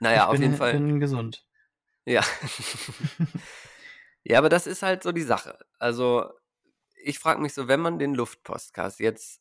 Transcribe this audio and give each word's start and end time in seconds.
Naja, 0.00 0.22
Ich 0.22 0.26
auf 0.28 0.32
bin, 0.32 0.42
jeden 0.42 0.56
Fall. 0.56 0.72
bin 0.72 1.00
gesund. 1.00 1.46
Ja. 2.06 2.22
ja, 4.24 4.38
aber 4.38 4.48
das 4.48 4.66
ist 4.66 4.82
halt 4.82 5.02
so 5.02 5.12
die 5.12 5.22
Sache. 5.22 5.58
Also, 5.78 6.28
ich 7.02 7.18
frage 7.18 7.40
mich 7.40 7.54
so, 7.54 7.68
wenn 7.68 7.80
man 7.80 7.98
den 7.98 8.14
Luftpostcast 8.14 9.00
jetzt, 9.00 9.40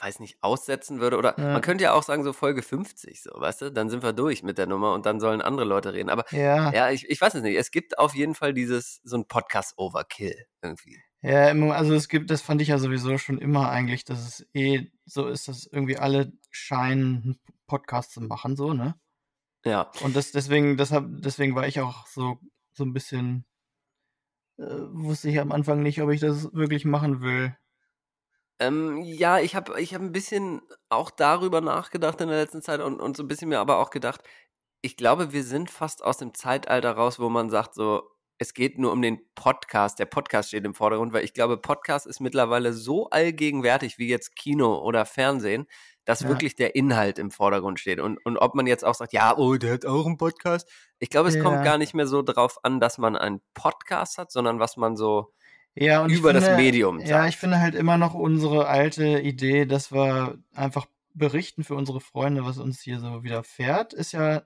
weiß 0.00 0.18
nicht, 0.20 0.38
aussetzen 0.42 1.00
würde, 1.00 1.16
oder 1.16 1.38
Ja. 1.38 1.52
man 1.52 1.60
könnte 1.62 1.84
ja 1.84 1.92
auch 1.92 2.02
sagen, 2.02 2.24
so 2.24 2.32
Folge 2.32 2.62
50, 2.62 3.22
so, 3.22 3.30
weißt 3.34 3.62
du, 3.62 3.70
dann 3.72 3.88
sind 3.88 4.02
wir 4.02 4.12
durch 4.12 4.42
mit 4.42 4.58
der 4.58 4.66
Nummer 4.66 4.94
und 4.94 5.06
dann 5.06 5.20
sollen 5.20 5.40
andere 5.40 5.64
Leute 5.66 5.92
reden. 5.94 6.10
Aber 6.10 6.24
Ja, 6.32 6.72
ja, 6.72 6.90
ich, 6.90 7.08
ich 7.08 7.20
weiß 7.20 7.34
es 7.34 7.42
nicht. 7.42 7.56
Es 7.56 7.70
gibt 7.70 7.98
auf 7.98 8.14
jeden 8.14 8.34
Fall 8.34 8.52
dieses, 8.52 9.00
so 9.04 9.16
ein 9.16 9.26
Podcast-Overkill 9.28 10.46
irgendwie. 10.60 11.00
ja, 11.20 11.46
also 11.72 11.94
es 11.94 12.08
gibt, 12.08 12.30
das 12.30 12.42
fand 12.42 12.60
ich 12.62 12.68
ja 12.68 12.78
sowieso 12.78 13.16
schon 13.18 13.38
immer 13.38 13.70
eigentlich, 13.70 14.04
dass 14.04 14.26
es 14.26 14.46
eh 14.54 14.90
so 15.06 15.28
ist, 15.28 15.46
dass 15.48 15.66
irgendwie 15.66 15.96
alle 15.98 16.32
scheinen, 16.50 17.22
einen 17.22 17.40
Podcast 17.66 18.12
zu 18.12 18.20
machen, 18.22 18.56
so, 18.56 18.72
ne? 18.74 18.96
Ja. 19.64 19.90
Und 20.02 20.16
das 20.16 20.32
deswegen, 20.32 20.76
deshalb, 20.76 21.06
deswegen 21.22 21.54
war 21.54 21.66
ich 21.66 21.80
auch 21.80 22.06
so, 22.06 22.38
so 22.72 22.84
ein 22.84 22.92
bisschen, 22.92 23.44
äh, 24.58 24.64
wusste 24.64 25.28
ich 25.30 25.38
am 25.40 25.52
Anfang 25.52 25.82
nicht, 25.82 26.02
ob 26.02 26.10
ich 26.10 26.20
das 26.20 26.52
wirklich 26.52 26.84
machen 26.84 27.20
will. 27.22 27.56
Ähm, 28.58 29.02
ja, 29.02 29.38
ich 29.40 29.54
habe 29.56 29.80
ich 29.80 29.94
hab 29.94 30.02
ein 30.02 30.12
bisschen 30.12 30.62
auch 30.88 31.10
darüber 31.10 31.60
nachgedacht 31.60 32.20
in 32.20 32.28
der 32.28 32.38
letzten 32.38 32.62
Zeit 32.62 32.80
und, 32.80 33.00
und 33.00 33.16
so 33.16 33.22
ein 33.22 33.28
bisschen 33.28 33.48
mir 33.48 33.58
aber 33.60 33.78
auch 33.78 33.90
gedacht, 33.90 34.22
ich 34.82 34.96
glaube, 34.96 35.32
wir 35.32 35.44
sind 35.44 35.70
fast 35.70 36.02
aus 36.04 36.18
dem 36.18 36.34
Zeitalter 36.34 36.92
raus, 36.92 37.18
wo 37.18 37.28
man 37.28 37.50
sagt, 37.50 37.74
so, 37.74 38.02
es 38.38 38.54
geht 38.54 38.78
nur 38.78 38.92
um 38.92 39.02
den 39.02 39.20
Podcast. 39.34 39.98
Der 39.98 40.06
Podcast 40.06 40.48
steht 40.48 40.64
im 40.64 40.74
Vordergrund, 40.74 41.12
weil 41.12 41.24
ich 41.24 41.34
glaube, 41.34 41.56
Podcast 41.56 42.06
ist 42.06 42.20
mittlerweile 42.20 42.72
so 42.72 43.08
allgegenwärtig 43.10 43.98
wie 43.98 44.08
jetzt 44.08 44.34
Kino 44.36 44.78
oder 44.82 45.06
Fernsehen, 45.06 45.66
dass 46.04 46.22
Ja. 46.22 46.28
wirklich 46.28 46.56
der 46.56 46.74
Inhalt 46.74 47.18
im 47.18 47.30
Vordergrund 47.30 47.78
steht. 47.80 48.00
Und, 48.00 48.18
und 48.24 48.36
ob 48.38 48.54
man 48.54 48.66
jetzt 48.66 48.84
auch 48.84 48.94
sagt, 48.94 49.12
ja, 49.12 49.36
oh, 49.36 49.56
der 49.56 49.74
hat 49.74 49.86
auch 49.86 50.06
einen 50.06 50.16
Podcast. 50.16 50.68
Ich 50.98 51.10
glaube, 51.10 51.28
es 51.28 51.38
kommt 51.38 51.56
Ja. 51.56 51.62
gar 51.64 51.78
nicht 51.78 51.94
mehr 51.94 52.06
so 52.06 52.22
drauf 52.22 52.58
an, 52.64 52.80
dass 52.80 52.98
man 52.98 53.16
einen 53.16 53.40
Podcast 53.54 54.18
hat, 54.18 54.30
sondern 54.32 54.58
was 54.58 54.76
man 54.76 54.96
so 54.96 55.32
Ja, 55.74 56.06
über 56.06 56.32
das 56.32 56.44
finde, 56.46 56.62
Medium 56.62 57.00
ja, 57.00 57.06
sagt. 57.06 57.28
ich 57.28 57.36
finde 57.36 57.60
halt 57.60 57.74
immer 57.74 57.98
noch 57.98 58.14
unsere 58.14 58.66
alte 58.68 59.20
Idee, 59.20 59.64
dass 59.66 59.92
wir 59.92 60.38
einfach 60.54 60.86
berichten 61.14 61.62
für 61.64 61.74
unsere 61.74 62.00
Freunde, 62.00 62.44
was 62.44 62.58
uns 62.58 62.80
hier 62.80 62.98
so 62.98 63.22
widerfährt, 63.22 63.92
ist 63.92 64.12
ja, 64.12 64.42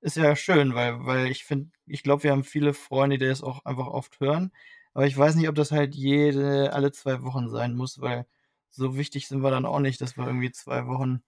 ist 0.00 0.16
ja 0.16 0.34
schön, 0.36 0.74
weil, 0.74 1.04
weil 1.06 1.26
ich 1.30 1.44
finde, 1.44 1.70
ich 1.86 2.02
glaube, 2.02 2.24
wir 2.24 2.32
haben 2.32 2.44
viele 2.44 2.74
Freunde, 2.74 3.18
die 3.18 3.26
das 3.28 3.42
auch 3.42 3.64
einfach 3.64 3.86
oft 3.86 4.18
hören. 4.20 4.52
Aber 4.94 5.06
ich 5.06 5.16
weiß 5.16 5.36
nicht, 5.36 5.48
ob 5.48 5.54
das 5.54 5.70
halt 5.72 5.94
jede, 5.94 6.72
alle 6.72 6.90
zwei 6.92 7.22
Wochen 7.22 7.48
sein 7.48 7.74
muss, 7.76 8.00
weil 8.00 8.26
so 8.70 8.96
wichtig 8.96 9.28
sind 9.28 9.42
wir 9.42 9.50
dann 9.50 9.66
auch 9.66 9.80
nicht, 9.80 10.00
dass 10.00 10.16
wir 10.16 10.26
irgendwie 10.26 10.52
zwei 10.52 10.86
Wochen. 10.86 11.22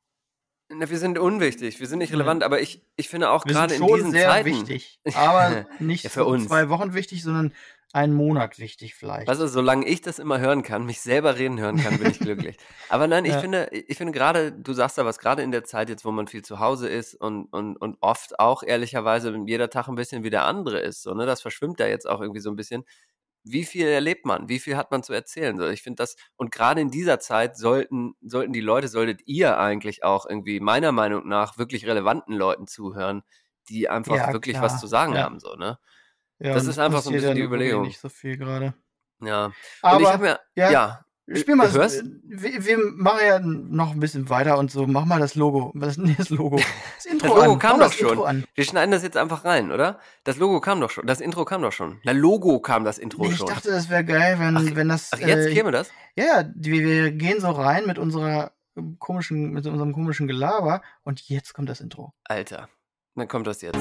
Na, 0.74 0.88
wir 0.88 0.98
sind 0.98 1.18
unwichtig, 1.18 1.80
wir 1.80 1.86
sind 1.86 1.98
nicht 1.98 2.12
relevant, 2.12 2.42
aber 2.42 2.60
ich, 2.60 2.82
ich 2.96 3.08
finde 3.08 3.30
auch 3.30 3.44
gerade 3.44 3.74
in 3.74 3.86
diesen 3.86 4.10
sehr 4.12 4.28
Zeiten. 4.30 4.46
wichtig, 4.46 5.00
aber 5.14 5.66
nicht 5.78 6.04
Ja, 6.04 6.10
für 6.10 6.24
uns. 6.24 6.46
zwei 6.46 6.68
Wochen 6.70 6.94
wichtig, 6.94 7.22
sondern 7.22 7.52
einen 7.92 8.14
Monat 8.14 8.58
wichtig 8.58 8.94
vielleicht. 8.94 9.28
Also, 9.28 9.46
solange 9.46 9.86
ich 9.86 10.00
das 10.00 10.18
immer 10.18 10.40
hören 10.40 10.62
kann, 10.62 10.86
mich 10.86 11.02
selber 11.02 11.36
reden 11.36 11.60
hören 11.60 11.76
kann, 11.76 11.98
bin 11.98 12.08
ich 12.10 12.18
glücklich. 12.20 12.56
Aber 12.88 13.06
nein, 13.06 13.26
ich 13.26 13.32
Ja. 13.32 13.40
finde, 13.40 13.68
ich 13.70 13.98
finde 13.98 14.12
gerade, 14.14 14.50
du 14.50 14.72
sagst 14.72 14.96
da 14.96 15.04
was, 15.04 15.18
gerade 15.18 15.42
in 15.42 15.52
der 15.52 15.64
Zeit 15.64 15.90
jetzt, 15.90 16.06
wo 16.06 16.10
man 16.10 16.26
viel 16.26 16.42
zu 16.42 16.58
Hause 16.58 16.88
ist 16.88 17.14
und, 17.14 17.52
und, 17.52 17.76
und 17.76 17.98
oft 18.00 18.38
auch 18.40 18.62
ehrlicherweise 18.62 19.36
jeder 19.46 19.68
Tag 19.68 19.88
ein 19.88 19.94
bisschen 19.94 20.24
wie 20.24 20.30
der 20.30 20.44
andere 20.46 20.78
ist, 20.80 21.02
so, 21.02 21.12
ne, 21.12 21.26
das 21.26 21.42
verschwimmt 21.42 21.80
da 21.80 21.86
jetzt 21.86 22.08
auch 22.08 22.22
irgendwie 22.22 22.40
so 22.40 22.48
ein 22.50 22.56
bisschen. 22.56 22.84
Wie 23.44 23.64
viel 23.64 23.86
erlebt 23.88 24.24
man? 24.26 24.48
Wie 24.48 24.58
viel 24.60 24.76
hat 24.76 24.90
man 24.92 25.02
zu 25.02 25.12
erzählen? 25.12 25.56
So, 25.58 25.66
ich 25.68 25.82
finde 25.82 25.96
das, 26.02 26.16
und 26.36 26.52
gerade 26.52 26.80
in 26.80 26.90
dieser 26.90 27.18
Zeit 27.20 27.56
sollten, 27.56 28.14
sollten 28.22 28.52
die 28.52 28.60
Leute, 28.60 28.88
solltet 28.88 29.22
ihr 29.26 29.58
eigentlich 29.58 30.04
auch 30.04 30.26
irgendwie 30.26 30.60
meiner 30.60 30.92
Meinung 30.92 31.26
nach 31.28 31.58
wirklich 31.58 31.86
relevanten 31.86 32.34
Leuten 32.36 32.66
zuhören, 32.68 33.22
die 33.68 33.88
einfach 33.88 34.16
Ja, 34.16 34.32
wirklich 34.32 34.54
klar. 34.54 34.62
was 34.62 34.78
zu 34.78 34.86
sagen 34.86 35.16
Ja. 35.16 35.22
haben, 35.24 35.40
so, 35.40 35.54
ne? 35.56 35.78
Ja, 36.38 36.56
das 36.56 36.66
und 36.66 36.68
ist 36.68 36.78
einfach 36.78 37.02
so 37.02 37.10
ein 37.10 37.14
bisschen 37.16 37.34
die 37.34 37.40
Überlegung. 37.42 37.82
nicht 37.82 37.98
so 38.00 38.08
viel 38.08 38.36
gerade. 38.36 38.74
Ja. 39.20 39.52
Und 39.88 40.00
Aber 40.00 40.00
ich 40.00 40.12
habe 40.12 40.22
mir, 40.24 40.40
ja, 40.56 40.72
ja, 40.72 41.04
Spiel 41.36 41.54
mal 41.56 41.70
hörst? 41.72 42.02
wir, 42.24 42.64
wir 42.64 42.78
machen 42.96 43.18
ja 43.26 43.38
noch 43.38 43.92
ein 43.92 44.00
bisschen 44.00 44.28
weiter 44.28 44.58
und 44.58 44.70
so. 44.70 44.86
Mach 44.86 45.04
mal 45.04 45.20
das 45.20 45.34
Logo. 45.34 45.72
Das, 45.74 45.96
nee, 45.96 46.14
das 46.16 46.30
Logo. 46.30 46.56
Das 46.96 47.06
Intro 47.06 47.28
Das 47.28 47.36
Logo 47.36 47.52
an. 47.54 47.58
kam 47.58 47.80
doch 47.80 47.92
schon. 47.92 48.18
An. 48.24 48.44
Wir 48.54 48.64
schneiden 48.64 48.90
das 48.92 49.02
jetzt 49.02 49.16
einfach 49.16 49.44
rein, 49.44 49.70
oder? 49.72 49.98
Das 50.24 50.36
Logo 50.38 50.60
kam 50.60 50.80
doch 50.80 50.90
schon. 50.90 51.06
Das 51.06 51.20
Intro 51.20 51.44
kam 51.44 51.62
doch 51.62 51.72
schon. 51.72 52.00
Na, 52.04 52.12
Logo 52.12 52.60
kam 52.60 52.84
das 52.84 52.98
Intro 52.98 53.22
Nee, 53.22 53.30
ich 53.32 53.36
schon. 53.38 53.46
dachte, 53.48 53.70
das 53.70 53.88
wäre 53.90 54.04
geil, 54.04 54.36
wenn, 54.38 54.56
Ach, 54.56 54.62
wenn 54.74 54.88
das. 54.88 55.10
Ach, 55.12 55.18
jetzt 55.18 55.46
äh, 55.48 55.54
käme 55.54 55.70
das? 55.70 55.90
ja, 56.16 56.42
die- 56.42 56.72
wir 56.84 57.12
gehen 57.12 57.40
so 57.40 57.50
rein 57.50 57.84
mit 57.86 57.98
unserer 57.98 58.52
komischen, 58.98 59.50
mit 59.52 59.66
unserem 59.66 59.92
komischen 59.92 60.26
Gelaber 60.26 60.82
und 61.02 61.20
jetzt 61.28 61.52
kommt 61.54 61.68
das 61.68 61.80
Intro. 61.80 62.12
Alter. 62.24 62.68
Dann 63.14 63.28
kommt 63.28 63.46
das 63.46 63.60
jetzt. 63.62 63.78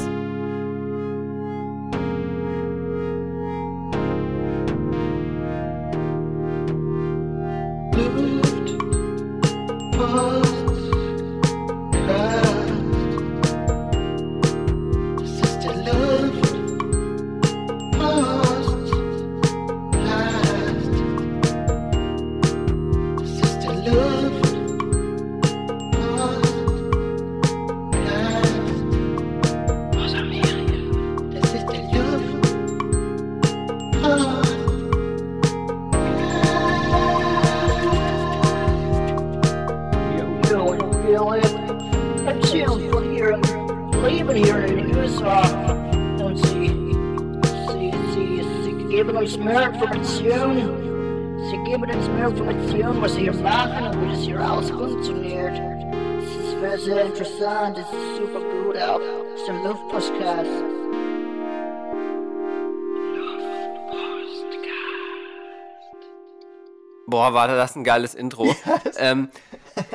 Boah, 67.21 67.35
war 67.35 67.47
das 67.47 67.75
ein 67.75 67.83
geiles 67.83 68.15
Intro. 68.15 68.55
ähm, 68.97 69.29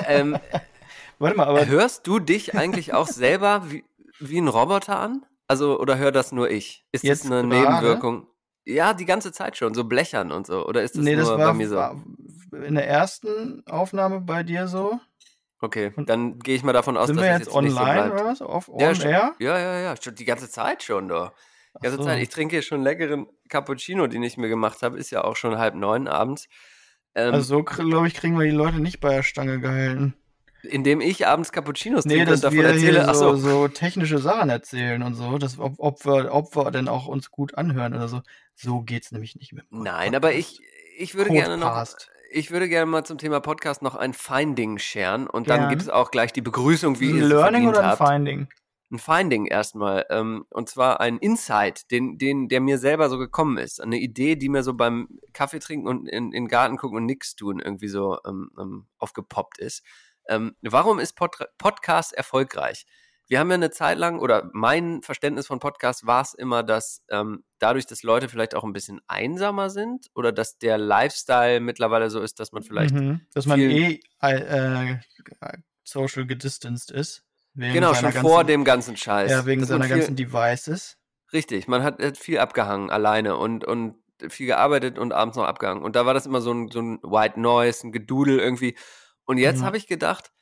ähm, 0.07 0.39
Warte 1.19 1.37
mal, 1.37 1.49
aber 1.49 1.67
hörst 1.67 2.07
du 2.07 2.21
dich 2.21 2.55
eigentlich 2.55 2.95
auch 2.95 3.09
selber 3.09 3.65
wie, 3.69 3.85
wie 4.21 4.39
ein 4.39 4.47
Roboter 4.47 5.01
an? 5.01 5.27
Also, 5.49 5.81
oder 5.81 5.99
hör 5.99 6.13
das 6.13 6.31
nur 6.31 6.49
ich? 6.49 6.87
Ist 6.93 7.03
Jetzt 7.03 7.25
das 7.25 7.33
eine 7.33 7.49
gerade? 7.49 7.59
Nebenwirkung? 7.59 8.29
Ja, 8.65 8.95
die 8.95 9.07
ganze 9.07 9.33
Zeit 9.33 9.57
schon, 9.57 9.75
so 9.75 9.83
blechern 9.83 10.31
und 10.31 10.47
so. 10.47 10.65
Oder 10.69 10.85
ist 10.85 10.97
das 10.97 11.05
nee, 11.05 11.17
nur 11.17 11.25
das 11.25 11.37
bei 11.37 11.45
war, 11.47 11.55
mir 11.55 11.69
so? 11.69 11.75
war 11.75 11.97
in 12.65 12.77
der 12.77 12.87
ersten 12.87 13.67
Aufnahme 13.67 14.21
bei 14.21 14.45
dir 14.45 14.69
so. 14.69 15.01
Okay, 15.61 15.93
Und- 15.97 16.09
dann 16.09 16.39
gehe 16.39 16.55
ich 16.55 16.63
mal 16.63 16.75
davon 16.75 16.97
aus, 16.97 17.09
dass 17.09 17.17
wir 17.17 17.23
es 17.25 17.29
jetzt 17.41 17.47
jetzt 17.49 17.61
nicht 17.61 17.75
so 17.75 17.81
online 17.81 18.13
oder 18.13 18.25
was? 18.25 18.41
Auf 18.41 18.71
Ja, 18.79 18.91
on 18.91 18.95
schon, 18.95 19.07
air? 19.07 19.35
ja, 19.41 19.59
ja, 19.59 19.81
ja, 19.81 19.95
schon 20.01 20.15
die 20.15 20.25
ganze 20.25 20.49
Zeit 20.49 20.85
schon, 20.85 21.09
doch. 21.09 21.33
Die 21.81 21.83
ganze 21.83 21.99
so. 21.99 22.05
Zeit. 22.05 22.23
Ich 22.23 22.29
trinke 22.29 22.63
schon 22.63 22.83
leckeren 22.83 23.27
Cappuccino, 23.49 24.07
den 24.07 24.23
ich 24.23 24.37
mir 24.37 24.49
gemacht 24.49 24.83
habe. 24.83 24.97
Ist 24.97 25.11
ja 25.11 25.25
auch 25.25 25.35
schon 25.35 25.59
halb 25.59 25.75
neun 25.75 26.07
abends. 26.07 26.47
Ähm, 27.17 27.35
Also 27.35 27.57
so, 27.57 27.63
glaube 27.65 28.07
ich, 28.07 28.15
kriegen 28.15 28.39
wir 28.39 28.45
die 28.45 28.53
Leute 28.53 28.79
nicht 28.79 29.01
bei 29.01 29.15
der 29.15 29.23
Stange 29.25 29.59
gehalten. 29.59 30.15
indem 30.63 31.01
ich 31.01 31.27
abends 31.27 31.51
Cappuccinos 31.53 32.05
Nee, 32.05 32.17
trinke 32.17 32.33
und 32.35 32.45
davon 32.45 32.59
wir 32.59 32.67
erzähle. 32.67 33.05
so, 33.15 33.37
so, 33.37 33.37
so 33.37 33.69
technische 33.69 34.19
Sachen 34.19 34.51
erzählen 34.51 35.03
und 35.03 35.15
so, 35.15 35.39
dass, 35.39 35.59
ob, 35.59 35.75
ob, 35.79 36.05
wir, 36.05 36.33
ob 36.35 36.55
wir 36.57 36.71
denn 36.71 36.89
auch 36.89 37.07
uns 37.07 37.31
gut 37.31 37.57
anhören 37.57 37.95
oder 37.95 38.09
so. 38.09 38.21
So 38.55 38.83
geht's 38.83 39.13
nämlich 39.13 39.37
nicht 39.37 39.53
mit 39.53 39.65
dem 39.71 39.83
Nein, 39.83 40.15
aber 40.15 40.33
ich, 40.35 40.61
ich 40.99 41.15
würde 41.15 41.31
gerne 41.31 41.57
noch. 41.57 41.85
Ich 42.33 42.51
würde 42.51 42.69
gerne 42.69 42.87
mal 42.91 43.05
zum 43.05 43.19
Thema 43.19 43.41
Podcast 43.41 43.81
noch 43.83 43.95
ein 43.95 44.13
Finding 44.13 44.79
scheren 44.79 45.27
und 45.29 45.49
dann 45.49 45.69
gibt 45.71 45.81
es 45.83 45.89
auch 45.89 46.11
gleich 46.11 46.33
die 46.33 46.43
Begrüßung, 46.43 46.99
wie 47.01 47.11
ein 47.11 47.19
ihr 47.19 47.25
Learning 47.25 47.63
verdient 47.63 47.69
oder 47.77 47.81
ein 47.85 47.91
habt. 47.99 47.99
Finding? 48.09 48.49
Ein 48.91 48.99
Finding 48.99 49.47
erstmal. 49.47 50.07
Ähm, 50.11 50.45
und 50.51 50.69
zwar 50.69 51.01
ein 51.01 51.19
Insight, 51.19 51.91
den, 51.91 52.19
den, 52.19 52.49
der 52.49 52.61
mir 52.61 52.79
selber 52.79 53.09
so 53.09 53.19
gekommen 53.19 53.59
ist. 53.59 53.81
Eine 53.81 53.99
Idee, 53.99 54.37
die 54.37 54.49
mir 54.49 54.63
so 54.63 54.75
beim 54.75 55.09
Kaffee 55.33 55.59
trinken 55.59 55.89
und 55.89 56.09
in, 56.09 56.27
in 56.27 56.31
den 56.33 56.49
Garten 56.49 56.77
gucken 56.77 56.99
und 56.99 57.07
nichts 57.07 57.35
tun 57.35 57.61
irgendwie 57.61 57.89
so 57.89 58.19
ähm, 58.27 58.51
ähm, 58.59 58.87
aufgepoppt 58.99 59.59
ist. 59.59 59.83
Ähm, 60.29 60.57
warum 60.63 60.99
ist 60.99 61.15
Pod 61.15 61.37
Podcast 61.59 62.13
erfolgreich? 62.13 62.87
Wir 63.29 63.41
haben 63.41 63.51
ja 63.51 63.55
eine 63.55 63.71
Zeit 63.71 63.99
lang, 63.99 64.21
oder 64.21 64.51
mein 64.53 65.03
Verständnis 65.03 65.49
von 65.49 65.59
Podcast 65.59 66.07
war 66.07 66.23
es 66.23 66.33
immer, 66.35 66.63
dass 66.63 67.03
ähm, 67.11 67.43
dadurch, 67.59 67.87
dass 67.87 68.05
Leute 68.05 68.29
vielleicht 68.29 68.55
auch 68.55 68.63
ein 68.63 68.73
bisschen 68.73 69.01
einsamer 69.09 69.69
sind 69.69 70.07
oder 70.15 70.31
dass 70.31 70.59
der 70.59 70.79
Lifestyle 70.79 71.59
mittlerweile 71.59 72.09
so 72.09 72.21
ist, 72.21 72.39
dass 72.39 72.53
man 72.53 72.63
vielleicht 72.63 72.95
Mhm. 72.95 73.21
Dass 73.35 73.47
man 73.47 73.59
eh 73.59 74.01
äh, 74.23 74.93
äh, 74.93 74.99
social 75.83 76.25
gedistanced 76.25 76.93
ist. 76.93 77.26
Genau, 77.57 77.95
schon 77.95 78.13
vor 78.13 78.39
ganzen- 78.39 78.47
dem 78.49 78.65
ganzen 78.65 78.97
Scheiß. 78.97 79.31
Ja, 79.31 79.47
wegen 79.47 79.65
seiner 79.65 79.85
viel, 79.85 79.97
ganzen 79.97 80.17
Devices. 80.17 80.99
Richtig, 81.33 81.67
man 81.69 81.83
hat, 81.83 82.03
hat 82.03 82.19
viel 82.19 82.39
abgehangen 82.39 82.91
alleine 82.91 83.37
und, 83.37 83.65
und 83.65 83.97
viel 84.29 84.47
gearbeitet 84.47 84.99
und 84.99 85.13
abends 85.13 85.37
noch 85.37 85.45
abgehangen. 85.45 85.83
Und 85.83 85.97
da 85.97 86.07
war 86.07 86.15
das 86.15 86.27
immer 86.27 86.41
so 86.41 86.53
ein, 86.53 86.71
so 86.71 86.81
ein 86.81 86.99
White 87.03 87.41
Noise, 87.41 87.87
ein 87.89 87.93
Gedudel 87.93 88.39
irgendwie. 88.39 88.77
Und 89.25 89.39
jetzt 89.39 89.61
Ja. 89.61 89.67
habe 89.67 89.77
ich 89.77 89.87
gedacht, 89.87 90.33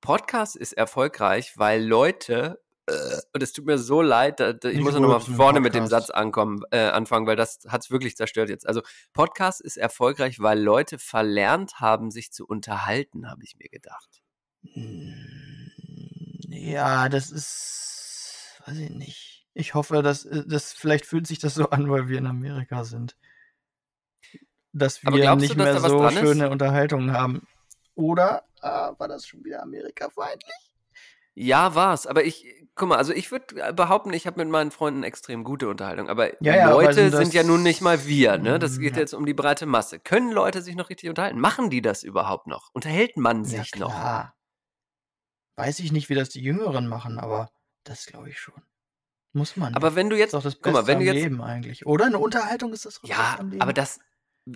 Podcast 0.00 0.56
ist 0.56 0.72
erfolgreich, 0.74 1.54
weil 1.56 1.82
Leute, 1.84 2.60
äh, 2.86 2.92
und 3.32 3.42
es 3.42 3.52
tut 3.52 3.64
mir 3.64 3.78
so 3.78 4.02
leid, 4.02 4.38
da, 4.38 4.52
da, 4.52 4.68
ich 4.68 4.76
Nicht 4.76 4.84
muss 4.84 4.94
ja 4.94 5.00
nochmal 5.00 5.20
vorne 5.20 5.60
mit 5.60 5.74
dem. 5.74 5.86
Satz 5.86 6.10
ankommen, 6.10 6.62
äh, 6.70 6.78
anfangen, 6.88 7.26
weil 7.26 7.34
das 7.36 7.60
hat 7.68 7.82
es 7.82 7.90
wirklich 7.90 8.16
zerstört 8.16 8.48
jetzt. 8.50 8.68
Also 8.68 8.82
Podcast 9.14 9.60
ist 9.60 9.76
erfolgreich, 9.78 10.38
weil 10.40 10.60
Leute 10.60 10.98
verlernt 10.98 11.80
haben, 11.80 12.10
sich 12.10 12.32
zu 12.32 12.46
unterhalten, 12.46 13.28
habe 13.30 13.42
ich 13.42 13.56
mir 13.56 13.68
gedacht. 13.68 14.22
Hm, 14.74 15.14
Ja, 16.48 17.08
das 17.08 17.30
ist, 17.30 18.62
weiß 18.66 18.78
ich 18.78 18.90
nicht. 18.90 19.46
Ich 19.54 19.74
hoffe, 19.74 20.02
dass 20.02 20.24
äh, 20.24 20.44
das 20.46 20.72
vielleicht 20.72 21.06
fühlt 21.06 21.26
sich 21.26 21.38
das 21.38 21.54
so 21.54 21.70
an, 21.70 21.90
weil 21.90 22.08
wir 22.08 22.18
in 22.18 22.26
Amerika 22.26 22.84
sind. 22.84 23.16
Dass 24.72 25.04
Aber 25.04 25.16
wir 25.16 25.34
nicht 25.36 25.54
du, 25.54 25.58
mehr 25.58 25.78
so 25.78 25.98
dran 25.98 26.12
ist? 26.14 26.20
schöne 26.20 26.50
Unterhaltungen 26.50 27.12
haben. 27.12 27.46
Oder 27.94 28.44
ah, 28.60 28.94
war 28.98 29.08
das 29.08 29.26
schon 29.26 29.44
wieder 29.44 29.62
Amerika-feindlich? 29.62 30.72
Ja, 31.34 31.74
war's. 31.74 32.06
Aber 32.06 32.24
ich, 32.24 32.46
guck 32.74 32.88
mal, 32.88 32.96
also 32.96 33.12
ich 33.12 33.30
würde 33.30 33.72
behaupten, 33.74 34.12
ich 34.12 34.26
habe 34.26 34.38
mit 34.40 34.48
meinen 34.48 34.70
Freunden 34.70 35.02
extrem 35.02 35.44
gute 35.44 35.68
Unterhaltung. 35.68 36.08
Aber 36.08 36.30
Ja, 36.40 36.54
ja, 36.56 36.70
aber 36.72 36.72
Leute 36.72 37.10
sind 37.10 37.32
sind, 37.32 37.34
ja 37.34 37.42
nun 37.42 37.62
nicht 37.62 37.80
mal 37.82 38.06
wir, 38.06 38.38
ne? 38.38 38.58
Das 38.58 38.78
Mm, 38.78 38.80
geht 38.80 38.96
ja. 38.96 39.02
jetzt 39.02 39.12
um 39.14 39.26
die 39.26 39.34
breite 39.34 39.66
Masse. 39.66 39.98
Können 40.00 40.32
Leute 40.32 40.62
sich 40.62 40.76
noch 40.76 40.88
richtig 40.90 41.08
unterhalten? 41.10 41.38
Machen 41.40 41.68
die 41.70 41.82
das 41.82 42.02
überhaupt 42.02 42.46
noch? 42.46 42.70
Unterhält 42.72 43.16
man 43.16 43.44
sich 43.44 43.74
noch? 43.76 44.35
Weiß 45.56 45.80
ich 45.80 45.92
nicht, 45.92 46.08
wie 46.08 46.14
das 46.14 46.28
die 46.28 46.42
Jüngeren 46.42 46.86
machen, 46.86 47.18
aber 47.18 47.50
das 47.84 48.06
glaube 48.06 48.30
ich 48.30 48.38
schon. 48.38 48.62
Muss 49.32 49.56
man. 49.56 49.74
Aber 49.74 49.94
wenn 49.94 50.08
du 50.08 50.16
das 50.16 50.20
jetzt, 50.20 50.28
ist 50.28 50.34
doch 50.34 50.42
das 50.42 50.54
Beste 50.54 50.72
mal, 50.72 50.86
wenn 50.86 50.98
du 50.98 51.04
jetzt, 51.04 51.14
Leben 51.14 51.42
eigentlich. 51.42 51.86
Oder 51.86 52.06
eine 52.06 52.18
Unterhaltung 52.18 52.72
ist 52.72 52.86
das 52.86 53.00
ja, 53.02 53.38
aber 53.58 53.72
das, 53.72 54.00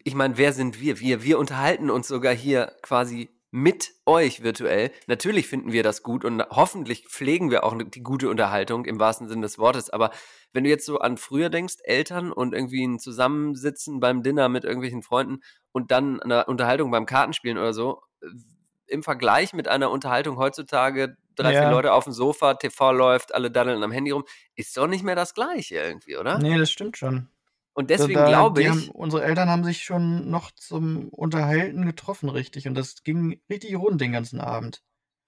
ich 0.05 0.15
meine, 0.15 0.39
wer 0.39 0.53
sind 0.53 0.81
wir? 0.81 1.01
Wir, 1.01 1.23
wir 1.23 1.39
unterhalten 1.39 1.91
uns 1.91 2.09
sogar 2.09 2.35
hier 2.35 2.75
quasi 2.83 3.29
mit 3.51 3.93
euch 4.07 4.43
virtuell. 4.43 4.93
Natürlich 5.07 5.49
finden 5.49 5.73
wir 5.73 5.83
das 5.83 6.03
gut 6.03 6.25
und 6.25 6.43
hoffentlich 6.51 7.09
pflegen 7.09 7.51
wir 7.51 7.65
auch 7.65 7.77
die 7.83 8.03
gute 8.03 8.31
Unterhaltung 8.31 8.85
im 8.85 9.01
wahrsten 9.01 9.29
Sinne 9.29 9.43
des 9.43 9.59
Wortes. 9.59 9.91
Aber 9.91 10.11
wenn 10.53 10.65
du 10.65 10.71
jetzt 10.71 10.87
so 10.87 10.99
an 10.99 11.17
früher 11.17 11.51
denkst, 11.51 11.77
Eltern 11.83 12.33
und 12.33 12.55
irgendwie 12.55 12.85
ein 12.85 13.01
Zusammensitzen 13.01 14.01
beim 14.01 14.23
Dinner 14.23 14.49
mit 14.49 14.65
irgendwelchen 14.65 15.03
Freunden 15.03 15.41
und 15.73 15.91
dann 15.91 16.21
eine 16.21 16.47
Unterhaltung 16.47 16.91
beim 16.91 17.07
Kartenspielen 17.07 17.59
oder 17.59 17.73
so, 17.73 18.03
im 18.91 19.03
Vergleich 19.03 19.53
mit 19.53 19.69
einer 19.69 19.91
Unterhaltung 19.91 20.37
heutzutage, 20.37 21.17
drei, 21.37 21.53
Ja. 21.55 21.61
vier 21.63 21.71
Leute 21.71 21.93
auf 21.93 22.05
dem 22.05 22.13
Sofa, 22.13 22.55
TV 22.55 22.93
läuft, 22.93 23.35
alle 23.35 23.51
daddeln 23.51 23.83
am 23.83 23.93
Handy 23.93 24.11
rum, 24.11 24.25
ist 24.55 24.77
doch 24.77 24.87
nicht 24.87 25.05
mehr 25.05 25.15
das 25.17 25.35
Gleiche 25.35 25.77
irgendwie, 25.77 26.17
oder? 26.17 26.39
Nee, 26.39 26.59
das 26.59 26.71
stimmt 26.71 26.97
schon. 26.97 27.29
Und 27.73 27.91
Da- 27.91 27.97
deswegen 27.97 28.19
da- 28.19 28.27
glaube 28.29 28.63
ich, 28.63 28.69
Haben, 28.69 28.89
unsere 28.91 29.23
Eltern 29.25 29.49
haben 29.49 29.65
sich 29.65 29.85
schon 29.85 30.29
noch 30.31 30.51
zum 30.51 31.09
Unterhalten 31.11 31.87
getroffen, 31.87 32.29
richtig. 32.29 32.67
Und 32.69 32.75
das 32.75 33.05
ging 33.05 33.41
richtig 33.49 33.77
rund 33.77 34.01
den 34.01 34.13
ganzen 34.13 34.41
Abend. 34.41 34.83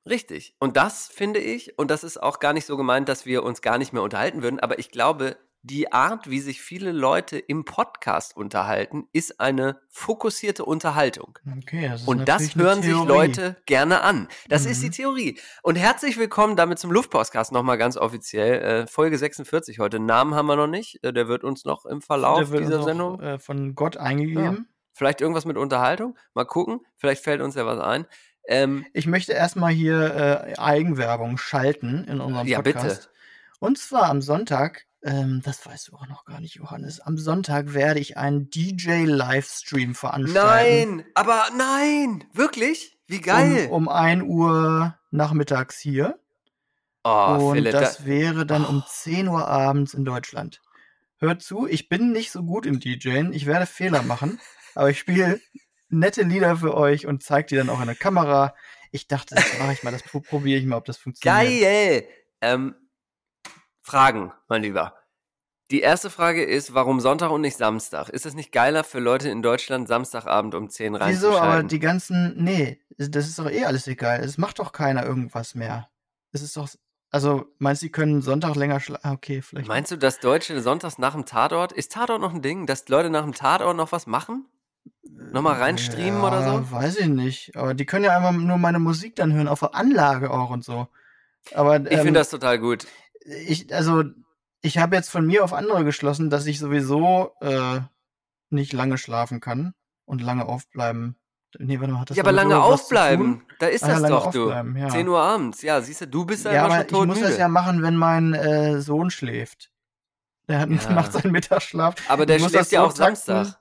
Richtig. 0.08 0.56
Und 0.58 0.76
das 0.76 1.06
finde 1.06 1.38
ich, 1.38 1.78
und 1.78 1.90
das 1.90 2.02
ist 2.02 2.20
auch 2.20 2.40
gar 2.40 2.52
nicht 2.52 2.66
so 2.66 2.76
gemeint, 2.76 3.08
dass 3.08 3.24
wir 3.24 3.44
uns 3.44 3.62
gar 3.62 3.78
nicht 3.78 3.92
mehr 3.92 4.02
unterhalten 4.02 4.42
würden, 4.42 4.58
aber 4.58 4.78
ich 4.80 4.90
glaube, 4.90 5.36
die 5.64 5.92
Art, 5.92 6.28
wie 6.28 6.40
sich 6.40 6.60
viele 6.60 6.90
Leute 6.90 7.38
im 7.38 7.64
Podcast 7.64 8.36
unterhalten, 8.36 9.06
ist 9.12 9.38
eine 9.40 9.80
fokussierte 9.88 10.64
Unterhaltung. 10.64 11.38
Okay, 11.58 11.88
das 11.88 12.02
ist 12.02 12.08
Und 12.08 12.28
das 12.28 12.56
hören 12.56 12.82
sich. 12.82 12.92
Leute 12.92 13.56
gerne 13.66 14.00
an. 14.02 14.26
Das 14.48 14.66
ist 14.66 14.82
die 14.82 14.88
Mhm. 14.88 14.92
Theorie. 14.92 15.38
Und 15.62 15.76
herzlich 15.76 16.18
willkommen 16.18 16.56
damit 16.56 16.80
zum 16.80 16.90
Luftpostcast 16.90 17.52
nochmal 17.52 17.78
ganz 17.78 17.96
offiziell. 17.96 18.60
Äh, 18.60 18.86
Folge 18.88 19.16
46 19.18 19.78
heute. 19.78 20.00
Namen 20.00 20.34
haben 20.34 20.46
wir 20.46 20.56
noch 20.56 20.66
nicht. 20.66 21.02
Äh, 21.04 21.12
der 21.12 21.28
wird 21.28 21.44
uns 21.44 21.64
noch 21.64 21.86
im 21.86 22.02
Verlauf 22.02 22.50
dieser 22.50 22.80
auch, 22.80 22.84
Sendung. 22.84 23.20
Äh, 23.20 23.38
von 23.38 23.76
Gott 23.76 23.96
eingegeben. 23.96 24.68
Vielleicht 24.94 25.20
irgendwas 25.20 25.44
mit 25.44 25.56
Unterhaltung. 25.56 26.18
Mal 26.34 26.44
gucken. 26.44 26.80
Vielleicht 26.96 27.22
fällt 27.22 27.40
uns 27.40 27.54
ja 27.54 27.64
was 27.66 27.78
ein. 27.78 28.06
Ähm, 28.48 28.84
Ich 28.94 29.06
möchte 29.06 29.32
erstmal 29.32 29.72
hier 29.72 30.52
äh, 30.54 30.58
Eigenwerbung 30.58 31.38
schalten 31.38 32.04
in 32.08 32.20
unserem 32.20 32.48
Ja, 32.48 32.60
bitte. 32.62 32.80
Podcast. 32.80 33.10
Und 33.60 33.78
zwar 33.78 34.10
am 34.10 34.20
Sonntag, 34.20 34.86
ähm, 35.04 35.40
das 35.44 35.64
weißt 35.66 35.88
du 35.88 35.96
auch 35.96 36.06
noch 36.08 36.24
gar 36.24 36.40
nicht, 36.40 36.54
Johannes, 36.56 37.00
am 37.00 37.18
Sonntag 37.18 37.74
werde 37.74 38.00
ich 38.00 38.16
einen 38.16 38.50
DJ-Livestream 38.50 39.94
veranstalten. 39.94 40.96
nein, 40.96 41.04
aber 41.14 41.44
nein, 41.56 42.24
wirklich? 42.32 42.98
Wie 43.06 43.20
geil. 43.20 43.66
Um, 43.70 43.86
um 43.86 43.88
1 43.88 44.22
Uhr 44.24 44.96
nachmittags 45.10 45.78
hier. 45.78 46.18
oh, 47.04 47.48
und 47.50 47.54
Philipp, 47.56 47.72
das 47.72 47.98
da, 47.98 48.06
wäre 48.06 48.46
dann 48.46 48.64
um 48.64 48.78
Oh. 48.78 48.88
10 48.88 49.28
Uhr 49.28 49.46
abends 49.48 49.92
in 49.94 50.04
Deutschland. 50.04 50.60
Hört 51.18 51.42
zu, 51.42 51.66
ich 51.66 51.88
bin 51.88 52.12
nicht 52.12 52.30
so 52.32 52.42
gut 52.42 52.66
im 52.66 52.80
DJen. 52.80 53.32
Ich 53.32 53.46
werde 53.46 53.66
Fehler 53.66 54.02
machen, 54.02 54.40
aber 54.74 54.90
ich 54.90 54.98
spiele 54.98 55.40
nette 55.88 56.22
Lieder 56.22 56.56
für 56.56 56.74
euch 56.74 57.06
und 57.06 57.22
zeige 57.22 57.48
die 57.48 57.56
dann 57.56 57.68
auch 57.70 57.80
in 57.80 57.86
der 57.86 57.94
Kamera. 57.96 58.54
Ich 58.92 59.08
dachte, 59.08 59.34
das 59.34 59.58
mache 59.58 59.72
ich 59.72 59.82
mal, 59.82 59.90
das 59.90 60.02
pro- 60.02 60.20
probiere 60.20 60.58
ich 60.58 60.66
mal, 60.66 60.76
ob 60.76 60.84
das 60.84 60.96
funktioniert. 60.96 61.60
geil. 61.62 62.04
Ähm, 62.40 62.74
Fragen, 63.82 64.32
mein 64.48 64.62
Lieber. 64.62 64.94
Die 65.70 65.80
erste 65.80 66.10
Frage 66.10 66.44
ist, 66.44 66.74
warum 66.74 67.00
Sonntag 67.00 67.30
und 67.30 67.40
nicht 67.40 67.56
Samstag? 67.56 68.08
Ist 68.08 68.26
es 68.26 68.34
nicht 68.34 68.52
geiler 68.52 68.84
für 68.84 69.00
Leute 69.00 69.28
in 69.28 69.42
Deutschland, 69.42 69.88
Samstagabend 69.88 70.54
um 70.54 70.68
10 70.68 70.98
Wieso? 71.00 71.36
Aber 71.36 71.62
die 71.62 71.78
ganzen, 71.78 72.34
nee, 72.36 72.80
das 72.96 73.26
ist 73.26 73.38
doch 73.38 73.50
eh 73.50 73.64
alles 73.64 73.86
egal. 73.86 74.20
Es 74.20 74.38
macht 74.38 74.58
doch 74.58 74.72
keiner 74.72 75.04
irgendwas 75.04 75.54
mehr. 75.54 75.88
Es 76.30 76.42
ist 76.42 76.56
doch, 76.56 76.68
also 77.10 77.46
meinst 77.58 77.82
du, 77.82 77.86
die 77.86 77.92
können 77.92 78.22
Sonntag 78.22 78.54
länger 78.54 78.80
schlafen? 78.80 79.12
Okay, 79.12 79.42
vielleicht. 79.42 79.66
Meinst 79.66 79.90
du, 79.90 79.96
dass 79.96 80.20
Deutsche 80.20 80.60
sonntags 80.60 80.98
nach 80.98 81.14
dem 81.14 81.24
Tatort, 81.24 81.72
ist 81.72 81.92
Tatort 81.92 82.20
noch 82.20 82.34
ein 82.34 82.42
Ding, 82.42 82.66
dass 82.66 82.88
Leute 82.88 83.10
nach 83.10 83.24
dem 83.24 83.34
Tatort 83.34 83.76
noch 83.76 83.92
was 83.92 84.06
machen? 84.06 84.46
Nochmal 85.02 85.58
reinstreamen 85.58 86.20
ja, 86.20 86.28
oder 86.28 86.42
so? 86.42 86.70
Weiß 86.70 86.98
ich 86.98 87.08
nicht. 87.08 87.56
Aber 87.56 87.74
die 87.74 87.86
können 87.86 88.04
ja 88.04 88.16
einfach 88.16 88.32
nur 88.32 88.58
meine 88.58 88.78
Musik 88.78 89.16
dann 89.16 89.32
hören, 89.32 89.48
auf 89.48 89.60
der 89.60 89.74
Anlage 89.74 90.30
auch 90.30 90.50
und 90.50 90.64
so. 90.64 90.88
Aber 91.54 91.80
Ich 91.80 91.92
ähm, 91.92 92.02
finde 92.02 92.20
das 92.20 92.30
total 92.30 92.58
gut. 92.58 92.86
Ich, 93.24 93.72
also, 93.74 94.04
ich 94.60 94.78
habe 94.78 94.96
jetzt 94.96 95.10
von 95.10 95.26
mir 95.26 95.44
auf 95.44 95.52
andere 95.52 95.84
geschlossen, 95.84 96.30
dass 96.30 96.46
ich 96.46 96.58
sowieso 96.58 97.32
äh, 97.40 97.80
nicht 98.50 98.72
lange 98.72 98.98
schlafen 98.98 99.40
kann 99.40 99.74
und 100.04 100.22
lange 100.22 100.46
aufbleiben. 100.46 101.16
Nee, 101.58 101.78
warte 101.80 101.92
mal, 101.92 102.00
hat 102.00 102.10
das 102.10 102.16
Ja, 102.16 102.22
aber 102.22 102.32
lange 102.32 102.62
aufbleiben. 102.62 103.42
Da 103.58 103.66
ist 103.66 103.84
Ah 103.84 103.88
ja, 103.88 104.00
das 104.00 104.08
doch, 104.08 104.30
du. 104.30 104.50
ja. 104.50 104.88
10 104.88 105.06
Uhr 105.08 105.20
abends. 105.20 105.60
Ja, 105.62 105.80
siehst 105.82 106.00
du, 106.00 106.06
du 106.08 106.24
bist 106.24 106.44
ja, 106.46 106.52
Ja, 106.52 106.64
immer 106.66 106.74
aber 106.76 106.88
schon 106.88 107.02
ich 107.02 107.06
muss 107.08 107.08
das 107.08 107.18
todmüde. 107.24 107.40
ja 107.40 107.48
machen, 107.48 107.82
wenn 107.82 107.96
mein 107.96 108.32
äh, 108.34 108.80
Sohn 108.80 109.10
schläft. 109.10 109.70
Der 110.48 110.60
hat 110.60 110.70
Ja. 110.70 110.90
macht 110.94 111.12
seinen 111.12 111.32
Mittagsschlaf. 111.32 111.94
aber 112.08 112.24
der 112.26 112.38
schläft 112.38 112.54
das 112.54 112.70
ja 112.70 112.82
auch 112.82 112.92
takten. 112.94 113.16
Samstag. 113.16 113.60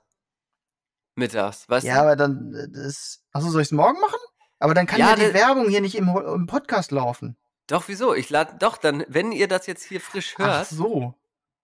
Mittags, 1.16 1.68
weißt 1.68 1.86
Ja, 1.86 1.96
du? 1.96 2.00
aber 2.00 2.16
dann 2.16 2.54
äh, 2.54 2.68
das. 2.70 3.22
Achso, 3.32 3.50
soll 3.50 3.60
ich 3.62 3.68
es 3.68 3.72
morgen 3.72 4.00
machen? 4.00 4.18
Aber 4.58 4.72
dann 4.74 4.86
kann 4.86 4.98
Ja, 5.00 5.10
ja, 5.10 5.16
die 5.16 5.22
das- 5.22 5.34
Werbung 5.34 5.68
hier 5.68 5.80
nicht 5.82 5.94
im, 5.96 6.08
im 6.08 6.46
Podcast 6.46 6.90
laufen. 6.92 7.36
Doch, 7.66 7.84
wieso? 7.86 8.14
Ich 8.14 8.28
lade, 8.30 8.56
doch, 8.58 8.76
dann, 8.76 9.04
wenn 9.08 9.32
ihr 9.32 9.48
das 9.48 9.66
jetzt 9.66 9.84
hier 9.84 10.00
frisch 10.00 10.34
Ach 10.38 10.44
hört, 10.44 10.66
so. 10.68 11.14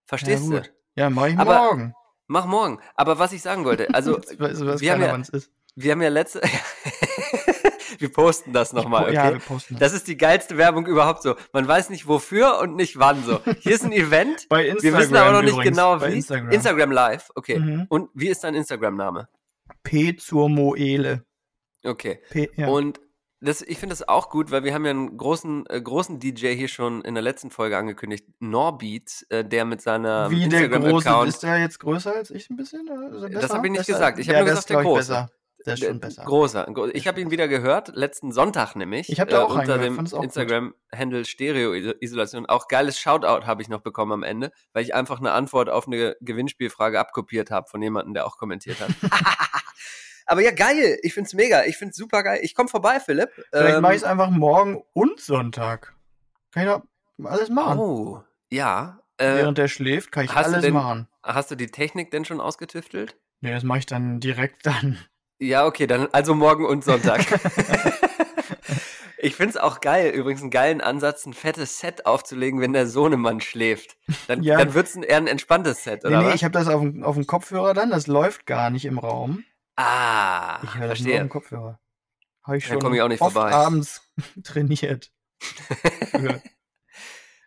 verstehst 0.04 0.50
ja, 0.50 0.60
du? 0.60 0.68
Ja, 0.94 1.10
mach 1.10 1.26
ich 1.26 1.38
Aber 1.38 1.56
morgen. 1.58 1.94
Mach 2.26 2.46
morgen. 2.46 2.80
Aber 2.94 3.18
was 3.18 3.32
ich 3.32 3.42
sagen 3.42 3.64
wollte, 3.64 3.92
also, 3.94 4.18
weiß, 4.38 4.64
weiß 4.64 4.80
wir 4.80 4.92
haben 4.92 5.02
ja- 5.02 5.40
wir 5.74 5.92
haben 5.92 6.02
ja 6.02 6.08
letzte, 6.08 6.40
wir 7.98 8.12
posten 8.12 8.52
das 8.52 8.72
nochmal, 8.72 9.04
okay? 9.04 9.14
Ja, 9.14 9.32
wir 9.32 9.38
posten 9.38 9.74
das. 9.74 9.80
Das 9.80 9.92
ist 9.92 10.08
die 10.08 10.16
geilste 10.16 10.56
Werbung 10.56 10.86
überhaupt 10.86 11.22
so. 11.22 11.36
Man 11.52 11.68
weiß 11.68 11.90
nicht 11.90 12.08
wofür 12.08 12.58
und 12.58 12.74
nicht 12.74 12.98
wann 12.98 13.22
so. 13.22 13.40
Hier 13.60 13.74
ist 13.74 13.84
ein 13.84 13.92
Event. 13.92 14.48
Bei 14.48 14.64
Wir 14.64 14.72
Instagram 14.72 15.00
wissen 15.00 15.16
aber 15.16 15.32
noch 15.32 15.42
nicht 15.42 15.52
übrigens, 15.52 15.76
genau 15.76 16.00
wie. 16.02 16.14
Instagram. 16.14 16.50
Instagram 16.50 16.90
Live, 16.90 17.30
okay. 17.36 17.58
Mhm. 17.60 17.86
Und 17.88 18.10
wie 18.14 18.28
ist 18.28 18.42
dein 18.44 18.54
Instagram-Name? 18.54 19.28
P 19.84 20.16
zur 20.16 20.48
Moele. 20.48 21.24
Okay. 21.84 22.20
P, 22.30 22.50
ja. 22.56 22.66
Und 22.68 23.00
das, 23.40 23.62
ich 23.62 23.78
finde 23.78 23.92
das 23.94 24.08
auch 24.08 24.30
gut, 24.30 24.50
weil 24.50 24.64
wir 24.64 24.74
haben 24.74 24.84
ja 24.84 24.90
einen 24.90 25.16
großen, 25.16 25.64
äh, 25.68 25.80
großen 25.80 26.18
DJ 26.18 26.54
hier 26.54 26.68
schon 26.68 27.02
in 27.02 27.14
der 27.14 27.22
letzten 27.22 27.50
Folge 27.50 27.76
angekündigt, 27.78 28.26
Norbeat, 28.40 29.26
äh, 29.30 29.44
der 29.44 29.64
mit 29.64 29.80
seiner 29.80 30.30
Wie 30.30 30.48
der 30.48 30.68
große, 30.68 31.24
ist 31.26 31.42
der 31.42 31.58
jetzt 31.58 31.78
größer 31.80 32.14
als 32.14 32.30
ich 32.30 32.50
ein 32.50 32.56
bisschen? 32.56 32.86
Das 32.86 33.30
besser? 33.42 33.54
hab 33.54 33.64
ich 33.64 33.70
nicht 33.70 33.78
Besser? 33.86 33.92
gesagt. 33.92 34.18
Ich 34.18 34.26
ja, 34.26 34.32
nur 34.34 34.44
der 34.44 34.50
gesagt, 34.54 34.70
der 34.70 34.82
große. 34.82 34.98
besser. 35.12 35.30
Der 35.66 35.74
ist 35.74 35.80
schon 35.84 35.96
Äh, 35.96 35.98
besser. 35.98 36.24
Großer. 36.24 36.64
gro- 36.72 36.86
Ich 36.92 37.06
habe 37.08 37.20
ihn 37.20 37.30
wieder 37.32 37.48
gehört, 37.48 37.88
letzten 37.94 38.30
Sonntag 38.32 38.76
nämlich. 38.76 39.10
Ich 39.10 39.20
hab 39.20 39.28
da 39.28 39.42
auch 39.42 39.50
unter 39.50 39.78
reingehört, 39.80 40.12
dem. 40.12 40.22
Instagram-Handle 40.22 41.24
Stereo-Isolation. 41.24 42.46
Auch 42.46 42.68
geiles 42.68 42.98
Shoutout 42.98 43.44
habe 43.46 43.60
ich 43.62 43.68
noch 43.68 43.80
bekommen 43.80 44.12
am 44.12 44.22
Ende, 44.22 44.52
weil 44.72 44.84
ich 44.84 44.94
einfach 44.94 45.18
eine 45.18 45.32
Antwort 45.32 45.68
auf 45.68 45.86
eine 45.88 46.16
Gewinnspielfrage 46.20 46.98
abkopiert 47.00 47.50
habe 47.50 47.68
von 47.68 47.82
jemandem, 47.82 48.14
der 48.14 48.26
auch 48.26 48.38
kommentiert 48.38 48.78
hat. 48.80 48.90
Aber 50.28 50.42
ja, 50.42 50.50
geil. 50.52 50.98
Ich 51.02 51.14
find's 51.14 51.32
mega. 51.34 51.64
Ich 51.64 51.76
find's 51.76 51.96
super 51.96 52.22
geil. 52.22 52.40
Ich 52.42 52.54
komme 52.54 52.68
vorbei, 52.68 53.00
Philipp. 53.00 53.30
Vielleicht 53.50 53.76
Ähm, 53.76 53.82
mache 53.82 53.92
ich 53.94 53.98
es 53.98 54.04
einfach 54.04 54.30
morgen 54.30 54.82
und 54.92 55.20
Sonntag. 55.20 55.94
Kann 56.52 56.62
ich 56.64 56.68
doch 56.68 56.82
alles 57.24 57.48
machen. 57.48 57.78
Oh, 57.78 58.22
ja. 58.50 59.00
Äh, 59.16 59.34
Während 59.36 59.58
der 59.58 59.68
schläft, 59.68 60.12
kann 60.12 60.24
ich 60.24 60.30
alles 60.30 60.60
denn- 60.62 60.74
machen. 60.74 61.08
hast 61.22 61.50
du 61.50 61.54
die 61.56 61.66
Technik 61.68 62.10
denn 62.12 62.24
schon 62.24 62.40
ausgetüftelt? 62.40 63.16
Nee, 63.40 63.52
das 63.52 63.62
mache 63.64 63.78
ich 63.80 63.86
dann 63.86 64.20
direkt 64.20 64.64
dann. 64.66 64.98
Ja, 65.40 65.66
okay, 65.66 65.86
dann 65.86 66.08
also 66.12 66.34
morgen 66.34 66.64
und 66.66 66.84
Sonntag. 66.84 67.24
Ich 69.20 69.34
finde 69.34 69.50
es 69.50 69.56
auch 69.56 69.80
geil, 69.80 70.10
übrigens 70.12 70.42
einen 70.42 70.50
geilen 70.52 70.80
Ansatz, 70.80 71.26
ein 71.26 71.32
fettes 71.32 71.80
Set 71.80 72.06
aufzulegen, 72.06 72.60
wenn 72.60 72.72
der 72.72 72.86
Sohnemann 72.86 73.40
schläft. 73.40 73.96
Dann, 74.28 74.44
Ja. 74.44 74.58
dann 74.58 74.74
wird 74.74 74.86
es 74.86 74.94
eher 74.94 75.16
ein 75.16 75.26
entspanntes 75.26 75.82
Set, 75.82 76.04
Nee, 76.04 76.10
oder 76.10 76.18
nee, 76.20 76.26
was? 76.28 76.34
ich 76.36 76.44
habe 76.44 76.52
das 76.52 76.68
auf 76.68 76.80
dem, 76.80 77.02
auf 77.02 77.16
dem 77.16 77.26
Kopfhörer 77.26 77.74
dann, 77.74 77.90
das 77.90 78.06
läuft 78.06 78.46
gar 78.46 78.70
nicht 78.70 78.84
im 78.84 78.96
Raum. 78.96 79.42
Ah, 79.78 80.60
Ich 80.62 80.74
höre 80.74 80.88
das 80.88 81.00
nur 81.00 81.14
verstehe. 81.14 81.18
dem 81.18 81.28
Kopfhörer. 81.28 81.80
Habe 82.42 82.56
ich 82.58 82.66
schon 82.66 82.94
ich 82.94 83.02
auch 83.02 83.08
nicht 83.08 83.20
oft 83.20 83.32
vorbei. 83.32 83.52
abends 83.52 84.02
trainiert. 84.44 85.12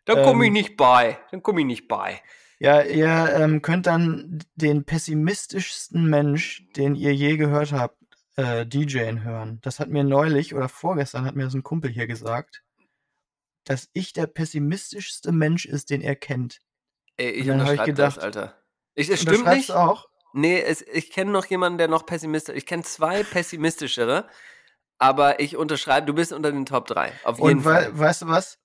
Dann 0.05 0.23
komme 0.23 0.45
ich 0.45 0.47
Ähm, 0.47 0.53
nicht 0.53 0.77
bei. 0.77 1.19
Dann 1.31 1.43
komme 1.43 1.61
ich 1.61 1.67
nicht 1.67 1.87
bei. 1.87 2.21
Ja, 2.59 2.81
ihr 2.83 3.33
ähm, 3.35 3.61
könnt 3.61 3.87
dann 3.87 4.39
den 4.55 4.85
pessimistischsten 4.85 6.05
Mensch, 6.09 6.67
den 6.75 6.95
ihr 6.95 7.13
je 7.15 7.37
gehört 7.37 7.71
habt, 7.71 7.97
äh, 8.35 8.65
DJen 8.65 9.23
hören. 9.23 9.59
Das 9.61 9.79
hat 9.79 9.89
mir 9.89 10.03
neulich 10.03 10.53
oder 10.53 10.69
vorgestern 10.69 11.25
hat 11.25 11.35
mir 11.35 11.45
das 11.45 11.55
ein 11.55 11.63
Kumpel 11.63 11.91
hier 11.91 12.07
gesagt, 12.07 12.63
dass 13.63 13.89
ich 13.93 14.13
der 14.13 14.27
pessimistischste 14.27 15.31
Mensch 15.31 15.65
ist, 15.65 15.89
den 15.89 16.01
er 16.01 16.15
kennt. 16.15 16.61
Ey, 17.17 17.31
ich 17.31 17.41
Und 17.41 17.47
dann 17.49 17.63
hab 17.65 17.73
ich 17.73 17.79
unterschreibe 17.79 17.93
das, 17.95 18.15
gedacht, 18.15 18.19
Alter. 18.19 18.57
Ich, 18.95 19.09
es 19.09 19.21
stimmt 19.21 19.47
nicht. 19.47 19.71
auch. 19.71 20.10
Nee, 20.33 20.61
es, 20.61 20.81
ich 20.81 21.11
kenne 21.11 21.31
noch 21.31 21.45
jemanden, 21.45 21.77
der 21.77 21.87
noch 21.87 22.05
pessimistisch 22.05 22.55
Ich 22.55 22.65
kenne 22.65 22.83
zwei 22.83 23.23
pessimistischere, 23.23 24.27
aber 24.97 25.39
ich 25.39 25.57
unterschreibe, 25.57 26.05
du 26.07 26.13
bist 26.13 26.31
unter 26.33 26.51
den 26.51 26.65
Top 26.65 26.87
3. 26.87 27.11
Auf 27.23 27.37
jeden 27.39 27.49
Und 27.59 27.61
Fall. 27.63 27.97
weißt 27.97 28.23
du 28.23 28.27
was? 28.27 28.57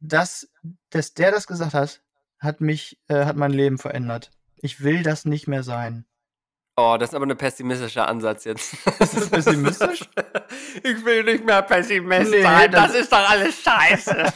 Das, 0.00 0.48
dass 0.90 1.14
der 1.14 1.30
das 1.30 1.46
gesagt 1.46 1.74
hat, 1.74 2.02
hat 2.38 2.60
mich, 2.60 2.98
äh, 3.08 3.24
hat 3.24 3.36
mein 3.36 3.50
Leben 3.52 3.78
verändert. 3.78 4.30
Ich 4.56 4.82
will 4.82 5.02
das 5.02 5.24
nicht 5.24 5.48
mehr 5.48 5.62
sein. 5.62 6.04
Oh, 6.76 6.96
das 6.98 7.10
ist 7.10 7.14
aber 7.16 7.26
ein 7.26 7.36
pessimistischer 7.36 8.06
Ansatz 8.06 8.44
jetzt. 8.44 8.74
Ist 9.00 9.16
das 9.16 9.28
pessimistisch? 9.30 10.00
Ich 10.82 11.04
will 11.04 11.24
nicht 11.24 11.44
mehr 11.44 11.60
Pessimist 11.62 12.30
Nee, 12.30 12.42
sein. 12.42 12.70
das- 12.70 12.92
Das 12.92 13.00
ist 13.02 13.12
doch 13.12 13.28
alles 13.30 13.60
scheiße. 13.62 14.24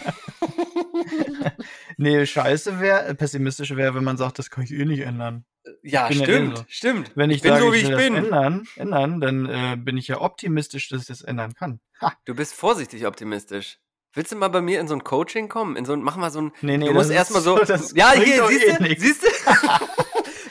Nee, 1.96 2.26
scheiße 2.26 2.80
wäre, 2.80 3.14
pessimistisch 3.14 3.74
wäre, 3.76 3.94
wenn 3.94 4.04
man 4.04 4.16
sagt, 4.16 4.38
das 4.38 4.50
kann 4.50 4.64
ich 4.64 4.72
eh 4.72 4.84
nicht 4.84 5.00
ändern. 5.00 5.44
Ja, 5.82 6.08
bin 6.08 6.18
ja 6.18 6.24
stimmt, 6.24 6.58
so. 6.58 6.64
stimmt. 6.68 7.12
Wenn 7.14 7.30
ich, 7.30 7.42
bin 7.42 7.52
sage, 7.52 7.64
so, 7.64 7.72
wie 7.72 7.78
ich 7.78 7.90
ich 7.90 7.96
bin. 7.96 8.14
ändern, 8.14 8.66
ändern, 8.76 9.20
dann 9.20 9.46
äh, 9.46 9.76
bin 9.76 9.96
ich 9.96 10.08
ja 10.08 10.20
optimistisch, 10.20 10.88
dass 10.88 11.02
ich 11.02 11.06
das 11.08 11.22
ändern 11.22 11.54
kann. 11.54 11.80
Ha. 12.00 12.12
Du 12.24 12.34
bist 12.34 12.54
vorsichtig 12.54 13.06
optimistisch. 13.06 13.78
Willst 14.14 14.30
du 14.32 14.36
mal 14.36 14.48
bei 14.48 14.60
mir 14.60 14.78
in 14.80 14.88
so 14.88 14.94
ein 14.94 15.04
Coaching 15.04 15.48
kommen? 15.48 15.74
In 15.76 15.84
so 15.86 15.94
ein, 15.94 16.02
mach 16.02 16.16
mal 16.16 16.30
so 16.30 16.42
ein. 16.42 16.52
Nee, 16.60 16.76
nee, 16.76 16.86
du 16.86 16.92
musst 16.92 17.10
erstmal 17.10 17.40
so. 17.42 17.64
so- 17.64 17.94
ja, 17.94 18.12
hier, 18.12 18.46
siehst 18.46 18.64
eh 18.68 18.76
du? 18.76 18.82
nix. 18.82 19.02
Siehst 19.02 19.22
du? 19.22 19.28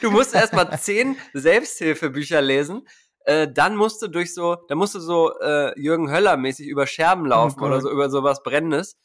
du 0.00 0.10
musst 0.10 0.34
erstmal 0.34 0.76
zehn 0.78 1.16
Selbsthilfebücher 1.32 2.40
lesen. 2.42 2.88
Äh, 3.24 3.46
dann 3.52 3.76
musst 3.76 4.02
du 4.02 4.08
durch 4.08 4.34
so, 4.34 4.56
dann 4.68 4.78
musst 4.78 4.96
du 4.96 5.00
so 5.00 5.32
äh, 5.40 5.78
Jürgen 5.80 6.10
Höller 6.10 6.36
mäßig 6.36 6.66
über 6.66 6.88
Scherben 6.88 7.24
laufen 7.26 7.60
Oh 7.62 7.66
oder 7.66 7.80
so 7.80 7.88
über 7.90 8.10
sowas 8.10 8.42
Brennendes. 8.42 8.96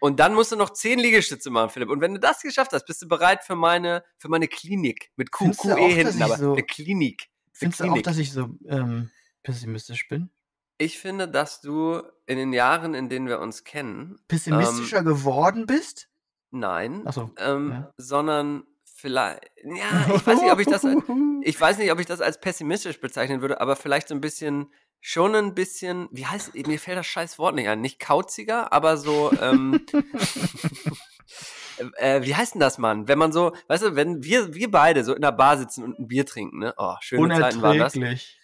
Und 0.00 0.20
dann 0.20 0.34
musst 0.34 0.52
du 0.52 0.56
noch 0.56 0.70
zehn 0.70 0.98
Liegestütze 0.98 1.50
machen, 1.50 1.70
Philipp. 1.70 1.88
Und 1.90 2.00
wenn 2.00 2.12
du 2.14 2.20
das 2.20 2.40
geschafft 2.42 2.72
hast, 2.72 2.84
bist 2.86 3.00
du 3.02 3.08
bereit 3.08 3.42
für 3.44 3.56
meine, 3.56 4.04
für 4.18 4.28
meine 4.28 4.46
Klinik. 4.48 5.10
Mit 5.16 5.30
Q, 5.30 5.44
Findest 5.44 5.64
du 5.64 5.68
QE 5.68 5.74
auch, 5.76 5.88
dass 5.88 5.94
hinten, 5.94 6.22
aber 6.22 6.36
so- 6.38 6.52
eine 6.52 6.62
Klinik. 6.62 7.28
Findest 7.52 7.80
du 7.80 7.84
auch, 7.84 7.88
Klinik. 7.88 8.04
dass 8.04 8.18
ich 8.18 8.32
so 8.32 8.50
ähm, 8.68 9.10
pessimistisch 9.42 10.06
bin? 10.08 10.30
Ich 10.78 10.98
finde, 10.98 11.26
dass 11.26 11.62
du 11.62 12.02
in 12.26 12.36
den 12.36 12.52
Jahren, 12.52 12.92
in 12.92 13.08
denen 13.08 13.28
wir 13.28 13.40
uns 13.40 13.64
kennen, 13.64 14.18
Pessimistischer 14.28 15.02
geworden 15.02 15.64
bist? 15.66 16.08
nein, 16.50 17.02
Ach 17.06 17.12
so, 17.12 17.30
ähm, 17.38 17.70
ja. 17.70 17.92
sondern 17.98 18.64
vielleicht, 18.84 19.50
ja, 19.64 20.14
ich 20.14 20.26
weiß 20.26 20.40
nicht, 20.40 20.52
ob 20.52 20.58
ich 20.58 20.66
das, 20.66 20.84
ich 21.42 21.60
weiß 21.60 21.78
nicht, 21.78 21.92
ob 21.92 21.98
ich 22.00 22.06
das 22.06 22.20
als 22.20 22.40
pessimistisch 22.40 23.00
bezeichnen 23.00 23.40
würde, 23.42 23.60
aber 23.60 23.76
vielleicht 23.76 24.08
so 24.08 24.14
ein 24.14 24.20
bisschen, 24.20 24.72
schon 25.06 25.36
ein 25.36 25.54
bisschen, 25.54 26.08
wie 26.10 26.26
heißt, 26.26 26.52
mir 26.66 26.80
fällt 26.80 26.98
das 26.98 27.06
scheiß 27.06 27.38
Wort 27.38 27.54
nicht 27.54 27.68
ein, 27.68 27.80
nicht 27.80 28.00
kauziger, 28.00 28.72
aber 28.72 28.96
so, 28.96 29.30
ähm, 29.40 29.86
äh, 31.98 32.22
wie 32.22 32.34
heißt 32.34 32.54
denn 32.54 32.60
das, 32.60 32.78
Mann? 32.78 33.06
Wenn 33.06 33.16
man 33.16 33.30
so, 33.30 33.54
weißt 33.68 33.84
du, 33.84 33.94
wenn 33.94 34.24
wir, 34.24 34.52
wir 34.52 34.68
beide 34.68 35.04
so 35.04 35.14
in 35.14 35.22
der 35.22 35.30
Bar 35.30 35.58
sitzen 35.58 35.84
und 35.84 35.96
ein 35.96 36.08
Bier 36.08 36.26
trinken, 36.26 36.58
ne? 36.58 36.74
Oh, 36.76 36.96
schöne 36.98 37.38
Zeiten 37.38 37.62
waren 37.62 37.78
das. 37.78 37.94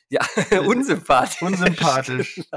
Ja, 0.09 0.21
unsympathisch. 0.65 1.43
Unsympathisch. 1.43 2.41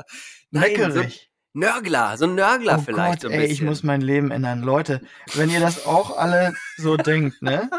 So 0.52 0.62
Leckerig. 0.62 1.32
Nörgler, 1.54 2.16
so 2.18 2.26
ein 2.26 2.36
Nörgler 2.36 2.78
oh 2.78 2.84
vielleicht 2.86 3.14
Gott, 3.14 3.22
so 3.22 3.28
ein 3.30 3.34
ey, 3.34 3.48
bisschen. 3.48 3.54
ich 3.54 3.62
muss 3.64 3.82
mein 3.82 4.02
Leben 4.02 4.30
ändern. 4.30 4.62
Leute, 4.62 5.02
wenn 5.34 5.50
ihr 5.50 5.60
das 5.60 5.86
auch 5.86 6.16
alle 6.16 6.54
so 6.78 6.96
denkt, 6.96 7.42
ne? 7.42 7.70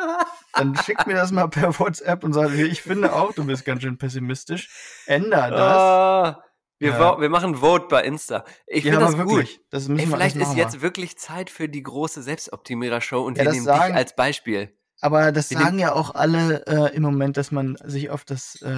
Dann 0.56 0.76
schickt 0.76 1.06
mir 1.06 1.14
das 1.14 1.32
mal 1.32 1.48
per 1.48 1.78
WhatsApp 1.78 2.24
und 2.24 2.32
sagt, 2.32 2.52
ich 2.54 2.82
finde 2.82 3.12
auch, 3.12 3.32
du 3.34 3.44
bist 3.44 3.64
ganz 3.64 3.82
schön 3.82 3.98
pessimistisch. 3.98 4.68
Änder 5.06 5.50
das. 5.50 5.60
Ah, 5.60 6.42
wir, 6.78 6.90
Ja. 6.90 7.20
wir 7.20 7.28
machen 7.30 7.56
Vote 7.56 7.86
bei 7.88 8.02
Insta. 8.04 8.44
Ich 8.66 8.84
ja, 8.84 8.92
finde 8.92 9.06
das 9.06 9.16
wirklich. 9.18 9.56
gut. 9.58 9.66
Das 9.70 9.88
Ey, 9.88 10.06
vielleicht 10.06 10.36
ist 10.36 10.54
jetzt 10.56 10.74
wir. 10.74 10.82
wirklich 10.82 11.16
Zeit 11.18 11.50
für 11.50 11.68
die 11.68 11.82
große 11.82 12.22
Selbstoptimierer-Show 12.22 13.22
und 13.22 13.38
Ja, 13.38 13.44
wir 13.44 13.52
nehmen 13.52 13.64
sagen- 13.64 13.88
dich 13.88 13.96
als 13.96 14.14
Beispiel. 14.16 14.72
Aber 15.00 15.30
das 15.32 15.50
Wir 15.50 15.58
sagen 15.58 15.78
ja 15.78 15.92
auch 15.92 16.14
alle 16.14 16.64
äh, 16.66 16.94
im 16.96 17.02
Moment, 17.02 17.36
dass 17.36 17.50
man 17.50 17.76
sich 17.84 18.08
auf 18.10 18.24
das, 18.24 18.62
äh, 18.62 18.74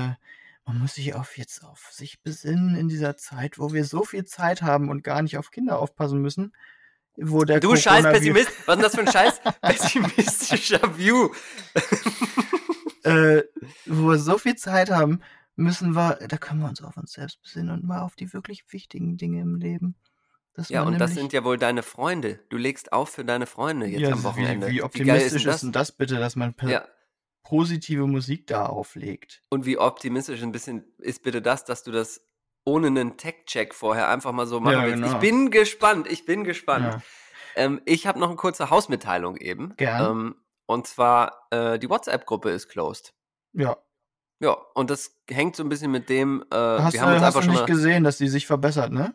man 0.64 0.78
muss 0.80 0.94
sich 0.94 1.14
auf 1.14 1.38
jetzt 1.38 1.62
auf 1.64 1.88
sich 1.92 2.22
besinnen 2.22 2.74
in 2.74 2.88
dieser 2.88 3.16
Zeit, 3.16 3.58
wo 3.58 3.72
wir 3.72 3.84
so 3.84 4.04
viel 4.04 4.24
Zeit 4.24 4.62
haben 4.62 4.90
und 4.90 5.04
gar 5.04 5.22
nicht 5.22 5.38
auf 5.38 5.50
Kinder 5.52 5.78
aufpassen 5.78 6.20
müssen. 6.20 6.52
Wo 7.20 7.44
der 7.44 7.58
Du 7.60 7.74
scheiß 7.74 8.04
Pessimist, 8.04 8.48
was 8.66 8.76
ist 8.76 8.76
denn 8.76 8.80
das 8.82 8.94
für 8.94 9.00
ein 9.00 9.12
scheiß 9.12 9.40
pessimistischer 9.60 10.96
View? 10.96 11.30
äh, 13.04 13.42
wo 13.86 14.08
wir 14.10 14.18
so 14.18 14.38
viel 14.38 14.56
Zeit 14.56 14.90
haben, 14.90 15.20
müssen 15.56 15.94
wir, 15.96 16.18
da 16.28 16.36
können 16.36 16.60
wir 16.60 16.68
uns 16.68 16.82
auf 16.82 16.96
uns 16.96 17.12
selbst 17.12 17.42
besinnen 17.42 17.70
und 17.70 17.84
mal 17.84 18.00
auf 18.02 18.14
die 18.16 18.32
wirklich 18.32 18.64
wichtigen 18.72 19.16
Dinge 19.16 19.40
im 19.40 19.56
Leben. 19.56 19.96
Dass 20.54 20.68
Ja, 20.68 20.82
und 20.82 20.98
das 21.00 21.14
sind 21.14 21.32
ja 21.32 21.44
wohl 21.44 21.58
deine 21.58 21.82
Freunde. 21.82 22.40
Du 22.50 22.56
legst 22.56 22.92
auf 22.92 23.10
für 23.10 23.24
deine 23.24 23.46
Freunde 23.46 23.86
jetzt 23.86 24.00
Ja, 24.00 24.12
am 24.12 24.22
Wochenende. 24.24 24.68
Wie, 24.68 24.74
wie 24.74 24.82
optimistisch 24.82 25.42
denn 25.44 25.52
ist 25.52 25.62
denn 25.62 25.72
das 25.72 25.92
bitte, 25.92 26.16
dass 26.16 26.36
man 26.36 26.54
per- 26.54 26.70
Ja. 26.70 26.88
positive 27.42 28.06
Musik 28.06 28.46
da 28.46 28.66
auflegt? 28.66 29.42
Und 29.50 29.66
wie 29.66 29.78
optimistisch 29.78 30.42
ein 30.42 30.52
bisschen 30.52 30.84
ist 30.98 31.22
bitte 31.22 31.42
das, 31.42 31.64
dass 31.64 31.82
du 31.82 31.90
das 31.92 32.20
ohne 32.68 32.88
einen 32.88 33.16
Tech-Check 33.16 33.74
vorher 33.74 34.08
einfach 34.08 34.32
mal 34.32 34.46
so 34.46 34.60
machen 34.60 34.74
Ja, 34.74 34.86
genau. 34.86 35.06
Ich 35.08 35.14
bin 35.14 35.50
gespannt, 35.50 36.06
ich 36.10 36.24
bin 36.24 36.44
gespannt. 36.44 36.94
Ja. 36.94 37.02
Ähm, 37.56 37.80
ich 37.84 38.06
habe 38.06 38.18
noch 38.20 38.28
eine 38.28 38.36
kurze 38.36 38.70
Hausmitteilung 38.70 39.36
eben. 39.36 39.74
Gern. 39.76 40.10
Ähm, 40.10 40.34
und 40.66 40.86
zwar, 40.86 41.46
äh, 41.50 41.78
die 41.78 41.88
WhatsApp-Gruppe 41.88 42.50
ist 42.50 42.68
closed. 42.68 43.12
ja. 43.52 43.76
Ja, 44.40 44.56
und 44.74 44.88
das 44.88 45.16
hängt 45.28 45.56
so 45.56 45.64
ein 45.64 45.68
bisschen 45.68 45.90
mit 45.90 46.08
dem, 46.08 46.44
äh, 46.52 46.56
Hast, 46.56 46.92
wir 46.92 47.00
du, 47.00 47.06
haben 47.06 47.14
uns 47.14 47.22
hast 47.22 47.26
einfach 47.34 47.40
du 47.40 47.46
schon 47.46 47.54
nicht 47.54 47.66
gesehen, 47.66 48.04
dass 48.04 48.18
die 48.18 48.28
sich 48.28 48.46
verbessert, 48.46 48.92
ne? 48.92 49.12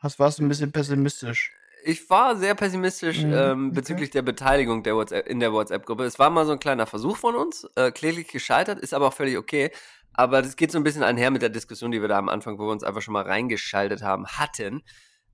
Hast, 0.00 0.18
warst 0.18 0.40
du 0.40 0.42
ein 0.42 0.48
bisschen 0.48 0.72
pessimistisch? 0.72 1.52
Ich 1.84 2.10
war 2.10 2.34
sehr 2.34 2.56
pessimistisch 2.56 3.22
Mhm, 3.22 3.32
ähm, 3.32 3.66
okay. 3.66 3.74
bezüglich 3.76 4.10
der 4.10 4.22
Beteiligung 4.22 4.82
der 4.82 4.96
WhatsApp, 4.96 5.28
in 5.28 5.38
der 5.38 5.52
WhatsApp-Gruppe. 5.52 6.02
Es 6.02 6.18
war 6.18 6.28
mal 6.30 6.44
so 6.44 6.50
ein 6.50 6.58
kleiner 6.58 6.86
Versuch 6.86 7.18
von 7.18 7.36
uns, 7.36 7.68
äh, 7.76 7.92
kläglich 7.92 8.26
gescheitert, 8.26 8.80
ist 8.80 8.94
aber 8.94 9.06
auch 9.06 9.12
völlig 9.12 9.38
okay. 9.38 9.70
Aber 10.14 10.42
das 10.42 10.56
geht 10.56 10.70
so 10.72 10.78
ein 10.78 10.84
bisschen 10.84 11.02
einher 11.02 11.30
mit 11.30 11.42
der 11.42 11.48
Diskussion, 11.48 11.90
die 11.90 12.00
wir 12.00 12.08
da 12.08 12.18
am 12.18 12.28
Anfang, 12.28 12.58
wo 12.58 12.66
wir 12.66 12.72
uns 12.72 12.84
einfach 12.84 13.02
schon 13.02 13.14
mal 13.14 13.24
reingeschaltet 13.24 14.02
haben, 14.02 14.26
hatten. 14.26 14.82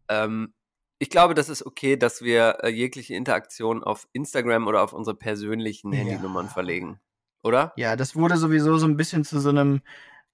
Ähm, 0.08 0.54
ich 0.98 1.10
glaube, 1.10 1.34
das 1.34 1.48
ist 1.48 1.64
okay, 1.64 1.96
dass 1.96 2.22
wir 2.22 2.58
äh, 2.62 2.68
jegliche 2.68 3.14
Interaktion 3.14 3.82
auf 3.84 4.08
Instagram 4.12 4.66
oder 4.66 4.82
auf 4.82 4.92
unsere 4.92 5.16
persönlichen 5.16 5.92
Ja. 5.92 6.00
Handynummern 6.00 6.48
verlegen. 6.48 7.00
Oder? 7.42 7.72
Ja, 7.76 7.94
das 7.96 8.16
wurde 8.16 8.36
sowieso 8.36 8.78
so 8.78 8.86
ein 8.86 8.96
bisschen 8.96 9.24
zu 9.24 9.38
so 9.40 9.50
einem. 9.50 9.80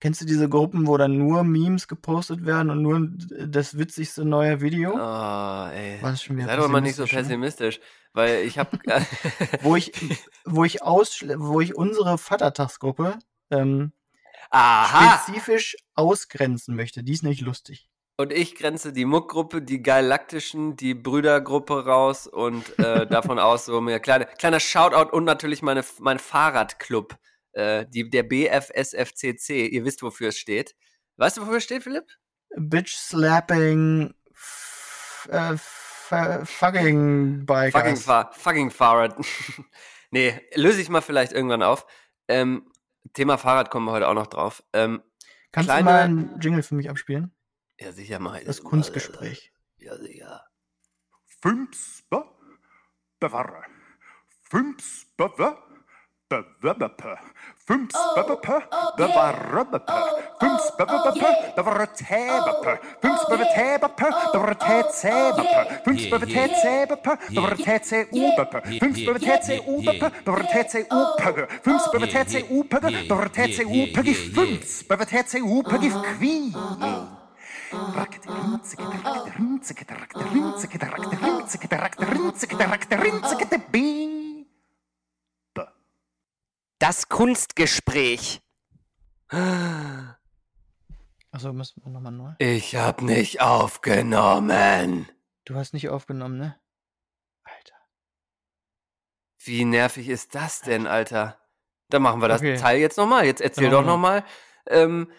Kennst 0.01 0.21
du 0.21 0.27
diese 0.27 0.49
Gruppen, 0.49 0.87
wo 0.87 0.97
dann 0.97 1.17
nur 1.17 1.45
Memes 1.45 1.87
gepostet 1.87 2.45
werden 2.45 2.69
und 2.71 2.83
nur 2.83 3.09
das 3.47 3.79
witzigste 3.79 4.25
neue 4.25 4.61
Video? 4.61 4.97
Ah, 4.97 5.71
ey. 5.73 6.03
War 6.03 6.11
das 6.11 6.23
schon 6.23 6.37
wieder 6.37 6.47
Sei 6.47 6.57
doch 6.57 6.69
mal 6.69 6.81
nicht 6.81 6.97
so 6.97 7.05
pessimistisch, 7.07 7.79
ne? 7.79 7.85
weil 8.13 8.39
ich 8.45 8.59
habe 8.59 8.77
Wo 9.63 9.77
ich, 9.77 9.93
wo 10.45 10.65
ich 10.65 10.83
ausschl 10.83 11.37
wo 11.39 11.61
ich 11.61 11.77
unsere 11.77 12.19
Vatertagsgruppe 12.19 13.19
ähm, 13.51 13.93
Aha! 14.51 15.19
spezifisch 15.19 15.77
ausgrenzen 15.95 16.77
möchte. 16.77 17.03
Die 17.03 17.13
ist 17.13 17.23
nicht 17.23 17.41
lustig. 17.41 17.89
Und 18.17 18.33
ich 18.33 18.55
grenze 18.55 18.93
die 18.93 19.07
Muckgruppe, 19.07 19.61
die 19.61 19.83
Galaktischen, 19.83 20.77
die 20.77 20.95
Brüdergruppe 20.95 21.85
raus 21.85 22.29
und 22.29 22.79
äh, 22.79 23.07
davon 23.09 23.39
aus 23.39 23.67
so 23.67 23.81
mir 23.81 23.99
kleine, 23.99 24.27
kleiner 24.39 24.61
Shoutout 24.61 25.11
und 25.11 25.25
natürlich 25.25 25.63
meine, 25.63 25.85
mein 25.99 26.21
Fahrradclub, 26.21 27.17
äh, 27.53 27.87
die, 27.89 28.09
der 28.09 28.23
BFSFCC. 28.23 29.67
Ihr 29.67 29.85
wisst, 29.85 30.03
wofür 30.03 30.29
es 30.29 30.39
steht. 30.39 30.77
Weißt 31.17 31.37
du, 31.37 31.43
wofür 31.43 31.57
es 31.57 31.65
steht, 31.65 31.83
Philipp? 31.83 32.07
Bitch 32.57 32.95
slapping 32.95 34.15
äh, 35.29 35.57
fucking 35.57 37.47
Bikers. 37.47 37.73
Fucking, 37.81 37.97
Fahr 37.97 38.33
fucking 38.33 38.71
Fahrrad. 38.71 39.17
nee, 40.11 40.41
löse 40.55 40.81
ich 40.81 40.89
mal 40.89 41.01
vielleicht 41.01 41.33
irgendwann 41.33 41.63
auf. 41.63 41.87
Ähm, 42.29 42.71
Thema 43.15 43.39
Fahrrad 43.39 43.71
kommen 43.71 43.87
wir 43.87 43.93
heute 43.93 44.09
auch 44.09 44.15
noch 44.15 44.27
drauf. 44.27 44.63
Ähm, 44.73 45.03
Kannst 45.53 45.69
kleine- 45.69 45.81
du 45.81 45.85
mal 45.85 46.03
einen 46.03 46.41
Jingle 46.41 46.63
für 46.63 46.75
mich 46.75 46.91
abspielen? 46.91 47.35
ja, 47.79 47.93
sicher 47.93 48.19
mal. 48.19 48.45
Das 48.45 48.63
Kunstgespräch. 48.63 49.53
Ja, 49.79 49.97
sicher. 49.97 50.45
bubbup, 56.63 57.03
fumps 57.67 57.95
bubbup, 58.17 58.47
det 58.99 59.09
var 59.17 59.35
rubbup, 59.53 59.91
fumps 60.41 60.67
bubbup, 60.79 61.15
det 61.57 61.63
var 61.65 61.87
tebup, 61.97 62.67
fumps 63.03 63.25
bubbup 63.31 63.51
tebup, 63.57 64.01
det 64.33 64.41
var 64.41 64.55
tetsebup, 64.67 65.53
fumps 65.85 66.11
bubbup 66.11 66.29
tetsebup, 66.29 67.07
det 67.35 67.41
var 67.41 67.55
tetseobup, 67.67 68.53
fumps 68.81 69.01
bubbup 69.07 69.23
tetseobup, 69.23 70.01
det 70.25 70.31
var 70.33 70.45
tetseopug, 70.55 71.37
fumps 71.65 71.85
bubbup 71.93 72.11
tetseopug, 72.11 72.83
det 73.09 73.17
var 73.17 73.29
tetseopug 73.29 74.09
i 74.09 74.15
fumps 74.35 74.85
bubbup 74.89 75.09
tetseopug 75.09 75.85
i 75.85 75.91
kvi. 75.91 76.37
Bing! 83.75 84.24
Das 86.87 87.09
Kunstgespräch. 87.09 88.43
Achso, 89.31 90.13
müssen 91.55 91.83
wir 91.83 91.91
nochmal 91.91 92.13
neu. 92.13 92.33
Ich 92.39 92.77
hab 92.77 93.01
nicht 93.01 93.41
aufgenommen. 93.41 95.09
Du 95.47 95.55
hast 95.55 95.73
nicht 95.73 95.89
aufgenommen, 95.89 96.37
ne? 96.37 96.61
Alter. 97.43 97.75
Wie 99.45 99.65
nervig 99.65 100.11
ist 100.11 100.35
das 100.35 100.61
denn, 100.61 100.87
Alter? 100.87 101.39
Dann 101.89 102.03
machen 102.03 102.21
wir 102.21 102.29
das 102.29 102.43
Okay. 102.43 102.59
Teil 102.59 102.81
jetzt 102.81 102.99
nochmal. 102.99 103.25
Jetzt 103.25 103.41
erzähl 103.41 103.71
Dann 103.71 103.81
doch 103.81 103.87
nochmal 103.87 104.23
ähm, 104.67 105.11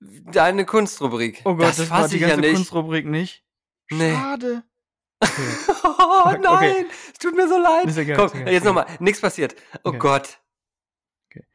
deine 0.00 0.64
Kunstrubrik. 0.64 1.42
Oh 1.44 1.54
Gott, 1.54 1.68
das, 1.68 1.76
das 1.76 1.90
war 1.90 2.08
die 2.08 2.14
ich 2.14 2.22
ja 2.22 2.28
ganze 2.28 2.40
nicht. 2.40 2.54
Kunstrubrik 2.54 3.04
nicht. 3.04 3.44
Nee. 3.90 4.14
Schade. 4.14 4.62
Okay. 5.20 5.54
Oh 5.84 6.30
Okay. 6.30 6.38
nein, 6.42 6.86
es 7.12 7.18
tut 7.18 7.36
mir 7.36 7.46
so 7.46 7.58
leid. 7.58 7.94
Egal, 7.94 8.16
Komm, 8.16 8.46
jetzt 8.46 8.64
nochmal. 8.64 8.86
Nichts 9.00 9.20
passiert. 9.20 9.54
Oh 9.82 9.92
Okay. 11.34 11.46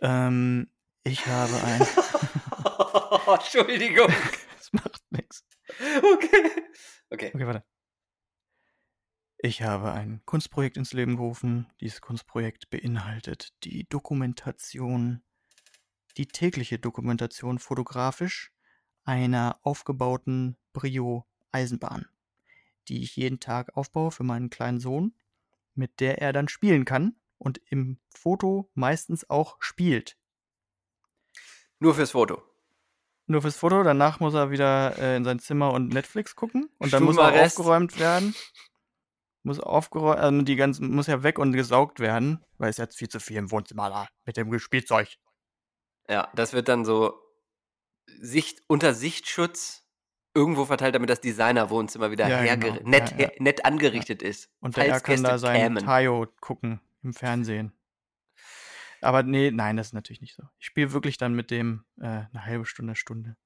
Ähm, 0.00 0.70
ich 1.04 1.26
habe 1.26 1.54
ein. 1.64 1.80
Entschuldigung. 3.34 4.08
das 4.56 4.72
macht 4.72 5.02
nichts. 5.10 5.44
Okay. 5.98 6.50
Okay. 7.10 7.30
Okay, 7.34 7.46
warte. 7.46 7.64
Ich 9.38 9.62
habe 9.62 9.92
ein 9.92 10.22
Kunstprojekt 10.24 10.76
ins 10.76 10.92
Leben 10.92 11.16
gerufen. 11.16 11.66
Dieses 11.80 12.00
Kunstprojekt 12.00 12.70
beinhaltet 12.70 13.52
die 13.64 13.88
Dokumentation, 13.88 15.22
die 16.16 16.26
tägliche 16.26 16.78
Dokumentation 16.78 17.58
fotografisch 17.58 18.52
einer 19.04 19.58
aufgebauten 19.62 20.56
Brio-Eisenbahn, 20.72 22.06
die 22.88 23.02
ich 23.02 23.16
jeden 23.16 23.40
Tag 23.40 23.76
aufbaue 23.76 24.12
für 24.12 24.22
meinen 24.22 24.48
kleinen 24.48 24.78
Sohn, 24.78 25.14
mit 25.74 25.98
der 26.00 26.22
er 26.22 26.32
dann 26.32 26.48
spielen 26.48 26.84
kann 26.84 27.16
und 27.42 27.60
im 27.70 27.98
Foto 28.08 28.70
meistens 28.74 29.28
auch 29.28 29.56
spielt. 29.60 30.16
Nur 31.80 31.94
fürs 31.94 32.12
Foto. 32.12 32.42
Nur 33.26 33.42
fürs 33.42 33.56
Foto, 33.56 33.82
danach 33.82 34.20
muss 34.20 34.34
er 34.34 34.50
wieder 34.50 34.96
äh, 34.98 35.16
in 35.16 35.24
sein 35.24 35.38
Zimmer 35.38 35.72
und 35.72 35.88
Netflix 35.88 36.36
gucken 36.36 36.70
und 36.78 36.92
dann 36.92 37.02
muss 37.02 37.16
er 37.16 37.44
aufgeräumt 37.44 37.98
werden. 37.98 38.34
Muss 39.42 39.58
aufgeräumt, 39.58 40.20
also 40.20 40.42
die 40.42 40.54
ganzen, 40.54 40.94
muss 40.94 41.08
ja 41.08 41.24
weg 41.24 41.38
und 41.38 41.52
gesaugt 41.52 41.98
werden, 41.98 42.44
weil 42.58 42.70
es 42.70 42.76
jetzt 42.76 42.96
viel 42.96 43.08
zu 43.08 43.18
viel 43.18 43.36
im 43.36 43.50
Wohnzimmer 43.50 43.90
da 43.90 44.08
mit 44.24 44.36
dem 44.36 44.56
Spielzeug. 44.60 45.08
Ja, 46.08 46.30
das 46.34 46.52
wird 46.52 46.68
dann 46.68 46.84
so 46.84 47.14
Sicht, 48.20 48.60
unter 48.68 48.94
Sichtschutz 48.94 49.84
irgendwo 50.34 50.64
verteilt, 50.64 50.94
damit 50.94 51.10
das 51.10 51.20
Designer-Wohnzimmer 51.20 52.10
wieder 52.12 52.28
Ja, 52.28 52.54
genau. 52.54 52.78
nett, 52.88 53.10
Ja, 53.18 53.26
ja. 53.26 53.30
nett 53.38 53.64
angerichtet 53.64 54.22
ist. 54.22 54.48
Und 54.60 54.76
der 54.76 54.88
er 54.88 55.00
kann 55.00 55.22
da 55.24 55.38
sein. 55.38 55.74
Tayo 55.76 56.26
gucken 56.40 56.80
im 57.02 57.14
Fernsehen. 57.14 57.72
Aber 59.00 59.22
nee, 59.22 59.50
nein, 59.50 59.76
das 59.76 59.88
ist 59.88 59.94
natürlich 59.94 60.20
nicht 60.20 60.36
so. 60.36 60.44
Ich 60.58 60.66
spiele 60.66 60.92
wirklich 60.92 61.18
dann 61.18 61.34
mit 61.34 61.50
dem 61.50 61.84
äh, 62.00 62.06
eine 62.06 62.46
halbe 62.46 62.66
Stunde, 62.66 62.94
Stunde. 62.94 63.36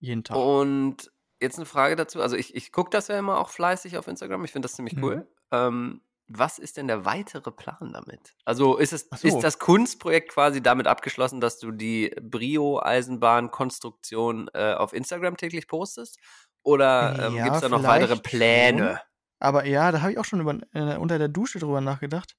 Jeden 0.00 0.24
Tag. 0.24 0.36
Und 0.36 1.12
jetzt 1.40 1.56
eine 1.56 1.66
Frage 1.66 1.96
dazu. 1.96 2.20
Also 2.20 2.36
ich, 2.36 2.54
ich 2.54 2.72
gucke 2.72 2.90
das 2.90 3.08
ja 3.08 3.18
immer 3.18 3.38
auch 3.38 3.50
fleißig 3.50 3.96
auf 3.96 4.08
Instagram. 4.08 4.44
Ich 4.44 4.52
finde 4.52 4.66
das 4.66 4.74
ziemlich 4.74 4.96
cool. 5.00 5.16
Mhm. 5.16 5.26
Ähm, 5.52 6.00
was 6.26 6.58
ist 6.58 6.78
denn 6.78 6.88
der 6.88 7.04
weitere 7.04 7.52
Plan 7.52 7.92
damit? 7.92 8.34
Also 8.44 8.78
ist 8.78 8.94
es 8.94 9.08
so. 9.14 9.28
ist 9.28 9.40
das 9.40 9.58
Kunstprojekt 9.58 10.30
quasi 10.30 10.62
damit 10.62 10.86
abgeschlossen, 10.86 11.38
dass 11.40 11.58
du 11.58 11.70
die 11.70 12.16
Brio-Eisenbahn-Konstruktion 12.20 14.48
äh, 14.54 14.72
auf 14.72 14.94
Instagram 14.94 15.36
täglich 15.36 15.68
postest? 15.68 16.18
Oder 16.62 17.26
ähm, 17.26 17.36
Ja, 17.36 17.44
gibt 17.44 17.56
es 17.56 17.62
da 17.62 17.68
noch 17.68 17.82
weitere 17.82 18.16
Pläne? 18.16 19.02
Aber 19.38 19.66
ja, 19.66 19.92
da 19.92 20.00
habe 20.00 20.12
ich 20.12 20.18
auch 20.18 20.24
schon 20.24 20.40
über, 20.40 20.58
äh, 20.72 20.96
unter 20.96 21.18
der 21.18 21.28
Dusche 21.28 21.58
drüber 21.58 21.82
nachgedacht. 21.82 22.38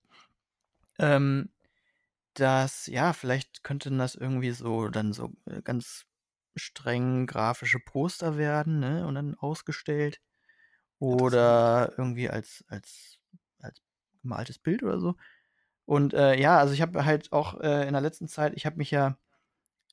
Ähm, 0.99 1.49
dass, 2.35 2.87
ja, 2.87 3.13
vielleicht 3.13 3.63
könnten 3.63 3.97
das 3.97 4.15
irgendwie 4.15 4.51
so 4.51 4.89
dann 4.89 5.13
so 5.13 5.33
äh, 5.45 5.61
ganz 5.61 6.05
streng 6.55 7.27
grafische 7.27 7.79
Poster 7.79 8.37
werden, 8.37 8.79
ne? 8.79 9.07
Und 9.07 9.15
dann 9.15 9.35
ausgestellt. 9.35 10.21
Oder 10.99 11.93
irgendwie 11.97 12.29
als, 12.29 12.63
als, 12.69 13.19
als 13.59 13.81
gemaltes 14.21 14.59
Bild 14.59 14.83
oder 14.83 14.99
so. 14.99 15.15
Und 15.85 16.13
äh, 16.13 16.35
ja, 16.39 16.59
also 16.59 16.73
ich 16.73 16.81
habe 16.81 17.05
halt 17.05 17.31
auch 17.33 17.59
äh, 17.61 17.87
in 17.87 17.93
der 17.93 18.01
letzten 18.01 18.27
Zeit, 18.27 18.53
ich 18.55 18.65
habe 18.65 18.77
mich 18.77 18.91
ja 18.91 19.17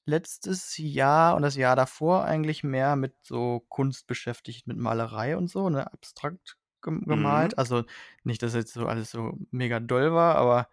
letztes 0.06 0.76
Jahr 0.78 1.36
und 1.36 1.42
das 1.42 1.56
Jahr 1.56 1.76
davor 1.76 2.24
eigentlich 2.24 2.64
mehr 2.64 2.96
mit 2.96 3.14
so 3.24 3.60
Kunst 3.68 4.06
beschäftigt, 4.06 4.66
mit 4.66 4.78
Malerei 4.78 5.36
und 5.36 5.48
so, 5.48 5.70
ne, 5.70 5.92
abstrakt 5.92 6.56
gemalt. 6.82 7.52
Mhm. 7.52 7.58
Also 7.58 7.84
nicht, 8.24 8.42
dass 8.42 8.54
jetzt 8.54 8.74
so 8.74 8.86
alles 8.86 9.10
so 9.10 9.38
mega 9.50 9.80
doll 9.80 10.12
war, 10.12 10.36
aber 10.36 10.68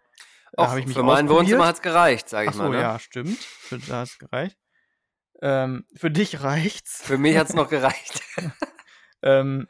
da 0.52 0.64
Auch 0.64 0.68
habe 0.68 0.80
ich 0.80 0.86
mich 0.86 0.96
für 0.96 1.02
mein. 1.02 1.28
Wohnzimmer 1.28 1.66
hat 1.66 1.76
es 1.76 1.82
gereicht, 1.82 2.28
sage 2.28 2.46
ich 2.46 2.50
Ach 2.50 2.56
so, 2.56 2.62
mal. 2.64 2.70
Ne? 2.70 2.80
ja, 2.80 2.98
stimmt. 2.98 3.38
Für, 3.38 3.78
da 3.78 4.00
hat's 4.00 4.18
gereicht. 4.18 4.58
Ähm, 5.42 5.86
für 5.94 6.10
dich 6.10 6.42
reicht's. 6.42 7.02
Für 7.02 7.18
mich 7.18 7.36
hat 7.36 7.48
es 7.48 7.54
noch 7.54 7.68
gereicht. 7.70 8.22
Ähm, 9.22 9.68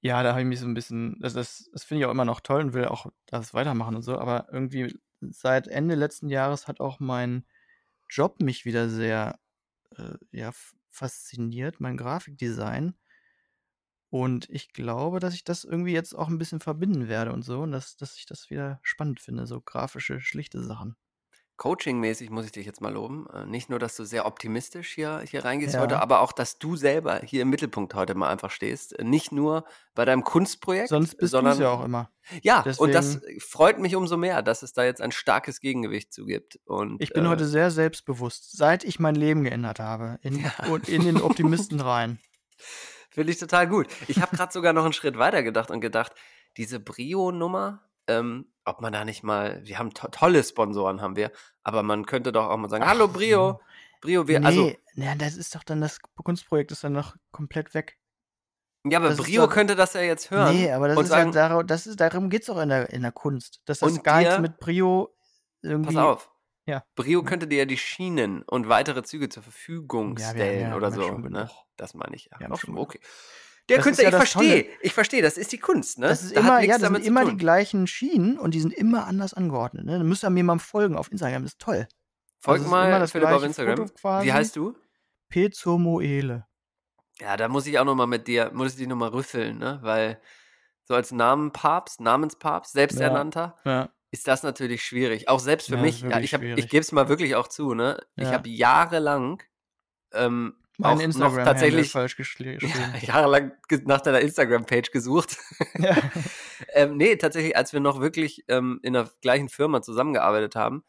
ja, 0.00 0.22
da 0.22 0.30
habe 0.30 0.42
ich 0.42 0.46
mich 0.46 0.60
so 0.60 0.66
ein 0.66 0.74
bisschen, 0.74 1.16
das, 1.20 1.32
das, 1.32 1.70
das 1.72 1.84
finde 1.84 2.00
ich 2.00 2.06
auch 2.06 2.10
immer 2.10 2.24
noch 2.24 2.40
toll 2.40 2.60
und 2.60 2.74
will 2.74 2.84
auch 2.84 3.06
das 3.26 3.54
weitermachen 3.54 3.96
und 3.96 4.02
so, 4.02 4.18
aber 4.18 4.48
irgendwie 4.52 5.00
seit 5.20 5.68
Ende 5.68 5.94
letzten 5.94 6.28
Jahres 6.28 6.68
hat 6.68 6.80
auch 6.80 7.00
mein 7.00 7.46
Job 8.10 8.42
mich 8.42 8.64
wieder 8.64 8.90
sehr 8.90 9.38
äh, 9.96 10.14
ja, 10.30 10.52
fasziniert, 10.90 11.80
mein 11.80 11.96
Grafikdesign. 11.96 12.94
Und 14.16 14.48
ich 14.48 14.72
glaube, 14.72 15.18
dass 15.18 15.34
ich 15.34 15.42
das 15.42 15.64
irgendwie 15.64 15.92
jetzt 15.92 16.14
auch 16.14 16.28
ein 16.28 16.38
bisschen 16.38 16.60
verbinden 16.60 17.08
werde 17.08 17.32
und 17.32 17.42
so 17.42 17.62
und 17.62 17.72
dass, 17.72 17.96
dass 17.96 18.16
ich 18.16 18.26
das 18.26 18.48
wieder 18.48 18.78
spannend 18.84 19.18
finde, 19.18 19.44
so 19.44 19.60
grafische, 19.60 20.20
schlichte 20.20 20.62
Sachen. 20.62 20.94
Coaching-mäßig 21.56 22.30
muss 22.30 22.44
ich 22.46 22.52
dich 22.52 22.64
jetzt 22.64 22.80
mal 22.80 22.92
loben. 22.92 23.26
Äh, 23.32 23.44
Nicht 23.46 23.70
nur, 23.70 23.80
dass 23.80 23.96
du 23.96 24.04
sehr 24.04 24.24
optimistisch 24.26 24.92
hier, 24.94 25.20
hier 25.28 25.44
reingehst 25.44 25.74
Ja. 25.74 25.80
heute, 25.80 26.00
aber 26.00 26.20
auch, 26.20 26.30
dass 26.30 26.60
du 26.60 26.76
selber 26.76 27.22
hier 27.24 27.42
im 27.42 27.50
Mittelpunkt 27.50 27.94
heute 27.94 28.14
mal 28.14 28.28
einfach 28.30 28.52
stehst. 28.52 28.96
Äh, 28.96 29.02
Nicht 29.02 29.32
nur 29.32 29.64
bei 29.96 30.04
deinem 30.04 30.22
Kunstprojekt, 30.22 30.90
Sonst 30.90 31.16
bist 31.16 31.32
sondern 31.32 31.60
ja 31.60 31.70
auch 31.70 31.84
immer. 31.84 32.08
Ja, 32.42 32.60
und 32.78 32.94
das 32.94 33.14
Deswegen- 33.20 33.40
freut 33.40 33.80
mich 33.80 33.96
umso 33.96 34.16
mehr, 34.16 34.42
dass 34.42 34.62
es 34.62 34.72
da 34.72 34.84
jetzt 34.84 35.00
ein 35.02 35.10
starkes 35.10 35.58
Gegengewicht 35.58 36.12
zu 36.12 36.24
gibt. 36.24 36.60
Und, 36.66 37.02
Ich 37.02 37.12
bin 37.12 37.24
äh, 37.24 37.28
heute 37.28 37.46
sehr 37.46 37.72
selbstbewusst, 37.72 38.56
seit 38.56 38.84
ich 38.84 39.00
mein 39.00 39.16
Leben 39.16 39.42
geändert 39.42 39.80
habe. 39.80 40.20
In, 40.22 40.38
Ja. 40.44 40.52
und 40.70 40.88
in 40.88 41.04
den 41.04 41.20
Optimisten 41.20 41.80
rein. 41.80 42.20
Finde 43.14 43.32
ich 43.32 43.38
total 43.38 43.68
gut. 43.68 43.86
Ich 44.08 44.20
habe 44.20 44.36
gerade 44.36 44.52
sogar 44.52 44.72
noch 44.72 44.82
einen 44.84 44.92
Schritt 44.92 45.16
weiter 45.18 45.42
gedacht 45.44 45.70
und 45.70 45.80
gedacht, 45.80 46.12
diese 46.56 46.80
Brio-Nummer, 46.80 47.80
ähm, 48.08 48.46
ob 48.64 48.80
man 48.80 48.92
da 48.92 49.04
nicht 49.04 49.22
mal, 49.22 49.60
wir 49.64 49.78
haben 49.78 49.94
to 49.94 50.08
tolle 50.08 50.42
Sponsoren, 50.42 51.00
haben 51.00 51.14
wir, 51.16 51.30
aber 51.62 51.82
man 51.84 52.06
könnte 52.06 52.32
doch 52.32 52.48
auch 52.50 52.56
mal 52.56 52.68
sagen, 52.68 52.82
Ach 52.84 52.88
hallo. 52.88 53.06
Brio, 53.08 53.60
Brio, 54.00 54.26
wir, 54.26 54.40
nee, 54.40 54.46
also, 54.46 54.72
nee, 54.94 55.14
das 55.16 55.36
ist 55.36 55.54
doch 55.54 55.62
dann, 55.62 55.80
das 55.80 55.98
Kunstprojekt 56.16 56.72
ist 56.72 56.82
dann 56.82 56.92
noch 56.92 57.14
komplett 57.30 57.72
weg. 57.72 57.98
ja, 58.84 58.98
aber 58.98 59.10
das 59.10 59.18
Brio 59.18 59.46
doch- 59.46 59.52
könnte 59.52 59.76
das 59.76 59.94
ja 59.94 60.00
jetzt 60.02 60.30
hören. 60.32 60.56
Nee, 60.56 60.72
aber 60.72 60.88
das 60.88 60.98
ist 60.98 61.08
sagen, 61.08 61.32
ja 61.32 61.48
darum, 61.48 61.66
das 61.66 61.86
ist, 61.86 62.00
darum 62.00 62.28
geht 62.30 62.42
es 62.42 62.50
auch 62.50 62.60
in 62.60 62.68
der, 62.68 62.90
in 62.90 63.02
der 63.02 63.12
Kunst. 63.12 63.60
Dass 63.64 63.78
das 63.78 64.02
gar 64.02 64.18
nichts 64.18 64.34
dir- 64.34 64.40
mit 64.42 64.58
Brio 64.58 65.14
irgendwie. 65.62 65.94
pass 65.94 66.04
auf. 66.04 66.30
Ja. 66.66 66.82
Brio 66.94 67.22
könnte 67.22 67.46
dir 67.46 67.58
ja 67.58 67.64
die 67.66 67.76
Schienen 67.76 68.42
und 68.42 68.68
weitere 68.68 69.02
Züge 69.02 69.28
zur 69.28 69.42
Verfügung 69.42 70.16
Ja, 70.16 70.30
stellen 70.30 70.70
ja- 70.70 70.76
oder 70.76 70.88
ja 70.88 70.94
so. 70.94 71.02
schon 71.02 71.22
Ne? 71.30 71.50
Das 71.76 71.94
meine 71.94 72.16
ich 72.16 72.30
ja. 72.40 72.48
Noch 72.48 72.60
schon 72.60 72.78
okay. 72.78 73.00
Der 73.68 73.78
Das 73.78 73.84
Künstler, 73.86 74.08
ich 74.08 74.14
verstehe, 74.14 74.66
ich 74.82 74.92
verstehe, 74.92 75.22
das 75.22 75.38
ist 75.38 75.50
die 75.52 75.58
Kunst, 75.58 75.98
ne? 75.98 76.08
Das 76.08 76.22
ist 76.22 76.36
Da 76.36 76.40
immer, 76.40 76.60
ja, 76.60 76.76
das 76.78 76.86
sind 76.90 77.06
immer 77.06 77.24
die 77.24 77.36
gleichen 77.38 77.86
Schienen 77.86 78.38
und 78.38 78.52
die 78.52 78.60
sind 78.60 78.74
immer 78.74 79.06
anders 79.06 79.32
angeordnet. 79.32 79.86
Ne? 79.86 79.96
Da 79.98 80.04
müsst 80.04 80.22
ihr 80.22 80.28
mir 80.28 80.44
mal 80.44 80.58
folgen 80.58 80.96
auf 80.96 81.10
Instagram, 81.10 81.42
das 81.44 81.52
ist 81.52 81.60
toll. 81.60 81.88
Folg 82.40 82.58
Also 82.58 82.70
mal 82.70 83.00
das 83.00 83.12
Philipp 83.12 83.28
auf 83.28 83.42
Instagram. 83.42 83.90
Wie 84.22 84.32
heißt 84.32 84.56
du? 84.56 84.74
P. 85.30 85.50
zur 85.50 85.78
Moele. 85.78 86.46
Ja, 87.20 87.38
da 87.38 87.48
muss 87.48 87.66
ich 87.66 87.78
auch 87.78 87.84
noch 87.86 87.94
mal 87.94 88.06
mit 88.06 88.26
dir, 88.28 88.50
muss 88.52 88.72
ich 88.72 88.76
dich 88.76 88.86
noch 88.88 88.96
mal 88.96 89.08
rüffeln, 89.08 89.58
ne? 89.58 89.78
Weil 89.82 90.20
so 90.84 90.94
als 90.94 91.10
Namenpapst, 91.10 92.00
Namenspapst, 92.00 92.72
selbsternannter, 92.74 93.56
Ja. 93.64 93.88
Ist 94.14 94.28
das 94.28 94.44
natürlich 94.44 94.84
schwierig. 94.84 95.28
Auch 95.28 95.40
selbst 95.40 95.66
für 95.68 95.74
Ja, 95.74 95.80
mich. 95.82 96.00
Ja, 96.02 96.20
ich 96.20 96.32
hab, 96.34 96.42
ich 96.42 96.68
gebe 96.68 96.82
es 96.82 96.92
mal 96.92 97.08
wirklich 97.08 97.34
auch 97.34 97.48
zu, 97.48 97.74
ne? 97.74 98.00
Ich 98.14 98.28
Ja. 98.28 98.34
habe 98.34 98.48
jahrelang 98.48 99.42
ähm, 100.12 100.54
Mein 100.78 100.90
auch 100.92 100.96
noch 100.98 101.04
Instagram 101.04 101.44
tatsächlich 101.44 101.90
falsch 101.90 102.14
geschrieben. 102.16 102.64
ja, 102.64 102.96
jahrelang 103.02 103.50
nach 103.86 104.00
deiner 104.02 104.20
Instagram-Page 104.20 104.92
gesucht. 104.92 105.36
Ja. 105.78 105.96
ähm, 106.74 106.96
nee, 106.96 107.16
tatsächlich, 107.16 107.56
als 107.56 107.72
wir 107.72 107.80
noch 107.80 108.00
wirklich 108.00 108.44
ähm, 108.46 108.78
in 108.84 108.92
der 108.92 109.10
gleichen 109.20 109.48
Firma 109.48 109.82
zusammengearbeitet 109.82 110.54
haben, 110.54 110.84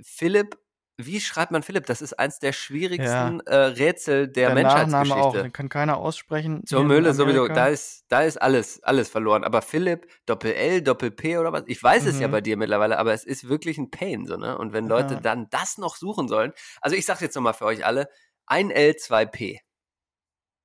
Philipp, 0.00 0.56
wie 1.00 1.20
schreibt 1.20 1.52
man 1.52 1.62
Philipp? 1.62 1.86
Das 1.86 2.02
ist 2.02 2.18
eins 2.18 2.40
der 2.40 2.52
schwierigsten 2.52 3.40
äh, 3.46 3.54
Rätsel 3.56 4.26
der, 4.26 4.52
Der 4.52 4.62
Nachname 4.64 4.90
Menschheitsgeschichte. 4.90 5.38
auch, 5.38 5.42
den 5.42 5.52
kann 5.52 5.68
keiner 5.68 5.96
aussprechen. 5.96 6.66
Zur 6.66 6.84
Mühle 6.84 7.14
sowieso, 7.14 7.46
da 7.46 7.68
ist, 7.68 8.04
da 8.08 8.22
ist 8.22 8.36
alles, 8.42 8.82
alles 8.82 9.08
verloren. 9.08 9.44
Aber 9.44 9.62
Philipp, 9.62 10.08
Doppel-L, 10.26 10.82
Doppel-P 10.82 11.38
oder 11.38 11.52
was? 11.52 11.62
Ich 11.66 11.80
weiß 11.82 12.04
es 12.06 12.18
ja 12.18 12.26
Mhm. 12.26 12.32
bei 12.32 12.40
dir 12.40 12.56
mittlerweile, 12.56 12.98
aber 12.98 13.12
es 13.14 13.24
ist 13.24 13.48
wirklich 13.48 13.78
ein 13.78 13.90
Pain, 13.90 14.26
so, 14.26 14.36
ne? 14.36 14.58
Und 14.58 14.72
wenn 14.72 14.88
Leute 14.88 15.14
Ja. 15.14 15.20
dann 15.20 15.48
das 15.50 15.78
noch 15.78 15.96
suchen 15.96 16.26
sollen, 16.28 16.52
also 16.80 16.96
ich 16.96 17.06
sag's 17.06 17.20
jetzt 17.20 17.36
nochmal 17.36 17.54
für 17.54 17.64
euch 17.66 17.86
alle, 17.86 18.08
ein 18.46 18.70
L, 18.72 18.96
zwei 18.96 19.24
P. 19.24 19.60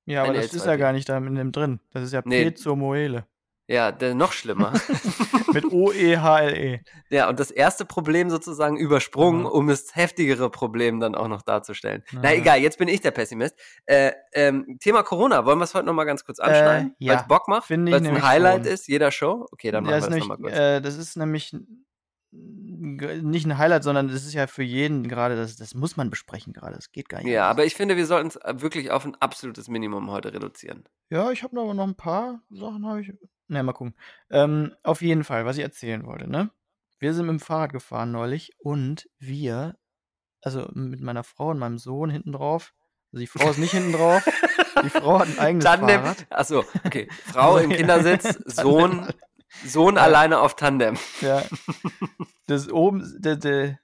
Ja, 0.06 0.22
aber 0.22 0.32
ein 0.32 0.36
das 0.36 0.52
ist 0.52 0.64
L2P. 0.64 0.66
ja 0.66 0.76
gar 0.76 0.92
nicht 0.92 1.08
da 1.08 1.16
in 1.18 1.34
dem 1.34 1.52
drin. 1.52 1.80
Das 1.92 2.02
ist 2.02 2.12
ja 2.12 2.22
Nee. 2.24 2.50
P 2.50 2.54
zur 2.54 2.76
Moele. 2.76 3.26
Ja, 3.66 3.92
der, 3.92 4.14
noch 4.14 4.32
schlimmer. 4.32 4.72
Mit 5.54 5.64
O-E-H-L-E. 5.72 6.80
ja, 7.08 7.28
und 7.30 7.40
das 7.40 7.50
erste 7.50 7.84
Problem 7.86 8.28
sozusagen 8.28 8.76
übersprungen, 8.76 9.40
Mhm. 9.40 9.46
um 9.46 9.66
das 9.68 9.94
heftigere 9.96 10.50
Problem 10.50 11.00
dann 11.00 11.14
auch 11.14 11.28
noch 11.28 11.40
darzustellen. 11.42 12.02
Na 12.12 12.32
Ja. 12.32 12.38
egal, 12.38 12.58
jetzt 12.58 12.76
bin 12.78 12.88
ich 12.88 13.00
der 13.00 13.10
Pessimist. 13.12 13.54
Äh, 13.86 14.12
ähm, 14.34 14.76
Thema 14.80 15.02
Corona, 15.02 15.46
wollen 15.46 15.58
wir 15.58 15.64
es 15.64 15.74
heute 15.74 15.86
nochmal 15.86 16.04
ganz 16.04 16.24
kurz 16.26 16.40
anschneiden? 16.40 16.94
Äh, 17.00 17.04
ja, 17.04 17.12
Weil 17.14 17.20
es 17.22 17.26
Bock 17.28 17.48
macht? 17.48 17.70
Weil 17.70 17.88
es 17.88 18.06
ein 18.06 18.22
Highlight 18.22 18.64
schon. 18.64 18.72
ist, 18.74 18.86
jeder 18.88 19.10
Show? 19.10 19.46
Okay, 19.50 19.70
dann 19.70 19.84
machen 19.84 19.94
wir 19.94 20.00
nämlich, 20.08 20.20
nochmal 20.28 20.38
kurz. 20.38 20.52
äh, 20.54 20.80
das 20.82 20.96
ist 20.96 21.16
nämlich 21.16 21.56
nicht 22.36 23.46
ein 23.46 23.56
Highlight, 23.58 23.84
sondern 23.84 24.08
das 24.08 24.24
ist 24.26 24.34
ja 24.34 24.46
für 24.46 24.62
jeden 24.64 25.08
gerade, 25.08 25.36
das, 25.36 25.56
das 25.56 25.74
muss 25.74 25.96
man 25.96 26.10
besprechen 26.10 26.52
gerade. 26.52 26.74
Das 26.74 26.90
geht 26.92 27.08
gar 27.08 27.18
nicht. 27.22 27.28
Ja, 27.32 27.42
anders. 27.44 27.50
aber 27.52 27.64
ich 27.64 27.74
finde, 27.76 27.96
wir 27.96 28.06
sollten 28.06 28.28
es 28.28 28.38
wirklich 28.60 28.90
auf 28.90 29.04
ein 29.04 29.14
absolutes 29.20 29.68
Minimum 29.68 30.10
heute 30.10 30.34
reduzieren. 30.34 30.84
Ja, 31.10 31.30
ich 31.30 31.42
habe 31.44 31.58
aber 31.60 31.72
noch 31.74 31.86
ein 31.86 31.94
paar 31.94 32.42
Sachen, 32.50 32.86
habe 32.86 33.00
ich. 33.02 33.12
Na, 33.48 33.62
mal 33.62 33.72
gucken. 33.72 33.94
Ähm, 34.30 34.74
auf 34.82 35.02
jeden 35.02 35.24
Fall, 35.24 35.44
was 35.44 35.56
ich 35.56 35.62
erzählen 35.62 36.06
wollte, 36.06 36.28
ne? 36.28 36.50
Wir 36.98 37.12
sind 37.12 37.26
mit 37.26 37.38
dem 37.38 37.40
Fahrrad 37.40 37.72
gefahren 37.72 38.12
neulich 38.12 38.52
und 38.58 39.08
wir, 39.18 39.76
also 40.40 40.70
mit 40.72 41.00
meiner 41.00 41.24
Frau 41.24 41.50
und 41.50 41.58
meinem 41.58 41.78
Sohn 41.78 42.08
hinten 42.08 42.32
drauf. 42.32 42.72
Also 43.12 43.20
die 43.20 43.26
Frau 43.26 43.50
ist 43.50 43.58
nicht 43.58 43.72
hinten 43.72 43.92
drauf. 43.92 44.24
Die 44.82 44.90
Frau 44.90 45.18
hat 45.18 45.28
ein 45.28 45.38
eigenes 45.38 45.64
Tandem. 45.64 46.00
Fahrrad. 46.00 46.26
Achso, 46.30 46.64
okay. 46.84 47.08
Frau 47.26 47.58
im. 47.58 47.70
Kindersitz, 47.70 48.38
Sohn, 48.46 49.06
Sohn 49.64 49.98
alleine 49.98 50.40
auf 50.40 50.56
Tandem. 50.56 50.96
Ja. 51.20 51.42
Das 52.46 52.70
oben, 52.70 53.14
der, 53.18 53.36
der 53.36 53.78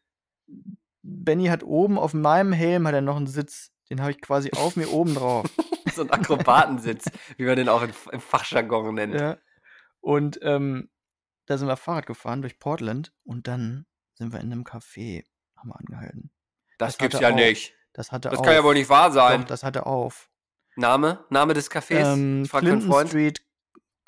Benny 1.03 1.47
hat 1.47 1.63
oben 1.63 1.99
auf 1.99 2.15
meinem 2.15 2.53
Helm 2.53 2.87
hat 2.87 2.95
er 2.95 3.03
noch 3.03 3.17
einen 3.17 3.27
Sitz. 3.27 3.71
Den 3.91 4.01
habe 4.01 4.13
ich 4.13 4.21
quasi 4.21 4.53
auf 4.57 4.77
mir 4.77 4.91
oben 4.91 5.15
drauf. 5.15 5.47
So 5.95 6.03
ein 6.03 6.11
Akrobatensitz, 6.11 7.11
wie 7.37 7.45
man 7.45 7.57
den 7.57 7.69
auch 7.69 7.83
im, 7.83 7.91
im 8.13 8.21
Fachjargon 8.21 8.95
nennt. 8.95 9.15
Ja. 9.15 9.37
Und 10.01 10.39
ähm, 10.43 10.91
da 11.47 11.59
sind 11.59 11.69
wir 11.69 11.77
Fahrrad 11.77 12.07
gefahren 12.07 12.43
durch 12.43 12.59
Portland 12.59 13.13
und 13.25 13.47
dann 13.47 13.87
sind 14.15 14.33
wir 14.33 14.41
in 14.41 14.53
einem 14.53 14.65
Café, 14.65 15.25
haben 15.57 15.71
wir 15.71 15.79
angehalten. 15.79 16.31
das 16.79 16.93
das 16.93 16.99
gibt's 16.99 17.21
ja 17.21 17.31
auch- 17.31 17.35
nicht. 17.35 17.75
Das 17.93 18.13
hatte 18.13 18.29
Das 18.31 18.39
auf. 18.39 18.45
kann 18.47 18.55
ja 18.55 18.63
wohl 18.65 18.75
nicht 18.75 18.89
wahr 18.89 19.11
sein. 19.11 19.41
Doch, 19.41 19.49
das 19.49 19.65
hatte 19.65 19.85
auf. 19.87 20.31
Name? 20.77 21.25
Name 21.29 21.55
des 21.55 21.71
Cafés? 21.71 22.13
Ähm, 22.15 22.47
Clinton. 22.49 23.07
Street 23.09 23.45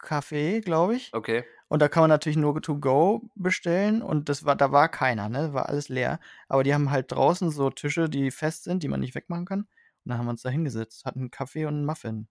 Café, 0.00 0.60
glaube 0.60 0.94
ich. 0.96 1.12
Okay. 1.12 1.44
Und 1.68 1.80
da 1.80 1.88
kann 1.88 2.02
man 2.02 2.10
natürlich 2.10 2.36
nur 2.36 2.60
to 2.62 2.78
go 2.78 3.28
bestellen 3.34 4.02
und 4.02 4.28
das 4.28 4.44
war, 4.44 4.54
da 4.56 4.70
war 4.72 4.88
keiner, 4.88 5.28
ne? 5.28 5.52
War 5.54 5.68
alles 5.68 5.88
leer. 5.88 6.20
Aber 6.48 6.62
die 6.64 6.74
haben 6.74 6.90
halt 6.90 7.10
draußen 7.10 7.50
so 7.50 7.70
Tische, 7.70 8.08
die 8.08 8.30
fest 8.30 8.64
sind, 8.64 8.82
die 8.82 8.88
man 8.88 9.00
nicht 9.00 9.14
wegmachen 9.14 9.46
kann. 9.46 9.60
Und 9.60 10.10
dann 10.10 10.18
haben 10.18 10.26
wir 10.26 10.30
uns 10.30 10.42
da 10.42 10.50
hingesetzt, 10.50 11.04
hatten 11.04 11.20
einen 11.20 11.30
Kaffee 11.30 11.64
und 11.64 11.74
einen 11.74 11.86
Muffin. 11.86 12.28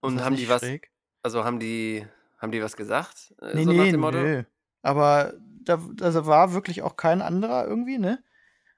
Und 0.00 0.24
haben 0.24 0.36
die 0.36 0.48
was, 0.48 0.62
schräg? 0.62 0.90
also 1.22 1.44
haben 1.44 1.60
die, 1.60 2.06
haben 2.42 2.52
die 2.52 2.62
was 2.62 2.76
gesagt? 2.76 3.34
Äh, 3.40 3.56
Nee, 3.56 3.64
so 3.64 3.72
nee, 3.72 3.92
nö. 3.92 4.42
Aber 4.82 5.34
da 5.64 5.78
also 6.00 6.26
war 6.26 6.52
wirklich 6.52 6.82
auch 6.82 6.96
kein 6.96 7.22
anderer 7.22 7.66
irgendwie, 7.66 7.98
ne? 7.98 8.22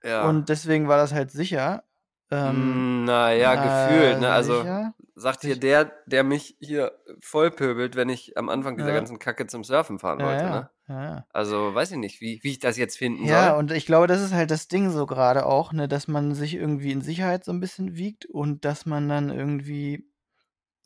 Ja. 0.03 0.29
Und 0.29 0.49
deswegen 0.51 0.89
war 0.89 0.99
das 0.99 1.13
halt 1.13 1.31
sicher. 1.31 1.85
Ähm, 2.31 2.85
Mm, 3.01 3.05
naja, 3.05 3.57
na, 3.57 3.63
gefühlt, 3.63 4.21
ne? 4.21 4.31
Also 4.33 4.61
sicher? 4.61 4.95
sagt 5.17 5.43
hier 5.43 5.57
der, 5.57 5.93
der 6.07 6.25
mich 6.25 6.57
hier 6.61 6.93
vollpöbelt, 7.21 7.97
wenn 7.97 8.09
ich 8.09 8.37
am 8.37 8.49
Anfang 8.49 8.77
dieser 8.77 8.89
Ja. 8.89 8.95
ganzen 8.95 9.19
Kacke 9.19 9.47
zum 9.47 9.65
Surfen 9.65 9.99
fahren 9.99 10.19
Ja, 10.19 10.25
wollte, 10.27 10.45
ja, 10.45 10.51
ne? 10.51 10.71
ja, 10.89 11.05
ja. 11.05 11.27
Also 11.33 11.75
weiß 11.75 11.93
ich 11.93 11.97
nicht, 11.99 12.21
wie, 12.21 12.41
wie 12.43 12.51
ich 12.53 12.59
das 12.61 12.77
jetzt 12.77 12.99
finden 12.99 13.27
Ja, 13.27 13.51
soll. 13.51 13.59
und 13.59 13.73
ich 13.73 13.87
glaube, 13.87 14.07
das 14.07 14.21
ist 14.21 14.33
halt 14.33 14.51
das 14.51 14.69
Ding 14.69 14.91
so 14.91 15.07
gerade 15.07 15.47
auch, 15.47 15.73
ne, 15.73 15.89
dass 15.89 16.09
man 16.09 16.35
sich 16.35 16.55
irgendwie 16.55 16.93
in 16.93 17.01
Sicherheit 17.01 17.45
so 17.45 17.53
ein 17.53 17.61
bisschen 17.61 17.97
wiegt 17.97 18.27
und 18.27 18.65
dass 18.65 18.87
man 18.87 19.09
dann 19.09 19.31
irgendwie 19.31 20.07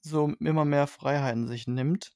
so 0.03 0.33
immer 0.41 0.65
mehr 0.65 0.87
Freiheiten 0.87 1.49
sich 1.49 1.67
nimmt. 1.69 2.13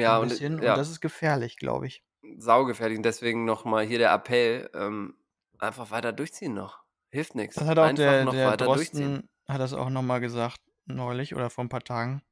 Ja, 0.00 0.16
ein 0.16 0.22
und 0.22 0.28
bisschen. 0.28 0.62
ja, 0.62 0.72
Und 0.72 0.78
das 0.78 0.90
ist 0.90 1.00
gefährlich, 1.00 1.56
glaube 1.56 1.86
ich. 1.86 2.04
saugefährlich. 2.38 2.96
Und 2.98 3.04
deswegen 3.04 3.44
nochmal 3.44 3.84
hier 3.86 3.98
der 3.98 4.12
Appell, 4.12 4.70
ähm, 4.74 5.16
einfach 5.58 5.90
weiter 5.90 6.12
durchziehen 6.12 6.54
noch. 6.54 6.84
Hilft 7.10 7.34
nichts. 7.34 7.54
Das 7.56 7.66
hat 7.66 7.78
auch 7.78 7.84
Einfach 7.84 8.02
der, 8.02 8.24
noch 8.24 8.32
der 8.32 8.48
weiter 8.48 8.66
durchziehen. 8.66 9.14
Drosten 9.14 9.30
hat 9.48 9.60
das 9.60 9.72
auch 9.72 9.90
nochmal 9.90 10.20
gesagt, 10.20 10.60
neulich 10.86 11.34
oder 11.34 11.50
vor 11.50 11.64
ein 11.64 11.68
paar 11.68 11.84
Tagen. 11.84 12.22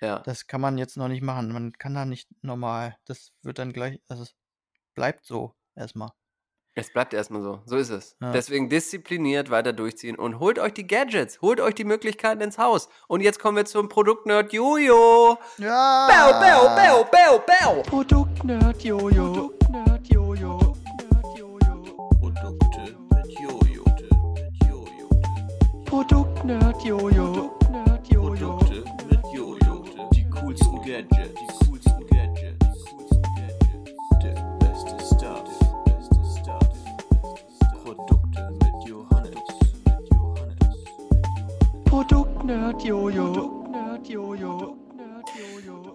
Ja. 0.00 0.18
Das 0.20 0.46
kann 0.46 0.60
man 0.60 0.78
jetzt 0.78 0.96
noch 0.96 1.08
nicht 1.08 1.22
machen. 1.22 1.52
Man 1.52 1.72
kann 1.74 1.94
da 1.94 2.04
nicht 2.04 2.28
normal. 2.42 2.96
Das 3.04 3.32
wird 3.42 3.58
dann 3.58 3.72
gleich, 3.72 4.00
also 4.08 4.24
es 4.24 4.34
bleibt 4.94 5.24
so 5.24 5.54
erstmal. 5.76 6.10
Es 6.74 6.90
bleibt 6.90 7.12
erstmal 7.12 7.42
so. 7.42 7.60
So 7.66 7.76
ist 7.76 7.90
es. 7.90 8.16
Ja. 8.20 8.32
Deswegen 8.32 8.70
diszipliniert 8.70 9.50
weiter 9.50 9.74
durchziehen 9.74 10.16
und 10.16 10.38
holt 10.40 10.58
euch 10.58 10.72
die 10.72 10.86
Gadgets, 10.86 11.42
holt 11.42 11.60
euch 11.60 11.74
die 11.74 11.84
Möglichkeiten 11.84 12.40
ins 12.40 12.56
Haus. 12.56 12.88
Und 13.08 13.20
jetzt 13.20 13.38
kommen 13.38 13.58
wir 13.58 13.66
zum 13.66 13.90
Produktnerd 13.90 14.54
Jojo. 14.54 15.36
Ja! 15.58 16.08
Bau, 16.08 16.32
bau, 16.40 16.74
bau, 16.74 17.04
bau, 17.12 17.44
bau. 17.46 17.82
Produktnerd 17.82 18.82
Jojo. 18.82 19.50
Produktnerd 19.60 20.08
Jojo. 20.08 20.58
Produkte 22.18 22.96
mit 23.10 23.38
Jojo. 23.38 23.84
Mit 24.34 24.56
Jojo. 24.66 25.10
Produktnerd 25.84 26.82
Jojo. 26.84 27.32
Produktnerd 27.32 28.08
Jojo. 28.08 28.56
Produkte 28.56 28.84
mit 29.10 29.20
Jojo. 29.34 29.84
Die 30.14 30.24
coolsten 30.30 30.76
Gadgets. 30.76 31.34
Die 31.38 31.66
coolsten 31.66 32.06
Gadgets. 32.06 32.84
Coolsten 32.90 33.22
Gadgets. 33.22 34.61
Produkte 37.22 38.50
mit 38.50 38.88
Johannes. 38.88 39.38
Mit 39.84 40.12
Johannes. 40.12 40.58
Produktnerd 41.84 42.82
Jojo. 42.82 43.32
Produktnerd 43.32 44.08
Jojo. 44.08 44.78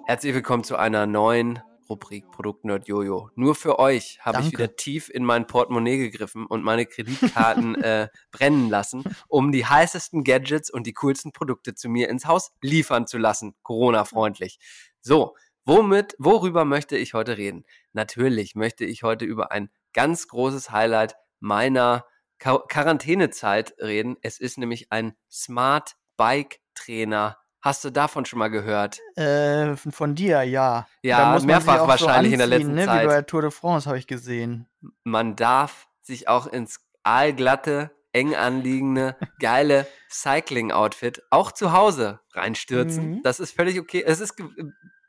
Herzlich 0.05 0.33
willkommen 0.33 0.63
zu 0.63 0.77
einer 0.77 1.05
neuen 1.05 1.59
Rubrik 1.89 2.31
Produktnerd 2.31 2.87
Jojo. 2.87 3.29
Nur 3.35 3.55
für 3.55 3.77
euch 3.77 4.19
habe 4.21 4.41
ich 4.41 4.53
wieder 4.53 4.77
tief 4.77 5.09
in 5.09 5.25
mein 5.25 5.47
Portemonnaie 5.47 5.97
gegriffen 5.97 6.45
und 6.45 6.63
meine 6.63 6.85
Kreditkarten 6.85 7.75
äh, 7.83 8.07
brennen 8.31 8.69
lassen, 8.69 9.03
um 9.27 9.51
die 9.51 9.65
heißesten 9.65 10.23
Gadgets 10.23 10.69
und 10.69 10.87
die 10.87 10.93
coolsten 10.93 11.33
Produkte 11.33 11.75
zu 11.75 11.89
mir 11.89 12.07
ins 12.07 12.25
Haus 12.25 12.53
liefern 12.61 13.05
zu 13.05 13.17
lassen, 13.17 13.53
Corona-freundlich. 13.63 14.59
So, 15.01 15.35
womit, 15.65 16.15
worüber 16.19 16.63
möchte 16.63 16.95
ich 16.95 17.13
heute 17.13 17.37
reden? 17.37 17.65
Natürlich 17.91 18.55
möchte 18.55 18.85
ich 18.85 19.03
heute 19.03 19.25
über 19.25 19.51
ein 19.51 19.69
ganz 19.97 20.27
großes 20.27 20.69
Highlight 20.69 21.15
meiner 21.39 22.05
Quarantänezeit 22.39 23.73
reden. 23.79 24.15
Es 24.21 24.39
ist 24.39 24.59
nämlich 24.59 24.91
ein 24.91 25.17
Smart 25.31 25.95
Bike 26.17 26.59
Trainer. 26.75 27.37
Hast 27.61 27.83
du 27.83 27.89
davon 27.89 28.23
schon 28.25 28.37
mal 28.37 28.49
gehört? 28.49 28.99
Äh, 29.15 29.75
von- 29.75 30.13
dir, 30.13 30.43
ja. 30.43 30.87
Ja, 31.01 31.39
mehrfach 31.39 31.73
sich 31.73 31.81
auch 31.81 31.87
wahrscheinlich 31.87 32.33
in 32.33 32.37
der 32.39 32.45
anziehen, 32.45 32.59
letzten 32.59 32.75
ne? 32.75 32.81
Wie 32.83 32.85
Zeit. 32.85 33.07
bei 33.07 33.13
der 33.13 33.25
Tour 33.25 33.41
de 33.41 33.49
France 33.51 33.89
habe 33.89 33.97
ich 33.97 34.05
gesehen. 34.05 34.67
man 35.03 35.35
darf 35.35 35.87
sich 36.03 36.27
auch 36.27 36.45
ins 36.45 36.79
aalglatte, 37.01 37.89
eng 38.13 38.35
anliegende, 38.35 39.15
geile 39.39 39.87
Cycling-Outfit 40.11 41.23
auch 41.31 41.51
zu 41.51 41.71
Hause 41.73 42.19
reinstürzen. 42.33 43.15
Mhm. 43.15 43.23
Das 43.23 43.39
ist 43.39 43.55
völlig 43.55 43.79
okay. 43.79 44.03
Es 44.05 44.19
ist. 44.19 44.35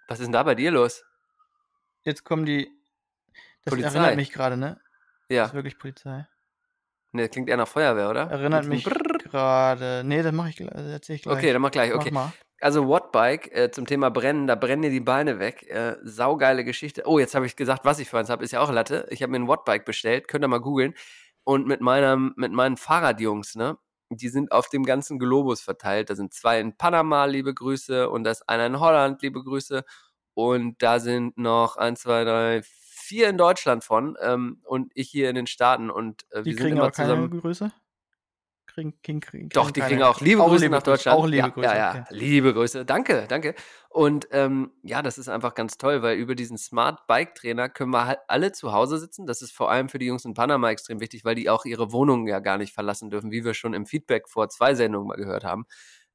Was 0.08 0.18
ist 0.18 0.24
denn 0.26 0.32
da 0.32 0.42
bei 0.44 0.54
dir 0.54 0.70
los? 0.70 1.04
Jetzt 2.04 2.24
kommen 2.24 2.46
die. 2.46 2.70
Das 3.70 3.78
Polizei. 3.78 3.98
erinnert 3.98 4.16
mich 4.16 4.32
gerade, 4.32 4.56
ne? 4.56 4.80
Ja. 5.28 5.42
Das 5.42 5.50
ist 5.50 5.54
wirklich 5.54 5.78
Polizei. 5.78 6.26
Ne, 7.12 7.28
klingt 7.28 7.48
eher 7.48 7.56
nach 7.56 7.68
Feuerwehr, 7.68 8.10
oder? 8.10 8.30
Erinnert 8.30 8.66
mich 8.66 8.84
gerade. 8.84 10.02
Ne, 10.04 10.22
das 10.22 10.32
mache 10.32 10.50
ich, 10.50 10.60
ich 10.60 11.22
gleich. 11.22 11.26
Okay, 11.26 11.52
dann 11.52 11.62
mach 11.62 11.70
gleich, 11.70 11.94
okay. 11.94 12.10
Mach 12.12 12.32
also 12.60 12.88
Wattbike 12.88 13.54
äh, 13.56 13.70
zum 13.70 13.86
Thema 13.86 14.10
Brennen, 14.10 14.46
da 14.46 14.54
brennen 14.54 14.82
dir 14.82 14.90
die 14.90 15.00
Beine 15.00 15.38
weg. 15.38 15.64
Äh, 15.68 15.96
saugeile 16.02 16.64
Geschichte. 16.64 17.02
Oh, 17.06 17.18
jetzt 17.18 17.34
habe 17.34 17.46
ich 17.46 17.56
gesagt, 17.56 17.84
was 17.84 17.98
ich 17.98 18.08
für 18.08 18.18
eins 18.18 18.30
habe, 18.30 18.44
ist 18.44 18.52
ja 18.52 18.60
auch 18.60 18.72
Latte. 18.72 19.06
Ich 19.10 19.22
habe 19.22 19.30
mir 19.30 19.38
ein 19.38 19.48
Wattbike 19.48 19.84
bestellt, 19.84 20.28
könnt 20.28 20.44
ihr 20.44 20.48
mal 20.48 20.60
googeln. 20.60 20.94
Und 21.44 21.66
mit, 21.66 21.80
meinem, 21.80 22.34
mit 22.36 22.52
meinen 22.52 22.76
Fahrradjungs, 22.76 23.54
ne? 23.54 23.78
Die 24.10 24.28
sind 24.28 24.52
auf 24.52 24.68
dem 24.70 24.84
ganzen 24.84 25.18
Globus 25.18 25.60
verteilt. 25.60 26.10
Da 26.10 26.16
sind 26.16 26.32
zwei 26.34 26.60
in 26.60 26.76
Panama, 26.76 27.26
liebe 27.26 27.54
Grüße, 27.54 28.08
und 28.10 28.24
da 28.24 28.30
ist 28.30 28.48
einer 28.48 28.66
in 28.66 28.80
Holland, 28.80 29.22
liebe 29.22 29.42
Grüße. 29.42 29.84
Und 30.34 30.82
da 30.82 30.98
sind 30.98 31.36
noch 31.36 31.76
1, 31.76 32.00
2, 32.00 32.24
3, 32.24 32.62
viel 33.08 33.24
in 33.24 33.38
Deutschland 33.38 33.82
von 33.82 34.16
ähm, 34.20 34.60
und 34.64 34.92
ich 34.94 35.08
hier 35.08 35.30
in 35.30 35.34
den 35.34 35.46
Staaten. 35.46 35.90
Und 35.90 36.26
äh, 36.30 36.42
die 36.42 36.54
kriegen 36.54 36.68
sind 36.68 36.78
immer 36.78 36.92
zusammen. 36.92 37.30
Keine 37.30 37.40
Grüße? 37.40 37.72
Kriegen, 38.66 38.94
kriegen, 39.02 39.20
kriegen, 39.20 39.48
Doch, 39.48 39.70
die 39.70 39.80
keine. 39.80 39.94
kriegen 39.94 40.02
auch 40.04 40.20
liebe 40.20 40.42
auch 40.42 40.48
Grüße 40.50 40.66
liebe 40.66 40.76
nach 40.76 40.82
Grüße. 40.82 40.90
Deutschland. 40.92 41.18
Auch 41.18 41.26
liebe 41.26 41.38
ja, 41.38 41.48
Grüße. 41.48 41.66
Ja, 41.66 41.76
ja, 41.76 41.90
okay. 41.90 42.04
liebe 42.10 42.54
Grüße. 42.54 42.84
Danke, 42.84 43.24
danke. 43.28 43.54
Und 43.88 44.28
ähm, 44.30 44.70
ja, 44.82 45.02
das 45.02 45.18
ist 45.18 45.28
einfach 45.28 45.54
ganz 45.54 45.78
toll, 45.78 46.02
weil 46.02 46.16
über 46.16 46.34
diesen 46.34 46.58
Smart 46.58 47.06
Bike 47.08 47.34
Trainer 47.34 47.68
können 47.68 47.90
wir 47.90 48.06
halt 48.06 48.20
alle 48.28 48.52
zu 48.52 48.72
Hause 48.72 48.98
sitzen. 48.98 49.26
Das 49.26 49.42
ist 49.42 49.52
vor 49.52 49.70
allem 49.70 49.88
für 49.88 49.98
die 49.98 50.06
Jungs 50.06 50.24
in 50.24 50.34
Panama 50.34 50.70
extrem 50.70 51.00
wichtig, 51.00 51.24
weil 51.24 51.34
die 51.34 51.50
auch 51.50 51.64
ihre 51.64 51.90
Wohnungen 51.90 52.28
ja 52.28 52.38
gar 52.38 52.58
nicht 52.58 52.72
verlassen 52.72 53.10
dürfen, 53.10 53.32
wie 53.32 53.44
wir 53.44 53.54
schon 53.54 53.74
im 53.74 53.86
Feedback 53.86 54.28
vor 54.28 54.48
zwei 54.48 54.74
Sendungen 54.74 55.08
mal 55.08 55.16
gehört 55.16 55.44
haben. 55.44 55.66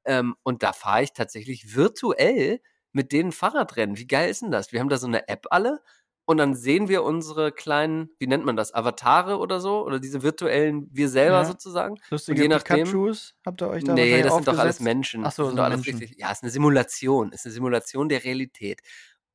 Ähm, 0.04 0.36
und 0.42 0.62
da 0.62 0.72
fahre 0.72 1.02
ich 1.02 1.12
tatsächlich 1.12 1.74
virtuell 1.74 2.60
mit 2.92 3.12
denen 3.12 3.32
Fahrradrennen. 3.32 3.98
Wie 3.98 4.06
geil 4.06 4.30
ist 4.30 4.42
denn 4.42 4.52
das? 4.52 4.72
Wir 4.72 4.80
haben 4.80 4.88
da 4.88 4.96
so 4.96 5.06
eine 5.06 5.28
App 5.28 5.46
alle 5.50 5.82
und 6.26 6.36
dann 6.38 6.54
sehen 6.54 6.88
wir 6.88 7.02
unsere 7.04 7.52
kleinen, 7.52 8.08
wie 8.18 8.26
nennt 8.26 8.44
man 8.44 8.56
das, 8.56 8.72
Avatare 8.74 9.38
oder 9.38 9.60
so? 9.60 9.84
Oder 9.84 10.00
diese 10.00 10.22
virtuellen, 10.22 10.88
wir 10.92 11.08
selber 11.08 11.38
Ja. 11.38 11.44
sozusagen. 11.44 11.96
Lustige 12.10 12.42
je 12.42 12.48
nachdem- 12.48 12.84
Pikachus 12.84 13.34
habt 13.44 13.60
ihr 13.62 13.68
euch 13.68 13.84
da 13.84 13.92
Nee, 13.94 14.22
das 14.22 14.34
sind 14.34 14.48
doch 14.48 14.52
alles 14.54 14.60
aufgesetzt? 14.76 14.80
Menschen. 14.82 15.24
Ach 15.26 15.32
so, 15.32 15.42
das 15.42 15.48
sind 15.50 15.56
so 15.56 15.56
doch 15.56 15.64
alles 15.64 15.76
Menschen. 15.86 15.98
richtig. 16.00 16.18
Ja, 16.18 16.30
ist 16.30 16.42
eine 16.42 16.50
Simulation. 16.50 17.32
Ist 17.32 17.44
eine 17.46 17.52
Simulation 17.52 18.08
der 18.08 18.24
Realität. 18.24 18.80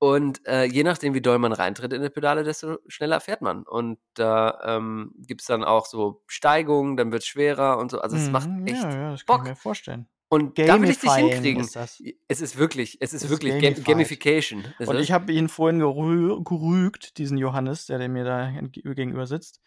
Und 0.02 0.39
äh, 0.47 0.63
je 0.63 0.84
nachdem, 0.84 1.13
wie 1.13 1.19
doll 1.21 1.39
man 1.39 1.52
reintritt 1.52 1.91
in 1.91 2.02
die 2.02 2.10
Pedale, 2.10 2.43
desto 2.45 2.78
schneller 2.88 3.19
fährt 3.19 3.41
man. 3.41 3.63
Und 3.63 3.99
da 4.13 4.58
ähm, 4.63 5.12
gibt 5.17 5.41
es 5.41 5.47
dann 5.47 5.63
auch 5.65 5.86
so 5.86 6.23
Steigungen, 6.28 6.95
dann 6.95 7.12
wird 7.12 7.23
es 7.23 7.28
schwerer 7.28 7.78
und 7.78 7.91
so. 7.91 7.99
Also 7.99 8.15
es 8.15 8.30
macht 8.30 8.47
Mhm, 8.49 8.65
echt 8.65 8.82
ja, 8.82 8.89
ja, 8.91 9.12
das 9.12 9.25
kann 9.25 9.36
Bock. 9.38 9.45
ich 9.45 9.49
mir 9.52 9.56
vorstellen. 9.58 10.08
Und 10.30 10.60
da 10.60 10.80
will 10.80 10.89
ich 10.89 11.00
dich 11.00 11.10
Gamifying 11.10 11.32
hinkriegen. 11.32 11.63
ist 11.63 11.76
das. 11.76 12.04
Es 12.28 12.39
ist 12.39 12.58
wirklich, 12.58 12.98
es 13.02 13.13
ist, 13.13 13.24
ist 13.24 13.30
wirklich 13.32 13.54
Ga 13.54 13.62
gamified. 13.62 13.86
Gamification. 13.86 14.65
Ist 14.78 14.88
Und 14.88 15.00
ich 15.00 15.12
habe 15.12 15.32
ihn 15.34 15.50
vorhin 15.50 15.80
gerü 15.80 16.44
gerügt, 16.44 17.18
diesen 17.18 17.38
Johannes, 17.38 17.88
der, 17.88 17.98
der 17.98 18.10
mir 18.10 18.24
da 18.24 18.52
gegenüber 18.72 19.26
sitzt, 19.26 19.60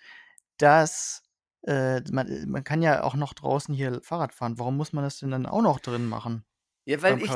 dass 0.59 1.25
äh, 1.63 2.01
man, 2.13 2.49
man 2.49 2.63
kann 2.63 2.81
ja 2.81 3.03
auch 3.03 3.17
noch 3.17 3.35
draußen 3.35 3.75
hier 3.75 4.01
Fahrrad 4.03 4.33
fahren. 4.33 4.59
Warum 4.59 4.77
muss 4.77 4.93
man 4.93 5.03
das 5.03 5.19
denn 5.19 5.33
dann 5.33 5.47
auch 5.47 5.63
noch 5.63 5.81
drin 5.81 6.07
machen? 6.07 6.45
Ja, 6.85 7.01
weil 7.03 7.23
ich. 7.23 7.31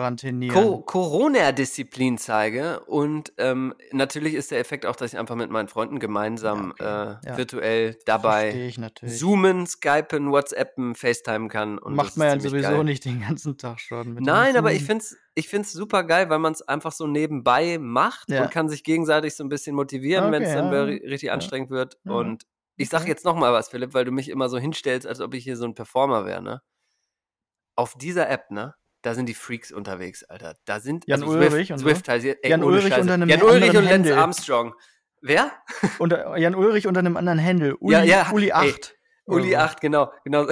Co 0.53 0.83
Corona-Disziplin 0.83 2.19
zeige 2.19 2.81
und 2.81 3.33
ähm, 3.39 3.75
natürlich 3.93 4.35
ist 4.35 4.51
der 4.51 4.59
Effekt 4.59 4.87
auch, 4.87 4.97
dass 4.97 5.13
ich 5.13 5.19
einfach 5.19 5.37
mit 5.37 5.51
meinen 5.51 5.69
Freunden 5.69 5.99
gemeinsam 5.99 6.75
Ja, 6.81 7.13
okay. 7.19 7.25
äh, 7.25 7.29
Ja. 7.31 7.37
virtuell 7.37 7.99
dabei 8.07 8.73
zoomen, 9.07 9.67
skypen, 9.67 10.33
whatsappen, 10.33 10.95
facetimen 10.95 11.49
kann. 11.49 11.79
Macht 11.85 12.17
man 12.17 12.29
ja 12.29 12.41
sowieso 12.41 12.69
geil. 12.71 12.85
nicht 12.85 13.05
den 13.05 13.21
ganzen 13.21 13.57
Tag 13.59 13.81
schon. 13.81 14.15
Nein, 14.15 14.57
aber 14.57 14.73
ich 14.73 14.85
finde 14.85 15.03
es 15.05 15.17
ich 15.35 15.49
find's 15.49 15.73
super 15.73 16.03
geil, 16.05 16.31
weil 16.31 16.39
man 16.39 16.53
es 16.55 16.63
einfach 16.63 16.93
so 16.93 17.07
nebenbei 17.07 17.79
macht 17.79 18.31
Ja. 18.31 18.43
und 18.43 18.51
kann 18.51 18.69
sich 18.69 18.83
gegenseitig 18.85 19.35
so 19.37 19.45
ein 19.45 19.49
bisschen 19.51 19.77
motivieren, 19.77 20.33
wenn 20.33 20.43
es 20.43 20.49
Okay, 20.51 20.57
dann 20.59 20.73
ja, 20.73 20.83
ri- 20.85 21.09
richtig 21.09 21.31
anstrengend 21.31 21.71
wird. 21.71 21.99
Und 22.05 22.45
ich 22.77 22.89
sag 22.89 23.03
okay. 23.03 23.11
jetzt 23.11 23.25
noch 23.25 23.37
mal 23.37 23.53
was, 23.53 23.69
Philipp, 23.69 23.95
weil 23.95 24.05
du 24.05 24.13
mich 24.13 24.29
immer 24.29 24.49
so 24.49 24.59
hinstellst, 24.59 25.07
als 25.07 25.21
ob 25.21 25.35
ich 25.35 25.45
hier 25.45 25.57
so 25.57 25.65
ein 25.67 25.75
Performer 25.75 26.25
wäre, 26.27 26.43
ne? 26.43 26.63
Auf 27.75 27.95
dieser 27.97 28.29
App, 28.31 28.51
ne? 28.51 28.75
Da 29.07 29.15
sind 29.15 29.29
die 29.29 29.35
Freaks 29.35 29.71
unterwegs, 29.71 30.25
Alter. 30.25 30.57
Da 30.65 30.81
sind 30.81 31.07
Jan 31.07 31.23
also 31.23 31.33
Ulrich 31.33 31.53
Swift, 31.53 31.71
und? 31.71 31.79
Swift 31.79 32.09
heißt 32.09 32.25
ey, 32.27 32.37
Jan 32.43 32.65
Ulrich 32.65 32.89
Scheiße. 32.89 33.03
unter 33.03 33.15
einem 33.15 33.29
Jan 33.29 33.41
Ulrich 33.41 33.77
und 33.77 33.85
Lance. 33.85 34.19
Armstrong. 34.19 34.75
Wer? 35.21 35.53
Unter, 36.01 36.37
Jan 36.37 36.57
Ulrich 36.57 36.89
unter 36.89 36.99
einem 36.99 37.17
anderen 37.17 37.39
Händel. 37.39 37.75
Uli, 37.75 37.93
Ja, 37.93 38.03
ja, 38.03 38.31
Uli 38.33 38.47
ey, 38.47 38.53
8. 38.53 38.97
oder 39.27 39.37
Uli 39.37 39.51
so. 39.53 39.57
8, 39.59 39.81
genau, 39.81 40.13
genau. 40.25 40.49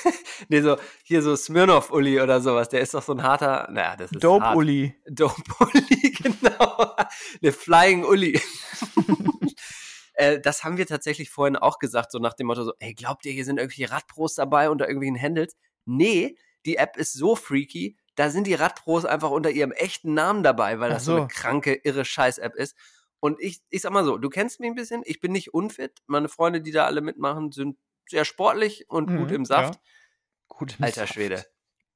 nee, 0.50 0.60
so, 0.60 0.76
hier 1.02 1.22
so 1.22 1.34
Smirnoff-Uli 1.34 2.20
oder 2.20 2.42
sowas. 2.42 2.68
Der 2.68 2.82
ist 2.82 2.92
doch 2.92 3.02
so 3.02 3.12
ein 3.12 3.22
harter, 3.22 3.68
naja, 3.72 3.96
das 3.96 4.12
ist 4.12 4.22
Dope 4.22 4.44
hart. 4.44 4.56
Uli. 4.56 4.94
Dope 5.10 5.42
Uli, 5.60 6.10
genau. 6.10 6.94
Eine 7.42 7.52
Flying 7.52 8.04
Uli. 8.04 8.38
äh, 10.12 10.40
das 10.40 10.62
haben 10.62 10.76
wir 10.76 10.86
tatsächlich 10.86 11.30
vorhin 11.30 11.56
auch 11.56 11.78
gesagt, 11.78 12.12
so 12.12 12.18
nach 12.18 12.34
dem 12.34 12.48
Motto 12.48 12.64
so, 12.64 12.74
ey, 12.80 12.92
glaubt 12.92 13.24
ihr, 13.24 13.32
hier 13.32 13.46
sind 13.46 13.56
irgendwelche 13.58 13.90
Radpros 13.90 14.34
dabei 14.34 14.68
unter 14.68 14.88
irgendwelchen 14.88 15.18
Handles? 15.18 15.56
Nee, 15.86 16.36
die 16.66 16.76
App 16.76 16.96
ist 16.96 17.12
so 17.12 17.36
freaky, 17.36 17.96
da 18.14 18.30
sind 18.30 18.46
die 18.46 18.54
Radpros 18.54 19.04
einfach 19.04 19.30
unter 19.30 19.50
ihrem 19.50 19.72
echten 19.72 20.14
Namen 20.14 20.42
dabei, 20.42 20.78
weil 20.80 20.90
das 20.90 21.04
so 21.04 21.12
eine 21.12 21.20
so. 21.22 21.26
kranke, 21.28 21.74
irre 21.74 22.04
Scheiß-App 22.04 22.54
ist. 22.54 22.76
Und 23.20 23.40
ich, 23.40 23.62
ich 23.70 23.82
sag 23.82 23.92
mal 23.92 24.04
so, 24.04 24.18
du 24.18 24.28
kennst 24.28 24.60
mich 24.60 24.68
ein 24.70 24.74
bisschen, 24.74 25.02
ich 25.04 25.20
bin 25.20 25.32
nicht 25.32 25.54
unfit. 25.54 26.00
Meine 26.06 26.28
Freunde, 26.28 26.60
die 26.60 26.72
da 26.72 26.84
alle 26.86 27.00
mitmachen, 27.00 27.52
sind 27.52 27.78
sehr 28.08 28.24
sportlich 28.24 28.88
und 28.88 29.06
gut 29.06 29.30
Mhm, 29.30 29.34
im 29.36 29.44
Saft. 29.46 29.74
ja. 29.74 29.80
Gut 30.48 30.76
im 30.78 30.84
Alter 30.84 31.00
Saft. 31.02 31.14
Schwede, 31.14 31.44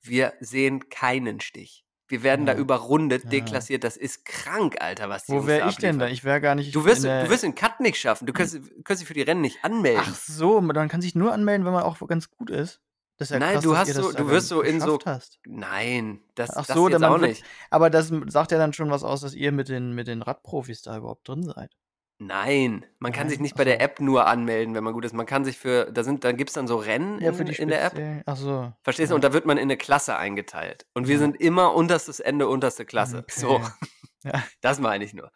wir 0.02 0.32
sehen 0.40 0.88
keinen 0.88 1.40
Stich. 1.40 1.84
Wir 2.10 2.22
werden 2.22 2.46
da 2.46 2.54
Ja. 2.54 2.58
überrundet, 2.58 3.24
Ja. 3.24 3.28
deklassiert. 3.30 3.84
Das 3.84 3.98
ist 3.98 4.24
krank, 4.24 4.80
Alter, 4.80 5.10
was 5.10 5.26
die 5.26 5.32
Wo 5.32 5.46
wäre 5.46 5.60
da 5.60 5.68
ich 5.68 5.76
denn 5.76 5.98
da? 5.98 6.08
Ich 6.08 6.24
wäre 6.24 6.40
gar 6.40 6.54
nicht. 6.54 6.74
Du 6.74 6.86
wirst, 6.86 7.04
du 7.04 7.28
wirst 7.28 7.42
den 7.42 7.54
Cut 7.54 7.80
nicht 7.80 8.00
schaffen. 8.00 8.24
Du 8.26 8.32
kannst, 8.32 8.58
kannst 8.84 9.02
dich 9.02 9.06
für 9.06 9.12
die 9.14 9.20
Rennen 9.22 9.42
nicht 9.42 9.62
anmelden. 9.62 10.02
Ach 10.06 10.14
so, 10.14 10.62
man 10.62 10.88
kann 10.88 11.02
sich 11.02 11.14
nur 11.14 11.32
anmelden, 11.34 11.66
wenn 11.66 11.74
man 11.74 11.82
auch 11.82 11.98
ganz 12.08 12.30
gut 12.30 12.48
ist. 12.48 12.80
Das 13.18 13.28
ist 13.28 13.34
ja 13.34 13.40
Nein, 13.40 13.54
krass, 13.54 13.64
du 13.64 13.76
hast 13.76 13.92
so- 13.94 14.12
du 14.12 14.28
wirst 14.28 14.48
so 14.48 14.62
in 14.62 14.80
so- 14.80 14.98
Hast. 15.04 15.40
Nein, 15.46 16.20
das, 16.36 16.50
Ach 16.56 16.64
das 16.66 16.76
so, 16.76 16.88
jetzt 16.88 17.02
auch 17.02 17.20
wird- 17.20 17.30
nicht. 17.30 17.44
Aber 17.70 17.90
das 17.90 18.10
sagt 18.28 18.52
ja 18.52 18.58
dann 18.58 18.72
schon 18.72 18.90
was 18.90 19.02
aus, 19.04 19.20
dass 19.22 19.34
ihr 19.34 19.50
mit 19.52 19.68
den, 19.68 19.94
mit 19.94 20.06
den 20.06 20.22
Radprofis 20.22 20.82
da 20.82 20.96
überhaupt 20.96 21.28
drin 21.28 21.42
seid. 21.42 21.72
Nein, 22.20 22.84
man 22.98 23.12
kann 23.12 23.28
sich 23.28 23.38
Nein? 23.38 23.42
nicht 23.42 23.52
Ach 23.54 23.58
bei 23.58 23.64
der. 23.64 23.80
App 23.80 24.00
nur 24.00 24.26
anmelden, 24.26 24.74
wenn 24.74 24.82
man 24.82 24.92
gut 24.92 25.04
ist. 25.04 25.14
Man 25.14 25.26
kann 25.26 25.44
sich 25.44 25.56
für, 25.58 25.90
da 25.92 26.02
sind, 26.02 26.24
dann 26.24 26.36
gibt 26.36 26.50
es 26.50 26.54
dann 26.54 26.66
so 26.66 26.76
Rennen 26.76 27.20
in, 27.20 27.34
in 27.46 27.68
der 27.68 27.84
App. 27.84 28.22
Ach 28.26 28.36
so. 28.36 28.72
Verstehst 28.82 29.10
du? 29.10 29.12
Ja. 29.12 29.16
Und 29.16 29.22
da 29.24 29.32
wird 29.32 29.46
man 29.46 29.56
in 29.56 29.62
eine 29.64 29.76
Klasse 29.76 30.16
eingeteilt. 30.16 30.86
Und 30.94 31.06
wir 31.06 31.14
Ja. 31.14 31.20
sind 31.20 31.40
immer 31.40 31.74
unterstes 31.74 32.18
Ende, 32.20 32.48
unterste 32.48 32.84
Klasse. 32.84 33.18
Okay. 33.18 33.40
So, 33.40 33.60
Ja. 34.24 34.42
das 34.60 34.80
meine 34.80 35.04
ich 35.04 35.14
nur. 35.14 35.30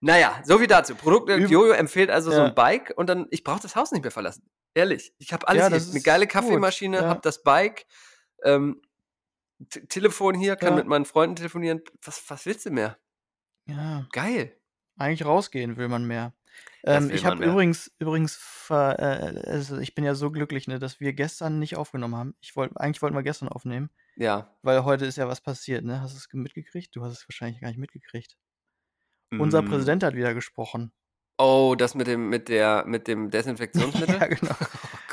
Naja, 0.00 0.40
so 0.44 0.60
wie 0.60 0.66
dazu. 0.66 0.94
Produkte, 0.94 1.34
Üb- 1.36 1.48
Jojo 1.48 1.72
empfiehlt 1.72 2.10
also 2.10 2.30
so 2.30 2.36
Ja. 2.38 2.44
ein 2.46 2.54
Bike 2.54 2.92
und 2.96 3.08
dann, 3.08 3.26
ich 3.30 3.42
brauche 3.44 3.60
das 3.60 3.76
Haus 3.76 3.92
nicht 3.92 4.02
mehr 4.02 4.10
verlassen. 4.10 4.48
Ehrlich. 4.74 5.12
Ich 5.18 5.32
habe 5.32 5.48
alles 5.48 5.62
Ja, 5.70 5.76
hier. 5.76 5.90
Eine 5.90 6.00
geile 6.02 6.26
Kaffeemaschine, 6.26 6.98
ja. 6.98 7.08
habe 7.08 7.20
das 7.22 7.42
Bike, 7.42 7.86
ähm, 8.44 8.82
Telefon 9.88 10.34
hier, 10.34 10.56
kann 10.56 10.74
mit 10.74 10.86
meinen 10.86 11.06
Freunden 11.06 11.36
telefonieren. 11.36 11.80
Was, 12.02 12.22
was 12.28 12.44
willst 12.44 12.66
du 12.66 12.70
mehr? 12.70 12.98
Ja, 13.66 14.06
Geil. 14.12 14.54
eigentlich 14.98 15.24
rausgehen 15.24 15.76
will 15.78 15.88
man 15.88 16.04
mehr. 16.06 16.34
Ähm, 16.84 17.08
will 17.08 17.16
ich 17.16 17.24
habe 17.24 17.42
übrigens, 17.44 17.90
übrigens, 17.98 18.38
äh, 18.70 18.74
also 18.74 19.78
ich 19.78 19.94
bin 19.94 20.04
ja 20.04 20.14
so 20.14 20.30
glücklich, 20.30 20.68
ne, 20.68 20.78
dass 20.78 21.00
wir 21.00 21.14
gestern 21.14 21.58
nicht 21.58 21.76
aufgenommen 21.76 22.14
haben. 22.16 22.34
Ich 22.40 22.54
wollte, 22.54 22.78
eigentlich 22.78 23.02
wollten 23.02 23.16
wir 23.16 23.22
gestern 23.22 23.48
aufnehmen, 23.48 23.90
Ja. 24.14 24.54
weil 24.62 24.84
heute 24.84 25.06
ist 25.06 25.16
ja 25.16 25.26
was 25.26 25.40
passiert, 25.40 25.84
ne? 25.84 26.00
Hast 26.00 26.12
du 26.14 26.18
es 26.18 26.28
mitgekriegt? 26.32 26.94
Du 26.94 27.02
hast 27.02 27.12
es 27.14 27.28
wahrscheinlich 27.28 27.60
gar 27.60 27.68
nicht 27.68 27.78
mitgekriegt. 27.78 28.36
Unser 29.30 29.62
Mm. 29.62 29.68
Präsident 29.68 30.02
hat 30.04 30.14
wieder 30.14 30.34
gesprochen. 30.34 30.92
Oh, 31.38 31.74
das 31.76 31.94
mit 31.94 32.06
dem, 32.06 32.28
mit 32.30 32.48
der, 32.48 32.84
mit 32.86 33.08
dem 33.08 33.30
Desinfektionsmittel? 33.30 34.14
ja, 34.20 34.26
genau. 34.26 34.54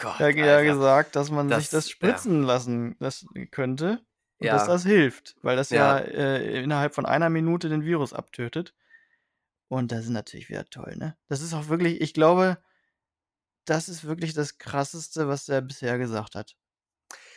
Oh 0.06 0.10
Gott. 0.10 0.20
Er 0.20 0.28
hat 0.28 0.36
ja 0.36 0.62
gesagt, 0.64 1.16
dass 1.16 1.32
man 1.32 1.48
sich 1.48 1.56
Das- 1.58 1.70
das 1.70 1.90
spritzen 1.90 2.44
lassen 2.44 2.98
das 3.00 3.26
könnte 3.52 4.02
und 4.40 4.48
Ja. 4.48 4.54
dass 4.56 4.66
das 4.68 4.84
hilft, 4.84 5.36
weil 5.42 5.56
das 5.56 5.70
Ja. 5.70 6.00
ja, 6.00 6.04
äh, 6.06 6.62
innerhalb 6.62 6.94
von 6.94 7.06
einer 7.06 7.30
Minute 7.30 7.70
den 7.70 7.84
Virus 7.86 8.12
abtötet. 8.12 8.74
Und 9.70 9.92
das 9.94 10.04
ist 10.04 10.10
natürlich 10.10 10.50
wieder 10.50 10.66
toll, 10.66 10.96
ne? 10.98 11.16
Das 11.30 11.42
ist 11.42 11.54
auch 11.54 11.70
wirklich, 11.70 12.02
ich 12.02 12.14
glaube, 12.14 12.58
das 13.66 13.88
ist 13.88 14.04
wirklich 14.04 14.34
das 14.34 14.58
Krasseste, 14.58 15.30
was 15.30 15.48
er 15.48 15.62
bisher 15.62 15.98
gesagt 15.98 16.36
hat. 16.36 16.56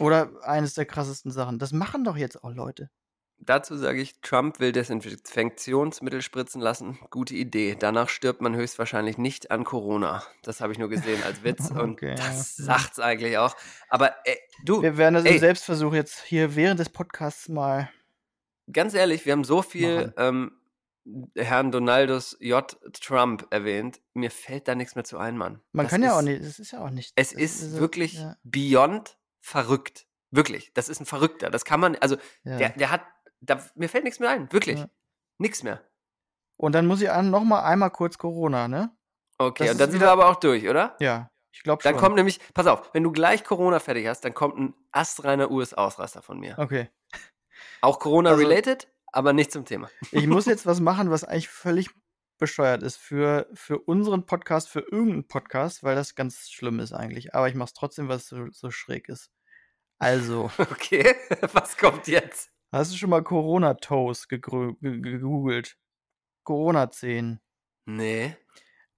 Oder 0.00 0.30
eines 0.42 0.74
der 0.74 0.86
krassesten 0.86 1.30
Sachen. 1.30 1.58
Das 1.60 1.70
machen 1.72 2.02
doch 2.02 2.16
jetzt 2.16 2.42
auch 2.42 2.52
Leute. 2.52 2.90
Dazu 3.38 3.76
sage 3.76 4.00
ich, 4.00 4.20
Trump 4.22 4.58
will 4.60 4.72
Desinfektionsmittel 4.72 6.22
spritzen 6.22 6.60
lassen. 6.60 6.98
Gute 7.10 7.34
Idee. 7.34 7.76
Danach 7.78 8.08
stirbt 8.08 8.40
man 8.40 8.54
höchstwahrscheinlich 8.56 9.18
nicht 9.18 9.50
an 9.50 9.64
Corona. 9.64 10.22
Das 10.42 10.60
habe 10.60 10.72
ich 10.72 10.78
nur 10.78 10.88
gesehen 10.88 11.22
als 11.22 11.44
Witz 11.44 11.70
und 11.70 11.92
Okay, 11.92 12.14
das 12.16 12.58
ja. 12.58 12.64
sagt's 12.64 12.98
eigentlich 12.98 13.38
auch. 13.38 13.54
Aber 13.88 14.14
ey, 14.24 14.38
du, 14.64 14.82
Wir 14.82 14.96
werden 14.96 15.14
das 15.14 15.24
im 15.24 15.38
Selbstversuch 15.38 15.94
jetzt 15.94 16.22
hier 16.24 16.56
während 16.56 16.80
des 16.80 16.88
Podcasts 16.88 17.48
mal. 17.48 17.90
ganz 18.72 18.94
ehrlich, 18.94 19.24
wir 19.26 19.32
haben 19.32 19.44
so 19.44 19.62
viel 19.62 20.12
ähm, 20.16 20.52
Herrn 21.36 21.70
Donaldus 21.70 22.36
J. 22.40 22.76
Trump 23.00 23.46
erwähnt. 23.50 24.00
Mir 24.14 24.30
fällt 24.32 24.66
da 24.66 24.74
nichts 24.74 24.94
mehr 24.96 25.04
zu 25.04 25.18
ein, 25.18 25.36
Mann. 25.36 25.60
Man 25.72 25.86
Das 25.86 25.90
kann 25.92 26.02
ja 26.02 26.08
ist, 26.10 26.14
auch 26.16 26.22
nicht, 26.22 26.40
es 26.42 26.58
ist 26.58 26.72
ja 26.72 26.80
auch 26.84 26.90
nicht. 26.90 27.12
Es 27.16 27.32
ist 27.32 27.60
so- 27.60 27.78
wirklich 27.78 28.14
Ja, 28.14 28.36
beyond 28.42 29.18
verrückt. 29.40 30.06
Wirklich. 30.32 30.72
Das 30.74 30.88
ist 30.88 30.98
ein 31.00 31.06
Verrückter. 31.06 31.50
Das 31.50 31.64
kann 31.64 31.78
man, 31.78 31.94
also 31.96 32.16
ja. 32.42 32.56
der, 32.58 32.70
der 32.70 32.90
hat, 32.90 33.02
da, 33.40 33.64
mir 33.74 33.88
fällt 33.88 34.04
nichts 34.04 34.20
mehr 34.20 34.30
ein. 34.30 34.52
Wirklich. 34.52 34.80
Ja. 34.80 34.88
Nichts 35.38 35.62
mehr. 35.62 35.82
Und 36.56 36.72
dann 36.74 36.86
muss 36.86 37.02
ich 37.02 37.08
noch 37.08 37.44
mal 37.44 37.62
einmal 37.62 37.90
kurz 37.90 38.16
Corona, 38.18 38.68
ne? 38.68 38.96
Okay, 39.38 39.64
Das 39.64 39.72
und 39.72 39.80
dann 39.80 39.90
sind 39.90 40.00
wir 40.00 40.10
aber 40.10 40.30
auch 40.30 40.36
durch, 40.36 40.66
oder? 40.68 40.96
Ja, 41.00 41.30
ich 41.52 41.62
glaube 41.62 41.82
schon. 41.82 41.92
Dann 41.92 42.00
kommt 42.00 42.16
nämlich, 42.16 42.40
pass 42.54 42.66
auf, 42.66 42.92
wenn 42.94 43.02
du 43.02 43.12
gleich 43.12 43.44
Corona 43.44 43.78
fertig 43.78 44.06
hast, 44.06 44.24
dann 44.24 44.32
kommt 44.32 44.58
ein 44.58 44.74
astreiner 44.92 45.50
US-Ausraster 45.50 46.22
von 46.22 46.40
mir. 46.40 46.58
Okay. 46.58 46.88
Auch 47.82 47.98
Corona-related, 47.98 48.84
Also 48.84 48.96
aber 49.12 49.32
nicht 49.34 49.52
zum 49.52 49.64
Thema. 49.66 49.90
Ich 50.10 50.26
muss 50.26 50.46
jetzt 50.46 50.64
was 50.64 50.80
machen, 50.80 51.10
was 51.10 51.24
eigentlich 51.24 51.48
völlig 51.48 51.90
bescheuert 52.38 52.82
ist 52.82 52.96
für, 52.96 53.48
für 53.54 53.78
unseren 53.78 54.26
Podcast, 54.26 54.68
für 54.68 54.80
irgendeinen 54.80 55.26
Podcast, 55.28 55.82
weil 55.82 55.94
das 55.94 56.14
ganz 56.14 56.50
schlimm 56.50 56.80
ist 56.80 56.92
eigentlich. 56.92 57.34
Aber 57.34 57.48
ich 57.48 57.54
mache 57.54 57.68
es 57.68 57.74
trotzdem, 57.74 58.08
weil 58.08 58.16
es 58.16 58.28
so, 58.28 58.46
so 58.50 58.70
schräg 58.70 59.08
ist. 59.08 59.30
Also, 59.98 60.50
Okay, 60.58 61.14
was 61.52 61.76
kommt 61.76 62.06
jetzt? 62.08 62.50
Hast 62.76 62.92
du 62.92 62.96
schon 62.96 63.10
mal 63.10 63.22
Corona-Toast 63.22 64.28
gegoogelt? 64.28 65.76
Corona-10. 66.44 67.38
Nee. 67.86 68.36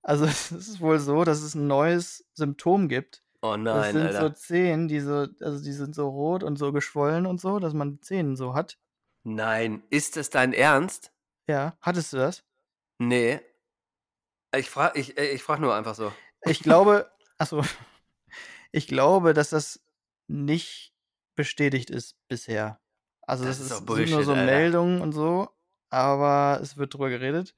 Also, 0.03 0.25
es 0.27 0.53
ist 0.53 0.81
wohl 0.81 0.99
so, 0.99 1.25
dass 1.25 1.43
es 1.43 1.55
ein 1.55 1.67
neues 1.67 2.27
Symptom 2.35 2.89
gibt, 2.89 3.23
Oh 3.41 3.53
Das 3.53 3.59
nein, 3.59 3.93
sind 3.93 4.07
Alter. 4.07 4.21
so 4.21 4.29
Zehen, 4.31 4.89
die 4.89 4.99
so, 5.01 5.27
also 5.41 5.63
die 5.63 5.73
sind 5.73 5.95
so 5.95 6.09
rot 6.09 6.43
und 6.43 6.57
so 6.57 6.73
geschwollen 6.73 7.25
und 7.25 7.41
so, 7.41 7.61
dass 7.61 7.73
man 7.73 8.01
Zähne 8.03 8.37
so 8.37 8.55
hat. 8.55 8.79
Nein, 9.23 9.83
ist 9.91 10.17
das 10.17 10.31
dein 10.31 10.53
Ernst? 10.53 11.13
Ja, 11.47 11.77
hattest 11.81 12.13
du 12.13 12.17
das? 12.17 12.43
Nee. 12.99 13.41
Ich 14.57 14.69
frage 14.71 14.99
ich, 14.99 15.17
äh, 15.19 15.31
ich 15.31 15.43
frag 15.43 15.61
nur 15.61 15.75
einfach 15.75 15.95
so. 15.95 16.13
Ich 16.43 16.61
glaube, 16.61 17.11
achso, 17.39 17.63
ich 18.73 18.89
glaube, 18.89 19.35
dass 19.35 19.51
das 19.51 19.81
nicht 20.27 20.93
bestätigt 21.37 21.91
ist 21.91 22.17
bisher. 22.27 22.81
Also 23.29 23.45
Das 23.45 23.59
das, 23.59 23.67
ist 23.67 23.71
ist, 23.73 23.87
sind 23.87 23.87
nur 23.89 23.97
Bullshit, 23.97 24.25
so 24.25 24.35
Alter. 24.35 24.45
Meldungen 24.47 25.01
und 25.03 25.13
so, 25.13 25.51
aber 25.91 26.61
es 26.63 26.77
wird 26.77 26.95
drüber 26.95 27.11
geredet. 27.11 27.55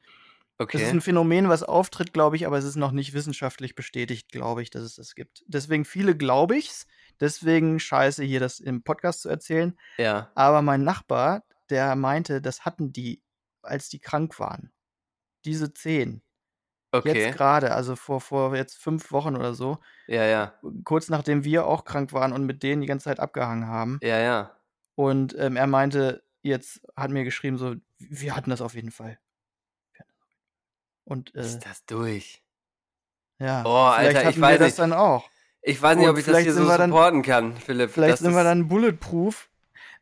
Das 0.73 0.83
ist 0.83 0.89
Okay. 0.89 0.91
ein 0.91 1.01
Phänomen, 1.01 1.49
was 1.49 1.63
auftritt, 1.63 2.13
glaube 2.13 2.37
ich, 2.37 2.47
aber 2.47 2.59
es 2.59 2.65
ist 2.65 2.77
noch 2.77 2.93
nicht 2.93 3.15
wissenschaftlich 3.15 3.75
bestätigt, 3.75 4.31
glaube 4.31 4.63
ich, 4.63 4.71
dass 4.71 4.83
es 4.83 4.97
das 4.97 5.15
gibt. 5.15 5.43
Deswegen 5.47 5.85
viele 5.87 6.17
glaube 6.17 6.57
ich's. 6.59 6.87
Deswegen 7.21 7.81
scheiße, 7.81 8.25
hier 8.25 8.41
das 8.41 8.61
im 8.61 8.83
Podcast 8.83 9.23
zu 9.23 9.29
erzählen. 9.31 9.79
Ja. 9.99 10.31
Aber 10.35 10.63
mein 10.63 10.85
Nachbar, 10.85 11.45
der 11.71 11.97
meinte, 11.97 12.41
das 12.43 12.65
hatten 12.67 12.93
die, 12.93 13.23
als 13.63 13.89
die 13.89 14.01
krank 14.01 14.39
waren. 14.41 14.73
Diese 15.45 15.73
zehn. 15.75 16.23
Okay. 16.93 17.25
Jetzt 17.27 17.37
gerade, 17.37 17.73
also 17.75 17.97
vor, 17.97 18.21
vor 18.21 18.57
jetzt 18.57 18.79
fünf 18.79 19.13
Wochen 19.13 19.37
oder 19.37 19.55
so, 19.55 19.79
Ja, 20.09 20.25
ja. 20.25 20.55
kurz 20.85 21.09
nachdem 21.09 21.45
wir 21.45 21.67
auch 21.67 21.85
krank 21.85 22.13
waren 22.13 22.33
und 22.33 22.45
mit 22.47 22.63
denen 22.63 22.81
die 22.83 22.89
ganze 22.89 23.05
Zeit 23.05 23.21
abgehangen 23.21 23.67
haben. 23.69 23.99
Ja, 24.03 24.19
ja. 24.19 24.57
Und 24.95 25.35
ähm, 25.39 25.57
er 25.57 25.67
meinte, 25.67 26.23
jetzt 26.43 26.81
hat 26.97 27.11
mir 27.11 27.25
geschrieben, 27.25 27.59
so, 27.59 27.75
wir 27.99 28.37
hatten 28.37 28.51
das 28.51 28.61
auf 28.61 28.75
jeden 28.75 28.91
Fall. 28.91 29.19
Und 31.05 31.35
äh, 31.35 31.41
Ist 31.41 31.61
das 31.67 31.85
durch? 31.87 32.43
ja, 33.39 33.63
Oh, 33.65 33.87
Alter, 33.89 34.29
ich 34.31 34.41
weiß 34.41 34.59
das 34.59 34.67
nicht. 34.69 34.79
dann 34.79 34.93
auch. 34.93 35.29
Ich 35.63 35.81
weiß 35.81 35.97
nicht, 35.99 36.09
ob 36.09 36.17
ich 36.19 36.25
das 36.25 36.39
hier 36.39 36.53
so 36.55 36.67
wir 36.67 36.79
dann- 36.79 36.91
supporten 36.91 37.23
kann, 37.23 37.57
Philipp. 37.57 37.91
Vielleicht 37.91 38.15
das 38.15 38.21
sind 38.21 38.35
wir 38.35 38.45
dann 38.45 38.69
bulletproof. 38.69 39.49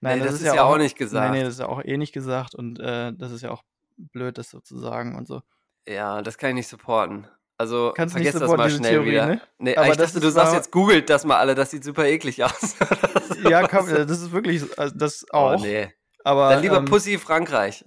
Nein, 0.01 0.19
Nee, 0.19 0.25
das, 0.25 0.35
das 0.35 0.43
ist, 0.43 0.55
ja 0.55 0.63
auch 0.65 0.77
nicht 0.77 0.97
gesagt. 0.97 1.33
Nee, 1.33 1.39
nee, 1.39 1.45
das 1.45 1.55
ist 1.55 1.61
ja 1.61 1.67
auch 1.69 1.83
eh 1.85 1.97
nicht 1.97 2.13
gesagt 2.13 2.55
und 2.55 2.79
äh, 2.79 3.13
das 3.15 3.33
ist 3.33 3.43
ja 3.43 3.51
auch 3.51 3.65
blöd, 3.97 4.39
das 4.39 4.51
so 4.51 4.61
zu 4.61 4.79
sagen 4.79 5.17
und 5.17 5.27
so. 5.27 5.43
Ja, 5.89 6.23
das 6.23 6.39
kann 6.39 6.51
ich 6.51 6.55
nicht 6.57 6.69
supporten. 6.69 7.27
Also 7.61 7.93
Kannst 7.97 8.15
du 8.15 8.21
nicht 8.21 8.31
vergesst 8.31 8.49
das 8.51 8.57
mal 8.57 8.71
schnell 8.71 8.93
Theorie, 8.93 9.11
wieder. 9.11 9.27
ne? 9.27 9.41
Nee, 9.59 9.77
Aber 9.77 9.89
ich 9.89 9.97
dachte, 9.97 10.21
du 10.21 10.31
sagst 10.31 10.55
jetzt, 10.55 10.71
googelt 10.71 11.11
das 11.11 11.25
mal 11.25 11.39
alle, 11.39 11.57
das 11.57 11.71
sieht 11.73 11.83
super 11.85 12.07
eklig 12.07 12.43
aus. 12.45 12.77
Ja, 13.43 13.61
äh, 13.63 14.07
das 14.07 14.21
ist 14.21 14.33
wirklich 14.33 14.61
so- 14.63 14.69
also 14.77 14.97
das 14.97 15.25
auch. 15.31 15.59
Oh, 15.59 15.63
nee. 15.63 15.93
Aber 16.25 16.49
Dann 16.51 16.63
lieber 16.63 16.79
ähm, 16.79 16.87
Pussy 16.87 17.19
Frankreich. 17.19 17.85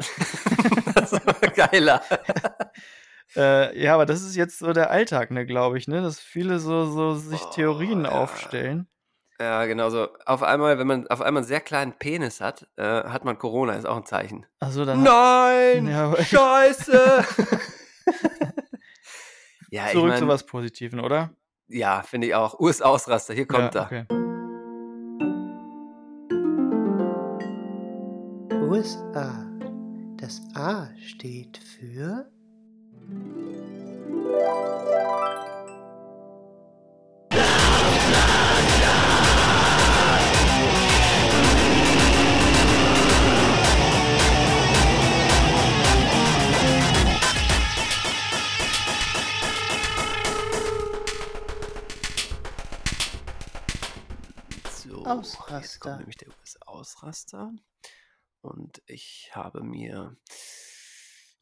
das 0.95 1.13
ist 1.13 1.21
geiler. 1.55 2.01
Äh, 3.36 3.81
ja, 3.81 3.93
aber 3.93 4.05
das 4.05 4.21
ist 4.23 4.36
jetzt 4.36 4.60
so 4.60 4.73
der 4.73 4.91
Alltag, 4.91 5.31
ne, 5.31 5.45
glaube 5.45 5.77
ich, 5.77 5.88
ne, 5.88 6.01
dass 6.01 6.19
viele 6.19 6.60
so, 6.60 6.86
so 6.86 7.15
sich 7.15 7.41
Oh, 7.41 7.49
Theorien 7.51 8.03
ja. 8.03 8.12
aufstellen. 8.12 8.88
Ja, 9.39 9.65
genau 9.65 9.89
so. 9.89 10.10
Auf 10.25 10.43
einmal, 10.43 10.77
wenn 10.79 10.86
man 10.88 11.07
auf 11.07 11.21
einmal 11.21 11.41
einen 11.41 11.47
sehr 11.47 11.62
kleinen 11.62 11.93
Penis 11.93 12.41
hat, 12.41 12.67
äh, 12.75 12.84
hat 12.84 13.23
man 13.23 13.38
Corona, 13.39 13.73
ist 13.75 13.88
auch 13.88 13.95
ein 13.95 14.05
Zeichen. 14.05 14.45
Also 14.60 14.84
dann 14.84 15.01
Nein! 15.03 15.88
Ja, 15.88 16.13
Scheiße! 16.21 17.23
Ja, 19.71 19.86
ich 19.86 19.93
zurück 19.93 20.10
mein, 20.10 20.19
zu 20.19 20.27
was 20.27 20.45
Positiven, 20.45 20.99
oder? 20.99 21.31
Ja, 21.67 22.03
finde 22.03 22.27
ich 22.27 22.36
auch. 22.36 22.60
US-Ausraster, 22.60 23.34
hier 23.34 23.47
kommt 23.47 23.73
ja, 23.73 23.81
er. 23.81 23.86
okay. 23.86 24.05
USA. 28.69 29.47
Das 30.17 30.41
A 30.53 30.89
steht 30.97 31.57
für 31.57 32.29
Jetzt 55.17 55.39
Ausraster. 55.39 55.80
kommt 55.80 56.00
nämlich 56.00 56.17
der 56.17 56.30
US-Ausraster. 56.30 57.54
Und 58.41 58.82
ich 58.88 59.32
habe 59.34 59.63
mir 59.63 60.17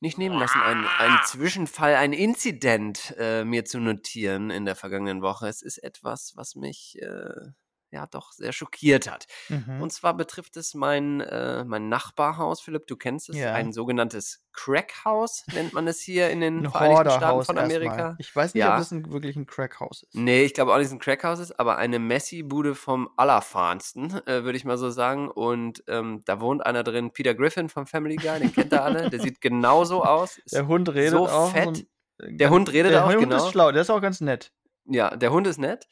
nicht 0.02 0.18
nehmen 0.18 0.40
lassen, 0.40 0.62
einen, 0.62 0.86
einen 0.86 1.20
Zwischenfall, 1.26 1.96
einen 1.96 2.14
Inzident 2.14 3.14
äh, 3.18 3.44
mir 3.44 3.66
zu 3.66 3.80
notieren 3.80 4.50
in 4.50 4.66
der 4.66 4.76
vergangenen 4.76 5.22
Woche. 5.22 5.48
Es 5.48 5.62
ist 5.62 5.78
etwas, 5.80 6.34
was 6.36 6.56
mich 6.56 6.98
äh, 7.02 7.52
ja 7.92 8.06
doch 8.08 8.32
sehr 8.32 8.52
schockiert 8.54 9.10
hat. 9.12 9.26
Mhm. 9.50 9.82
Und 9.82 9.92
zwar 9.92 10.16
betrifft 10.16 10.58
es 10.58 10.74
mein, 10.74 11.22
äh, 11.22 11.64
mein 11.66 11.90
Nachbarhaus, 11.90 12.62
Philipp, 12.62 12.86
du 12.88 12.96
kennst 12.96 13.30
es, 13.30 13.38
Ja. 13.38 13.54
ein 13.54 13.74
sogenanntes 13.74 14.46
Crackhaus, 14.54 15.44
nennt 15.54 15.74
man 15.74 15.88
es 15.88 16.00
hier 16.00 16.30
in 16.30 16.42
den 16.42 16.66
Ein 16.66 16.72
Vereinigten 16.72 17.10
Staaten 17.12 17.44
von 17.46 17.58
erstmal. 17.58 17.64
Amerika. 17.66 18.16
Ich 18.20 18.36
weiß 18.36 18.54
nicht, 18.54 18.62
Ja. 18.62 18.74
ob 18.74 18.78
das 18.80 18.92
ein, 18.92 19.12
wirklich 19.12 19.36
ein 19.36 19.48
Crackhaus 19.48 20.04
ist. 20.04 20.14
Nee, 20.16 20.44
ich 20.44 20.54
glaube 20.54 20.72
auch 20.72 20.78
nicht, 20.78 20.86
dass 20.86 20.92
es 20.92 20.96
ein 20.98 21.00
Crackhaus 21.00 21.40
ist, 21.40 21.60
aber 21.60 21.78
eine 21.78 21.98
Messi-Bude 22.00 22.76
vom 22.76 23.10
Allerfahnsten, 23.18 24.12
äh, 24.28 24.44
würde 24.44 24.58
ich 24.58 24.66
mal 24.66 24.78
so 24.78 24.90
sagen. 24.90 25.30
Und 25.30 25.84
ähm, 25.88 26.22
da 26.26 26.40
wohnt 26.40 26.66
einer 26.66 26.84
drin, 26.84 27.12
Peter 27.12 27.34
Griffin 27.34 27.70
vom 27.70 27.88
Family 27.88 28.16
Guy, 28.18 28.40
den 28.40 28.54
kennt 28.54 28.72
ihr 28.74 28.84
alle. 28.84 29.10
Der 29.10 29.20
sieht 29.20 29.42
genauso 29.42 30.04
aus. 30.04 30.40
Der 30.52 30.68
Hund 30.68 30.90
redet 30.94 31.12
so 31.12 31.28
auch. 31.28 31.52
fett. 31.52 31.78
So 31.78 32.26
ein- 32.26 32.38
Der 32.38 32.50
Hund 32.50 32.72
redet 32.72 32.92
der 32.92 33.06
auch, 33.06 33.10
Hund 33.10 33.20
genau. 33.22 33.38
ist 33.38 33.50
schlau, 33.52 33.72
der 33.72 33.82
ist 33.82 33.90
auch 33.90 34.02
ganz 34.02 34.20
nett. 34.22 34.52
ja, 34.86 35.16
der 35.16 35.32
Hund 35.32 35.48
ist 35.48 35.58
nett. 35.58 35.88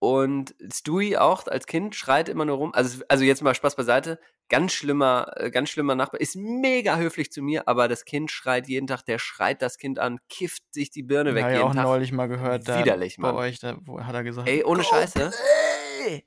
Und 0.00 0.54
Stewie 0.72 1.18
auch 1.18 1.46
als 1.46 1.66
Kind 1.66 1.94
schreit 1.94 2.28
immer 2.30 2.46
nur 2.46 2.56
rum. 2.56 2.74
Also, 2.74 3.04
also 3.08 3.22
jetzt 3.22 3.42
mal 3.42 3.54
Spaß 3.54 3.76
beiseite. 3.76 4.18
Ganz 4.48 4.72
schlimmer, 4.72 5.30
äh, 5.36 5.50
ganz 5.50 5.68
schlimmer 5.68 5.94
Nachbar. 5.94 6.20
Ist 6.20 6.36
mega 6.36 6.96
höflich 6.96 7.30
zu 7.30 7.42
mir, 7.42 7.68
aber 7.68 7.86
das 7.86 8.04
Kind 8.06 8.30
schreit 8.32 8.66
jeden 8.66 8.86
Tag. 8.86 9.04
Der 9.04 9.18
schreit 9.18 9.60
das 9.62 9.76
Kind 9.76 9.98
an, 9.98 10.18
kifft 10.30 10.62
sich 10.72 10.90
die 10.90 11.02
Birne 11.02 11.34
weg 11.34 11.44
ich 11.48 11.52
jeden 11.52 11.64
auch 11.68 11.74
Tag. 11.74 11.84
neulich 11.84 12.12
mal 12.12 12.26
gehört. 12.28 12.66
Da 12.66 12.78
Widerlich, 12.80 13.18
bei 13.18 13.28
Mann. 13.30 13.34
euch, 13.36 13.58
da 13.60 13.76
hat 13.98 14.14
er 14.14 14.24
gesagt. 14.24 14.48
Ey, 14.48 14.64
ohne 14.64 14.82
"Go 14.82 14.88
Scheiße. 14.88 15.32
play!" 16.06 16.24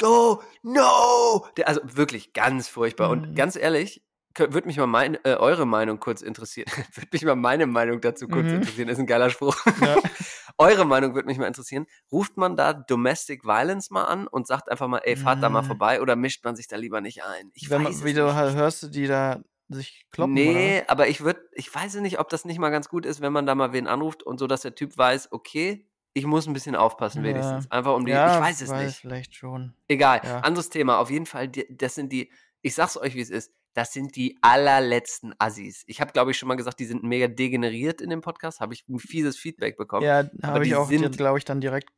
Go, 0.00 0.40
no! 0.62 1.44
Der, 1.56 1.66
also 1.66 1.80
wirklich 1.84 2.32
ganz 2.32 2.68
furchtbar. 2.68 3.10
Und 3.10 3.30
Mhm. 3.30 3.34
ganz 3.34 3.56
ehrlich, 3.56 4.00
würde 4.36 4.66
mich 4.66 4.76
mal 4.76 4.86
mein, 4.86 5.14
äh, 5.24 5.34
eure 5.34 5.66
Meinung 5.66 5.98
kurz 6.00 6.22
interessieren. 6.22 6.66
würde 6.94 7.08
mich 7.12 7.24
mal 7.24 7.34
meine 7.36 7.66
Meinung 7.66 8.00
dazu 8.00 8.28
kurz 8.28 8.48
Mhm. 8.48 8.56
interessieren. 8.56 8.88
Ist 8.88 8.98
ein 8.98 9.06
geiler 9.06 9.30
Spruch. 9.30 9.56
Ja. 9.80 9.96
eure 10.58 10.84
Meinung 10.84 11.14
würde 11.14 11.26
mich 11.26 11.38
mal 11.38 11.46
interessieren. 11.46 11.86
Ruft 12.12 12.36
man 12.36 12.56
da 12.56 12.72
Domestic 12.72 13.44
Violence 13.44 13.90
mal 13.90 14.04
an 14.04 14.26
und 14.26 14.46
sagt 14.46 14.70
einfach 14.70 14.88
mal, 14.88 14.98
ey, 15.04 15.16
fahrt 15.16 15.42
da 15.42 15.48
mal 15.48 15.62
Mhm. 15.62 15.66
vorbei 15.66 16.00
oder 16.00 16.16
mischt 16.16 16.44
man 16.44 16.56
sich 16.56 16.68
da 16.68 16.76
lieber 16.76 17.00
nicht 17.00 17.24
ein? 17.24 17.50
Ich 17.54 17.70
Wenn 17.70 17.84
weiß 17.84 17.96
man, 17.96 18.04
wie 18.04 18.12
du 18.14 18.34
hörst, 18.34 18.82
du 18.82 18.88
die 18.88 19.06
da 19.06 19.40
sich 19.68 20.06
kloppen. 20.12 20.34
nee, 20.34 20.82
aber 20.88 21.08
ich 21.08 21.20
würde, 21.22 21.40
ich 21.52 21.74
weiß 21.74 21.96
nicht, 21.96 22.18
ob 22.20 22.28
das 22.30 22.44
nicht 22.44 22.58
mal 22.58 22.70
ganz 22.70 22.88
gut 22.88 23.04
ist, 23.06 23.20
wenn 23.20 23.32
man 23.32 23.44
da 23.46 23.54
mal 23.54 23.72
wen 23.72 23.86
anruft 23.86 24.22
und 24.22 24.38
so, 24.38 24.46
dass 24.46 24.62
der 24.62 24.74
Typ 24.74 24.96
weiß, 24.96 25.30
okay, 25.32 25.86
ich 26.14 26.24
muss 26.24 26.46
ein 26.46 26.54
bisschen 26.54 26.74
aufpassen 26.74 27.22
Ja. 27.22 27.28
wenigstens. 27.30 27.70
Einfach 27.70 27.94
um 27.94 28.06
die, 28.06 28.12
Oder? 28.12 28.26
Ja, 28.26 28.34
ich 28.34 28.40
weiß 28.40 28.60
es 28.62 28.70
weiß 28.70 28.82
nicht. 28.82 28.96
vielleicht 29.00 29.34
schon. 29.34 29.74
Egal, 29.88 30.20
anderes 30.42 30.70
Thema. 30.70 30.98
Auf 30.98 31.10
jeden 31.10 31.26
Fall, 31.26 31.48
das 31.48 31.94
sind 31.94 32.12
die, 32.12 32.32
ich 32.62 32.74
sag's 32.74 32.96
euch, 32.96 33.14
wie 33.14 33.20
es 33.20 33.30
ist, 33.30 33.52
das 33.78 33.92
sind 33.92 34.16
die 34.16 34.36
allerletzten 34.42 35.34
Assis. 35.38 35.84
Ich 35.86 36.00
habe, 36.00 36.10
glaube 36.10 36.32
ich, 36.32 36.36
schon 36.36 36.48
mal 36.48 36.56
gesagt, 36.56 36.80
die 36.80 36.84
sind 36.84 37.04
mega 37.04 37.28
degeneriert 37.28 38.00
in 38.00 38.10
dem 38.10 38.20
Podcast. 38.22 38.58
Habe 38.58 38.74
ich 38.74 38.88
ein 38.88 38.98
fieses 38.98 39.36
Feedback 39.38 39.76
bekommen. 39.76 40.04
Ja, 40.04 40.28
habe 40.42 40.66
ich 40.66 40.74
auch, 40.74 40.90
glaube 40.90 41.38
ich, 41.38 41.44
dann 41.44 41.60
direkt 41.60 41.88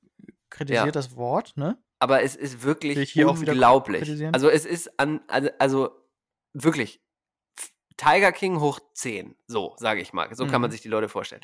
kritisiert 0.51 0.85
Ja. 0.87 0.93
das 0.93 1.17
Wort, 1.17 1.57
ne? 1.57 1.79
Aber 1.99 2.23
es 2.23 2.37
ist 2.37 2.63
wirklich 2.63 3.17
unglaublich. 3.25 4.03
Also 4.33 4.51
es 4.51 4.67
ist 4.67 5.01
an, 5.01 5.21
also, 5.27 5.49
also 5.59 5.91
wirklich 6.53 7.01
Tiger 7.97 8.33
King 8.33 8.61
hoch 8.61 8.79
10. 8.95 9.37
So, 9.47 9.75
sage 9.79 10.01
ich 10.03 10.13
mal. 10.13 10.35
So 10.35 10.47
kann 10.47 10.61
man 10.61 10.69
Mhm. 10.69 10.73
sich 10.73 10.83
die 10.83 10.89
Leute 10.89 11.09
vorstellen. 11.09 11.43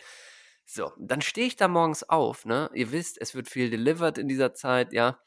So, 0.66 0.92
dann 0.98 1.22
stehe 1.22 1.46
ich 1.46 1.56
da 1.56 1.68
morgens 1.68 2.02
auf, 2.02 2.44
ne? 2.44 2.70
Ihr 2.74 2.92
wisst, 2.92 3.18
es 3.20 3.34
wird 3.34 3.48
viel 3.48 3.70
delivered 3.70 4.18
in 4.18 4.28
dieser 4.28 4.52
Zeit, 4.52 4.92
ja. 4.92 5.18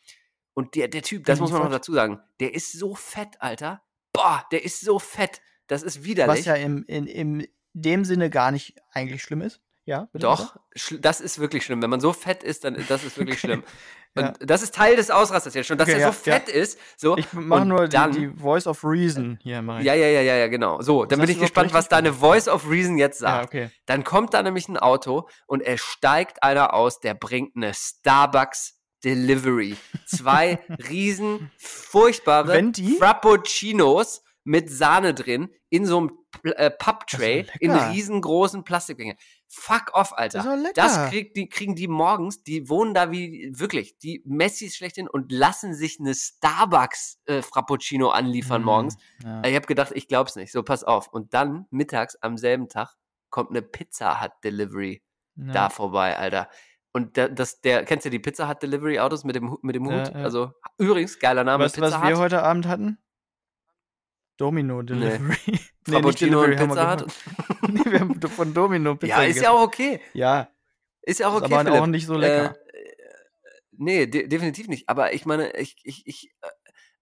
Und 0.53 0.75
der, 0.75 0.87
der 0.87 1.01
Typ, 1.01 1.25
das 1.25 1.39
muss 1.39 1.51
man 1.51 1.63
noch 1.63 1.69
dazu 1.71 1.93
sagen, 1.93 2.19
der 2.39 2.53
ist 2.53 2.73
so 2.73 2.93
fett, 2.93 3.41
Alter. 3.41 3.81
Boah, 4.13 4.45
der 4.51 4.63
ist 4.63 4.81
so 4.81 4.99
fett. 4.99 5.41
Das 5.67 5.83
ist 5.83 6.03
widerlich. 6.03 6.39
Was 6.39 6.45
ja 6.45 6.55
im, 6.55 6.83
in, 6.85 7.05
in 7.07 7.47
dem 7.73 8.05
Sinne 8.05 8.29
gar 8.29 8.51
nicht 8.51 8.75
eigentlich 8.91 9.21
schlimm 9.23 9.41
ist. 9.41 9.61
Ja, 9.85 10.07
Doch, 10.13 10.55
das 10.99 11.19
ist 11.19 11.39
wirklich 11.39 11.65
schlimm. 11.65 11.81
Wenn 11.81 11.89
man 11.89 11.99
so 11.99 12.13
fett 12.13 12.43
ist, 12.43 12.63
dann 12.63 12.75
das 12.87 13.03
ist 13.03 13.17
wirklich 13.17 13.37
Okay. 13.37 13.47
schlimm. 13.47 13.63
Und 14.15 14.23
Ja. 14.23 14.33
das 14.39 14.61
ist 14.63 14.73
Teil 14.73 14.95
des 14.95 15.11
Ausrasters 15.11 15.53
jetzt 15.53 15.67
schon, 15.67 15.77
dass 15.77 15.87
Okay, 15.87 15.97
er 15.97 16.01
ja, 16.01 16.07
so 16.07 16.13
fett 16.13 16.49
ist. 16.49 16.79
So. 16.97 17.15
Ich 17.17 17.31
mache 17.33 17.65
nur 17.65 17.87
dann, 17.87 18.11
die, 18.11 18.19
die 18.21 18.27
Voice 18.39 18.65
of 18.67 18.83
Reason 18.83 19.37
hier. 19.41 19.61
Mach 19.61 19.79
ich. 19.79 19.85
Ja, 19.85 19.93
ja, 19.93 20.07
ja, 20.07 20.21
ja, 20.21 20.35
ja, 20.35 20.47
genau. 20.47 20.81
So, 20.81 21.05
dann 21.05 21.19
bin 21.19 21.29
ich 21.29 21.39
gespannt, 21.39 21.73
was 21.73 21.89
deine? 21.89 22.13
Voice 22.13 22.47
of 22.47 22.67
Reason 22.69 22.97
jetzt 22.97 23.19
sagt. 23.19 23.45
okay. 23.45 23.69
Dann 23.85 24.03
kommt 24.03 24.33
da 24.33 24.41
nämlich 24.43 24.67
ein 24.67 24.77
Auto 24.77 25.27
und 25.47 25.61
es 25.61 25.81
steigt 25.81 26.41
einer 26.43 26.73
aus, 26.73 26.99
der 26.99 27.13
bringt 27.13 27.55
eine 27.55 27.71
Starbucks 27.73 28.78
Delivery. 29.03 29.75
Zwei 30.05 30.59
riesen, 30.89 31.51
furchtbare 31.57 32.47
Venti? 32.49 32.95
Frappuccinos 32.99 34.23
mit 34.43 34.69
Sahne 34.69 35.13
drin 35.13 35.49
in 35.69 35.85
so 35.85 35.97
einem 35.97 36.11
äh, 36.43 36.69
Das 36.69 36.77
Papptray 36.79 37.45
ja 37.45 37.53
in 37.59 37.71
riesengroßen 37.71 38.63
Plastikdinger. 38.63 39.15
Fuck 39.47 39.91
off, 39.93 40.13
Alter. 40.13 40.55
lecker. 40.55 40.73
Das 40.75 41.09
krieg, 41.09 41.33
die, 41.33 41.49
kriegen 41.49 41.75
die 41.75 41.87
morgens, 41.87 42.43
die 42.43 42.69
wohnen 42.69 42.93
da 42.93 43.11
wie, 43.11 43.51
wirklich, 43.53 43.97
die 43.99 44.21
Messis 44.25 44.75
schlechthin 44.75 45.07
und 45.07 45.31
lassen 45.31 45.73
sich 45.73 45.99
eine 45.99 46.13
Starbucks 46.15 47.19
äh, 47.25 47.41
Frappuccino 47.41 48.09
anliefern 48.09 48.61
Mhm, 48.61 48.65
morgens. 48.65 48.97
Ja. 49.23 49.43
Ich 49.43 49.55
habe 49.55 49.67
gedacht, 49.67 49.91
ich 49.95 50.07
glaub's 50.07 50.35
nicht. 50.35 50.51
So, 50.51 50.63
pass 50.63 50.83
auf. 50.83 51.07
Und 51.09 51.33
dann, 51.33 51.65
mittags 51.71 52.15
am 52.17 52.37
selben 52.37 52.69
Tag, 52.69 52.95
kommt 53.29 53.51
eine 53.51 53.61
Pizza 53.61 54.21
Hut 54.21 54.31
Delivery 54.43 55.01
Ja. 55.35 55.51
da 55.53 55.69
vorbei, 55.69 56.17
Alter. 56.17 56.49
Und 56.91 57.17
da, 57.17 57.27
das, 57.27 57.61
der, 57.61 57.85
kennst 57.85 58.05
du 58.05 58.09
die 58.09 58.19
Pizza 58.19 58.49
Hut 58.49 58.61
Delivery 58.63 58.99
Autos 58.99 59.23
mit 59.23 59.35
dem, 59.35 59.57
mit 59.61 59.75
dem 59.75 59.85
Hut? 59.85 60.07
Ja, 60.07 60.11
ja. 60.19 60.23
Also, 60.23 60.51
übrigens, 60.77 61.19
geiler 61.19 61.43
Name, 61.43 61.63
Weißt 61.65 61.77
du, 61.77 61.81
was 61.81 61.91
Pizza 61.93 62.07
wir 62.07 62.15
Hut. 62.15 62.21
heute 62.21 62.43
Abend 62.43 62.67
hatten? 62.67 62.97
Domino 64.37 64.81
Delivery. 64.81 65.37
Nee, 65.87 65.93
Frappuccino 65.95 66.43
und 66.43 66.59
haben 66.59 66.69
wir 66.69 66.75
Pizza 66.75 67.01
Hut. 67.01 67.07
nee, 67.71 67.91
wir 67.91 67.99
haben 68.01 68.21
von 68.21 68.53
Domino 68.53 68.95
Pizza 68.95 69.07
Ja, 69.07 69.23
ist 69.23 69.37
ja 69.37 69.41
gegessen. 69.41 69.47
auch 69.47 69.61
okay. 69.61 70.01
Ja, 70.13 70.49
Ist 71.01 71.19
ja 71.19 71.27
auch 71.29 71.37
ist 71.37 71.43
okay, 71.43 71.53
aber 71.55 71.63
Philipp. 71.63 71.81
auch 71.81 71.87
nicht 71.87 72.05
so 72.05 72.15
lecker. 72.15 72.55
Äh, 72.55 72.81
nee, 73.71 74.05
de 74.05 74.27
definitiv 74.27 74.67
nicht. 74.67 74.87
Aber 74.87 75.13
ich 75.13 75.25
meine, 75.25 75.51
ich, 75.57 75.77
ich, 75.83 76.05
ich, 76.05 76.31
äh, 76.41 76.47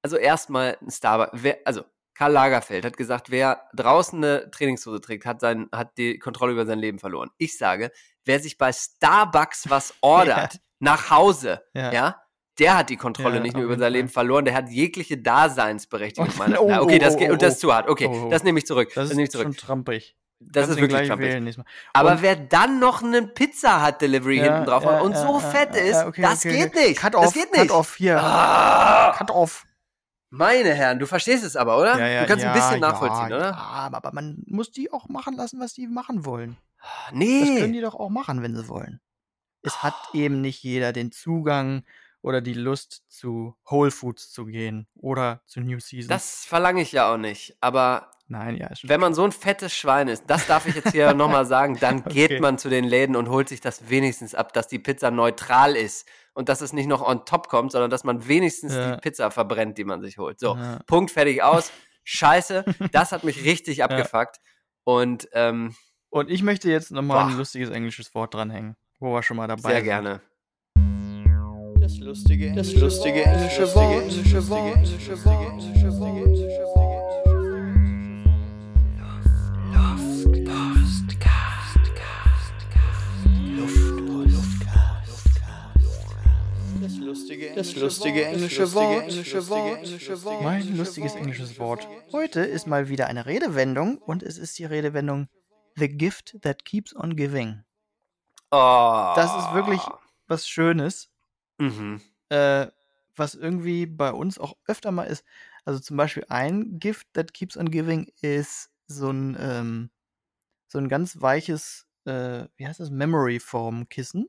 also 0.01 0.15
erstmal 0.15 0.77
ein 0.81 0.89
Starbucks, 0.89 1.43
also 1.65 1.83
Karl 2.17 2.31
Lagerfeld 2.31 2.83
hat 2.83 2.97
gesagt, 2.97 3.29
wer 3.29 3.61
draußen 3.75 4.23
eine 4.23 4.49
Trainingshose 4.49 4.99
trägt, 5.01 5.25
hat, 5.25 5.39
sein, 5.39 5.67
hat 5.71 5.97
die 5.97 6.17
Kontrolle 6.17 6.53
über 6.53 6.65
sein 6.65 6.79
Leben 6.79 6.97
verloren. 6.97 7.29
Ich 7.37 7.57
sage, 7.57 7.91
wer 8.25 8.39
sich 8.39 8.57
bei 8.57 8.71
Starbucks 8.73 9.69
was 9.69 9.93
ordert, 10.01 10.59
nach 10.79 11.11
Hause, 11.11 11.61
Ja. 11.73 11.91
ja, 11.91 12.21
der 12.59 12.75
hat 12.77 12.89
die 12.89 12.97
Kontrolle 12.97 13.35
Ja, 13.35 13.41
nicht 13.41 13.53
nur 13.55 13.65
über 13.65 13.73
sein 13.75 13.81
Fall. 13.81 13.91
Leben 13.91 14.09
verloren, 14.09 14.45
der 14.45 14.55
hat 14.55 14.69
jegliche 14.69 15.17
Daseinsberechtigung. 15.17 16.29
Oh, 16.35 16.37
meiner- 16.39 16.61
oh, 16.61 16.67
Na, 16.69 16.81
okay, 16.81 16.95
oh, 16.95 17.03
das 17.03 17.17
geht, 17.17 17.29
oh, 17.29 17.33
und 17.33 17.41
das 17.43 17.53
ist 17.55 17.63
oh. 17.63 17.67
zu 17.67 17.73
hart. 17.75 17.87
Okay, 17.87 18.09
das 18.31 18.43
nehme 18.43 18.57
ich 18.57 18.65
zurück. 18.65 18.89
Das 18.95 19.09
Das, 19.09 19.09
nehme 19.09 19.21
ich 19.23 19.27
ist 19.27 19.31
zurück. 19.33 19.45
schon 19.45 19.55
trampig. 19.57 20.15
Das 20.39 20.65
Kannst 20.67 20.79
ist 20.79 20.81
wirklich 20.81 21.07
trampig. 21.07 21.57
Aber 21.93 22.21
wer 22.21 22.35
dann 22.35 22.79
noch 22.79 23.03
einen 23.03 23.33
Pizza 23.35 23.85
Hut 23.85 24.01
Delivery 24.01 24.37
Ja, 24.37 24.43
hinten 24.45 24.65
drauf 24.65 24.83
ja, 24.83 24.93
hat 24.93 25.01
und 25.03 25.11
ja, 25.13 25.21
so 25.21 25.33
ja, 25.33 25.39
fett 25.39 25.75
ja, 25.75 25.81
ist, 25.81 25.91
ja, 25.93 26.07
okay, 26.07 26.21
das 26.23 26.39
okay, 26.45 26.57
geht 26.57 26.75
okay. 26.75 26.87
nicht. 26.89 26.99
Cut 26.99 27.13
das 27.13 27.27
off, 27.27 27.33
geht 27.33 27.51
nicht. 27.51 27.67
Cut 27.67 27.71
off 27.71 27.95
hier. 27.95 28.19
Ah, 28.21 29.13
Cut 29.17 29.29
off. 29.31 29.66
Meine 30.29 30.73
Herren, 30.73 30.99
du 30.99 31.05
verstehst 31.05 31.43
es 31.43 31.55
aber, 31.55 31.77
oder? 31.77 31.97
Ja, 31.97 32.07
ja, 32.07 32.21
du 32.21 32.27
kannst 32.27 32.43
ja, 32.43 32.51
ein 32.51 32.59
bisschen 32.59 32.79
nachvollziehen, 32.79 33.27
oder? 33.27 33.51
Ja, 33.51 33.89
aber 33.93 34.11
man 34.13 34.43
muss 34.45 34.71
die 34.71 34.91
auch 34.91 35.07
machen 35.09 35.35
lassen, 35.35 35.59
was 35.59 35.73
die 35.73 35.87
machen 35.87 36.25
wollen. 36.25 36.57
Das 36.79 37.13
Nee. 37.13 37.59
können 37.59 37.73
die 37.73 37.81
doch 37.81 37.95
auch 37.95 38.09
machen, 38.09 38.41
wenn 38.43 38.55
sie 38.55 38.67
wollen. 38.67 38.99
Es 39.61 39.83
hat 39.83 39.95
eben 40.13 40.41
nicht 40.41 40.63
jeder 40.63 40.93
den 40.93 41.11
Zugang 41.11 41.83
oder 42.21 42.41
die 42.41 42.53
Lust 42.53 43.03
zu 43.07 43.55
Whole 43.69 43.91
Foods 43.91 44.31
zu 44.31 44.45
gehen 44.45 44.87
oder 44.95 45.41
zu 45.45 45.61
New 45.61 45.79
Season. 45.79 46.09
Das 46.09 46.45
verlange 46.45 46.81
ich 46.81 46.91
ja 46.91 47.11
auch 47.11 47.17
nicht. 47.17 47.57
Aber 47.61 48.11
Nein, 48.29 48.57
ja, 48.57 48.67
ist 48.67 48.87
wenn 48.89 48.99
man 48.99 49.13
so 49.13 49.23
ein 49.23 49.31
fettes 49.31 49.73
Schwein 49.73 50.09
ist, 50.09 50.23
das 50.27 50.47
darf 50.47 50.65
ich 50.67 50.75
jetzt 50.75 50.91
hier 50.91 51.13
nochmal 51.13 51.45
sagen, 51.45 51.77
dann 51.81 52.03
geht 52.03 52.31
Okay. 52.31 52.39
man 52.41 52.57
zu 52.57 52.67
den 52.69 52.83
Läden 52.83 53.15
und 53.15 53.29
holt 53.29 53.47
sich 53.47 53.61
das 53.61 53.89
wenigstens 53.89 54.35
ab, 54.35 54.51
dass 54.53 54.67
die 54.67 54.79
Pizza 54.79 55.11
neutral 55.11 55.75
ist 55.77 56.05
und 56.33 56.49
dass 56.49 56.59
es 56.61 56.73
nicht 56.73 56.87
noch 56.87 57.01
on 57.01 57.25
top 57.25 57.47
kommt, 57.47 57.71
sondern 57.71 57.89
dass 57.89 58.03
man 58.03 58.27
wenigstens 58.27 58.73
Ja. 58.75 58.95
die 58.95 59.01
Pizza 59.01 59.31
verbrennt, 59.31 59.77
die 59.77 59.85
man 59.85 60.01
sich 60.01 60.17
holt. 60.17 60.39
So, 60.39 60.55
Ja. 60.55 60.79
Punkt, 60.87 61.11
fertig, 61.11 61.41
aus. 61.41 61.71
Scheiße, 62.03 62.63
das 62.91 63.11
hat 63.11 63.23
mich 63.23 63.43
richtig 63.43 63.83
abgefuckt. 63.83 64.37
Und 64.83 65.27
ähm, 65.33 65.75
Und 66.09 66.29
ich 66.29 66.41
möchte 66.43 66.69
jetzt 66.69 66.91
nochmal 66.91 67.29
ein 67.29 67.37
lustiges 67.37 67.69
englisches 67.69 68.13
Wort 68.15 68.33
dranhängen, 68.33 68.75
wo 68.99 69.13
wir 69.13 69.23
schon 69.23 69.35
mal 69.37 69.47
dabei 69.47 69.61
sehr 69.61 69.75
sind. 69.77 69.83
gerne. 69.85 70.21
Das 71.79 71.97
lustige, 71.99 72.53
das 72.53 72.73
lustige 72.75 73.23
englische 73.23 73.73
Wort, 73.75 74.03
englische 74.03 74.49
Wort, 74.49 74.77
lustige, 87.07 87.53
das 87.55 87.75
lustige 87.75 88.25
englische 88.25 88.73
Wort, 88.73 89.03
englische 89.03 89.47
Wort, 89.47 89.77
englische 89.77 90.23
Wort. 90.23 90.43
Mein 90.43 90.77
lustiges 90.77 91.15
englisches 91.15 91.57
Wort. 91.57 91.87
Heute 92.11 92.41
ist 92.41 92.67
mal 92.67 92.89
wieder 92.89 93.07
eine 93.07 93.25
Redewendung 93.25 93.97
und 93.97 94.23
es 94.23 94.37
ist 94.37 94.59
die 94.59 94.65
Redewendung 94.65 95.27
The 95.75 95.87
gift 95.87 96.37
that 96.41 96.65
keeps 96.65 96.95
on 96.95 97.15
giving. 97.15 97.63
Oh. 98.51 99.13
Das 99.15 99.35
ist 99.37 99.53
wirklich 99.53 99.81
was 100.27 100.47
Schönes, 100.47 101.09
Mhm. 101.59 102.01
äh, 102.29 102.67
was 103.15 103.35
irgendwie 103.35 103.85
bei 103.85 104.11
uns 104.11 104.37
auch 104.37 104.57
öfter 104.67 104.91
mal 104.91 105.05
ist. 105.05 105.23
Also 105.65 105.79
zum 105.79 105.95
Beispiel 105.97 106.25
ein 106.29 106.77
Gift 106.79 107.07
that 107.13 107.33
keeps 107.33 107.55
on 107.57 107.71
giving 107.71 108.11
ist 108.21 108.69
so 108.87 109.09
ein, 109.11 109.37
ähm, 109.39 109.89
so 110.67 110.77
ein 110.77 110.89
ganz 110.89 111.21
weiches, 111.21 111.87
äh, 112.05 112.45
wie 112.57 112.67
heißt 112.67 112.79
das, 112.81 112.89
Memory 112.89 113.39
Foam 113.39 113.87
Kissen. 113.87 114.27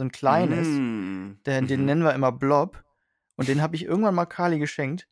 So 0.00 0.04
ein 0.04 0.12
kleines. 0.12 0.66
Mm. 0.66 1.42
Der, 1.44 1.60
Den 1.60 1.80
Mhm. 1.80 1.86
nennen 1.86 2.02
wir 2.04 2.14
immer 2.14 2.32
Blob. 2.32 2.82
Und 3.36 3.48
den 3.48 3.60
habe 3.60 3.76
ich 3.76 3.84
irgendwann 3.84 4.14
mal 4.14 4.24
Kali 4.24 4.58
geschenkt. 4.58 5.06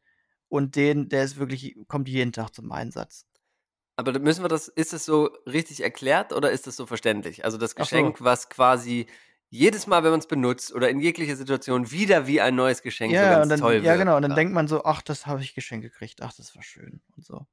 Und 0.48 0.76
den, 0.76 1.10
der 1.10 1.24
ist 1.24 1.36
wirklich, 1.36 1.76
kommt 1.88 2.08
jeden 2.08 2.32
Tag 2.32 2.54
zum 2.54 2.72
Einsatz. 2.72 3.26
Aber 3.96 4.18
müssen 4.18 4.42
wir 4.42 4.48
das, 4.48 4.68
ist 4.68 4.94
es 4.94 5.04
so 5.04 5.26
richtig 5.44 5.82
erklärt 5.82 6.32
oder 6.32 6.50
ist 6.52 6.66
es 6.66 6.76
so 6.76 6.86
verständlich? 6.86 7.44
Also 7.44 7.58
das 7.58 7.72
Ach 7.76 7.80
so. 7.80 7.82
Geschenk, 7.82 8.22
was 8.22 8.48
quasi 8.48 9.06
jedes 9.50 9.86
Mal, 9.86 10.04
wenn 10.04 10.10
man 10.10 10.20
es 10.20 10.26
benutzt 10.26 10.72
oder 10.74 10.88
in 10.88 11.00
jeglicher 11.00 11.36
Situation 11.36 11.90
wieder 11.90 12.26
wie 12.26 12.40
ein 12.40 12.54
neues 12.54 12.80
Geschenk 12.80 13.10
so 13.10 13.16
Ja, 13.16 13.28
ganz 13.28 13.42
und 13.42 13.48
dann, 13.50 13.60
toll 13.60 13.84
ja, 13.84 13.96
genau. 13.96 14.16
Und 14.16 14.22
dann 14.22 14.34
denkt 14.36 14.54
man 14.54 14.68
so, 14.68 14.84
ach, 14.84 15.02
das 15.02 15.26
habe 15.26 15.42
ich 15.42 15.54
geschenkt 15.54 15.84
gekriegt. 15.84 16.22
Ach, 16.22 16.32
das 16.32 16.56
war 16.56 16.62
schön. 16.62 17.02
Und 17.14 17.26
so. 17.26 17.46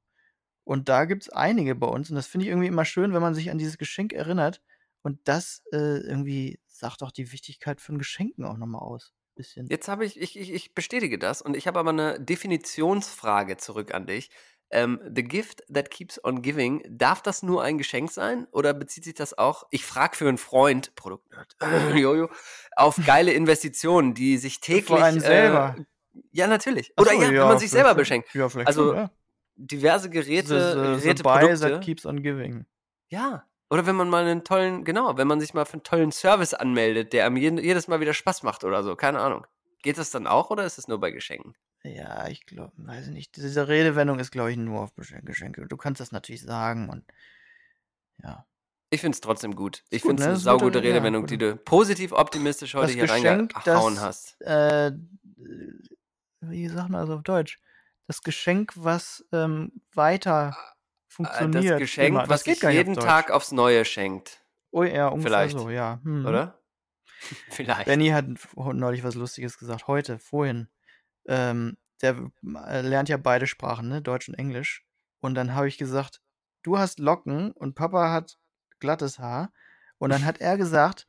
Und 0.64 0.88
da 0.88 1.04
gibt 1.04 1.24
es 1.24 1.28
einige 1.28 1.74
bei 1.74 1.86
uns. 1.86 2.08
Und 2.08 2.16
das 2.16 2.26
finde 2.28 2.46
ich 2.46 2.50
irgendwie 2.50 2.68
immer 2.68 2.86
schön, 2.86 3.12
wenn 3.12 3.20
man 3.20 3.34
sich 3.34 3.50
an 3.50 3.58
dieses 3.58 3.76
Geschenk 3.76 4.14
erinnert. 4.14 4.62
Und 5.02 5.20
das 5.24 5.62
äh, 5.72 5.98
irgendwie 5.98 6.58
sagt 6.78 7.02
auch 7.02 7.12
die 7.12 7.32
Wichtigkeit 7.32 7.80
von 7.80 7.98
Geschenken 7.98 8.44
auch 8.44 8.56
nochmal 8.56 8.82
aus. 8.82 9.12
Bisschen. 9.34 9.66
Jetzt 9.68 9.88
habe 9.88 10.06
ich, 10.06 10.18
ich, 10.18 10.36
ich, 10.38 10.74
bestätige 10.74 11.18
das 11.18 11.42
und 11.42 11.56
ich 11.56 11.66
habe 11.66 11.78
aber 11.78 11.90
eine 11.90 12.18
Definitionsfrage 12.18 13.58
zurück 13.58 13.92
an 13.92 14.06
dich. 14.06 14.30
Ähm, 14.70 14.98
the 15.14 15.22
gift 15.22 15.62
that 15.72 15.90
keeps 15.90 16.22
on 16.24 16.40
giving, 16.42 16.82
darf 16.88 17.22
das 17.22 17.42
nur 17.42 17.62
ein 17.62 17.76
Geschenk 17.78 18.10
sein 18.10 18.46
oder 18.50 18.74
bezieht 18.74 19.04
sich 19.04 19.14
das 19.14 19.36
auch, 19.36 19.64
ich 19.70 19.84
frage 19.84 20.16
für 20.16 20.28
einen 20.28 20.38
Freund, 20.38 20.94
Produktnerd, 20.96 21.54
Jojo, 21.94 22.30
auf 22.74 22.98
geile 23.06 23.32
Investitionen, 23.32 24.14
die 24.14 24.38
sich 24.38 24.60
täglich. 24.60 25.00
einen 25.00 25.20
selber. 25.20 25.76
Äh, 25.78 25.84
ja, 26.32 26.46
natürlich. 26.46 26.92
Oder 26.98 27.10
so, 27.12 27.22
ja, 27.22 27.28
wenn 27.30 27.36
man 27.36 27.58
sich 27.58 27.70
selber 27.70 27.94
beschenkt. 27.94 28.34
Ja, 28.34 28.48
vielleicht 28.48 28.66
Also, 28.68 28.88
schon, 28.88 28.96
ja. 28.96 29.10
Diverse 29.56 30.10
Geräte, 30.10 30.48
the, 30.48 30.78
the, 30.80 30.94
the 30.96 31.02
Geräte, 31.02 31.22
buy 31.22 31.38
Produkte. 31.40 31.70
that 31.70 31.82
keeps 31.82 32.06
on 32.06 32.22
giving. 32.22 32.66
Ja. 33.08 33.46
Oder 33.68 33.86
wenn 33.86 33.96
man 33.96 34.08
mal 34.08 34.24
einen 34.24 34.44
tollen, 34.44 34.84
genau, 34.84 35.16
wenn 35.16 35.26
man 35.26 35.40
sich 35.40 35.52
mal 35.54 35.64
für 35.64 35.74
einen 35.74 35.82
tollen 35.82 36.12
Service 36.12 36.54
anmeldet, 36.54 37.12
der 37.12 37.26
einem 37.26 37.36
jedes 37.36 37.88
Mal 37.88 38.00
wieder 38.00 38.14
Spaß 38.14 38.42
macht 38.44 38.62
oder 38.64 38.82
so, 38.82 38.94
keine 38.94 39.20
Ahnung. 39.20 39.46
Geht 39.82 39.98
das 39.98 40.10
dann 40.10 40.26
auch 40.26 40.50
oder 40.50 40.64
ist 40.64 40.78
es 40.78 40.88
nur 40.88 41.00
bei 41.00 41.10
Geschenken? 41.10 41.54
Ja, 41.82 42.26
ich 42.28 42.46
glaube, 42.46 42.72
weiß 42.76 43.08
ich 43.08 43.12
nicht. 43.12 43.36
Diese 43.36 43.68
Redewendung 43.68 44.18
ist, 44.18 44.30
glaube 44.32 44.50
ich, 44.50 44.56
nur 44.56 44.80
auf 44.80 44.94
Geschenke. 44.94 45.66
Du 45.66 45.76
kannst 45.76 46.00
das 46.00 46.12
natürlich 46.12 46.42
sagen 46.42 46.88
und 46.88 47.04
ja. 48.22 48.46
Ich 48.90 49.00
finde 49.00 49.14
es 49.16 49.20
trotzdem 49.20 49.56
gut. 49.56 49.82
Ich 49.90 50.02
finde 50.02 50.22
es 50.22 50.26
ne? 50.26 50.32
eine 50.32 50.36
saugute 50.38 50.78
ja, 50.78 50.84
Redewendung, 50.84 51.22
gut. 51.22 51.30
die 51.30 51.38
du 51.38 51.56
positiv 51.56 52.12
optimistisch 52.12 52.74
heute 52.74 52.86
Das 52.86 52.92
hier 52.94 53.02
Geschenk, 53.02 53.54
reingehauen 53.54 53.94
das- 53.96 54.02
hast. 54.04 54.40
Äh, 54.42 54.92
wie 56.40 56.68
sagt 56.68 56.90
man 56.90 57.00
das 57.06 57.10
auf 57.10 57.22
Deutsch? 57.22 57.58
Das 58.06 58.22
Geschenk, 58.22 58.72
was 58.76 59.24
ähm, 59.32 59.72
weiter 59.92 60.56
funktioniert. 61.16 61.74
Das 61.74 61.78
Geschenk, 61.80 62.08
immer. 62.08 62.28
was 62.28 62.42
sich 62.42 62.62
jeden 62.62 62.96
auf. 62.96 63.04
Tag 63.04 63.30
aufs 63.30 63.52
Neue 63.52 63.84
schenkt. 63.84 64.44
Oh 64.70 64.82
ja, 64.82 65.08
ungefähr 65.08 65.30
Vielleicht. 65.30 65.58
so, 65.58 65.70
ja. 65.70 66.00
Hm. 66.02 66.26
Oder? 66.26 66.60
Vielleicht. 67.50 67.86
Benny 67.86 68.08
hat 68.08 68.26
neulich 68.54 69.02
was 69.02 69.14
Lustiges 69.14 69.58
gesagt, 69.58 69.86
heute, 69.86 70.18
vorhin. 70.18 70.68
Ähm, 71.26 71.76
der 72.02 72.30
äh, 72.66 72.82
lernt 72.82 73.08
ja 73.08 73.16
beide 73.16 73.46
Sprachen, 73.46 73.88
ne? 73.88 74.02
Deutsch 74.02 74.28
und 74.28 74.34
Englisch. 74.34 74.84
Und 75.20 75.34
dann 75.34 75.54
habe 75.54 75.66
ich 75.66 75.78
gesagt, 75.78 76.20
du 76.62 76.78
hast 76.78 76.98
Locken 76.98 77.52
und 77.52 77.74
Papa 77.74 78.12
hat 78.12 78.36
glattes 78.78 79.18
Haar. 79.18 79.52
Und 79.98 80.10
dann 80.10 80.24
hat 80.26 80.40
er 80.40 80.58
gesagt, 80.58 81.08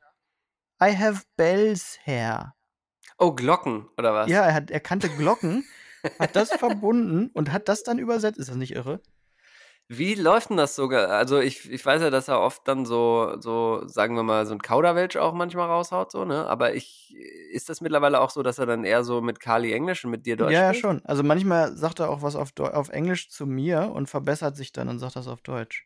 I 0.81 0.95
have 0.95 1.23
bells 1.35 1.99
hair. 2.05 2.55
Oh, 3.17 3.33
Glocken, 3.33 3.89
oder 3.97 4.13
was? 4.13 4.29
Ja, 4.29 4.45
er, 4.45 4.53
hat, 4.53 4.71
er 4.71 4.79
kannte 4.79 5.09
Glocken, 5.09 5.65
hat 6.19 6.35
das 6.35 6.51
verbunden 6.53 7.29
und 7.33 7.51
hat 7.51 7.67
das 7.67 7.83
dann 7.83 7.99
übersetzt. 7.99 8.39
Ist 8.39 8.49
das 8.49 8.55
nicht 8.55 8.75
irre? 8.75 9.01
Wie 9.89 10.15
läuft 10.15 10.49
denn 10.49 10.57
das 10.57 10.75
sogar? 10.75 11.09
Also 11.09 11.39
ich, 11.39 11.71
ich 11.71 11.85
weiß 11.85 12.01
ja, 12.01 12.09
dass 12.09 12.27
er 12.27 12.41
oft 12.41 12.67
dann 12.67 12.85
so, 12.85 13.39
so, 13.39 13.87
sagen 13.87 14.15
wir 14.15 14.23
mal, 14.23 14.45
so 14.45 14.53
ein 14.53 14.61
Kauderwelsch 14.61 15.15
auch 15.15 15.33
manchmal 15.33 15.67
raushaut, 15.69 16.11
so, 16.11 16.25
ne? 16.25 16.45
Aber 16.47 16.75
ich, 16.75 17.15
ist 17.51 17.69
das 17.69 17.79
mittlerweile 17.79 18.19
auch 18.19 18.29
so, 18.29 18.43
dass 18.43 18.59
er 18.59 18.65
dann 18.65 18.83
eher 18.83 19.03
so 19.05 19.21
mit 19.21 19.39
Kali 19.39 19.71
Englisch 19.71 20.03
und 20.03 20.11
mit 20.11 20.25
dir 20.25 20.35
Deutsch 20.35 20.51
ja, 20.53 20.63
ja, 20.63 20.73
spricht? 20.73 20.81
schon. 20.81 21.05
Also 21.05 21.23
manchmal 21.23 21.75
sagt 21.77 21.99
er 21.99 22.09
auch 22.09 22.21
was 22.21 22.35
auf, 22.35 22.51
Deu 22.51 22.67
auf 22.69 22.89
Englisch 22.89 23.29
zu 23.29 23.45
mir 23.45 23.91
und 23.93 24.07
verbessert 24.09 24.57
sich 24.57 24.73
dann 24.73 24.89
und 24.89 24.99
sagt 24.99 25.15
das 25.15 25.27
auf 25.27 25.41
Deutsch. 25.41 25.85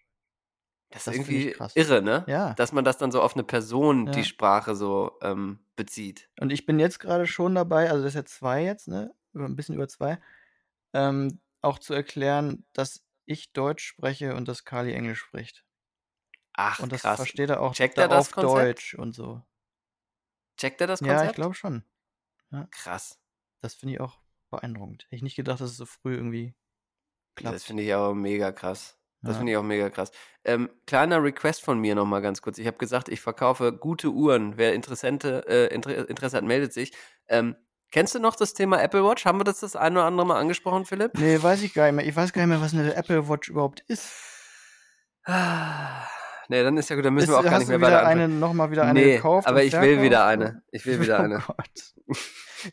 Das 0.89 1.07
ist 1.07 1.07
Das 1.07 1.15
ich 1.29 1.29
irgendwie 1.29 1.55
irre, 1.75 2.01
ne? 2.01 2.25
Ja. 2.27 2.53
Dass 2.55 2.73
man 2.73 2.83
das 2.83 2.97
dann 2.97 3.11
so 3.11 3.21
auf 3.21 3.35
eine 3.35 3.43
Person, 3.43 4.07
Ja. 4.07 4.11
die 4.11 4.25
Sprache 4.25 4.75
so 4.75 5.17
ähm, 5.21 5.59
bezieht. 5.75 6.29
Und 6.39 6.51
ich 6.51 6.65
bin 6.65 6.79
jetzt 6.79 6.99
gerade 6.99 7.27
schon 7.27 7.55
dabei, 7.55 7.89
also 7.89 8.03
das 8.03 8.13
ist 8.13 8.17
jetzt 8.19 8.35
zwei 8.35 8.63
jetzt, 8.63 8.87
ne? 8.87 9.13
Ein 9.33 9.55
bisschen 9.55 9.75
über 9.75 9.87
zwei, 9.87 10.19
ähm, 10.93 11.39
auch 11.61 11.79
zu 11.79 11.93
erklären, 11.93 12.65
dass 12.73 13.03
ich 13.31 13.53
Deutsch 13.53 13.83
spreche 13.85 14.35
und 14.35 14.47
dass 14.47 14.65
Kali 14.65 14.93
Englisch 14.93 15.19
spricht. 15.21 15.65
Ach, 16.53 16.79
Und 16.79 16.91
das 16.91 17.05
krass. 17.05 17.15
versteht 17.15 17.49
er 17.49 17.61
auch 17.61 17.75
Checkt 17.75 17.95
da 17.95 18.03
er 18.03 18.07
das 18.09 18.29
auf 18.29 18.31
Konzept? 18.31 18.73
Deutsch 18.73 18.93
und 18.95 19.13
so. 19.13 19.41
Checkt 20.57 20.79
er 20.79 20.87
das 20.87 21.01
Konzept? 21.01 21.09
Ja, 21.11 21.25
ich 21.25 21.33
glaube 21.35 21.53
schon. 21.55 21.83
Krass. 22.71 23.19
Das 23.61 23.73
finde 23.75 23.93
ich 23.95 24.01
auch 24.01 24.19
beeindruckend. 24.51 25.05
Hätte 25.05 25.15
ich 25.15 25.21
nicht 25.23 25.35
gedacht, 25.35 25.61
dass 25.61 25.71
es 25.71 25.77
so 25.77 25.85
früh 25.85 26.15
irgendwie 26.15 26.53
klappt. 27.35 27.59
Das 27.59 27.63
finde 27.63 27.83
ich 27.83 27.93
auch 27.93 28.13
mega 28.13 28.51
krass. 28.51 28.97
Das 29.23 29.37
Ja. 29.37 29.37
finde 29.37 29.51
ich 29.51 29.57
auch 29.57 29.63
mega 29.63 29.89
krass. 29.89 30.11
Ähm, 30.43 30.69
kleiner 30.87 31.23
Request 31.23 31.61
von 31.63 31.79
mir 31.79 31.95
nochmal 31.95 32.21
ganz 32.21 32.41
kurz. 32.41 32.57
Ich 32.57 32.67
habe 32.67 32.77
gesagt, 32.77 33.07
ich 33.09 33.21
verkaufe 33.21 33.71
gute 33.73 34.09
Uhren. 34.11 34.57
Wer 34.57 34.73
Interessente, 34.73 35.45
äh, 35.47 35.73
Inter 35.73 36.09
Interesse 36.09 36.37
hat, 36.37 36.43
meldet 36.43 36.73
sich. 36.73 36.91
Ähm, 37.27 37.55
kennst 37.91 38.15
du 38.15 38.19
noch 38.19 38.35
das 38.35 38.53
Thema 38.53 38.81
Apple 38.81 39.03
Watch? 39.03 39.25
Haben 39.25 39.39
wir 39.39 39.43
das 39.43 39.59
das 39.59 39.75
ein 39.75 39.93
oder 39.93 40.05
andere 40.05 40.25
Mal 40.25 40.39
angesprochen, 40.39 40.85
Philipp? 40.85 41.11
Nee, 41.17 41.41
weiß 41.41 41.61
ich 41.61 41.73
gar 41.73 41.85
nicht 41.85 41.95
mehr. 41.95 42.05
Ich 42.07 42.15
weiß 42.15 42.33
gar 42.33 42.41
nicht 42.41 42.49
mehr, 42.49 42.61
was 42.61 42.73
eine 42.73 42.93
Apple 42.95 43.27
Watch 43.29 43.49
überhaupt 43.49 43.83
ist. 43.87 44.09
Ah, 45.23 46.07
nee, 46.49 46.63
dann 46.63 46.77
ist 46.77 46.89
ja 46.89 46.95
gut, 46.95 47.05
dann 47.05 47.13
müssen 47.13 47.29
wir 47.29 47.39
ist, 47.39 47.45
auch 47.45 47.49
gar 47.49 47.59
nicht 47.59 47.67
du 47.67 47.77
mehr 47.77 47.87
wieder 47.87 47.97
weiter 47.97 48.07
eine, 48.07 48.27
nochmal 48.27 48.71
wieder 48.71 48.83
eine 48.83 48.99
Nee, 48.99 49.15
gekauft? 49.17 49.47
aber 49.47 49.63
ich 49.63 49.73
will 49.73 50.01
wieder 50.01 50.25
eine. 50.25 50.63
Ich 50.71 50.85
will 50.85 50.99
wieder 50.99 51.19
eine. 51.19 51.37
Oh 51.47 51.53
Gott. 51.55 52.17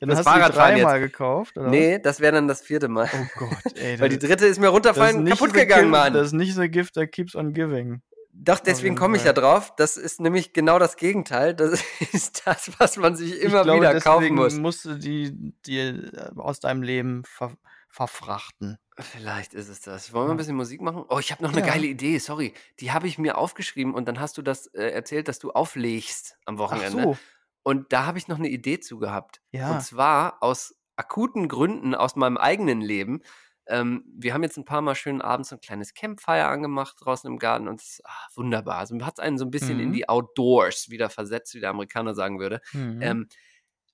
Ja, 0.02 0.06
Das 0.06 0.18
hast 0.18 0.26
du 0.26 0.30
die 0.32 0.38
Fahrradfahren 0.38 0.74
dreimal 0.74 1.00
gekauft, 1.00 1.56
oder? 1.56 1.70
Nee, 1.70 1.98
das 1.98 2.20
wäre 2.20 2.32
dann 2.32 2.46
das 2.46 2.60
vierte 2.60 2.88
Mal. 2.88 3.08
Oh 3.10 3.38
Gott, 3.38 3.74
ey. 3.76 3.98
Weil 4.00 4.10
die 4.10 4.18
dritte 4.18 4.44
ist 4.44 4.60
mir 4.60 4.68
runterfallen 4.68 5.24
kaputt 5.24 5.54
gegangen, 5.54 5.88
Mann. 5.88 6.12
Das 6.12 6.26
ist 6.26 6.32
nicht 6.34 6.54
the 6.56 6.68
gift 6.68 6.92
that 6.96 7.10
keeps 7.10 7.34
on 7.34 7.54
giving. 7.54 8.02
Doch, 8.41 8.61
deswegen 8.61 8.95
komme 8.95 9.16
ich 9.16 9.24
ja 9.24 9.32
drauf. 9.32 9.74
Das 9.76 9.97
ist 9.97 10.20
nämlich 10.20 10.53
genau 10.53 10.78
das 10.78 10.97
Gegenteil. 10.97 11.55
Das 11.55 11.82
ist 12.12 12.43
das, 12.47 12.70
was 12.78 12.97
man 12.97 13.16
sich 13.16 13.41
immer 13.41 13.59
ich 13.59 13.62
glaube, 13.64 13.80
wieder 13.80 14.01
kaufen 14.01 14.34
muss. 14.34 14.55
musst 14.55 14.84
du 14.84 14.95
die, 14.95 15.53
die 15.66 15.78
äh, 15.78 16.30
aus 16.36 16.61
deinem 16.61 16.82
Leben 16.82 17.24
ver 17.24 17.53
verfrachten. 17.91 18.78
Vielleicht 18.99 19.55
ist 19.55 19.68
es 19.68 19.80
das. 19.80 20.12
Wollen 20.12 20.28
wir 20.28 20.32
ein 20.34 20.36
bisschen 20.36 20.57
Musik 20.57 20.80
machen? 20.82 21.05
Oh, 21.09 21.18
ich 21.18 21.32
habe 21.32 21.43
noch 21.43 21.53
eine 21.53 21.61
Ja. 21.66 21.72
geile 21.72 21.86
Idee, 21.86 22.18
sorry. 22.18 22.53
Die 22.80 22.93
habe 22.93 23.07
ich 23.09 23.16
mir 23.18 23.39
aufgeschrieben 23.39 23.95
und 23.95 24.07
dann 24.07 24.20
hast 24.20 24.36
du 24.39 24.43
das 24.43 24.66
äh, 24.68 24.91
erzählt, 24.91 25.26
dass 25.26 25.39
du 25.39 25.51
auflegst 25.53 26.36
am 26.45 26.57
Ach 26.57 26.59
Wochenende. 26.61 27.03
so, 27.03 27.18
Und 27.62 27.93
da 27.93 28.05
habe 28.07 28.18
ich 28.18 28.28
noch 28.28 28.39
eine 28.39 28.49
Idee 28.49 28.78
zu 28.78 28.99
gehabt. 28.99 29.41
ja. 29.53 29.72
Und 29.72 29.82
zwar 29.82 30.43
aus 30.43 30.74
akuten 30.97 31.49
Gründen 31.49 31.95
aus 31.95 32.14
meinem 32.14 32.36
eigenen 32.36 32.80
Leben. 32.82 33.22
Ähm, 33.68 34.04
wir 34.16 34.34
haben 34.34 34.42
jetzt 34.42 34.56
ein 34.56 34.64
paar 34.64 34.80
Mal 34.82 34.94
schön 34.94 35.20
abends 35.20 35.50
so 35.50 35.56
ein 35.56 35.60
kleines 35.60 35.94
Campfire 35.94 36.46
angemacht 36.46 36.96
draußen 37.00 37.30
im 37.30 37.38
Garten 37.38 37.68
und 37.68 37.80
es 37.80 37.98
ist 37.98 38.06
ah, 38.06 38.26
wunderbar. 38.34 38.78
Also 38.78 38.98
hat 39.04 39.20
einen 39.20 39.38
so 39.38 39.44
ein 39.44 39.50
bisschen 39.50 39.78
in 39.78 39.88
Mhm. 39.88 39.92
die 39.92 40.08
Outdoors 40.08 40.88
wieder 40.88 41.10
versetzt, 41.10 41.54
wie 41.54 41.60
der 41.60 41.70
Amerikaner 41.70 42.14
sagen 42.14 42.40
würde. 42.40 42.60
Mhm. 42.72 43.02
Ähm, 43.02 43.28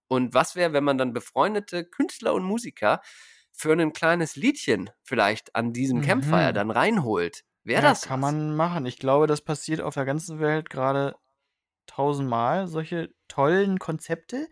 Und 0.07 0.33
was 0.33 0.55
wäre, 0.55 0.73
wenn 0.73 0.83
man 0.83 0.97
dann 0.99 1.13
befreundete 1.13 1.83
Künstler 1.83 2.33
und 2.35 2.43
Musiker 2.43 3.01
für 3.51 3.73
ein 3.73 3.93
kleines 3.93 4.35
Liedchen 4.35 4.91
vielleicht 5.03 5.55
an 5.55 5.73
diesem 5.73 6.01
Campfire 6.01 6.49
Mhm. 6.49 6.53
dann 6.53 6.71
reinholt? 6.71 7.43
Wäre 7.63 7.81
ja, 7.81 7.89
das 7.89 8.03
kann 8.03 8.21
was? 8.21 8.31
man 8.31 8.55
machen. 8.55 8.85
Ich 8.85 8.99
glaube, 8.99 9.25
das 9.25 9.41
passiert 9.41 9.81
auf 9.81 9.95
der 9.95 10.05
ganzen 10.05 10.39
Welt 10.39 10.69
gerade 10.69 11.15
tausendmal, 11.87 12.67
solche 12.67 13.09
tollen 13.27 13.79
Konzepte. 13.79 14.47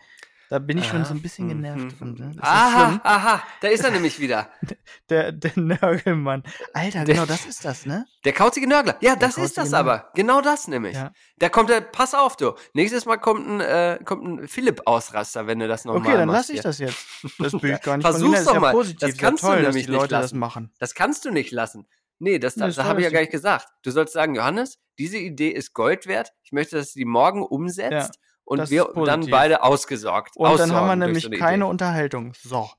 Da 0.50 0.60
bin 0.60 0.78
ich 0.78 0.86
schon 0.86 1.04
so 1.06 1.14
ein 1.14 1.22
bisschen 1.22 1.46
Mhm, 1.46 1.50
genervt 1.50 2.02
mhm. 2.02 2.14
Ne? 2.14 2.24
mhm. 2.26 2.30
Ist 2.32 2.40
das 2.40 2.48
Aha, 2.48 3.02
aha, 3.04 3.44
da 3.62 3.68
ist 3.70 3.84
er 3.84 3.92
nämlich 3.92 4.20
wieder. 4.20 4.50
Der, 5.10 5.32
der 5.32 5.52
Nörgelmann. 5.56 6.44
Alter, 6.74 7.06
Der- 7.06 7.16
genau, 7.16 7.26
das 7.26 7.46
ist 7.46 7.66
das, 7.66 7.86
ne? 7.86 8.06
Der 8.26 8.34
kauzige 8.34 8.68
Nörgler. 8.68 8.96
Ja, 9.02 9.16
Der 9.16 9.28
das 9.30 9.38
ist 9.38 9.58
das 9.58 9.72
Nörgler. 9.72 9.94
aber. 9.94 10.12
Genau 10.16 10.42
das 10.42 10.68
nämlich. 10.68 10.96
Ja. 10.96 11.12
Da 11.38 11.50
kommt 11.50 11.70
er, 11.70 11.82
pass 11.82 12.14
auf, 12.14 12.38
du. 12.38 12.54
Nächstes 12.74 13.06
Mal 13.06 13.18
kommt 13.18 13.48
ein, 13.48 13.60
äh, 13.62 14.00
kommt 14.06 14.24
ein 14.26 14.48
Philipp-Ausraster, 14.48 15.48
wenn 15.48 15.60
du 15.60 15.68
das 15.68 15.86
nochmal 15.86 16.02
Okay, 16.04 16.18
dann 16.18 16.28
machst 16.28 16.50
lasse 16.50 16.54
ich 16.54 16.60
hier. 16.60 16.64
das 16.64 16.78
jetzt. 16.80 17.08
Das 17.40 17.52
Bild 17.62 17.82
gar 17.84 17.98
nicht 17.98 18.06
Versuch's 18.06 18.38
von 18.40 18.46
doch 18.46 18.54
ja 18.56 18.60
mal. 18.60 18.72
positiv. 18.72 19.00
Das 19.00 19.18
kannst 19.18 19.44
du 19.44 19.48
ja 19.48 19.54
toll, 19.54 19.64
dass 19.64 19.74
nämlich 19.76 19.88
nicht 19.88 19.96
Leute 19.98 20.10
das 20.10 20.22
lassen. 20.26 20.40
machen. 20.40 20.72
Das 20.80 20.94
kannst 20.94 21.26
du 21.26 21.32
nicht 21.32 21.52
lassen. 21.52 21.88
Nee, 22.20 22.40
das, 22.40 22.56
das, 22.56 22.76
das 22.76 22.86
habe 22.86 23.00
ich 23.02 23.06
ja 23.06 23.12
gar 23.12 23.20
nicht. 23.22 23.32
gesagt. 23.32 23.68
Du 23.84 23.92
sollst 23.92 24.14
sagen, 24.14 24.36
Johannes, 24.36 24.78
diese 24.98 25.18
Idee 25.18 25.50
ist 25.50 25.74
Gold 25.74 26.08
wert. 26.08 26.32
Ich 26.44 26.52
möchte, 26.54 26.78
dass 26.78 26.94
du 26.94 27.00
die 27.00 27.06
morgen 27.06 27.44
umsetzt 27.44 28.20
und 28.46 28.58
das 28.58 28.70
wir 28.70 28.88
dann 29.06 29.28
beide 29.28 29.64
ausgesorgt. 29.64 30.36
Und 30.36 30.60
dann 30.60 30.72
haben 30.72 30.88
wir 30.88 30.96
nämlich 30.96 31.24
so 31.24 31.30
eine 31.30 31.38
keine 31.38 31.64
Idee. 31.66 31.70
Unterhaltung. 31.72 32.34
So. 32.42 32.70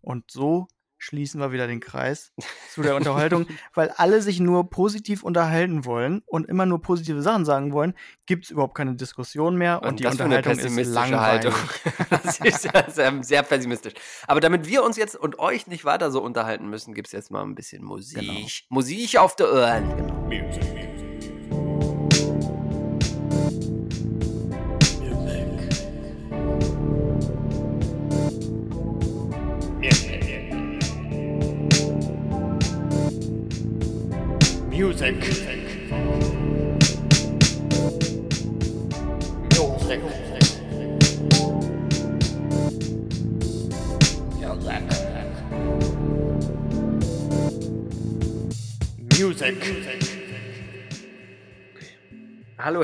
Und 0.00 0.30
so 0.30 0.66
schließen 1.02 1.40
wir 1.40 1.50
wieder 1.50 1.66
den 1.66 1.80
Kreis 1.80 2.32
zu 2.72 2.82
der 2.82 2.94
Unterhaltung, 2.94 3.46
weil 3.74 3.90
alle 3.90 4.22
sich 4.22 4.38
nur 4.38 4.70
positiv 4.70 5.24
unterhalten 5.24 5.84
wollen 5.84 6.22
und 6.26 6.48
immer 6.48 6.64
nur 6.64 6.80
positive 6.80 7.22
Sachen 7.22 7.44
sagen 7.44 7.72
wollen, 7.72 7.94
gibt 8.26 8.44
es 8.44 8.50
überhaupt 8.52 8.76
keine 8.76 8.94
Diskussion 8.94 9.56
mehr 9.56 9.82
und, 9.82 9.88
Und 9.88 10.00
die 10.00 10.06
Unterhaltung 10.06 10.52
ist 10.52 10.58
pessimistische 10.58 10.94
langweilig. 10.94 11.52
Haltung. 11.52 11.54
Das 12.22 12.38
ist 12.38 12.64
ja 12.64 12.90
sehr, 12.90 13.22
sehr 13.22 13.42
pessimistisch. 13.42 13.94
Aber 14.28 14.40
damit 14.40 14.68
wir 14.68 14.84
uns 14.84 14.96
jetzt 14.96 15.16
und 15.16 15.38
euch 15.38 15.66
nicht 15.66 15.84
weiter 15.84 16.10
so 16.10 16.22
unterhalten 16.22 16.68
müssen, 16.68 16.94
gibt 16.94 17.08
es 17.08 17.12
jetzt 17.12 17.30
mal 17.30 17.42
ein 17.42 17.54
bisschen 17.54 17.82
Musik. 17.82 18.20
Genau. 18.20 18.46
Musik 18.68 19.18
auf 19.18 19.34
die 19.34 19.42
Ohren. 19.42 20.28
Music. 20.28 20.91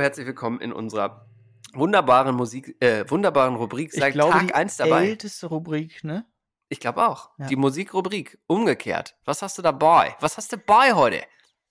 Herzlich 0.08 0.26
willkommen 0.26 0.58
in 0.62 0.72
unserer 0.72 1.26
wunderbaren 1.74 2.34
Musik, 2.34 2.82
äh, 2.82 3.04
wunderbaren 3.10 3.56
Rubrik 3.56 3.90
Ich 3.92 4.00
seit 4.00 4.14
glaube, 4.14 4.32
Tag 4.32 4.46
die 4.46 4.54
1 4.54 4.78
dabei. 4.78 5.06
älteste 5.06 5.48
Rubrik, 5.48 6.02
ne? 6.02 6.24
Ich 6.70 6.80
glaube 6.80 7.06
auch. 7.06 7.28
Ja. 7.36 7.46
Die 7.48 7.56
Musikrubrik. 7.56 8.38
Umgekehrt. 8.46 9.18
Was 9.26 9.42
hast 9.42 9.58
du 9.58 9.62
dabei? 9.62 10.16
Was 10.20 10.38
hast 10.38 10.50
du 10.50 10.56
dabei 10.56 10.94
heute? 10.94 11.20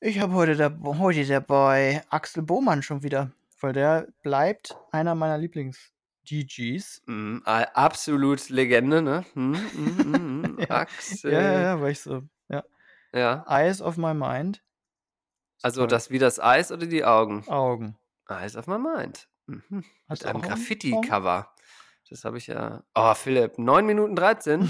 Ich 0.02 0.20
habe 0.20 0.34
heute, 0.34 0.56
da, 0.56 0.72
heute 1.00 1.26
dabei 1.26 2.04
Axel 2.12 2.44
Bohmann 2.44 2.84
schon 2.84 3.02
wieder, 3.02 3.32
weil 3.60 3.74
der 3.74 4.08
bleibt 4.22 4.78
einer 4.92 5.16
meiner 5.16 5.40
Lieblings-GGs. 5.40 7.02
Mm, 7.08 7.38
äh, 7.44 7.66
absolut 7.74 8.50
Legende, 8.50 9.02
ne? 9.02 9.26
Mm, 9.34 9.52
mm, 9.52 10.12
mm. 10.12 10.58
Ja. 10.60 10.76
Axel. 10.76 11.34
Ja, 11.34 11.42
ja, 11.42 11.62
ja, 11.62 11.82
weil 11.82 11.94
ich 11.94 12.02
so, 12.02 12.22
ja. 12.50 12.64
Ja. 13.14 13.44
Eyes 13.48 13.82
of 13.82 13.98
my 13.98 14.14
mind. 14.14 14.62
Also 15.64 15.88
das 15.88 16.12
wie 16.12 16.20
das 16.20 16.40
Eis 16.40 16.72
oder 16.72 16.86
die 16.86 17.04
Augen? 17.04 17.44
Augen. 17.48 17.98
Eyes 18.30 18.56
of 18.56 18.68
my 18.68 18.78
mind. 18.78 19.28
Mhm. 19.48 19.84
Mit 20.10 20.26
einem? 20.26 20.42
Graffiti-Cover. 20.42 21.54
Das 22.10 22.24
habe 22.24 22.38
ich 22.38 22.48
ja. 22.48 22.84
Oh, 22.96 23.14
Philipp, 23.16 23.58
9 23.58 23.86
Minuten 23.86 24.16
13. 24.16 24.70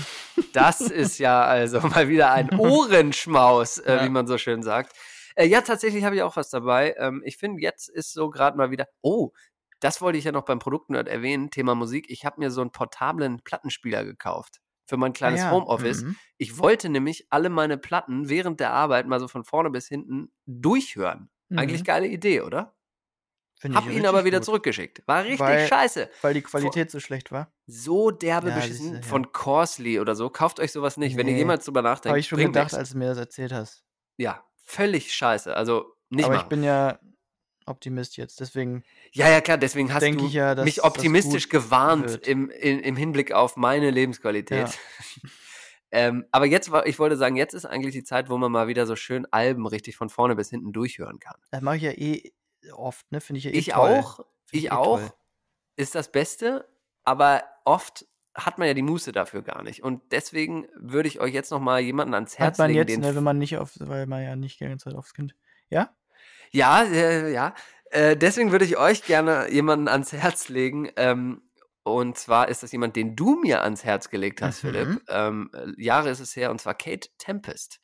Das 0.53 0.81
ist 0.81 1.19
ja 1.19 1.43
also 1.43 1.81
mal 1.81 2.07
wieder 2.09 2.31
ein 2.31 2.49
Ohrenschmaus, 2.59 3.77
äh, 3.79 3.97
Ja. 3.97 4.05
wie 4.05 4.09
man 4.09 4.25
so 4.27 4.37
schön 4.37 4.63
sagt. 4.63 4.93
Äh, 5.35 5.45
ja, 5.45 5.61
tatsächlich 5.61 6.03
habe 6.03 6.15
ich 6.15 6.23
auch 6.23 6.35
was 6.35 6.49
dabei. 6.49 6.95
Ähm, 6.97 7.21
ich 7.23 7.37
finde, 7.37 7.61
jetzt 7.61 7.89
ist 7.89 8.11
so 8.13 8.29
gerade 8.31 8.57
mal 8.57 8.71
wieder. 8.71 8.87
Oh, 9.01 9.31
das 9.79 10.01
wollte 10.01 10.17
ich 10.17 10.23
ja 10.23 10.31
noch 10.31 10.45
beim 10.45 10.57
Produktnerd 10.57 11.07
erwähnen, 11.07 11.51
Thema 11.51 11.75
Musik. 11.75 12.07
Ich 12.09 12.25
habe 12.25 12.39
mir 12.39 12.49
so 12.49 12.61
einen 12.61 12.71
portablen 12.71 13.41
Plattenspieler 13.43 14.03
gekauft 14.03 14.57
für 14.87 14.97
mein 14.97 15.13
kleines 15.13 15.41
Ah 15.41 15.45
ja, 15.45 15.51
Homeoffice. 15.51 16.01
mhm. 16.03 16.15
Ich 16.37 16.57
wollte 16.57 16.89
nämlich 16.89 17.27
alle 17.29 17.49
meine 17.49 17.77
Platten 17.77 18.29
während 18.29 18.59
der 18.59 18.71
Arbeit 18.73 19.05
mal 19.05 19.19
so 19.19 19.27
von 19.27 19.43
vorne 19.43 19.69
bis 19.69 19.87
hinten 19.87 20.31
durchhören. 20.47 21.29
Eigentlich 21.55 21.81
Mhm. 21.81 21.85
geile 21.85 22.07
Idee, 22.07 22.41
oder? 22.41 22.73
Find 23.59 23.75
Hab 23.75 23.87
ich 23.89 23.95
ihn 23.97 24.05
aber 24.05 24.23
wieder 24.23 24.37
gut, 24.37 24.45
zurückgeschickt. 24.45 25.01
War 25.07 25.23
richtig 25.23 25.39
Weil- 25.39 25.67
scheiße. 25.67 26.09
Weil 26.21 26.35
die 26.35 26.43
Qualität 26.43 26.91
so 26.91 26.99
schlecht 26.99 27.31
war. 27.31 27.51
So 27.65 28.11
derbe 28.11 28.49
Ja, 28.49 28.55
beschissen 28.55 28.95
ja. 28.95 29.01
von 29.01 29.31
Corsley 29.31 29.99
oder 29.99 30.15
so. 30.15 30.29
Kauft 30.29 30.59
euch 30.59 30.71
sowas 30.71 30.97
nicht. 30.97 31.17
Wenn 31.17 31.27
ihr 31.27 31.33
Nee. 31.33 31.39
jemals 31.39 31.65
drüber 31.65 31.81
nachdenkt, 31.81 32.09
Habe 32.11 32.19
ich 32.19 32.27
schon 32.27 32.37
gedacht, 32.37 32.65
nix. 32.65 32.75
als 32.75 32.91
du 32.91 32.99
mir 32.99 33.07
das 33.09 33.17
erzählt 33.17 33.51
hast. 33.51 33.83
Ja, 34.17 34.43
völlig 34.63 35.11
scheiße. 35.13 35.55
Also 35.55 35.91
nicht 36.09 36.25
aber 36.25 36.35
mal. 36.35 36.41
ich 36.41 36.47
bin 36.47 36.63
ja 36.63 36.99
Optimist 37.65 38.15
jetzt, 38.15 38.39
deswegen 38.39 38.83
ja, 39.11 39.27
ja, 39.29 39.41
klar. 39.41 39.57
Deswegen 39.57 39.91
hast 39.93 40.03
du 40.05 40.25
ja, 40.27 40.53
dass 40.55 40.63
mich 40.63 40.83
optimistisch 40.83 41.49
gewarnt 41.49 42.27
im, 42.27 42.49
in, 42.51 42.79
im 42.79 42.95
Hinblick 42.95 43.31
auf 43.33 43.57
meine 43.57 43.89
Lebensqualität. 43.91 44.69
ähm, 45.91 46.25
aber 46.31 46.45
jetzt 46.45 46.71
war, 46.71 46.85
ich 46.85 46.99
wollte 46.99 47.17
sagen, 47.17 47.35
jetzt 47.35 47.53
ist 47.53 47.65
eigentlich 47.65 47.93
die 47.93 48.03
Zeit, 48.03 48.29
wo 48.29 48.37
man 48.37 48.51
mal 48.51 48.67
wieder 48.67 48.85
so 48.85 48.95
schön 48.95 49.25
Alben 49.31 49.65
richtig 49.65 49.97
von 49.97 50.09
vorne 50.09 50.35
bis 50.35 50.49
hinten 50.49 50.71
durchhören 50.73 51.19
kann. 51.19 51.35
Das 51.51 51.61
mache 51.61 51.77
ich 51.77 51.81
ja 51.83 51.91
eh 51.91 52.31
oft, 52.73 53.11
ne? 53.11 53.21
Finde 53.21 53.39
ich 53.39 53.45
ja 53.45 53.51
eh 53.51 53.57
Ich 53.57 53.67
toll. 53.67 53.89
auch. 53.99 54.15
Find 54.45 54.63
Ich 54.63 54.65
eh 54.65 54.69
auch. 54.71 54.99
toll. 54.99 55.09
Ist 55.75 55.95
das 55.95 56.11
Beste, 56.11 56.67
aber 57.03 57.43
oft 57.65 58.05
hat 58.35 58.57
man 58.59 58.67
ja 58.67 58.73
die 58.73 58.81
Muße 58.83 59.11
dafür 59.11 59.41
gar 59.41 59.63
nicht. 59.63 59.83
Und 59.83 60.11
deswegen 60.11 60.67
würde 60.75 61.07
ich 61.07 61.19
euch 61.19 61.33
jetzt 61.33 61.51
noch 61.51 61.59
mal 61.59 61.79
jemanden 61.79 62.13
ans 62.13 62.37
Herz 62.37 62.53
Hat 62.53 62.57
man 62.59 62.71
legen, 62.71 62.89
jetzt, 62.89 62.99
ne, 62.99 63.15
wenn 63.15 63.23
man 63.23 63.37
nicht 63.37 63.57
auf, 63.57 63.71
weil 63.79 64.05
man 64.07 64.23
ja 64.23 64.35
nicht 64.35 64.59
gerne 64.59 64.77
Zeit 64.77 64.93
aufs 64.95 65.13
Kind. 65.13 65.35
Ja? 65.69 65.95
Ja, 66.51 66.83
äh, 66.83 67.31
ja. 67.31 67.53
Äh, 67.89 68.15
deswegen 68.17 68.51
würde 68.51 68.65
ich 68.65 68.77
euch 68.77 69.03
gerne 69.05 69.49
jemanden 69.51 69.87
ans 69.87 70.13
Herz 70.13 70.49
legen. 70.49 70.89
Ähm, 70.97 71.41
und 71.83 72.17
zwar 72.17 72.49
ist 72.49 72.63
das 72.63 72.71
jemand, 72.71 72.95
den 72.95 73.15
du 73.15 73.35
mir 73.39 73.61
ans 73.63 73.83
Herz 73.83 74.09
gelegt 74.09 74.41
hast, 74.41 74.63
Mhm. 74.63 74.67
Philipp. 74.67 75.01
Ähm, 75.09 75.49
äh, 75.53 75.81
Jahre 75.83 76.09
ist 76.09 76.19
es 76.19 76.35
her, 76.35 76.51
und 76.51 76.59
zwar 76.61 76.73
Kate 76.75 77.09
Tempest. 77.17 77.79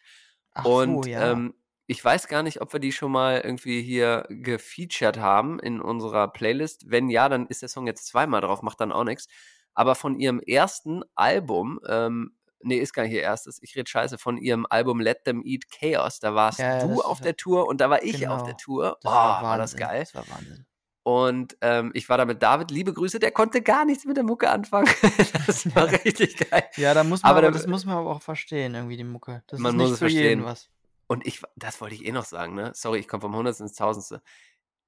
Ach 0.53 0.65
und 0.65 1.03
so, 1.05 1.09
ja. 1.09 1.31
ähm, 1.31 1.53
ich 1.87 2.03
weiß 2.03 2.27
gar 2.27 2.43
nicht, 2.43 2.61
ob 2.61 2.71
wir 2.73 2.79
die 2.79 2.91
schon 2.91 3.11
mal 3.11 3.41
irgendwie 3.41 3.81
hier 3.81 4.25
gefeatured 4.29 5.17
haben 5.19 5.59
in 5.59 5.81
unserer 5.81 6.27
Playlist. 6.29 6.89
Wenn 6.89 7.09
ja, 7.09 7.27
dann 7.29 7.47
ist 7.47 7.61
der 7.61 7.69
Song 7.69 7.87
jetzt 7.87 8.07
zweimal 8.07 8.41
drauf, 8.41 8.61
macht 8.61 8.79
dann 8.81 8.91
auch 8.91 9.03
nichts. 9.03 9.27
Aber 9.73 9.95
von 9.95 10.15
ihrem 10.19 10.39
ersten 10.39 11.01
Album, 11.15 11.79
ähm, 11.87 12.35
nee, 12.61 12.77
ist 12.77 12.93
gar 12.93 13.03
nicht 13.03 13.13
ihr 13.13 13.21
erstes, 13.21 13.59
ich 13.61 13.75
rede 13.75 13.89
scheiße, 13.89 14.17
von 14.17 14.37
ihrem 14.37 14.65
Album 14.69 14.99
Let 15.01 15.25
Them 15.25 15.41
Eat 15.45 15.63
Chaos, 15.71 16.19
da 16.19 16.35
warst 16.35 16.59
Ja, 16.59 16.79
du 16.85 17.01
auf 17.01 17.19
der 17.21 17.35
Tour 17.35 17.67
und 17.67 17.81
da 17.81 17.89
war 17.89 18.01
ich 18.03 18.27
auf 18.27 18.37
genau. 18.41 18.45
der 18.45 18.57
Tour. 18.57 18.97
das 19.01 19.11
oh, 19.11 19.15
war, 19.15 19.43
war 19.43 19.57
das 19.57 19.75
geil. 19.75 19.99
Das 20.01 20.15
war 20.15 20.23
Wahnsinn. 20.29 20.65
Und 21.05 21.57
ähm, 21.59 21.91
ich 21.95 22.07
war 22.07 22.17
da 22.17 22.23
mit 22.23 22.41
David, 22.41 22.71
liebe 22.71 22.93
Grüße, 22.93 23.19
der 23.19 23.31
konnte 23.31 23.61
gar 23.61 23.83
nichts 23.83 24.05
mit 24.05 24.15
der 24.15 24.23
Mucke 24.23 24.49
anfangen. 24.49 24.87
das 25.47 25.75
war 25.75 25.91
richtig 26.05 26.37
geil. 26.49 26.63
Ja, 26.77 26.93
da 26.93 27.03
muss 27.03 27.21
man 27.23 27.29
Aber 27.29 27.39
aber, 27.39 27.47
da- 27.47 27.57
das 27.57 27.67
muss 27.67 27.83
man 27.83 27.97
aber 27.97 28.11
auch 28.11 28.21
verstehen, 28.21 28.73
irgendwie 28.75 28.95
die 28.95 29.03
Mucke. 29.03 29.43
Das 29.47 29.59
Man 29.59 29.71
ist 29.71 29.77
muss 29.77 29.83
nicht 29.89 29.93
es 29.93 29.99
für 29.99 30.07
jeden 30.07 30.43
verstehen. 30.43 30.45
was. 30.45 30.69
Und 31.13 31.27
ich, 31.27 31.41
das 31.55 31.79
wollte 31.81 31.95
ich 31.95 32.05
eh 32.05 32.11
noch 32.11 32.25
sagen, 32.25 32.55
ne? 32.55 32.71
Sorry, 32.73 32.99
ich 32.99 33.07
komme 33.07 33.21
vom 33.21 33.35
Hundertsten 33.35 33.67
ins 33.67 33.75
Tausendste. 33.75 34.21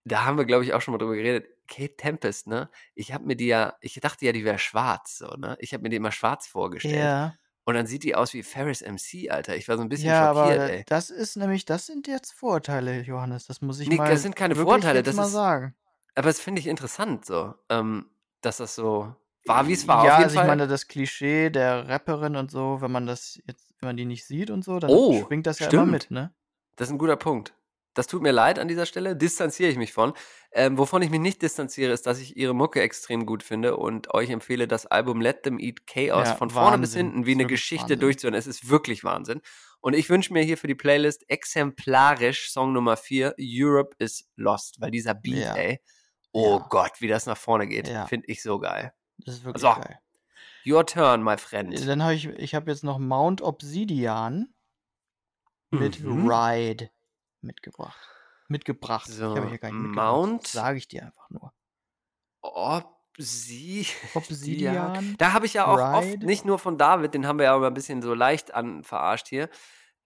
Da 0.04 0.24
haben 0.26 0.38
wir, 0.38 0.46
glaube 0.46 0.64
ich, 0.64 0.74
auch 0.74 0.82
schon 0.82 0.92
mal 0.92 0.98
drüber 0.98 1.16
geredet. 1.16 1.48
Kate 1.68 1.96
Tempest, 1.96 2.48
ne? 2.48 2.70
Ich 2.94 3.14
habe 3.14 3.26
mir 3.26 3.36
die 3.36 3.48
ja, 3.48 3.74
ich 3.82 4.00
dachte 4.02 4.26
ja, 4.26 4.32
die 4.32 4.46
wäre 4.46 4.60
schwarz, 4.60 5.18
so, 5.18 5.28
ne? 5.38 5.56
Ich 5.60 5.74
habe 5.74 5.84
mir 5.84 5.90
die 5.90 5.96
immer 5.96 6.12
schwarz 6.12 6.46
vorgestellt. 6.48 6.96
Ja, 6.96 7.34
Und 7.64 7.74
dann 7.74 7.88
sieht 7.88 8.04
die 8.04 8.16
aus 8.16 8.34
wie 8.34 8.44
Ferris 8.44 8.82
MC, 8.82 9.32
Alter. 9.32 9.56
Ich 9.56 9.68
war 9.68 9.78
so 9.78 9.82
ein 9.84 9.90
bisschen 9.90 10.10
ja 10.10 10.34
schockiert, 10.34 10.60
aber 10.60 10.70
ey. 10.72 10.84
das 10.88 11.10
ist 11.10 11.38
nämlich, 11.38 11.66
das 11.66 11.88
sind 11.88 12.08
jetzt 12.08 12.34
Vorurteile, 12.34 13.02
Johannes. 13.02 13.48
Das 13.48 13.62
muss 13.62 13.80
ich 13.80 13.88
Nee, 13.88 13.96
mal 13.98 14.10
das 14.12 14.22
sind 14.22 14.36
keine 14.36 14.56
Vorurteile, 14.56 15.02
das 15.02 15.16
mal 15.16 15.26
ist- 15.26 15.32
sagen. 15.32 15.76
Aber 16.14 16.28
das 16.28 16.40
finde 16.40 16.60
ich 16.62 16.68
interessant, 16.68 17.26
so, 17.26 17.56
ähm, 17.70 18.06
dass 18.42 18.58
das 18.58 18.76
so 18.76 19.16
war, 19.48 19.68
wie 19.68 19.74
es 19.74 19.88
war. 19.88 20.06
Ja, 20.06 20.16
also 20.18 20.40
ich 20.40 20.46
meine, 20.48 20.68
das 20.68 20.88
Klischee 20.88 21.50
der 21.50 21.88
Rapperin 21.90 22.36
und 22.36 22.50
so, 22.52 22.80
wenn 22.82 22.92
man 22.92 23.06
das 23.08 23.40
jetzt, 23.48 23.65
wenn 23.86 23.90
man 23.90 23.98
die 23.98 24.06
nicht 24.06 24.26
sieht 24.26 24.50
und 24.50 24.64
so, 24.66 24.80
dann 24.80 24.90
Oh, 24.92 25.24
schwingt 25.26 25.46
das 25.48 25.60
ja 25.60 25.68
immer 25.68 25.78
stimmt. 25.86 25.92
mit, 25.92 26.12
ne? 26.12 26.34
Das 26.76 26.88
ist 26.90 26.94
ein 26.94 26.98
guter 26.98 27.16
Punkt. 27.16 27.54
Das 27.94 28.08
tut 28.08 28.22
mir 28.22 28.32
leid 28.34 28.60
an 28.60 28.68
dieser 28.68 28.86
Stelle, 28.86 29.16
distanziere 29.16 29.70
ich 29.72 29.78
mich 29.78 29.94
von. 29.94 30.12
Ähm, 30.52 30.78
wovon 30.78 31.02
ich 31.02 31.10
mich 31.10 31.22
nicht 31.22 31.42
distanziere, 31.42 31.94
ist, 31.94 32.06
dass 32.08 32.20
ich 32.20 32.36
ihre 32.36 32.54
Mucke 32.54 32.82
extrem 32.82 33.26
gut 33.26 33.42
finde 33.42 33.78
und 33.78 34.14
euch 34.14 34.30
empfehle, 34.32 34.68
das 34.68 34.86
Album 34.86 35.22
Let 35.22 35.44
Them 35.44 35.60
Eat 35.60 35.88
Chaos 35.88 36.28
Ja, 36.28 36.36
von 36.36 36.50
vorne 36.50 36.78
bis 36.80 36.90
Wahnsinn. 36.90 37.06
hinten 37.14 37.26
wie 37.26 37.32
eine 37.32 37.46
Geschichte 37.46 37.84
Wahnsinn. 37.84 38.00
durchzuhören. 38.02 38.34
Es 38.34 38.48
ist 38.48 38.68
wirklich 38.70 39.06
Wahnsinn. 39.06 39.40
Und 39.80 39.94
ich 39.94 40.10
wünsche 40.10 40.34
mir 40.34 40.44
hier 40.44 40.58
für 40.58 40.68
die 40.68 40.76
Playlist 40.76 41.24
exemplarisch 41.30 42.52
Song 42.52 42.74
Nummer 42.74 42.98
4, 42.98 43.36
Europe 43.40 43.96
is 44.00 44.28
Lost, 44.36 44.82
weil 44.82 44.92
dieser 44.92 45.14
Beat, 45.14 45.36
Ja. 45.38 45.56
ey, 45.56 45.80
oh 46.34 46.58
Ja. 46.60 46.68
Gott, 46.70 47.00
wie 47.00 47.08
das 47.08 47.26
nach 47.28 47.38
vorne 47.38 47.66
geht, 47.68 47.88
finde 48.10 48.28
ich 48.28 48.42
so 48.42 48.60
geil. 48.60 48.94
Das 49.20 49.36
ist 49.36 49.46
wirklich 49.46 49.62
So, 49.62 49.68
geil. 49.70 50.00
Your 50.68 50.86
turn, 50.86 51.24
my 51.24 51.38
friend. 51.38 51.88
Dann 51.88 52.02
habe 52.04 52.14
ich, 52.16 52.26
ich 52.28 52.56
habe 52.56 52.72
jetzt 52.72 52.84
noch 52.84 52.98
Mount 53.00 53.42
Obsidian 53.42 54.54
mit 55.72 56.00
Mhm. 56.02 56.30
Ride 56.30 56.90
mitgebracht. 57.42 58.00
Mitgebracht. 58.48 59.08
So, 59.08 59.36
ich 59.36 59.52
mitgebracht. 59.52 59.74
Mount- 59.74 60.48
Sage 60.48 60.78
ich 60.78 60.88
dir 60.88 61.04
einfach 61.06 61.30
nur. 61.30 61.54
Obsi 62.42 63.88
Obsidian. 64.14 65.16
Da 65.18 65.34
habe 65.34 65.46
ich 65.46 65.54
ja 65.54 65.66
auch 65.68 65.80
oft, 65.98 66.08
Ride. 66.08 66.26
nicht 66.26 66.46
nur 66.46 66.60
von 66.60 66.78
David, 66.78 67.14
den 67.14 67.26
haben 67.28 67.40
wir 67.40 67.46
ja 67.46 67.56
immer 67.56 67.68
ein 67.68 67.74
bisschen 67.74 68.02
so 68.02 68.14
leicht 68.14 68.54
an 68.54 68.84
verarscht 68.84 69.28
hier, 69.28 69.50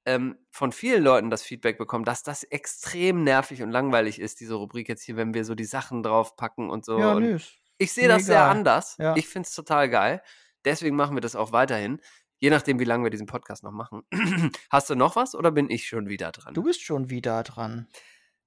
ähm, 0.05 0.37
von 0.49 0.71
vielen 0.71 1.03
Leuten 1.03 1.29
das 1.29 1.43
Feedback 1.43 1.77
bekommen, 1.77 2.05
dass 2.05 2.23
das 2.23 2.43
extrem 2.43 3.23
nervig 3.23 3.61
und 3.61 3.71
langweilig 3.71 4.19
ist, 4.19 4.39
diese 4.39 4.55
Rubrik 4.55 4.87
jetzt 4.89 5.03
hier, 5.03 5.17
wenn 5.17 5.33
wir 5.33 5.43
so 5.45 5.55
die 5.55 5.65
Sachen 5.65 6.01
draufpacken 6.03 6.69
und 6.69 6.85
so. 6.85 6.97
Ja, 6.97 7.13
und 7.13 7.23
nö. 7.23 7.39
ich 7.77 7.91
sehe 7.93 8.07
das 8.07 8.25
sehr 8.25 8.43
anders. 8.45 8.95
Ja. 8.97 9.15
Ich 9.15 9.27
finde 9.27 9.47
es 9.47 9.53
total 9.55 9.89
geil. 9.89 10.21
Deswegen 10.65 10.95
machen 10.95 11.15
wir 11.15 11.21
das 11.21 11.35
auch 11.35 11.51
weiterhin. 11.51 11.99
Je 12.39 12.49
nachdem, 12.49 12.79
wie 12.79 12.85
lange 12.85 13.03
wir 13.03 13.09
diesen 13.09 13.27
Podcast 13.27 13.63
noch 13.63 13.71
machen. 13.71 14.03
Hast 14.69 14.89
du 14.89 14.95
noch 14.95 15.15
was 15.15 15.35
oder 15.35 15.51
bin 15.51 15.69
ich 15.69 15.87
schon 15.87 16.07
wieder 16.07 16.31
dran? 16.31 16.53
Du 16.53 16.63
bist 16.63 16.81
schon 16.81 17.09
wieder 17.09 17.43
dran. 17.43 17.87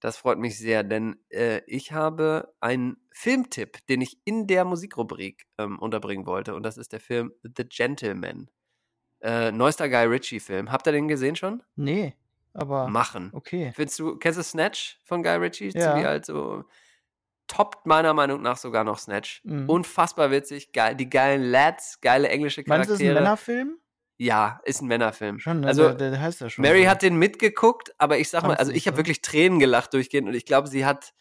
Das 0.01 0.17
freut 0.17 0.39
mich 0.39 0.59
sehr, 0.59 0.83
denn 0.83 1.17
äh, 1.29 1.61
ich 1.67 1.93
habe 1.93 2.53
einen 2.61 2.97
Filmtipp, 3.13 3.87
den 3.87 4.01
ich 4.01 4.19
in 4.25 4.49
der 4.49 4.65
Musikrubrik 4.65 5.47
ähm, 5.59 5.79
unterbringen 5.79 6.27
wollte. 6.27 6.55
Und 6.57 6.65
das 6.65 6.77
ist 6.77 6.93
der 6.93 6.99
Film 6.99 7.33
The 7.43 7.65
Gentleman. 7.65 8.51
Äh, 9.21 9.53
neuester 9.53 9.89
Guy 9.89 10.07
Ritchie-Film. 10.07 10.73
Habt 10.73 10.89
ihr 10.89 10.93
den 10.93 11.07
gesehen 11.07 11.37
schon? 11.37 11.63
Nee, 11.77 12.17
aber 12.53 12.89
Machen. 12.89 13.31
okay. 13.33 13.73
Findest 13.77 14.01
du, 14.01 14.17
kennst 14.17 14.39
du 14.39 14.43
Snatch 14.43 14.99
von 15.05 15.23
Guy 15.23 15.37
Ritchie? 15.37 15.71
Ja. 15.71 15.91
Ziemlich 15.93 16.07
alt, 16.07 16.27
so. 16.27 16.65
Toppt 17.53 17.85
meiner 17.85 18.15
Meinung 18.15 18.41
nach 18.41 18.57
sogar 18.57 18.83
noch 18.83 18.99
Snatch. 18.99 19.43
Mhm. 19.45 19.69
Unfassbar 19.69 20.31
witzig. 20.31 20.73
Geil, 20.73 20.97
die 20.97 21.11
geilen 21.11 21.43
Lads, 21.43 22.01
geile 22.01 22.31
englische 22.31 22.65
Meinst 22.67 22.89
du, 22.89 22.95
Charaktere. 22.95 23.11
ist 23.11 23.17
ein 23.19 23.23
Männerfilm? 23.23 23.77
Ja, 24.17 24.61
ist 24.65 24.81
ein 24.81 24.89
Männerfilm. 24.89 25.39
Schon, 25.39 25.61
ne? 25.61 25.67
Also, 25.67 25.91
der, 25.93 26.13
der 26.13 26.21
heißt 26.21 26.41
ja 26.41 26.49
schon. 26.49 26.63
Mary 26.63 26.85
so. 26.85 26.89
hat 26.89 27.03
den 27.03 27.17
mitgeguckt, 27.17 27.95
aber 27.99 28.19
ich 28.19 28.31
sag 28.31 28.45
mal, 28.45 28.49
Fand's 28.49 28.61
also 28.61 28.73
ich 28.73 28.87
habe 28.87 28.97
wirklich 28.97 29.21
Tränen 29.21 29.59
gelacht 29.59 29.93
durchgehend 29.93 30.29
und 30.29 30.35
ich 30.35 30.47
glaube, 30.47 30.67
sie 30.69 30.87
hat, 30.87 31.13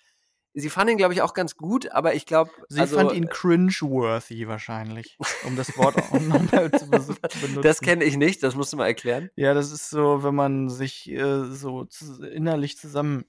sie 0.54 0.70
fand 0.70 0.90
ihn, 0.90 0.96
glaube 0.96 1.14
ich, 1.14 1.22
auch 1.22 1.34
ganz 1.34 1.58
gut, 1.58 1.92
aber 1.92 2.14
ich 2.14 2.26
glaube, 2.26 2.52
Sie 2.70 2.80
also, 2.80 2.96
fand 2.96 3.12
ihn 3.12 3.28
cringe-worthy 3.28 4.48
wahrscheinlich, 4.48 5.18
um 5.44 5.58
das 5.58 5.78
Wort 5.78 5.98
auch 5.98 6.18
nochmal 6.18 6.72
zu, 6.80 6.90
benutzen. 6.90 7.62
das 7.62 7.82
kenne 7.82 8.06
ich 8.06 8.16
nicht, 8.16 8.42
das 8.42 8.56
musst 8.56 8.72
du 8.72 8.78
mal 8.78 8.88
erklären. 8.88 9.30
Ja, 9.36 9.54
das 9.54 9.74
ist 9.74 9.90
so, 9.90 10.24
wenn 10.24 10.36
man 10.36 10.70
sich 10.70 11.12
äh, 11.12 11.44
so 11.44 11.88
innerlich 12.32 12.78
zusammen 12.78 13.26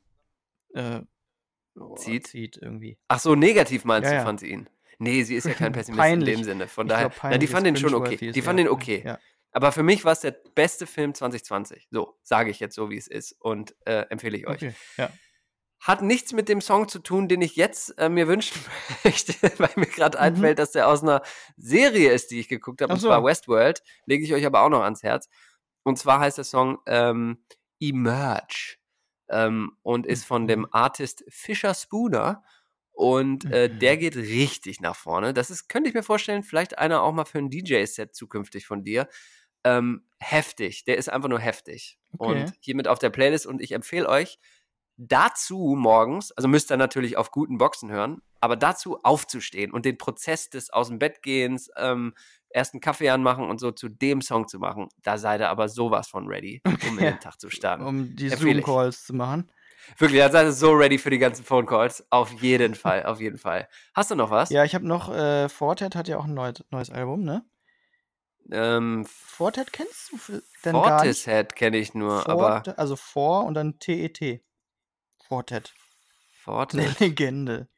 äh, 0.74 1.00
oh, 1.78 1.94
Zieht? 1.96 2.26
zieht 2.26 2.56
irgendwie. 2.60 2.98
Ach 3.08 3.18
so, 3.20 3.34
negativ 3.34 3.84
meinst 3.84 4.06
Ja, 4.06 4.10
du, 4.12 4.16
ja. 4.18 4.24
fand 4.24 4.40
sie 4.40 4.48
ihn? 4.50 4.68
Nee, 4.98 5.22
sie 5.24 5.34
ist 5.36 5.46
ja 5.46 5.54
kein 5.54 5.72
Pessimist 5.72 6.06
in 6.12 6.20
dem 6.24 6.44
Sinne. 6.44 6.68
Von 6.68 6.86
daher, 6.88 7.08
glaub, 7.10 7.30
na, 7.32 7.38
die 7.38 7.46
fand 7.46 7.66
ihn 7.66 7.76
schon 7.76 7.94
okay. 7.94 8.16
Die 8.16 8.42
fand 8.42 8.58
eher 8.58 8.66
ihn 8.66 8.70
okay. 8.70 9.02
Ja. 9.04 9.18
Aber 9.54 9.70
für 9.72 9.82
mich 9.82 10.04
war 10.04 10.12
es 10.12 10.20
der 10.20 10.30
beste 10.54 10.86
Film 10.86 11.12
2020. 11.14 11.88
So, 11.90 12.16
sage 12.22 12.50
ich 12.50 12.58
jetzt 12.60 12.74
so, 12.74 12.88
wie 12.90 12.96
es 12.96 13.06
ist 13.06 13.32
und 13.40 13.74
äh, 13.84 14.06
empfehle 14.08 14.36
ich 14.38 14.46
euch. 14.46 14.62
Okay, 14.62 14.74
ja. 14.96 15.10
Hat 15.80 16.00
nichts 16.00 16.32
mit 16.32 16.48
dem 16.48 16.60
Song 16.60 16.86
zu 16.88 17.00
tun, 17.00 17.26
den 17.28 17.42
ich 17.42 17.56
jetzt 17.56 17.98
äh, 17.98 18.08
mir 18.08 18.28
wünschen 18.28 18.56
möchte, 19.04 19.34
weil 19.58 19.70
mir 19.76 19.86
gerade 19.86 20.16
Mhm. 20.18 20.22
einfällt, 20.24 20.58
dass 20.60 20.70
der 20.70 20.86
aus 20.88 21.02
einer 21.02 21.22
Serie 21.56 22.12
ist, 22.12 22.30
die 22.30 22.38
ich 22.38 22.48
geguckt 22.48 22.80
habe, 22.80 22.92
und 22.92 23.00
so. 23.00 23.08
zwar 23.08 23.24
Westworld. 23.24 23.82
Lege 24.06 24.24
ich 24.24 24.32
euch 24.32 24.46
aber 24.46 24.62
auch 24.62 24.68
noch 24.70 24.82
ans 24.82 25.02
Herz. 25.02 25.28
Und 25.82 25.98
zwar 25.98 26.20
heißt 26.20 26.38
der 26.38 26.44
Song 26.44 26.78
ähm, 26.86 27.44
Emerge 27.80 28.76
ähm, 29.28 29.72
und 29.82 30.06
ist 30.06 30.24
von 30.24 30.46
dem 30.46 30.66
Artist 30.72 31.24
Fisher 31.28 31.74
Spooner. 31.74 32.44
Und 32.92 33.50
äh, 33.50 33.68
Mhm. 33.68 33.78
der 33.78 33.96
geht 33.96 34.16
richtig 34.16 34.80
nach 34.80 34.96
vorne. 34.96 35.32
Das 35.34 35.50
ist, 35.50 35.68
könnte 35.68 35.88
ich 35.88 35.94
mir 35.94 36.02
vorstellen, 36.02 36.42
vielleicht 36.42 36.78
einer 36.78 37.02
auch 37.02 37.12
mal 37.12 37.24
für 37.24 37.38
ein 37.38 37.50
DJ-Set 37.50 38.14
zukünftig 38.14 38.66
von 38.66 38.84
dir. 38.84 39.08
Ähm, 39.64 40.06
heftig. 40.18 40.84
Der 40.84 40.98
ist 40.98 41.08
einfach 41.08 41.28
nur 41.28 41.38
heftig. 41.40 41.98
Okay. 42.18 42.50
Und 42.50 42.54
hiermit 42.60 42.88
auf 42.88 42.98
der 42.98 43.10
Playlist. 43.10 43.46
Und 43.46 43.60
ich 43.62 43.72
empfehle 43.72 44.08
euch, 44.08 44.38
dazu 45.08 45.74
morgens, 45.76 46.32
also 46.32 46.48
müsst 46.48 46.70
ihr 46.70 46.76
natürlich 46.76 47.16
auf 47.16 47.30
guten 47.30 47.58
Boxen 47.58 47.90
hören, 47.90 48.22
aber 48.40 48.56
dazu 48.56 48.98
aufzustehen 49.02 49.72
und 49.72 49.84
den 49.84 49.98
Prozess 49.98 50.50
des 50.50 50.70
aus 50.70 50.88
dem 50.88 50.98
Bett 50.98 51.22
gehens, 51.22 51.70
ähm, 51.76 52.14
erst 52.50 52.74
einen 52.74 52.80
Kaffee 52.80 53.08
anmachen 53.10 53.48
und 53.48 53.58
so 53.60 53.70
zu 53.72 53.88
dem 53.88 54.20
Song 54.20 54.46
zu 54.48 54.58
machen, 54.58 54.88
da 55.02 55.18
seid 55.18 55.40
ihr 55.40 55.48
aber 55.48 55.68
sowas 55.68 56.08
von 56.08 56.26
ready, 56.28 56.62
um 56.88 56.98
in 56.98 57.04
Ja. 57.04 57.10
den 57.12 57.20
Tag 57.20 57.40
zu 57.40 57.50
starten. 57.50 57.84
Um 57.84 58.14
die. 58.14 58.28
Zoom-Calls 58.28 59.04
zu 59.04 59.14
machen. 59.14 59.50
Wirklich, 59.98 60.20
da 60.20 60.30
seid 60.30 60.46
ihr 60.46 60.52
so 60.52 60.70
ready 60.72 60.96
für 60.98 61.10
die 61.10 61.18
ganzen 61.18 61.44
Phone 61.44 61.66
Calls. 61.66 62.06
Auf 62.10 62.30
jeden 62.40 62.74
Fall, 62.74 63.04
auf 63.04 63.20
jeden 63.20 63.38
Fall. 63.38 63.68
Hast 63.94 64.10
du 64.10 64.14
noch 64.14 64.30
was? 64.30 64.50
Ja, 64.50 64.64
ich 64.64 64.74
habe 64.74 64.86
noch, 64.86 65.12
äh, 65.12 65.48
Fortet 65.48 65.96
hat 65.96 66.06
ja 66.08 66.18
auch 66.18 66.24
ein 66.24 66.34
neues, 66.34 66.62
neues 66.70 66.90
Album, 66.90 67.24
ne? 67.24 67.44
Ähm, 68.50 69.06
Fortet 69.06 69.72
kennst 69.72 70.12
du 70.12 70.16
denn 70.64 70.72
gar 70.74 71.04
nicht? 71.04 71.16
Fortishead 71.24 71.56
kenne 71.56 71.78
ich 71.78 71.94
nur, 71.94 72.28
aber 72.28 72.52
Forte, 72.54 72.78
also 72.78 72.96
vor 72.96 73.44
und 73.44 73.54
dann 73.54 73.78
TET. 73.78 74.42
Fortet. 75.32 75.72
Eine 75.72 76.34
Fortet, 76.42 77.00
Legende. 77.00 77.68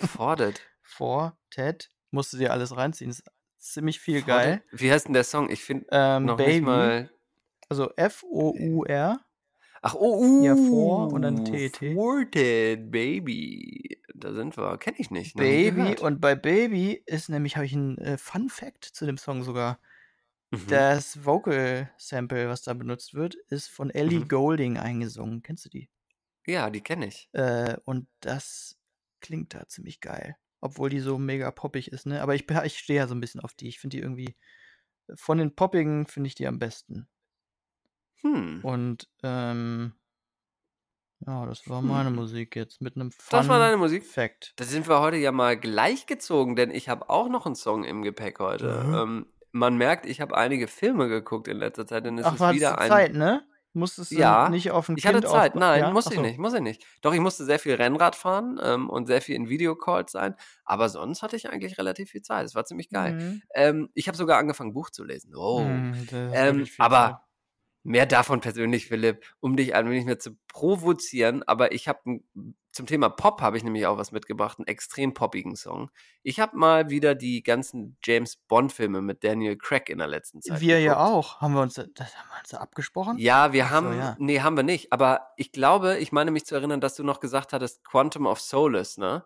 Fortet. 0.00 0.60
Fortet. 0.82 1.90
Musst 2.10 2.34
du 2.34 2.36
dir 2.36 2.52
alles 2.52 2.76
reinziehen. 2.76 3.10
Ist 3.10 3.24
ziemlich 3.58 4.00
viel 4.00 4.20
Fortet? 4.20 4.26
geil. 4.28 4.62
Wie 4.72 4.92
heißt 4.92 5.06
denn 5.06 5.14
der 5.14 5.24
Song? 5.24 5.48
Ich 5.48 5.64
finde 5.64 5.86
Ähm, 5.92 6.26
noch 6.26 6.36
Baby. 6.36 6.52
nicht 6.52 6.62
mal. 6.64 7.10
Also 7.70 7.90
F-O-U-R. 7.96 9.18
Ach, 9.80 9.94
oh, 9.94 10.18
uh. 10.18 10.44
Ja, 10.44 10.56
vor 10.56 11.10
und 11.12 11.22
dann 11.22 11.44
TET. 11.46 11.76
Forted, 11.94 12.90
Baby. 12.90 14.02
Da 14.14 14.34
sind 14.34 14.56
wir. 14.58 14.76
Kenne 14.76 14.96
ich 14.98 15.10
nicht. 15.10 15.36
Baby. 15.36 15.96
Und 16.00 16.20
bei 16.20 16.34
Baby 16.34 17.02
ist 17.06 17.30
nämlich, 17.30 17.56
habe 17.56 17.64
ich 17.64 17.72
einen 17.74 17.96
äh, 17.98 18.18
Fun 18.18 18.50
Fact 18.50 18.84
zu 18.84 19.06
dem 19.06 19.16
Song 19.16 19.42
sogar. 19.42 19.78
Mhm. 20.50 20.66
Das 20.68 21.24
Vocal 21.24 21.90
Sample, 21.96 22.48
was 22.48 22.60
da 22.62 22.74
benutzt 22.74 23.14
wird, 23.14 23.36
ist 23.48 23.68
von 23.68 23.88
Ellie 23.90 24.20
Mhm. 24.20 24.28
Golding 24.28 24.76
eingesungen. 24.78 25.42
Kennst 25.42 25.64
du 25.64 25.70
die? 25.70 25.88
Ja, 26.48 26.70
die 26.70 26.80
kenne 26.80 27.06
ich. 27.06 27.28
Äh, 27.32 27.76
und 27.84 28.08
das 28.20 28.78
klingt 29.20 29.54
da 29.54 29.68
ziemlich 29.68 30.00
geil. 30.00 30.36
obwohl 30.60 30.90
die 30.90 30.98
so 31.00 31.18
mega 31.18 31.50
poppig 31.52 31.92
ist, 31.92 32.06
ne? 32.06 32.20
Aber 32.20 32.34
ich, 32.34 32.50
ich 32.64 32.78
stehe 32.78 32.98
ja 32.98 33.06
so 33.06 33.14
ein 33.14 33.20
bisschen 33.20 33.40
auf 33.40 33.54
die. 33.54 33.68
Ich 33.68 33.78
finde 33.78 33.96
die 33.96 34.02
irgendwie, 34.02 34.34
von 35.14 35.38
den 35.38 35.54
poppigen 35.54 36.06
finde 36.06 36.26
ich 36.28 36.34
die 36.34 36.48
am 36.48 36.58
besten. 36.58 37.06
Hm. 38.22 38.60
Und, 38.64 39.08
ähm, 39.22 39.92
ja, 41.26 41.46
das 41.46 41.68
war 41.68 41.80
Hm. 41.80 41.88
meine 41.88 42.10
Musik 42.10 42.56
jetzt 42.56 42.80
mit 42.80 42.96
einem 42.96 43.10
Das 43.10 43.32
war 43.32 43.42
Fun 43.44 43.58
deine 43.60 43.76
Musik? 43.76 44.04
Fact. 44.04 44.52
Da 44.56 44.64
sind 44.64 44.88
wir 44.88 45.00
heute 45.00 45.16
ja 45.16 45.30
mal 45.32 45.56
gleichgezogen, 45.56 46.56
denn 46.56 46.70
ich 46.70 46.88
habe 46.88 47.08
auch 47.10 47.28
noch 47.28 47.46
einen 47.46 47.54
Song 47.56 47.84
im 47.84 48.02
Gepäck 48.02 48.38
heute. 48.40 48.82
Mhm. 48.84 48.94
Ähm, 48.94 49.26
man 49.52 49.76
merkt, 49.76 50.06
ich 50.06 50.20
habe 50.20 50.36
einige 50.36 50.66
Filme 50.68 51.08
geguckt 51.08 51.46
in 51.48 51.56
letzter 51.58 51.86
Zeit, 51.86 52.04
denn 52.04 52.18
es 52.18 52.26
Ach, 52.26 52.34
ist 52.34 52.54
wieder 52.54 52.78
ein. 52.78 52.88
Zeit, 52.88 53.14
ne? 53.14 53.46
Musstest 53.78 54.12
du 54.12 54.18
Ja, 54.18 54.48
nicht 54.50 54.70
auf 54.70 54.88
ein 54.88 54.96
Ich 54.96 55.06
hatte 55.06 55.20
Kind 55.20 55.28
Zeit, 55.28 55.54
aufpa- 55.54 55.58
nein, 55.60 55.80
ja? 55.80 55.92
muss 55.92 56.06
Ach 56.06 56.12
ich 56.12 56.18
nicht, 56.20 56.38
muss 56.38 56.54
ich 56.54 56.60
nicht. 56.60 56.84
Doch, 57.02 57.14
ich 57.14 57.20
musste 57.20 57.44
sehr 57.44 57.58
viel 57.58 57.74
Rennrad 57.74 58.16
fahren 58.16 58.58
ähm, 58.62 58.90
und 58.90 59.06
sehr 59.06 59.20
viel 59.22 59.36
in 59.36 59.48
Videocalls 59.48 60.12
sein, 60.12 60.34
aber 60.64 60.88
sonst 60.88 61.22
hatte 61.22 61.36
ich 61.36 61.48
eigentlich 61.48 61.78
relativ 61.78 62.10
viel 62.10 62.22
Zeit. 62.22 62.44
Es 62.46 62.54
war 62.54 62.64
ziemlich 62.64 62.90
geil. 62.90 63.14
Mhm. 63.18 63.42
Ähm, 63.54 63.88
ich 63.94 64.08
habe 64.08 64.16
sogar 64.18 64.38
angefangen, 64.38 64.72
Buch 64.74 64.90
zu 64.90 65.04
lesen. 65.04 65.34
Oh. 65.36 65.60
Mhm, 65.60 66.06
Ähm, 66.32 66.66
aber 66.78 67.06
Zeit. 67.08 67.16
mehr 67.84 68.06
davon 68.06 68.40
persönlich, 68.40 68.86
Philipp, 68.86 69.24
um 69.40 69.56
dich 69.56 69.74
ein 69.74 69.88
wenig 69.90 70.04
mehr 70.06 70.18
zu 70.18 70.36
provozieren. 70.48 71.42
Aber 71.44 71.72
ich 71.72 71.88
habe 71.88 72.20
zum 72.78 72.86
Thema 72.86 73.08
Pop 73.08 73.42
habe 73.42 73.56
ich 73.56 73.64
nämlich 73.64 73.86
auch 73.86 73.98
was 73.98 74.12
mitgebracht, 74.12 74.58
einen 74.58 74.68
extrem 74.68 75.12
poppigen 75.12 75.56
Song. 75.56 75.90
Ich 76.22 76.38
habe 76.38 76.56
mal 76.56 76.90
wieder 76.90 77.16
die 77.16 77.42
ganzen 77.42 77.98
James 78.04 78.36
Bond 78.36 78.72
Filme 78.72 79.02
mit 79.02 79.24
Daniel 79.24 79.56
Craig 79.58 79.88
in 79.90 79.98
der 79.98 80.06
letzten 80.06 80.40
Zeit. 80.40 80.60
Wir 80.60 80.78
ja 80.78 80.94
geguckt. 80.94 81.10
auch. 81.10 81.40
Haben 81.40 81.54
wir 81.54 81.62
uns, 81.62 81.74
das 81.74 81.86
haben 81.88 82.28
wir 82.30 82.38
uns 82.40 82.54
abgesprochen? 82.54 83.18
Ja, 83.18 83.52
wir 83.52 83.64
Ach 83.64 83.68
so, 83.70 83.74
haben, 83.74 83.98
ja. 83.98 84.16
nee, 84.20 84.40
haben 84.40 84.56
wir 84.56 84.62
nicht. 84.62 84.92
Aber 84.92 85.32
ich 85.36 85.50
glaube, 85.50 85.98
ich 85.98 86.12
meine 86.12 86.30
mich 86.30 86.46
zu 86.46 86.54
erinnern, 86.54 86.80
dass 86.80 86.94
du 86.94 87.02
noch 87.02 87.18
gesagt 87.18 87.52
hattest, 87.52 87.82
Quantum 87.82 88.26
of 88.26 88.40
Solace, 88.40 88.96
ne? 88.96 89.24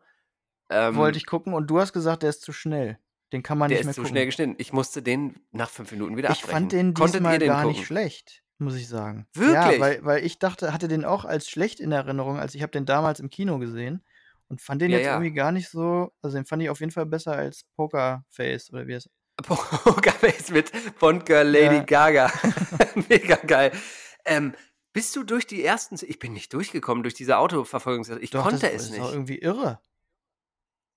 Ähm, 0.70 0.96
Wollte 0.96 1.18
ich 1.18 1.26
gucken 1.26 1.52
und 1.52 1.66
du 1.66 1.78
hast 1.78 1.92
gesagt, 1.92 2.22
der 2.22 2.30
ist 2.30 2.40
zu 2.40 2.52
schnell. 2.54 2.98
Den 3.34 3.42
kann 3.42 3.58
man 3.58 3.68
der 3.68 3.78
nicht 3.78 3.84
mehr 3.84 3.90
ist 3.90 3.96
zu 3.96 4.00
gucken. 4.00 4.14
schnell 4.14 4.26
geschnitten. 4.26 4.54
Ich 4.56 4.72
musste 4.72 5.02
den 5.02 5.38
nach 5.50 5.68
fünf 5.68 5.92
Minuten 5.92 6.16
wieder 6.16 6.30
ich 6.30 6.38
abbrechen. 6.38 6.50
fand 6.52 6.72
den 6.72 6.94
Konntet 6.94 7.16
diesmal 7.16 7.38
den 7.38 7.48
gar 7.48 7.62
gucken? 7.64 7.76
nicht 7.76 7.86
schlecht, 7.86 8.41
muss 8.58 8.74
ich 8.76 8.88
sagen. 8.88 9.26
Wirklich? 9.34 9.54
Ja, 9.54 9.80
weil, 9.80 10.04
weil 10.04 10.24
ich 10.24 10.38
dachte, 10.38 10.72
hatte 10.72 10.88
den 10.88 11.04
auch 11.04 11.24
als 11.24 11.48
schlecht 11.48 11.80
in 11.80 11.92
Erinnerung, 11.92 12.38
als 12.38 12.54
ich 12.54 12.62
habe 12.62 12.72
den 12.72 12.86
damals 12.86 13.20
im 13.20 13.30
Kino 13.30 13.58
gesehen 13.58 14.04
und 14.48 14.60
fand 14.60 14.82
den 14.82 14.90
Ja, 14.90 14.98
jetzt 14.98 15.06
ja. 15.06 15.12
irgendwie 15.14 15.32
gar 15.32 15.52
nicht 15.52 15.68
so, 15.68 16.12
also 16.22 16.36
den 16.36 16.44
fand 16.46 16.62
ich 16.62 16.70
auf 16.70 16.80
jeden 16.80 16.92
Fall 16.92 17.06
besser 17.06 17.32
als 17.32 17.64
Pokerface 17.76 18.70
oder 18.72 18.86
wie 18.86 18.92
es 18.92 19.08
Pokerface 19.42 20.50
mit 20.50 20.70
Bond-Girl 20.98 21.48
Lady 21.48 21.76
Ja. 21.76 21.82
Gaga. 21.82 22.32
Mega 23.08 23.36
geil. 23.36 23.72
Ähm, 24.24 24.54
bist 24.92 25.16
du 25.16 25.24
durch 25.24 25.46
die 25.46 25.64
ersten, 25.64 25.96
ich 26.06 26.18
bin 26.18 26.32
nicht 26.34 26.52
durchgekommen 26.52 27.02
durch 27.02 27.14
diese 27.14 27.38
Autoverfolgungs, 27.38 28.10
ich 28.10 28.30
Doch, 28.30 28.42
konnte 28.42 28.60
das 28.66 28.74
es 28.74 28.90
ist 28.90 28.98
auch 29.00 29.04
nicht. 29.06 29.12
irgendwie 29.14 29.38
irre. 29.38 29.80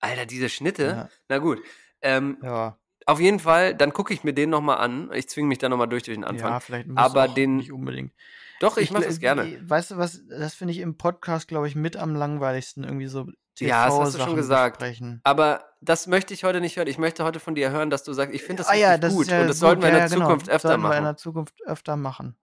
Alter, 0.00 0.26
diese 0.26 0.48
Schnitte. 0.48 1.08
Na 1.28 1.38
gut. 1.38 1.62
Ähm, 2.02 2.36
Ja, 2.42 2.78
auf 3.06 3.20
jeden 3.20 3.38
Fall, 3.40 3.74
dann 3.74 3.92
gucke 3.92 4.12
ich 4.12 4.24
mir 4.24 4.34
den 4.34 4.50
nochmal 4.50 4.78
an. 4.78 5.10
Ich 5.14 5.28
zwinge 5.28 5.48
mich 5.48 5.58
da 5.58 5.68
nochmal 5.68 5.88
durch 5.88 6.02
durch 6.02 6.16
den 6.16 6.24
Anfang. 6.24 6.52
ja 6.52 6.60
vielleicht 6.60 6.88
muss 6.88 6.98
Aber 6.98 7.28
den- 7.28 7.56
nicht 7.56 7.72
unbedingt. 7.72 8.12
Doch, 8.60 8.78
ich, 8.78 8.90
mache 8.90 9.02
gl- 9.04 9.06
das 9.08 9.20
gerne. 9.20 9.58
Weißt 9.68 9.90
du 9.92 9.96
was, 9.98 10.22
das 10.28 10.54
finde 10.54 10.72
ich 10.72 10.80
im 10.80 10.96
Podcast, 10.96 11.46
glaube 11.46 11.68
ich, 11.68 11.74
mit 11.76 11.96
am 11.96 12.14
langweiligsten, 12.14 12.84
irgendwie 12.84 13.06
so 13.06 13.26
Ja, 13.58 13.86
das 13.86 13.98
hast 13.98 14.14
du 14.14 14.18
schon 14.20 14.34
gesagt. 14.36 14.78
besprechen. 14.78 15.20
Aber 15.24 15.64
das 15.82 16.06
möchte 16.06 16.32
ich 16.34 16.42
heute 16.44 16.60
nicht 16.62 16.76
hören. 16.76 16.88
Ich 16.88 16.96
möchte 16.98 17.22
heute 17.24 17.38
von 17.38 17.54
dir 17.54 17.70
hören, 17.70 17.90
dass 17.90 18.02
du 18.02 18.12
sagst, 18.14 18.34
ich 18.34 18.42
finde 18.42 18.62
das 18.62 18.68
ah 18.72 18.74
ja, 18.74 18.96
das 18.98 19.12
gut 19.14 19.26
ja 19.28 19.42
und 19.42 19.48
das 19.48 19.56
gut. 19.56 19.60
sollten 19.60 19.82
wir 19.82 19.88
in 19.88 19.94
der 19.94 20.04
ja, 20.04 20.08
genau. 20.08 20.24
Zukunft 20.26 20.48
öfter 20.48 20.68
sollten 20.68 20.82
wir 20.82 20.86
in 20.88 20.92
machen. 20.94 21.04
der 21.04 21.16
Zukunft 21.16 21.54
öfter 21.66 21.96
machen. 21.96 22.36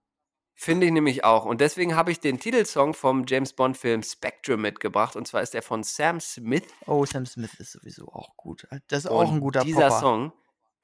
Finde 0.56 0.86
ich 0.86 0.92
nämlich 0.92 1.24
auch. 1.24 1.44
Und 1.46 1.60
deswegen 1.60 1.96
habe 1.96 2.12
ich 2.12 2.20
den 2.20 2.38
Titelsong 2.38 2.94
vom 2.94 3.24
James 3.26 3.52
Bond 3.54 3.76
Film 3.76 4.04
Spectrum 4.04 4.60
mitgebracht. 4.60 5.16
Und 5.16 5.26
zwar 5.26 5.42
ist 5.42 5.52
der 5.52 5.62
von 5.62 5.82
Sam 5.82 6.20
Smith. 6.20 6.62
Oh, 6.86 7.04
Sam 7.04 7.26
Smith 7.26 7.54
ist 7.58 7.72
sowieso 7.72 8.06
auch 8.12 8.36
gut. 8.36 8.68
Das 8.86 9.00
ist 9.00 9.10
auch 9.10 9.22
ein 9.22 9.28
Und 9.34 9.40
guter 9.40 9.64
dieser 9.64 9.88
Popper. 9.88 10.00
Song, 10.00 10.32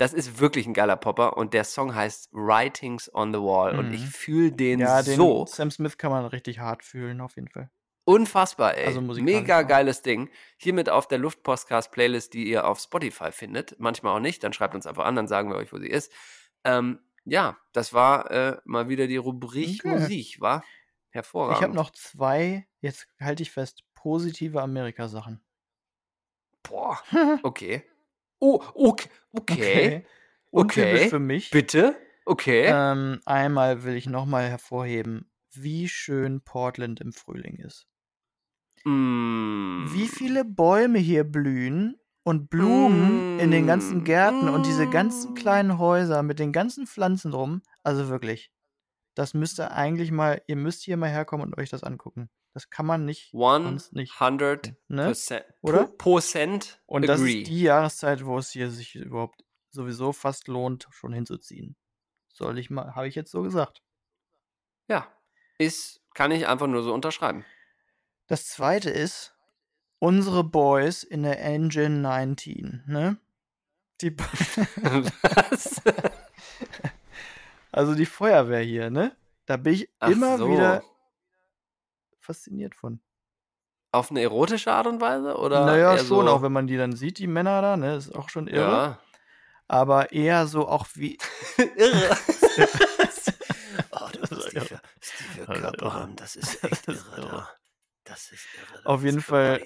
das 0.01 0.13
ist 0.13 0.41
wirklich 0.41 0.67
ein 0.67 0.75
geiler 0.75 0.97
Popper. 0.97 1.37
Und 1.37 1.55
der 1.55 1.65
Song 1.65 1.95
heißt 1.95 2.31
Writings 2.33 3.13
on 3.15 3.33
the 3.33 3.39
Wall. 3.41 3.79
Und 3.79 3.93
ich 3.93 4.03
Mhm. 4.03 4.07
fühle 4.07 4.53
den 4.53 4.81
ja, 4.81 5.03
den 5.03 5.17
so 5.17 5.47
Sam 5.47 5.71
Smith 5.71 5.99
kann 5.99 6.11
man 6.11 6.25
richtig 6.27 6.59
hart 6.59 6.83
fühlen, 6.85 7.21
auf 7.21 7.37
jeden 7.37 7.49
Fall. 7.49 7.71
unfassbar, 8.05 8.77
ey. 8.77 8.87
Also 8.87 9.01
Mega 9.01 9.63
geiles 9.63 10.03
Ding. 10.03 10.31
Hiermit 10.57 10.89
auf 10.89 11.07
der 11.07 11.19
Luftpostcast-Playlist, 11.19 12.33
die 12.35 12.49
ihr 12.49 12.67
auf 12.67 12.81
Spotify 12.81 13.31
findet. 13.31 13.79
Manchmal 13.79 14.17
auch 14.17 14.21
nicht. 14.21 14.43
Dann 14.43 14.53
schreibt 14.53 14.75
uns 14.75 14.87
einfach 14.87 15.05
an, 15.05 15.17
dann 15.17 15.29
sagen 15.29 15.51
wir 15.51 15.57
euch, 15.57 15.73
wo 15.73 15.79
sie 15.79 15.89
ist. 15.89 16.11
Ähm, 16.65 17.01
ja, 17.25 17.59
das 17.73 17.93
war 17.93 18.31
äh, 18.31 18.57
mal 18.65 18.89
wieder 18.89 19.07
die 19.07 19.19
Rubrik 19.19 19.85
Okay. 19.85 19.89
Musik, 20.01 20.41
war 20.41 20.65
hervorragend. 21.11 21.59
Ich 21.59 21.63
habe 21.63 21.75
noch 21.77 21.91
zwei, 21.91 22.67
jetzt 22.81 23.07
halte 23.21 23.43
ich 23.43 23.51
fest, 23.51 23.85
positive 23.95 24.61
Amerika-Sachen. 24.63 25.41
Boah, 26.63 26.99
okay. 27.43 27.83
Oh, 28.41 28.63
okay. 28.75 29.09
Okay. 29.33 30.05
Okay. 30.53 31.09
für 31.09 31.19
mich. 31.21 31.51
Bitte? 31.51 31.97
Okay. 32.27 32.65
Ähm, 32.67 33.21
einmal 33.25 33.85
will 33.85 33.95
ich 33.95 34.07
nochmal 34.07 34.49
hervorheben, 34.49 35.31
wie 35.53 35.89
schön 35.89 36.41
Portland 36.43 37.01
im 37.01 37.13
Frühling 37.13 37.57
ist. 37.57 37.87
Mm. 38.85 39.85
Wie 39.93 40.09
viele 40.09 40.45
Bäume 40.45 40.99
hier 40.99 41.25
blühen 41.25 41.97
und 42.25 42.51
Blumen 42.51 43.39
in 43.39 43.51
den 43.51 43.67
ganzen 43.67 43.99
Mm. 44.01 44.05
Gärten 44.05 44.49
und 44.49 44.67
diese 44.67 44.89
ganzen 44.89 45.33
Mm. 45.33 45.35
kleinen 45.35 45.79
Häuser 45.79 46.23
mit 46.23 46.39
den 46.39 46.53
ganzen 46.53 46.87
Pflanzen 46.87 47.31
drum. 47.33 47.63
Also 47.83 48.09
wirklich. 48.09 48.51
Das 49.15 49.35
müsste 49.35 49.73
eigentlich 49.73 50.13
mal, 50.13 50.43
ihr 50.47 50.57
müsst 50.57 50.83
hier 50.83 50.97
mal 50.97 51.11
herkommen 51.11 51.47
und 51.47 51.59
euch 51.59 51.71
das 51.71 51.83
angucken. 51.85 52.31
Das 52.53 52.69
kann 52.71 52.85
man 52.87 53.05
nicht 53.05 53.31
sonst 53.31 53.93
nicht. 53.93 54.21
100 54.21 54.75
Ne? 54.89 55.15
Oder? 55.63 55.87
Prozent 55.87 56.81
Und 56.87 57.07
das 57.07 57.21
agree. 57.21 57.43
ist 57.43 57.49
die 57.49 57.63
Jahreszeit, 57.63 58.25
wo 58.25 58.39
es 58.39 58.51
hier 58.51 58.71
sich 58.71 58.97
überhaupt 58.97 59.45
sowieso 59.71 60.13
fast 60.13 60.49
lohnt, 60.49 60.89
schon 60.91 61.13
hinzuziehen. 61.13 61.77
Soll 62.33 62.59
ich 62.59 62.71
mal, 62.71 62.95
habe 62.97 63.07
ich 63.09 63.15
jetzt 63.15 63.31
so 63.31 63.43
gesagt. 63.43 63.83
ja, 64.89 65.07
ist, 65.59 66.01
kann 66.15 66.31
ich 66.33 66.49
einfach 66.49 66.67
nur 66.67 66.83
so 66.83 66.93
unterschreiben. 66.95 67.45
Das 68.27 68.49
zweite 68.49 68.89
ist, 68.91 69.35
unsere 69.99 70.43
Boys 70.43 71.03
in 71.03 71.23
der 71.23 71.41
Engine 71.43 72.01
19, 72.01 72.85
ne? 72.87 73.19
Die, 74.01 74.17
Was? 74.19 75.83
also 77.73 77.95
die 77.95 78.07
Feuerwehr 78.07 78.63
hier, 78.63 78.91
ne? 78.91 79.15
Da 79.47 79.57
bin 79.57 79.75
ich 79.75 79.91
Ach 79.99 80.11
immer 80.11 80.39
so. 80.39 80.51
wieder 80.51 80.83
fasziniert 82.31 82.75
von. 82.75 83.01
Auf 83.93 84.11
eine 84.11 84.23
erotische 84.23 84.73
Art 84.73 84.87
und 84.87 85.01
Weise? 85.01 85.37
Oder 85.37 85.67
naja, 85.67 85.99
schon, 85.99 86.07
so, 86.07 86.29
auch 86.29 86.43
wenn 86.43 86.53
man 86.53 86.67
die 86.69 86.77
dann 86.77 86.93
sieht, 86.95 87.19
die 87.19 87.27
Männer 87.27 87.61
da, 87.61 87.77
ne? 87.77 87.97
Ist 87.97 88.15
auch 88.15 88.29
schon 88.29 88.47
irre. 88.47 88.71
Ja. 88.71 88.99
Aber 89.67 90.13
eher 90.13 90.47
so 90.47 90.69
auch 90.69 90.87
wie. 90.95 91.19
irre. 91.77 92.17
Oh, 93.93 94.09
du 94.13 94.21
Das 94.21 94.31
musst 94.31 94.47
ist 94.47 94.53
die 94.55 94.61
für, 94.61 94.81
die 95.35 95.41
für 95.41 95.47
Körper 95.47 95.95
haben, 95.95 96.17
das 96.17 96.37
ist 96.37 96.63
echt 96.63 96.87
irre. 96.89 97.05
da. 97.17 97.49
Das 98.05 98.31
ist 98.31 98.47
irre. 98.55 98.87
Auf 98.87 99.03
jeden 99.03 99.21
Fall, 99.21 99.63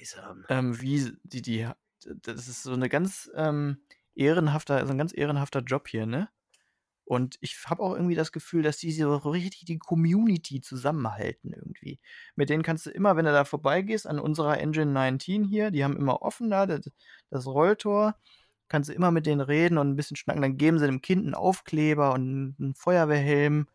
ähm, 0.48 0.80
wie 0.80 1.12
die, 1.24 1.42
die, 1.42 1.68
das 2.04 2.48
ist 2.48 2.62
so 2.62 2.72
eine 2.72 2.88
ganz 2.88 3.30
ähm, 3.34 3.78
ehrenhafter, 4.14 4.86
so 4.86 4.92
ein 4.92 4.98
ganz 4.98 5.12
ehrenhafter 5.16 5.60
Job 5.60 5.88
hier, 5.88 6.06
ne? 6.06 6.28
Und 7.04 7.36
ich 7.40 7.58
habe 7.66 7.82
auch 7.82 7.94
irgendwie 7.94 8.14
das 8.14 8.32
Gefühl, 8.32 8.62
dass 8.62 8.78
die 8.78 8.90
so 8.90 9.14
richtig 9.16 9.66
die 9.66 9.78
Community 9.78 10.60
zusammenhalten 10.62 11.52
irgendwie. 11.52 12.00
Mit 12.34 12.48
denen 12.48 12.62
kannst 12.62 12.86
du 12.86 12.90
immer, 12.90 13.16
wenn 13.16 13.26
du 13.26 13.32
da 13.32 13.44
vorbeigehst, 13.44 14.06
an 14.06 14.18
unserer 14.18 14.58
Engine 14.58 14.90
19 14.90 15.44
hier, 15.44 15.70
die 15.70 15.84
haben 15.84 15.96
immer 15.96 16.22
offen 16.22 16.48
da 16.48 16.64
das, 16.66 16.90
das 17.30 17.46
Rolltor, 17.46 18.16
kannst 18.68 18.88
du 18.88 18.94
immer 18.94 19.10
mit 19.10 19.26
denen 19.26 19.42
reden 19.42 19.76
und 19.76 19.90
ein 19.90 19.96
bisschen 19.96 20.16
schnacken. 20.16 20.40
Dann 20.40 20.56
geben 20.56 20.78
sie 20.78 20.86
dem 20.86 21.02
Kind 21.02 21.24
einen 21.24 21.34
Aufkleber 21.34 22.14
und 22.14 22.56
einen 22.58 22.74
Feuerwehrhelm 22.74 23.68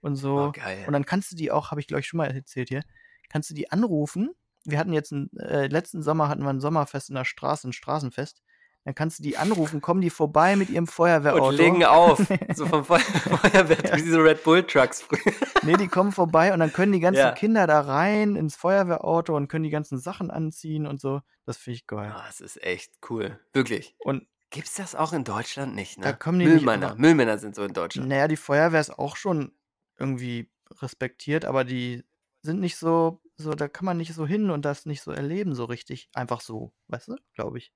und 0.00 0.16
so. 0.16 0.48
Oh, 0.48 0.52
geil. 0.52 0.84
Und 0.86 0.92
dann 0.92 1.04
kannst 1.04 1.30
du 1.30 1.36
die 1.36 1.52
auch, 1.52 1.70
habe 1.70 1.80
ich 1.80 1.86
glaube 1.86 2.00
ich 2.00 2.08
schon 2.08 2.18
mal 2.18 2.30
erzählt 2.30 2.68
hier, 2.68 2.82
kannst 3.28 3.48
du 3.48 3.54
die 3.54 3.70
anrufen. 3.70 4.30
Wir 4.64 4.78
hatten 4.78 4.92
jetzt, 4.92 5.12
ein, 5.12 5.30
äh, 5.38 5.68
letzten 5.68 6.02
Sommer 6.02 6.28
hatten 6.28 6.42
wir 6.42 6.50
ein 6.50 6.60
Sommerfest 6.60 7.10
in 7.10 7.14
der 7.14 7.24
Straße, 7.24 7.68
ein 7.68 7.72
Straßenfest. 7.72 8.42
Dann 8.84 8.94
kannst 8.96 9.20
du 9.20 9.22
die 9.22 9.36
anrufen, 9.36 9.80
kommen 9.80 10.00
die 10.00 10.10
vorbei 10.10 10.56
mit 10.56 10.68
ihrem 10.68 10.88
Feuerwehrauto. 10.88 11.48
Und 11.48 11.54
legen 11.56 11.84
auf. 11.84 12.20
So 12.54 12.66
vom 12.66 12.84
Feu 12.84 12.98
Feuerwehr, 12.98 13.78
Ja. 13.84 13.96
wie 13.96 14.02
diese 14.02 14.22
Red 14.22 14.42
Bull 14.42 14.62
Trucks 14.64 15.02
früher. 15.02 15.20
Nee, 15.64 15.76
die 15.76 15.86
kommen 15.86 16.10
vorbei 16.10 16.52
und 16.52 16.58
dann 16.58 16.72
können 16.72 16.90
die 16.90 16.98
ganzen 16.98 17.20
Ja. 17.20 17.30
Kinder 17.30 17.68
da 17.68 17.80
rein 17.82 18.34
ins 18.34 18.56
Feuerwehrauto 18.56 19.36
und 19.36 19.46
können 19.46 19.62
die 19.62 19.70
ganzen 19.70 19.96
Sachen 19.98 20.32
anziehen 20.32 20.88
und 20.88 21.00
so. 21.00 21.20
Das 21.46 21.56
finde 21.56 21.76
ich 21.76 21.86
geil. 21.86 22.10
Ah, 22.12 22.24
das 22.26 22.40
ist 22.40 22.60
echt 22.64 22.92
cool. 23.10 23.38
Wirklich. 23.52 23.94
Und 24.00 24.26
Gibt's 24.50 24.74
das 24.74 24.94
auch 24.96 25.12
in 25.14 25.22
Deutschland 25.24 25.74
nicht, 25.76 25.96
ne? 25.98 26.04
Da 26.04 26.12
kommen 26.12 26.38
die 26.40 26.44
nicht, 26.46 26.56
Müllmänner. 26.56 26.90
aber- 26.90 26.98
Müllmänner 27.00 27.38
sind 27.38 27.54
so 27.54 27.62
in 27.64 27.72
Deutschland. 27.72 28.08
naja, 28.08 28.26
die 28.28 28.36
Feuerwehr 28.36 28.80
ist 28.80 28.98
auch 28.98 29.16
schon 29.16 29.52
irgendwie 29.98 30.50
respektiert, 30.82 31.44
aber 31.46 31.64
die 31.64 32.04
sind 32.42 32.60
nicht 32.60 32.76
so, 32.76 33.20
so, 33.36 33.52
da 33.54 33.68
kann 33.68 33.86
man 33.86 33.96
nicht 33.96 34.12
so 34.12 34.26
hin 34.26 34.50
und 34.50 34.64
das 34.64 34.84
nicht 34.84 35.00
so 35.02 35.10
erleben, 35.12 35.54
so 35.54 35.64
richtig. 35.64 36.10
Einfach 36.12 36.40
so, 36.40 36.72
weißt 36.88 37.08
du, 37.08 37.16
glaube 37.34 37.58
ich. 37.58 37.72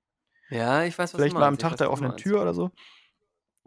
Ja, 0.50 0.84
ich 0.84 0.98
weiß, 0.98 1.12
was 1.12 1.18
Vielleicht 1.18 1.34
du 1.34 1.38
mal 1.40 1.46
am 1.46 1.54
meinst. 1.54 1.62
Tag 1.62 1.72
weiß, 1.72 1.78
der 1.78 1.90
offenen 1.90 2.10
meinst. 2.12 2.24
Tür 2.24 2.42
oder 2.42 2.54
so. 2.54 2.70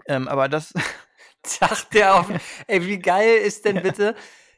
Ähm, 0.07 0.27
aber 0.27 0.47
das, 0.49 0.73
Tag 1.43 1.89
der 1.91 2.15
offenen 2.15 2.41
Ey, 2.67 2.85
wie 2.85 2.99
geil 2.99 3.37
ist 3.37 3.65
denn 3.65 3.81
bitte? 3.83 4.15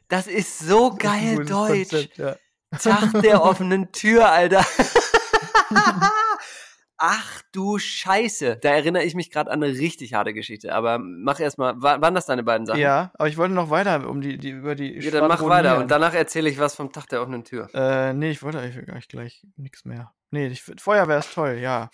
Das 0.08 0.26
ist 0.26 0.58
so 0.58 0.90
ist 0.90 0.98
geil 0.98 1.36
gutes 1.36 1.50
deutsch. 1.50 1.90
Konzept, 1.90 2.18
ja. 2.18 2.36
Tag 2.78 3.22
der 3.22 3.42
offenen 3.44 3.92
Tür, 3.92 4.30
Alter. 4.30 4.64
Ach 7.04 7.42
du 7.50 7.80
Scheiße. 7.80 8.58
Da 8.58 8.68
erinnere 8.70 9.02
ich 9.02 9.16
mich 9.16 9.32
gerade 9.32 9.50
an 9.50 9.60
eine 9.60 9.72
richtig 9.76 10.14
harte 10.14 10.32
Geschichte. 10.32 10.72
Aber 10.72 11.00
mach 11.00 11.40
erstmal, 11.40 11.82
waren 11.82 12.14
das 12.14 12.26
deine 12.26 12.44
beiden 12.44 12.64
Sachen? 12.64 12.78
Ja, 12.78 13.10
aber 13.14 13.26
ich 13.26 13.36
wollte 13.36 13.54
noch 13.54 13.70
weiter 13.70 14.08
um 14.08 14.20
die, 14.20 14.38
die 14.38 14.50
über 14.50 14.76
die 14.76 15.00
Ja, 15.00 15.10
dann 15.10 15.26
mach 15.26 15.42
weiter 15.42 15.78
und 15.78 15.90
danach 15.90 16.14
erzähle 16.14 16.48
ich 16.48 16.60
was 16.60 16.76
vom 16.76 16.92
Tag 16.92 17.08
der 17.08 17.20
offenen 17.20 17.42
Tür. 17.42 17.68
Äh, 17.74 18.12
nee, 18.12 18.30
ich 18.30 18.44
wollte 18.44 18.60
eigentlich 18.60 19.08
gleich, 19.08 19.44
nichts 19.56 19.84
mehr. 19.84 20.14
Nee, 20.30 20.46
ich, 20.46 20.62
Feuerwehr 20.62 21.18
ist 21.18 21.34
toll, 21.34 21.58
ja. 21.60 21.90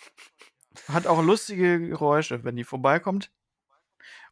Hat 0.87 1.07
auch 1.07 1.23
lustige 1.23 1.79
Geräusche, 1.79 2.43
wenn 2.43 2.55
die 2.55 2.63
vorbeikommt. 2.63 3.31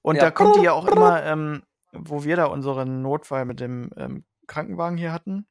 Und 0.04 0.18
Ja. 0.18 0.26
da 0.26 0.32
kommt 0.32 0.58
die 0.58 0.62
ja 0.62 0.74
auch 0.74 0.86
immer, 0.86 1.24
ähm, 1.24 1.64
wo 1.92 2.24
wir 2.24 2.36
da 2.36 2.46
unseren 2.46 3.02
Notfall 3.02 3.46
mit 3.46 3.60
dem 3.60 3.90
ähm, 3.98 4.26
Krankenwagen 4.46 5.00
hier 5.00 5.12
hatten, 5.12 5.48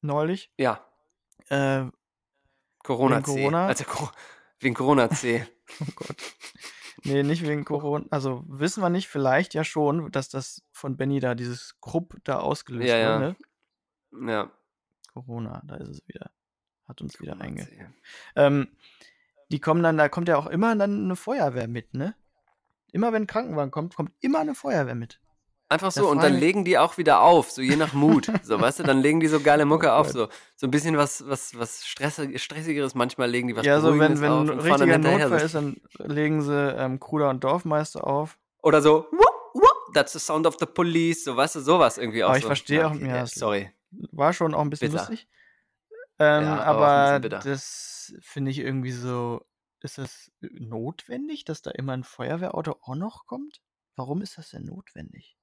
neulich. 0.00 0.50
Ja, 0.56 0.80
Äh, 1.50 1.84
Corona. 2.82 3.20
Corona? 3.20 3.66
Also 3.66 3.84
wegen 4.62 4.74
Corona 4.74 5.10
C. 5.10 5.46
oh 5.80 5.92
Gott. 5.94 6.16
Nee, 7.04 7.22
nicht 7.22 7.42
wegen 7.46 7.64
Corona. 7.64 8.04
Also 8.10 8.44
wissen 8.46 8.82
wir 8.82 8.90
nicht, 8.90 9.08
vielleicht 9.08 9.54
ja 9.54 9.64
schon, 9.64 10.10
dass 10.12 10.28
das 10.28 10.62
von 10.72 10.96
Benny 10.96 11.20
da 11.20 11.34
dieses 11.34 11.78
Krupp 11.80 12.16
da 12.24 12.38
ausgelöst 12.38 12.88
Ja, 12.88 12.96
ja. 12.96 13.16
wurde. 13.16 13.36
Ja. 14.30 14.50
Corona, 15.12 15.62
da 15.66 15.76
ist 15.76 15.88
es 15.88 16.08
wieder. 16.08 16.30
Hat 16.86 17.00
uns 17.00 17.20
wieder 17.20 17.40
einge. 17.40 17.66
Ähm, 18.36 18.68
die 19.50 19.60
kommen 19.60 19.82
dann, 19.82 19.98
da 19.98 20.08
kommt 20.08 20.28
ja 20.28 20.36
auch 20.36 20.46
immer 20.46 20.74
dann 20.76 21.04
eine 21.04 21.16
Feuerwehr 21.16 21.68
mit, 21.68 21.94
ne? 21.94 22.14
Immer 22.92 23.12
wenn 23.12 23.22
ein 23.22 23.26
Krankenwagen 23.26 23.70
kommt, 23.70 23.96
kommt 23.96 24.12
immer 24.20 24.40
eine 24.40 24.54
Feuerwehr 24.54 24.94
mit. 24.94 25.21
Einfach 25.72 25.90
so, 25.90 26.08
und 26.08 26.22
dann 26.22 26.34
legen 26.34 26.64
die 26.64 26.76
auch 26.76 26.98
wieder 26.98 27.22
auf, 27.22 27.50
so 27.50 27.62
je 27.62 27.76
nach 27.76 27.94
Mut. 27.94 28.30
So, 28.42 28.60
weißt 28.60 28.80
du, 28.80 28.82
dann 28.82 29.00
legen 29.00 29.20
die 29.20 29.26
so 29.28 29.40
geile 29.40 29.64
Mucke 29.64 29.88
Oh 29.88 29.92
auf, 29.92 30.08
so, 30.10 30.28
so 30.54 30.66
ein 30.66 30.70
bisschen 30.70 30.98
was, 30.98 31.26
was, 31.26 31.58
was 31.58 31.86
Stressig, 31.86 32.42
Stressigeres. 32.42 32.94
Manchmal 32.94 33.30
legen 33.30 33.48
die 33.48 33.56
was 33.56 33.64
ja, 33.64 33.80
so 33.80 33.98
wenn, 33.98 34.20
wenn 34.20 34.30
auf 34.30 34.50
ein 34.50 34.60
richtiger. 34.60 34.98
Notfall 34.98 35.40
ist, 35.40 35.54
dann 35.54 35.80
legen 35.98 36.42
sie 36.42 36.52
ähm, 36.76 37.00
Kruder 37.00 37.30
und 37.30 37.42
Dorfmeister 37.42 38.06
auf. 38.06 38.38
Oder 38.62 38.82
so, 38.82 39.06
whoop, 39.10 39.54
whoop, 39.54 39.94
that's 39.94 40.12
the 40.12 40.18
sound 40.18 40.46
of 40.46 40.56
the 40.60 40.66
police, 40.66 41.24
so, 41.24 41.36
weißt 41.36 41.56
du, 41.56 41.60
sowas 41.60 41.96
irgendwie 41.98 42.22
auch. 42.22 42.28
Aber 42.28 42.36
ich 42.36 42.42
so. 42.42 42.48
verstehe 42.48 42.86
auch- 42.86 42.94
ja, 42.94 43.26
sorry. 43.26 43.72
War 44.10 44.32
schon 44.32 44.54
auch 44.54 44.60
ein 44.60 44.70
bisschen 44.70 44.90
Bitter. 44.90 45.06
lustig. 45.08 45.26
Ähm, 46.18 46.44
Ja, 46.44 46.62
aber 46.62 47.20
das 47.20 48.14
finde 48.20 48.50
ich 48.50 48.58
irgendwie 48.58 48.92
so. 48.92 49.44
Ist 49.80 49.98
das 49.98 50.30
notwendig, 50.40 51.44
dass 51.44 51.60
da 51.62 51.72
immer 51.72 51.92
ein 51.92 52.04
Feuerwehrauto 52.04 52.76
auch 52.82 52.94
noch 52.94 53.26
kommt? 53.26 53.60
Warum 53.96 54.22
ist 54.22 54.38
das 54.38 54.50
denn 54.50 54.64
notwendig? 54.64 55.36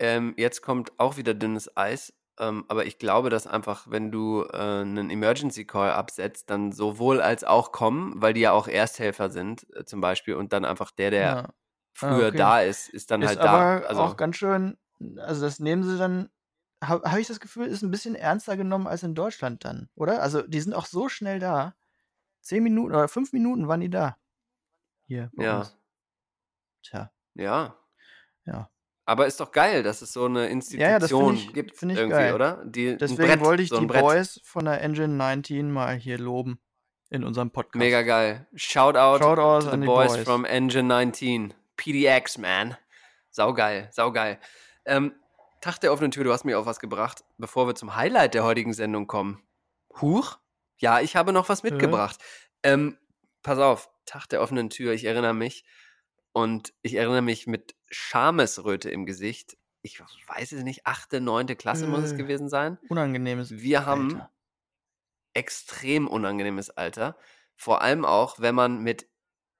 Ähm, 0.00 0.34
jetzt 0.36 0.62
kommt 0.62 0.98
auch 0.98 1.16
wieder 1.18 1.34
dünnes 1.34 1.76
Eis. 1.76 2.12
Ähm, 2.38 2.64
aber 2.68 2.86
ich 2.86 2.98
glaube, 2.98 3.28
dass 3.28 3.46
einfach, 3.46 3.86
wenn 3.90 4.10
du 4.10 4.44
äh, 4.44 4.56
einen 4.56 5.10
Emergency 5.10 5.66
Call 5.66 5.92
absetzt, 5.92 6.48
dann 6.48 6.72
sowohl 6.72 7.20
als 7.20 7.44
auch 7.44 7.70
kommen, 7.70 8.14
weil 8.16 8.32
die 8.32 8.40
ja 8.40 8.52
auch 8.52 8.66
Ersthelfer 8.66 9.28
sind, 9.28 9.66
äh, 9.76 9.84
zum 9.84 10.00
Beispiel, 10.00 10.34
und 10.34 10.54
dann 10.54 10.64
einfach 10.64 10.90
der, 10.90 11.10
der 11.10 11.20
Ja. 11.20 11.48
früher 11.92 12.28
okay. 12.28 12.38
da 12.38 12.60
ist, 12.62 12.88
ist 12.88 13.10
dann 13.10 13.20
Ist 13.20 13.28
halt 13.28 13.38
aber 13.40 13.80
da. 13.80 13.86
Also, 13.88 14.00
auch 14.02 14.16
ganz 14.16 14.36
schön, 14.36 14.78
also 15.18 15.42
das 15.42 15.60
nehmen 15.60 15.82
sie 15.82 15.98
dann, 15.98 16.30
habe 16.82 17.10
hab 17.10 17.18
ich 17.18 17.26
das 17.26 17.40
Gefühl, 17.40 17.66
ist 17.66 17.82
ein 17.82 17.90
bisschen 17.90 18.14
ernster 18.14 18.56
genommen 18.56 18.86
als 18.86 19.02
in 19.02 19.14
Deutschland 19.14 19.66
dann, 19.66 19.90
oder? 19.94 20.22
Also 20.22 20.40
die 20.40 20.60
sind 20.60 20.72
auch 20.72 20.86
so 20.86 21.10
schnell 21.10 21.40
da. 21.40 21.74
Zehn 22.40 22.62
Minuten 22.62 22.94
oder 22.94 23.06
fünf 23.08 23.34
Minuten 23.34 23.68
waren 23.68 23.80
die 23.80 23.90
da. 23.90 24.16
Hier. 25.06 25.30
bei 25.36 25.44
Ja. 25.44 25.58
uns. 25.58 25.76
Tja, 26.82 27.12
ja. 27.34 27.76
ja. 28.46 28.70
Aber 29.10 29.26
ist 29.26 29.40
doch 29.40 29.50
geil, 29.50 29.82
dass 29.82 30.02
es 30.02 30.12
so 30.12 30.26
eine 30.26 30.42
ja, 30.42 30.54
das 30.54 31.10
Institution 31.10 31.36
find 31.36 31.48
ich- 31.48 31.52
gibt, 31.52 31.76
find 31.76 31.90
ich 31.90 31.98
irgendwie, 31.98 32.16
geil. 32.16 32.32
oder? 32.34 32.62
Die, 32.64 32.96
Deswegen 32.96 33.26
Brett, 33.26 33.40
wollte 33.40 33.62
ich 33.64 33.68
so 33.70 33.80
die 33.80 33.86
Brett. 33.86 34.02
Boys 34.02 34.40
von 34.44 34.66
der 34.66 34.80
Engine 34.82 35.08
19 35.08 35.68
mal 35.68 35.96
hier 35.96 36.16
loben 36.16 36.60
in 37.08 37.24
unserem 37.24 37.50
Podcast. 37.50 37.74
Mega 37.80 38.02
geil. 38.02 38.46
Shout 38.54 38.94
out 38.94 39.20
to 39.20 39.60
the 39.72 39.76
boys, 39.78 40.12
Boys. 40.12 40.22
from 40.24 40.44
Engine 40.44 40.84
19. 40.86 41.52
PDX, 41.76 42.38
man. 42.38 42.76
Saugeil, 43.30 43.88
saugeil. 43.90 44.38
Ähm, 44.84 45.12
Tag 45.60 45.80
der 45.80 45.92
offenen 45.92 46.12
Tür, 46.12 46.22
du 46.22 46.32
hast 46.32 46.44
mir 46.44 46.56
auf 46.56 46.66
was 46.66 46.78
gebracht, 46.78 47.24
bevor 47.36 47.66
wir 47.66 47.74
zum 47.74 47.96
Highlight 47.96 48.34
der 48.34 48.44
heutigen 48.44 48.72
Sendung 48.74 49.08
kommen. 49.08 49.42
Huch? 50.00 50.38
Ja, 50.78 51.00
ich 51.00 51.16
habe 51.16 51.32
noch 51.32 51.48
was 51.48 51.64
mitgebracht. 51.64 52.16
Ähm, 52.62 52.96
pass 53.42 53.58
auf, 53.58 53.90
Tag 54.06 54.28
der 54.28 54.40
offenen 54.40 54.70
Tür, 54.70 54.92
ich 54.92 55.04
erinnere 55.04 55.34
mich. 55.34 55.64
Und 56.32 56.72
ich 56.82 56.94
erinnere 56.94 57.22
mich 57.22 57.48
mit 57.48 57.74
Schamesröte 57.90 58.90
im 58.90 59.04
Gesicht. 59.06 59.56
Ich 59.82 60.00
weiß 60.00 60.52
es 60.52 60.62
nicht, 60.62 60.86
achte, 60.86 61.20
neunte 61.20 61.56
Klasse 61.56 61.86
muss 61.86 62.04
es 62.04 62.12
Äh. 62.12 62.16
gewesen 62.16 62.48
sein. 62.48 62.78
Unangenehmes. 62.88 63.50
Wir 63.50 63.86
haben 63.86 64.14
Alter. 64.16 64.30
extrem 65.34 66.06
unangenehmes 66.08 66.70
Alter. 66.70 67.16
Vor 67.56 67.82
allem 67.82 68.04
auch, 68.04 68.40
wenn 68.40 68.54
man 68.54 68.82
mit 68.82 69.08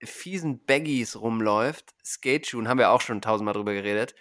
fiesen 0.03 0.65
Baggies 0.65 1.17
rumläuft, 1.17 1.95
Skateschuhen, 2.05 2.69
haben 2.69 2.79
wir 2.79 2.91
auch 2.91 3.01
schon 3.03 3.21
tausendmal 3.21 3.55
drüber 3.55 3.73
geredet, 3.75 4.15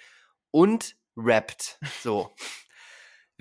und 0.51 0.97
rappt. 1.15 1.79
So. 2.01 2.35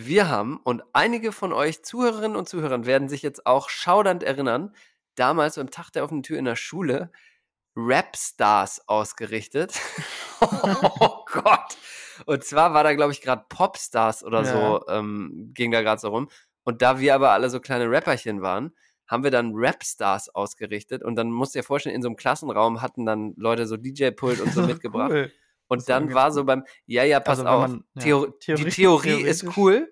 Wir 0.01 0.29
haben, 0.29 0.59
und 0.59 0.85
einige 0.93 1.33
von 1.33 1.53
euch 1.53 1.83
Zuhörerinnen 1.83 2.37
und 2.37 2.49
Zuhörern 2.49 2.87
werden 2.87 3.09
sich 3.09 3.23
jetzt 3.23 3.47
auch 3.47 3.69
schaudernd 3.69 4.23
erinnern, 4.23 4.73
damals 5.17 5.57
beim 5.57 5.73
Tag 5.73 5.91
der 5.91 6.05
offenen 6.05 6.23
Tür 6.23 6.39
in 6.39 6.45
der 6.45 6.55
Schule 6.55 7.11
Rapstars 7.79 8.89
ausgerichtet. 8.89 9.73
oh 10.41 11.25
Gott. 11.27 11.77
Und 12.27 12.45
zwar 12.45 12.75
war 12.75 12.83
da, 12.85 12.95
glaube 12.95 13.13
ich, 13.13 13.21
gerade 13.21 13.45
Popstars 13.49 14.25
oder 14.25 14.43
so, 14.45 14.85
ähm, 14.89 15.53
ging 15.55 15.71
da 15.71 15.83
gerade 15.83 16.01
so 16.01 16.09
rum. 16.09 16.29
Und 16.65 16.83
da 16.83 16.99
wir 16.99 17.15
aber 17.15 17.31
alle 17.31 17.49
so 17.49 17.61
kleine 17.61 17.91
Rapperchen 17.91 18.43
waren, 18.43 18.75
haben 19.07 19.23
wir 19.25 19.31
dann 19.31 19.53
Rapstars 19.55 20.29
ausgerichtet. 20.35 21.03
Und 21.03 21.17
dann 21.17 21.31
musst 21.31 21.55
du 21.55 21.61
dir 21.61 21.63
vorstellen, 21.63 21.95
in 21.95 22.03
so 22.03 22.09
einem 22.09 22.17
Klassenraum 22.17 22.83
hatten 22.83 23.07
dann 23.07 23.35
Leute 23.37 23.67
so 23.67 23.77
DJ-Pult 23.77 24.41
und 24.41 24.53
so 24.53 24.63
mitgebracht. 24.67 25.11
Cool. 25.13 25.33
Und 25.69 25.89
dann 25.89 26.13
war 26.15 26.33
so 26.33 26.45
beim, 26.45 26.65
ja, 26.87 27.05
ja, 27.05 27.21
pass 27.21 27.39
Also, 27.41 27.51
auf, 27.51 27.69
man- 27.69 27.85
ja, 27.95 28.03
Theo 28.03 28.27
die 28.49 28.65
Theorie 28.65 29.23
ist 29.23 29.57
cool. 29.57 29.89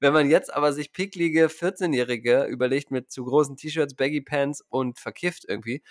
wenn 0.00 0.12
man 0.12 0.28
jetzt 0.28 0.52
aber 0.52 0.72
sich 0.72 0.92
picklige 0.92 1.46
14-Jährige 1.46 2.44
überlegt 2.44 2.90
mit 2.90 3.10
zu 3.10 3.24
großen 3.24 3.56
T-Shirts, 3.56 3.94
Baggy 3.94 4.22
Pants 4.22 4.64
und 4.68 4.98
verkifft 4.98 5.44
irgendwie, 5.46 5.82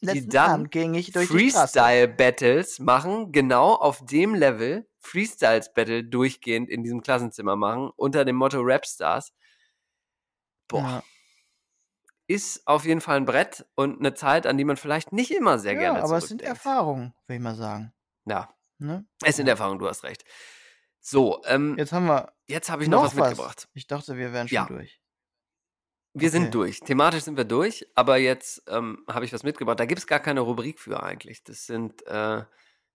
Letzten 0.00 0.30
dann 0.30 0.50
Abend 0.50 0.70
ging 0.70 0.94
ich 0.94 1.12
durch 1.12 1.28
die 1.28 1.50
Straße. 1.50 1.78
Freestyle-Battles 1.78 2.78
machen, 2.80 3.32
genau 3.32 3.74
auf 3.74 4.04
dem 4.04 4.34
Level, 4.34 4.86
Freestyles-Battle 5.00 6.04
durchgehend 6.04 6.68
in 6.68 6.82
diesem 6.82 7.00
Klassenzimmer 7.02 7.56
machen, 7.56 7.90
unter 7.96 8.24
dem 8.24 8.36
Motto 8.36 8.60
Rapstars. 8.60 9.32
Boah, 10.68 10.80
Ja. 10.82 11.02
ist 12.26 12.66
auf 12.66 12.84
jeden 12.84 13.00
Fall 13.00 13.16
ein 13.18 13.24
Brett 13.26 13.66
und 13.74 13.98
eine 14.00 14.14
Zeit, 14.14 14.46
an 14.46 14.56
die 14.58 14.64
man 14.64 14.76
vielleicht 14.76 15.12
nicht 15.12 15.30
immer 15.30 15.58
sehr 15.58 15.74
ja, 15.74 15.80
gerne 15.80 16.02
aber 16.02 16.18
es 16.18 16.28
sind. 16.28 16.42
Erfahrungen, 16.42 17.14
will 17.26 17.36
ich 17.36 17.42
mal 17.42 17.54
sagen. 17.54 17.92
Ja, 18.26 18.50
Ne? 18.78 19.06
es 19.22 19.36
sind 19.36 19.46
Ja. 19.46 19.52
Erfahrungen, 19.52 19.78
du 19.78 19.88
hast 19.88 20.02
recht. 20.04 20.24
So, 21.00 21.42
ähm, 21.44 21.76
Jetzt 21.78 21.92
haben 21.92 22.06
wir 22.06 22.32
jetzt 22.46 22.70
habe 22.70 22.82
ich 22.82 22.88
noch, 22.88 23.04
was 23.04 23.14
mitgebracht. 23.14 23.68
Ich 23.74 23.86
dachte, 23.86 24.16
wir 24.16 24.32
wären 24.32 24.48
schon 24.48 24.66
durch. 24.68 25.00
Wir 26.16 26.28
Okay. 26.28 26.38
sind 26.38 26.54
durch. 26.54 26.80
Thematisch 26.80 27.24
sind 27.24 27.36
wir 27.36 27.44
durch, 27.44 27.86
aber 27.96 28.18
jetzt 28.18 28.62
ähm, 28.68 29.04
habe 29.08 29.24
ich 29.24 29.32
was 29.32 29.42
mitgebracht. 29.42 29.80
Da 29.80 29.84
gibt 29.84 29.98
es 29.98 30.06
gar 30.06 30.20
keine 30.20 30.40
Rubrik 30.40 30.78
für 30.78 31.02
eigentlich. 31.02 31.42
Das 31.42 31.66
sind, 31.66 32.06
äh, 32.06 32.44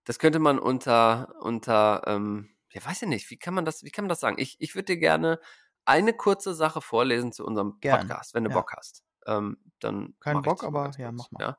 das 0.05 0.19
könnte 0.19 0.39
man 0.39 0.57
unter, 0.57 1.35
unter, 1.41 2.01
ähm, 2.07 2.49
ja, 2.71 2.83
weiß 2.85 3.01
ich 3.01 3.07
nicht, 3.09 3.29
wie 3.29 3.37
kann 3.37 3.53
man 3.53 3.65
das, 3.65 3.83
wie 3.83 3.91
kann 3.91 4.05
man 4.05 4.09
das 4.09 4.21
sagen? 4.21 4.37
Ich, 4.39 4.55
ich 4.59 4.73
würde 4.73 4.85
dir 4.93 4.97
gerne 4.97 5.39
eine 5.83 6.13
kurze 6.13 6.53
Sache 6.53 6.81
vorlesen 6.81 7.33
zu 7.33 7.45
unserem 7.45 7.77
Gern, 7.81 8.07
Podcast, 8.07 8.33
wenn 8.33 8.45
du 8.45 8.51
ja. 8.51 8.55
Bock 8.55 8.71
hast. 8.77 9.03
Ähm, 9.25 9.57
dann 9.79 10.15
Kein 10.21 10.41
Bock, 10.41 10.63
aber 10.63 10.91
ja, 10.97 11.11
mach 11.11 11.29
mal. 11.31 11.41
Ja. 11.41 11.57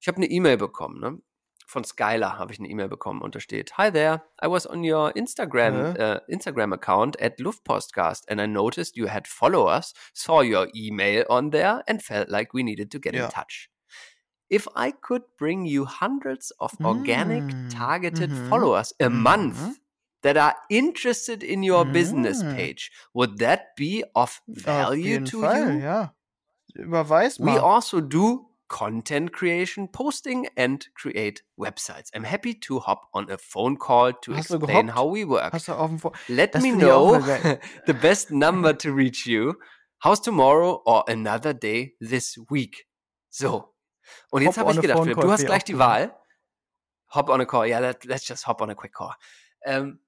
Ich 0.00 0.08
habe 0.08 0.16
eine 0.16 0.26
E-Mail 0.26 0.56
bekommen, 0.56 0.98
ne? 1.00 1.18
Von 1.68 1.82
Skylar 1.84 2.38
habe 2.38 2.52
ich 2.52 2.60
eine 2.60 2.68
E-Mail 2.68 2.88
bekommen 2.88 3.20
und 3.22 3.34
da 3.34 3.40
steht: 3.40 3.76
Hi 3.76 3.90
there, 3.90 4.22
I 4.42 4.46
was 4.48 4.66
on 4.68 4.84
your 4.84 5.14
Instagram 5.16 5.74
Hä? 5.74 5.98
uh, 5.98 6.20
Instagram 6.28 6.72
account 6.72 7.20
at 7.20 7.40
Luftpostcast 7.40 8.28
and 8.30 8.40
I 8.40 8.46
noticed 8.46 8.96
you 8.96 9.08
had 9.08 9.26
followers, 9.26 9.92
saw 10.14 10.42
your 10.42 10.68
email 10.74 11.24
on 11.28 11.50
there 11.50 11.82
and 11.88 12.00
felt 12.02 12.28
like 12.28 12.54
we 12.54 12.62
needed 12.62 12.90
to 12.92 13.00
get 13.00 13.14
Ja. 13.14 13.24
in 13.24 13.30
touch. 13.30 13.68
If 14.48 14.68
I 14.76 14.92
could 14.92 15.22
bring 15.38 15.66
you 15.66 15.86
hundreds 15.86 16.52
of 16.60 16.72
organic 16.84 17.42
Mm, 17.42 17.68
targeted 17.68 18.30
mhm, 18.30 18.48
followers 18.48 18.94
a 19.00 19.06
mhm. 19.06 19.22
month 19.22 19.80
that 20.22 20.36
are 20.36 20.54
interested 20.68 21.42
in 21.42 21.64
your 21.64 21.84
business 21.84 22.44
Mm. 22.44 22.54
page, 22.56 22.92
would 23.12 23.38
that 23.38 23.74
be 23.76 24.04
of 24.14 24.40
Auf 24.46 24.64
value 24.64 25.02
jeden 25.02 25.24
to 25.24 25.40
Fall, 25.40 25.56
you? 25.56 25.80
ja. 25.82 26.14
Überweis 26.76 27.40
We 27.40 27.58
mal. 27.58 27.58
also 27.58 28.00
do 28.00 28.50
content 28.68 29.32
creation, 29.32 29.88
posting, 29.88 30.46
and 30.56 30.86
create 30.94 31.42
websites. 31.58 32.10
I'm 32.14 32.24
happy 32.24 32.54
to 32.54 32.80
hop 32.80 33.08
on 33.12 33.30
a 33.30 33.38
phone 33.38 33.76
call 33.76 34.12
to 34.12 34.32
Hast 34.32 34.50
explain 34.50 34.88
how 34.88 35.06
we 35.06 35.24
work. 35.24 35.52
Hast 35.52 35.68
du 35.68 35.72
auf 35.72 35.90
dem 35.90 36.00
Let 36.28 36.54
Das 36.54 36.62
me 36.62 36.72
know 36.72 37.18
the 37.86 37.94
best 37.94 38.30
number 38.30 38.76
to 38.78 38.92
reach 38.92 39.26
you. 39.26 39.54
How's 40.04 40.20
tomorrow 40.20 40.82
or 40.84 41.04
another 41.08 41.54
day 41.54 41.94
this 42.00 42.38
week? 42.50 42.86
So. 43.30 43.74
Und 44.30 44.42
jetzt 44.42 44.58
habe 44.58 44.72
ich 44.72 44.80
gedacht, 44.80 45.02
Philipp, 45.02 45.20
du 45.20 45.30
hast 45.30 45.46
gleich 45.46 45.64
die. 45.64 45.78
Wahl. 45.78 46.14
Hop 47.14 47.28
on 47.28 47.40
a 47.40 47.44
call. 47.44 47.66
Ja, 47.66 47.78
let, 47.78 48.04
let's 48.04 48.26
just 48.28 48.46
hop 48.46 48.60
on 48.60 48.70
a 48.70 48.74
quick 48.74 48.92
call. 48.92 49.14
Ähm, 49.64 50.00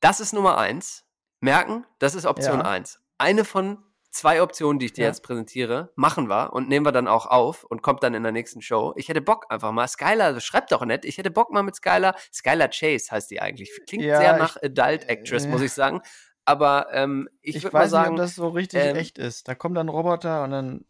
das 0.00 0.20
ist 0.20 0.32
Nummer 0.32 0.58
eins. 0.58 1.04
Merken, 1.40 1.86
das 1.98 2.14
ist 2.14 2.24
Option 2.24 2.60
Ja. 2.60 2.64
eins. 2.64 3.00
Eine 3.18 3.44
von 3.44 3.84
zwei 4.12 4.40
Optionen, 4.42 4.78
die 4.78 4.86
ich 4.86 4.92
dir 4.92 5.02
Ja. 5.02 5.08
jetzt 5.08 5.22
präsentiere, 5.22 5.90
machen 5.96 6.28
wir 6.28 6.52
und 6.52 6.68
nehmen 6.68 6.86
wir 6.86 6.92
dann 6.92 7.08
auch 7.08 7.26
auf 7.26 7.64
und 7.64 7.82
kommt 7.82 8.02
dann 8.02 8.14
in 8.14 8.22
der 8.22 8.30
nächsten 8.32 8.62
Show. 8.62 8.92
Ich 8.96 9.08
hätte 9.08 9.20
Bock 9.20 9.46
einfach 9.48 9.72
mal. 9.72 9.88
Skylar, 9.88 10.38
schreibt 10.40 10.70
doch 10.70 10.84
nett. 10.84 11.04
Ich 11.04 11.18
hätte 11.18 11.30
Bock 11.30 11.50
mal 11.50 11.62
mit 11.62 11.74
Skylar. 11.74 12.14
Skylar 12.32 12.68
Chase 12.68 13.10
heißt 13.10 13.30
die 13.30 13.40
eigentlich. 13.40 13.70
Klingt 13.88 14.04
Ja, 14.04 14.18
sehr 14.18 14.32
ich- 14.34 14.38
nach 14.38 14.56
Adult 14.62 15.08
Actress, 15.08 15.46
äh, 15.46 15.48
muss 15.48 15.62
ich 15.62 15.72
sagen. 15.72 16.00
Aber 16.44 16.88
ähm, 16.92 17.28
ich, 17.40 17.56
Ich, 17.56 17.62
würde 17.64 17.74
mal 17.74 17.80
weiß 17.80 17.86
nicht, 17.86 17.92
sagen, 17.92 18.10
ob 18.12 18.16
das 18.18 18.34
so 18.34 18.48
richtig 18.48 18.80
ähm, 18.82 18.96
echt 18.96 19.18
ist. 19.18 19.48
Da 19.48 19.54
kommt 19.54 19.76
dann 19.76 19.86
ein 19.86 19.90
Roboter 19.90 20.44
und 20.44 20.50
dann 20.50 20.84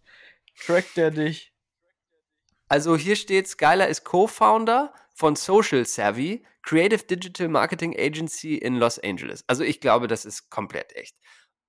trackt 0.67 0.97
der 0.97 1.11
dich. 1.11 1.53
Also 2.69 2.97
hier 2.97 3.17
steht, 3.17 3.49
Skylar 3.49 3.89
ist 3.89 4.05
Co-Founder 4.05 4.95
von 5.15 5.37
Social 5.37 5.85
Savvy, 5.85 6.45
Creative 6.63 7.05
Digital 7.05 7.49
Marketing 7.49 7.95
Agency 7.99 8.55
in 8.57 8.77
Los 8.77 8.99
Angeles. 8.99 9.45
Also 9.47 9.63
ich 9.63 9.81
glaube, 9.81 10.07
das 10.09 10.25
ist 10.25 10.49
komplett 10.49 10.97
echt. 10.97 11.17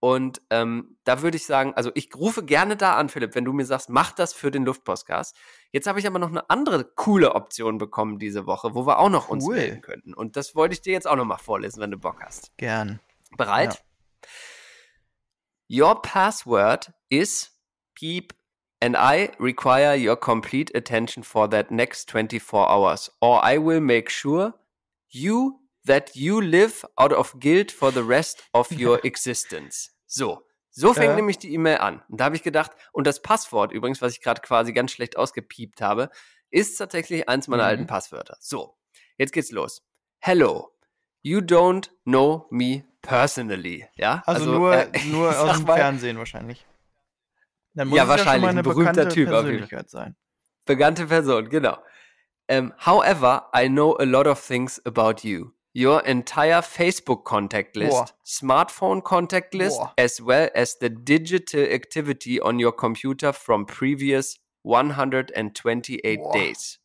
Und 0.04 0.42
ähm, 0.50 0.98
da 1.06 1.22
würde 1.22 1.38
ich 1.38 1.46
sagen, 1.46 1.76
also 1.76 1.90
ich 1.96 2.14
rufe 2.14 2.44
gerne 2.44 2.76
da 2.76 2.98
an, 2.98 3.08
Philipp, 3.08 3.36
wenn 3.36 3.46
du 3.46 3.54
mir 3.54 3.66
sagst, 3.66 3.90
mach 3.90 4.12
das 4.12 4.34
für 4.34 4.52
den 4.52 4.66
Luftpostcast. 4.66 5.34
Jetzt 5.72 5.88
habe 5.88 5.98
ich 5.98 6.06
aber 6.06 6.20
noch 6.20 6.28
eine 6.28 6.50
andere 6.50 6.84
coole 6.84 7.36
Option 7.36 7.78
bekommen 7.78 8.20
diese 8.20 8.46
Woche, 8.46 8.76
wo 8.76 8.86
wir 8.86 9.00
auch 9.00 9.08
noch 9.08 9.30
uns 9.30 9.46
Cool. 9.46 9.56
melden 9.56 9.80
könnten. 9.80 10.14
Und 10.14 10.36
das 10.36 10.56
wollte 10.56 10.74
ich 10.74 10.82
dir 10.82 10.92
jetzt 10.92 11.08
auch 11.08 11.16
noch 11.16 11.24
mal 11.24 11.38
vorlesen, 11.38 11.80
wenn 11.80 11.90
du 11.92 11.98
Bock 11.98 12.22
hast. 12.22 12.52
Gern. 12.58 13.00
Bereit? 13.38 13.82
Your 15.72 16.02
password 16.02 16.92
is 17.08 17.58
peep 17.96 18.34
and 18.82 18.98
I 18.98 19.32
require 19.40 19.96
your 19.96 20.18
complete 20.18 20.78
attention 20.78 21.24
for 21.24 21.50
that 21.50 21.72
next 21.72 22.12
24 22.12 22.68
hours 22.68 23.10
or 23.22 23.42
I 23.42 23.58
will 23.58 23.80
make 23.80 24.12
sure 24.12 24.54
you 25.08 25.62
that 25.86 26.16
you 26.16 26.40
live 26.40 26.86
out 26.96 27.12
of 27.14 27.36
guilt 27.40 27.72
for 27.72 27.92
the 27.92 28.00
rest 28.02 28.44
of 28.54 28.70
your 28.80 29.04
existence. 29.06 29.92
So, 30.06 30.46
so 30.70 30.94
fängt 30.94 31.10
Ja. 31.12 31.16
nämlich 31.16 31.38
die 31.40 31.54
E-Mail 31.54 31.78
an. 31.78 32.02
Und 32.10 32.20
da 32.20 32.26
habe 32.26 32.36
ich 32.36 32.44
gedacht, 32.44 32.72
und 32.92 33.06
das 33.08 33.22
Passwort 33.22 33.72
übrigens, 33.72 34.02
was 34.02 34.14
ich 34.14 34.22
gerade 34.22 34.42
quasi 34.42 34.74
ganz 34.74 34.92
schlecht 34.92 35.18
ausgepiept 35.18 35.82
habe, 35.82 36.10
ist 36.50 36.76
tatsächlich 36.78 37.28
eins 37.30 37.48
meiner 37.48 37.64
Mhm. 37.64 37.70
alten 37.70 37.88
Passwörter. 37.88 38.38
So, 38.40 38.76
jetzt 39.18 39.34
geht's 39.34 39.52
los. 39.52 39.84
Hello. 40.20 40.70
You 41.22 41.40
don't 41.40 41.90
know 42.04 42.48
me 42.52 42.84
personally. 43.02 43.88
Ja, 43.96 44.24
Also, 44.26 44.52
nur, 44.52 44.74
äh, 44.74 44.90
nur 45.06 45.30
aus 45.40 45.58
dem 45.58 45.66
mal, 45.66 45.78
Fernsehen 45.78 46.18
wahrscheinlich. 46.18 46.66
Dann 47.74 47.88
muss 47.88 47.98
Ja, 47.98 48.04
ja 48.04 48.10
wahrscheinlich, 48.10 48.42
mal 48.54 48.58
ein 48.58 48.64
berühmter 48.64 49.10
Typ. 49.10 49.30
Persönlichkeit 49.30 49.90
sein. 49.90 50.16
Bekannte 50.66 51.08
Person, 51.08 51.50
genau. 51.50 51.78
Um, 52.50 52.74
however, 52.86 53.50
I 53.56 53.68
know 53.68 53.96
a 53.98 54.04
lot 54.04 54.28
of 54.28 54.46
things 54.46 54.82
about 54.86 55.28
you. 55.28 55.52
Your 55.76 56.02
entire 56.02 56.62
Facebook 56.62 57.24
contact 57.24 57.76
list, 57.76 58.14
smartphone 58.24 59.04
contact 59.04 59.56
list, 59.56 59.82
as 59.98 60.22
well 60.22 60.50
as 60.54 60.76
the 60.76 60.90
digital 60.90 61.64
activity 61.64 62.40
on 62.40 62.60
your 62.60 62.72
computer 62.72 63.34
from 63.34 63.66
previous 63.66 64.38
128 64.62 66.20
Boah. 66.20 66.32
days. 66.32 66.80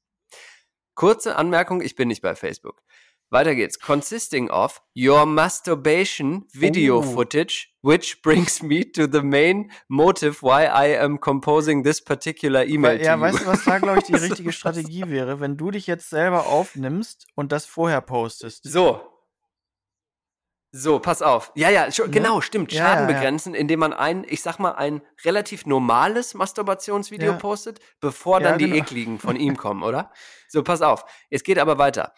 Kurze 0.95 1.37
Anmerkung, 1.37 1.81
ich 1.83 1.97
bin 1.97 2.09
nicht 2.09 2.23
bei 2.23 2.35
Facebook. 2.35 2.83
Weiter 3.31 3.55
geht's. 3.55 3.79
Consisting 3.79 4.49
of 4.51 4.81
your 4.97 5.27
masturbation 5.27 6.47
video 6.55 6.99
Oh. 6.99 7.03
footage, 7.03 7.75
which 7.83 8.23
brings 8.23 8.63
me 8.63 8.91
to 8.93 9.07
the 9.07 9.21
main 9.23 9.71
motive 9.89 10.43
why 10.43 10.65
I 10.65 10.97
am 10.99 11.21
composing 11.21 11.85
this 11.85 12.03
particular 12.03 12.65
email 12.65 12.99
ja, 13.01 13.17
to 13.17 13.21
weißt 13.21 13.41
du, 13.43 13.47
was 13.47 13.65
da, 13.65 13.79
glaube 13.79 13.99
ich, 13.99 14.05
die 14.05 14.15
richtige 14.15 14.53
Strategie 14.53 15.05
wäre? 15.09 15.41
Wenn 15.41 15.59
du 15.59 15.71
dich 15.71 15.87
jetzt 15.87 16.09
selber 16.09 16.47
aufnimmst 16.47 17.27
und 17.35 17.53
das 17.53 17.67
vorher 17.67 18.01
postest. 18.01 18.65
So. 18.65 19.03
So, 20.71 20.99
pass 20.99 21.23
auf. 21.23 21.51
Ja, 21.55 21.71
ja, 21.71 21.87
Ne? 21.87 22.11
genau, 22.11 22.41
stimmt. 22.43 22.73
Ja, 22.73 22.85
Schaden 22.85 23.09
ja, 23.09 23.11
ja. 23.15 23.19
begrenzen, 23.19 23.55
indem 23.55 23.81
man 23.81 23.95
ein, 23.95 24.25
ich 24.29 24.43
sag 24.43 24.59
mal, 24.59 24.73
ein 24.73 25.01
relativ 25.25 25.65
normales 25.65 26.35
Masturbationsvideo 26.35 27.33
Ja. 27.33 27.39
postet, 27.39 27.81
bevor 28.01 28.41
Ja, 28.41 28.51
dann 28.51 28.59
die 28.59 28.67
genau. 28.67 28.77
ekligen 28.77 29.19
von 29.19 29.37
ihm 29.37 29.57
kommen, 29.57 29.83
oder? 29.83 30.13
So, 30.49 30.63
pass 30.63 30.83
auf. 30.83 31.05
Es 31.31 31.43
geht 31.43 31.59
aber 31.59 31.79
weiter. 31.79 32.13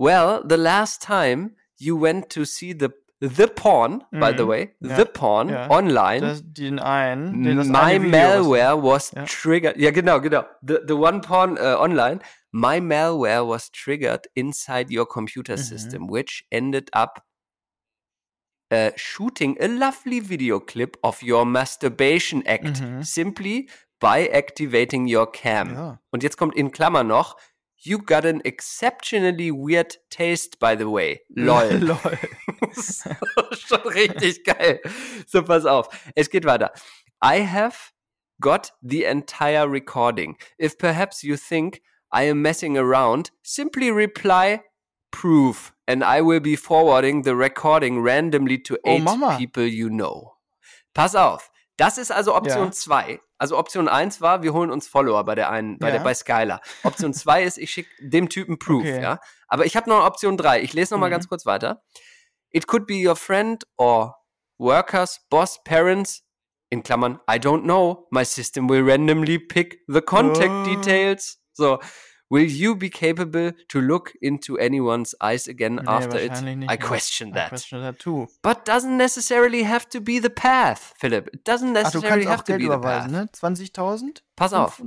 Well, 0.00 0.42
the 0.48 0.56
last 0.56 1.02
time 1.02 1.56
you 1.78 2.00
went 2.00 2.30
to 2.30 2.44
see 2.44 2.72
the 2.72 2.88
the 3.22 3.48
porn, 3.48 4.02
by 4.12 4.32
the 4.34 4.44
Mhm. 4.44 4.48
way, 4.48 4.74
Ja. 4.80 4.96
the 4.96 5.04
porn 5.04 5.50
Ja. 5.50 5.68
online, 5.68 6.20
Das, 6.20 6.40
den 6.42 6.78
einen, 6.78 7.42
den, 7.42 7.58
das 7.58 7.66
my 7.66 7.98
malware 7.98 8.82
was 8.82 9.10
Ja. 9.14 9.26
triggered. 9.26 9.76
Ja, 9.76 9.90
genau, 9.90 10.22
genau. 10.22 10.44
The, 10.66 10.78
the 10.88 10.94
one 10.94 11.20
porn 11.20 11.58
uh, 11.58 11.76
online. 11.78 12.20
My 12.50 12.80
malware 12.80 13.46
was 13.46 13.70
triggered 13.72 14.26
inside 14.32 14.86
your 14.90 15.06
computer 15.06 15.58
Mhm. 15.58 15.62
system, 15.62 16.08
which 16.10 16.46
ended 16.50 16.88
up 16.94 17.22
uh, 18.72 18.90
shooting 18.96 19.58
a 19.60 19.66
lovely 19.66 20.20
video 20.26 20.58
clip 20.58 20.96
of 21.02 21.22
your 21.22 21.44
masturbation 21.44 22.42
act 22.46 22.80
Mhm. 22.80 23.02
simply 23.04 23.68
by 24.00 24.30
activating 24.32 25.06
your 25.14 25.30
cam. 25.30 25.74
Ja. 25.74 26.00
Und 26.10 26.22
jetzt 26.22 26.38
kommt 26.38 26.54
in 26.54 26.70
Klammer 26.70 27.04
noch. 27.04 27.36
You 27.82 27.98
got 27.98 28.24
an 28.26 28.42
exceptionally 28.44 29.50
weird 29.50 29.96
taste, 30.10 30.58
by 30.58 30.74
the 30.76 30.88
way. 30.90 31.20
Lol. 31.36 31.70
Lol. 31.78 31.98
So, 32.72 33.10
Schon 33.52 33.80
richtig 33.92 34.44
geil. 34.44 34.80
So, 35.26 35.42
pass 35.42 35.64
auf. 35.64 35.88
Es 36.14 36.28
geht 36.30 36.44
weiter. 36.44 36.70
I 37.22 37.40
have 37.40 37.92
got 38.40 38.72
the 38.82 39.04
entire 39.04 39.68
recording. 39.68 40.36
If 40.58 40.78
perhaps 40.78 41.22
you 41.24 41.36
think 41.36 41.80
I 42.12 42.24
am 42.24 42.42
messing 42.42 42.76
around, 42.78 43.30
simply 43.42 43.90
reply 43.90 44.60
proof 45.10 45.72
and 45.88 46.04
I 46.04 46.20
will 46.20 46.40
be 46.40 46.54
forwarding 46.54 47.22
the 47.22 47.34
recording 47.34 48.00
randomly 48.02 48.58
to 48.58 48.76
Oh, 48.84 48.90
eight 48.96 49.02
Mama. 49.02 49.36
people 49.38 49.64
you 49.66 49.88
know. 49.90 50.34
Pass 50.94 51.14
auf. 51.16 51.50
Das 51.76 51.98
ist 51.98 52.10
also 52.12 52.34
Option 52.34 52.66
Ja. 52.66 52.72
2. 53.40 53.44
Also 53.44 53.58
Option 53.58 53.88
1 53.88 54.20
war, 54.20 54.42
wir 54.42 54.52
holen 54.52 54.70
uns 54.70 54.86
Follower 54.86 55.24
bei 55.24 55.34
der 55.34 55.50
einen, 55.50 55.78
bei, 55.78 55.88
der, 55.90 55.96
Ja. 56.00 56.04
bei 56.04 56.14
Skylar. 56.14 56.60
Option 56.82 57.12
2 57.14 57.42
ist, 57.44 57.58
ich 57.58 57.70
schicke 57.70 57.88
dem 58.00 58.28
Typen 58.28 58.58
Proof, 58.58 58.82
Okay. 58.82 59.02
ja. 59.02 59.18
Aber 59.48 59.64
ich 59.66 59.76
habe 59.76 59.88
noch 59.88 60.04
Option 60.04 60.36
3. 60.36 60.60
Ich 60.62 60.72
lese 60.74 60.94
noch 60.94 61.00
mal 61.00 61.06
Mhm. 61.08 61.12
ganz 61.12 61.28
kurz 61.28 61.46
weiter. 61.46 61.82
It 62.50 62.66
could 62.66 62.86
be 62.86 63.06
your 63.06 63.16
friend 63.16 63.64
or 63.76 64.16
workers, 64.58 65.20
boss, 65.30 65.62
parents. 65.64 66.22
In 66.72 66.84
Klammern, 66.84 67.18
I 67.28 67.34
don't 67.38 67.62
know. 67.64 68.06
My 68.12 68.24
system 68.24 68.68
will 68.68 68.82
randomly 68.88 69.40
pick 69.40 69.80
the 69.88 70.00
contact 70.00 70.50
Oh. 70.52 70.64
details. 70.64 71.40
So, 71.52 71.80
will 72.30 72.46
you 72.48 72.74
be 72.76 72.88
capable 72.88 73.52
to 73.68 73.80
look 73.80 74.12
into 74.22 74.56
anyone's 74.58 75.14
eyes 75.20 75.48
again 75.48 75.76
Nee, 75.76 75.86
after 75.88 76.18
it? 76.18 76.30
I 76.68 76.76
question 76.76 77.28
I 77.30 77.34
that. 77.34 77.48
question 77.50 77.80
that 77.82 77.98
too. 77.98 78.28
But 78.42 78.64
doesn't 78.64 78.96
necessarily 78.96 79.64
have 79.64 79.88
to 79.90 80.00
be 80.00 80.20
the 80.20 80.30
path, 80.30 80.94
Philip. 80.96 81.28
It 81.34 81.44
doesn't 81.44 81.76
Ach, 81.76 81.90
du 81.92 81.98
necessarily 82.00 82.24
kannst 82.24 82.30
have 82.30 82.44
to 82.44 82.52
Geld 82.58 82.62
be 82.62 82.68
the 82.68 82.78
path. 82.78 83.10
ne? 83.10 83.26
20.000? 83.32 84.22
Pass 84.36 84.52
auf. 84.52 84.80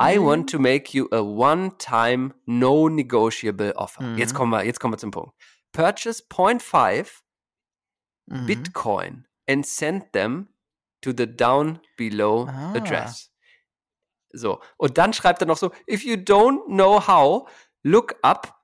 I 0.00 0.18
want 0.18 0.48
to 0.50 0.58
make 0.60 0.94
you 0.96 1.08
a 1.12 1.22
one-time, 1.22 2.32
no-negotiable 2.46 3.72
offer. 3.76 4.02
Mhm. 4.04 4.18
Jetzt 4.18 4.32
kommen 4.34 4.50
wir, 4.52 4.64
jetzt 4.64 4.78
kommen 4.80 4.94
wir 4.94 4.98
zum 4.98 5.10
Punkt. 5.10 5.32
Purchase 5.72 6.22
0.5 6.30 7.22
Mhm. 8.30 8.46
Bitcoin 8.46 9.24
and 9.48 9.66
send 9.66 10.12
them 10.12 10.48
to 11.02 11.12
the 11.16 11.26
down 11.26 11.80
below 11.96 12.46
Ah. 12.48 12.72
address. 12.74 13.30
So, 14.32 14.60
und 14.76 14.98
dann 14.98 15.12
schreibt 15.12 15.42
er 15.42 15.46
noch 15.46 15.56
so, 15.56 15.72
if 15.90 16.04
you 16.04 16.14
don't 16.14 16.66
know 16.66 17.06
how, 17.06 17.48
look 17.82 18.16
up 18.22 18.54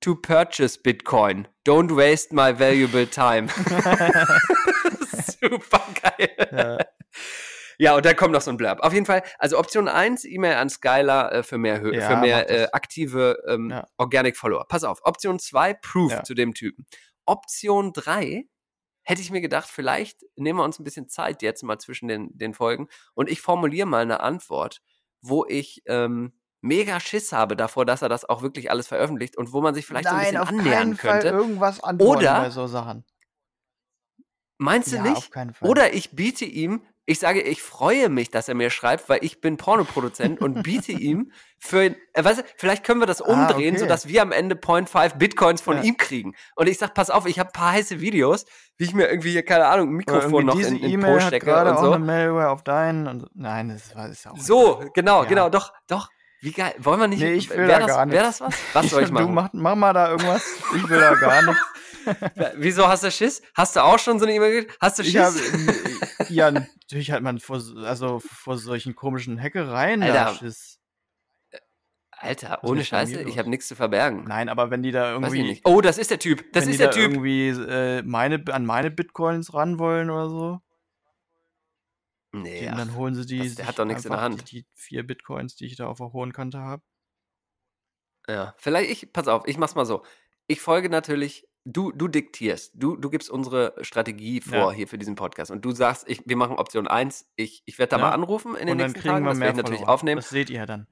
to 0.00 0.14
purchase 0.14 0.78
Bitcoin. 0.80 1.48
Don't 1.66 1.94
waste 1.96 2.32
my 2.32 2.56
valuable 2.56 3.06
time. 3.06 3.48
Super 5.40 5.82
geil. 6.02 6.48
Ja. 6.52 6.78
Ja, 7.80 7.94
und 7.94 8.04
da 8.04 8.12
kommt 8.12 8.32
noch 8.32 8.40
so 8.40 8.50
ein 8.50 8.56
Blurb. 8.56 8.80
Auf 8.80 8.92
jeden 8.92 9.06
Fall, 9.06 9.22
also 9.38 9.56
Option 9.56 9.86
1, 9.86 10.24
E-Mail 10.24 10.54
an 10.54 10.68
Skylar 10.68 11.32
äh, 11.32 11.42
für 11.44 11.58
mehr, 11.58 11.80
Hö 11.80 11.94
Ja, 11.94 12.08
für 12.08 12.16
mehr 12.16 12.50
äh, 12.50 12.68
aktive 12.72 13.40
ähm, 13.46 13.70
Ja. 13.70 13.86
Organic 13.98 14.36
Follower. 14.36 14.66
Pass 14.66 14.82
auf, 14.82 14.98
Option 15.04 15.38
2, 15.38 15.74
Proof 15.74 16.22
zu 16.24 16.34
dem 16.34 16.54
Typen. 16.54 16.86
Option 17.24 17.92
3, 17.92 18.48
hätte 19.04 19.20
ich 19.20 19.30
mir 19.30 19.40
gedacht, 19.40 19.68
vielleicht 19.68 20.22
nehmen 20.34 20.58
wir 20.58 20.64
uns 20.64 20.80
ein 20.80 20.84
bisschen 20.84 21.08
Zeit 21.08 21.40
jetzt 21.40 21.62
mal 21.62 21.78
zwischen 21.78 22.08
den, 22.08 22.36
den 22.36 22.52
Folgen 22.52 22.88
und 23.14 23.30
ich 23.30 23.40
formuliere 23.40 23.86
mal 23.86 24.02
eine 24.02 24.20
Antwort, 24.20 24.82
wo 25.20 25.44
ich 25.46 25.82
ähm, 25.86 26.32
mega 26.60 26.98
Schiss 27.00 27.32
habe 27.32 27.56
davor, 27.56 27.84
dass 27.86 28.02
er 28.02 28.08
das 28.08 28.24
auch 28.24 28.42
wirklich 28.42 28.70
alles 28.70 28.86
veröffentlicht 28.88 29.36
und 29.36 29.52
wo 29.52 29.60
man 29.60 29.74
sich 29.74 29.86
vielleicht 29.86 30.08
so 30.08 30.14
ein 30.14 30.16
Nein, 30.16 30.24
bisschen 30.26 30.40
auf 30.42 30.48
annähern 30.48 30.64
keinen 30.64 30.96
Fall 30.96 31.20
könnte. 31.22 31.28
irgendwas 31.36 31.80
antworten 31.82 32.18
Oder- 32.18 32.40
bei 32.40 32.50
so 32.50 32.66
Sachen. 32.66 33.04
Meinst 34.58 34.90
du 34.90 34.96
Ja, 34.96 35.02
nicht? 35.02 35.32
Fall. 35.32 35.52
Oder 35.62 35.94
ich 35.94 36.10
biete 36.16 36.44
ihm, 36.44 36.82
ich 37.10 37.20
sage, 37.20 37.40
ich 37.40 37.62
freue 37.62 38.10
mich, 38.10 38.30
dass 38.30 38.48
er 38.50 38.54
mir 38.54 38.68
schreibt, 38.68 39.08
weil 39.08 39.20
ich 39.24 39.40
bin 39.40 39.56
Pornoproduzent 39.56 40.42
und 40.42 40.62
biete 40.62 40.92
ihm 41.08 41.32
für, 41.58 41.84
äh, 41.86 41.94
weißt 42.22 42.40
du, 42.40 42.42
vielleicht 42.58 42.84
können 42.84 43.00
wir 43.00 43.06
das 43.06 43.22
Ah, 43.22 43.32
umdrehen, 43.32 43.70
okay. 43.76 43.78
sodass 43.78 44.08
wir 44.08 44.20
am 44.20 44.30
Ende 44.30 44.56
0.5 44.56 45.16
Bitcoins 45.16 45.62
von 45.62 45.78
Ja. 45.78 45.84
ihm 45.84 45.96
kriegen. 45.96 46.34
Und 46.54 46.68
ich 46.68 46.76
sag, 46.76 46.92
pass 46.92 47.08
auf, 47.08 47.24
ich 47.24 47.38
habe 47.38 47.48
ein 47.48 47.52
paar 47.52 47.72
heiße 47.72 48.00
Videos, 48.00 48.44
wie 48.76 48.84
ich 48.84 48.92
mir 48.94 49.08
irgendwie 49.08 49.30
hier, 49.30 49.42
keine 49.42 49.66
Ahnung, 49.66 49.88
ein 49.88 49.94
Mikrofon 49.96 50.44
noch 50.44 50.58
in, 50.60 50.76
in 50.76 50.90
E-Mail 50.90 51.14
Po 51.14 51.20
hat 51.22 51.28
stecke 51.28 51.46
gerade 51.46 51.70
und 51.70 51.76
auch 51.78 51.82
so. 51.84 51.92
eine 51.92 52.04
Malware 52.04 52.50
auf 52.50 52.62
deinen. 52.62 53.06
Und, 53.06 53.26
nein, 53.34 53.70
das 53.70 53.96
war 53.96 54.08
ist 54.10 54.26
ja 54.26 54.32
auch. 54.32 54.36
So, 54.38 54.84
genau, 54.92 55.22
Ja. 55.22 55.28
genau, 55.30 55.48
doch, 55.48 55.72
doch. 55.88 56.10
Wie 56.40 56.52
geil, 56.52 56.74
wollen 56.78 57.00
wir 57.00 57.08
nicht, 57.08 57.20
Nee, 57.20 57.32
ich 57.32 57.48
will 57.50 57.66
da 57.66 57.78
das, 57.80 57.88
gar 57.88 58.06
nichts. 58.06 58.22
das 58.22 58.40
was? 58.42 58.54
Was 58.74 58.90
soll 58.90 59.02
ich 59.02 59.08
Du 59.12 59.14
machen? 59.14 59.34
mach, 59.34 59.48
mach 59.54 59.74
mal 59.74 59.92
da 59.94 60.10
irgendwas. 60.10 60.44
Ich 60.76 60.88
will 60.88 61.00
da 61.00 61.14
gar 61.14 61.42
nichts. 61.46 61.62
Wieso 62.56 62.86
hast 62.88 63.04
du 63.04 63.10
Schiss? 63.10 63.42
Hast 63.54 63.76
du 63.76 63.80
auch 63.84 63.98
schon 63.98 64.18
so 64.18 64.24
eine 64.26 64.34
E-Mail 64.34 64.52
gekriegt? 64.62 64.78
Hast 64.80 64.98
du 64.98 65.04
Schiss? 65.04 65.16
habe, 65.16 65.38
ja, 66.32 66.50
natürlich 66.50 67.10
hat 67.10 67.22
man 67.22 67.38
vor, 67.38 67.60
so- 67.60 67.78
also 67.78 68.20
vor 68.20 68.58
solchen 68.58 68.94
komischen 68.94 69.40
Hackereien 69.40 70.00
da 70.00 70.06
Alter. 70.26 70.34
Schiss. 70.38 70.78
Alter, 72.20 72.58
Was 72.62 72.70
ohne 72.70 72.84
Scheiße, 72.84 73.22
ich 73.22 73.38
habe 73.38 73.48
nichts 73.48 73.68
zu 73.68 73.76
verbergen. 73.76 74.24
Nein, 74.24 74.48
aber 74.48 74.70
wenn 74.70 74.82
die 74.82 74.90
da 74.90 75.12
irgendwie. 75.12 75.60
Oh, 75.64 75.80
das 75.80 75.98
ist 75.98 76.10
der 76.10 76.18
Typ. 76.18 76.52
Das 76.52 76.66
ist 76.66 76.80
der 76.80 76.88
da 76.88 76.92
Typ. 76.94 77.12
irgendwie 77.12 77.48
äh, 77.50 78.02
meine, 78.02 78.42
an 78.50 78.66
meine 78.66 78.90
Bitcoins 78.90 79.54
ran 79.54 79.78
wollen 79.78 80.10
oder 80.10 80.28
so, 80.28 80.60
Nee, 82.32 82.60
die, 82.60 82.68
ach, 82.68 82.76
dann 82.76 82.94
holen 82.96 83.14
sie 83.14 83.24
die. 83.24 83.38
das- 83.38 83.54
der 83.54 83.66
hat 83.68 83.78
doch 83.78 83.84
nichts 83.84 84.04
in 84.04 84.10
der 84.10 84.20
Hand. 84.20 84.50
Die, 84.50 84.62
die 84.62 84.66
vier 84.74 85.06
Bitcoins, 85.06 85.54
die 85.54 85.66
ich 85.66 85.76
da 85.76 85.86
auf 85.86 85.98
der 85.98 86.12
hohen 86.12 86.32
Kante 86.32 86.58
habe. 86.58 86.82
Ja, 88.28 88.54
vielleicht 88.58 88.90
ich, 88.90 89.12
pass 89.12 89.28
auf, 89.28 89.44
ich 89.46 89.56
mach's 89.56 89.74
mal 89.76 89.86
so. 89.86 90.04
Ich 90.48 90.60
folge 90.60 90.90
natürlich, 90.90 91.46
du, 91.64 91.92
du 91.92 92.08
diktierst, 92.08 92.72
du, 92.74 92.96
du 92.96 93.10
gibst 93.10 93.28
unsere 93.30 93.74
Strategie 93.82 94.40
vor 94.40 94.56
Ja. 94.56 94.72
hier 94.72 94.88
für 94.88 94.98
diesen 94.98 95.14
Podcast 95.16 95.50
und 95.50 95.64
du 95.64 95.70
sagst, 95.72 96.08
ich, 96.08 96.22
wir 96.26 96.36
machen 96.36 96.56
Option 96.56 96.86
1, 96.88 97.30
ich, 97.36 97.62
ich 97.66 97.78
werde 97.78 97.90
da 97.90 97.96
Ja. 97.98 98.02
mal 98.06 98.12
anrufen 98.12 98.54
in 98.56 98.66
den 98.66 98.76
nächsten 98.78 99.00
kriegen 99.00 99.14
Tagen, 99.14 99.24
wir 99.24 99.30
das 99.30 99.40
werde 99.40 99.50
ich 99.52 99.56
natürlich 99.56 99.80
Follower. 99.80 99.94
aufnehmen. 99.94 100.16
Das 100.16 100.30
seht 100.30 100.50
ihr 100.50 100.56
ja 100.58 100.66
dann. 100.66 100.86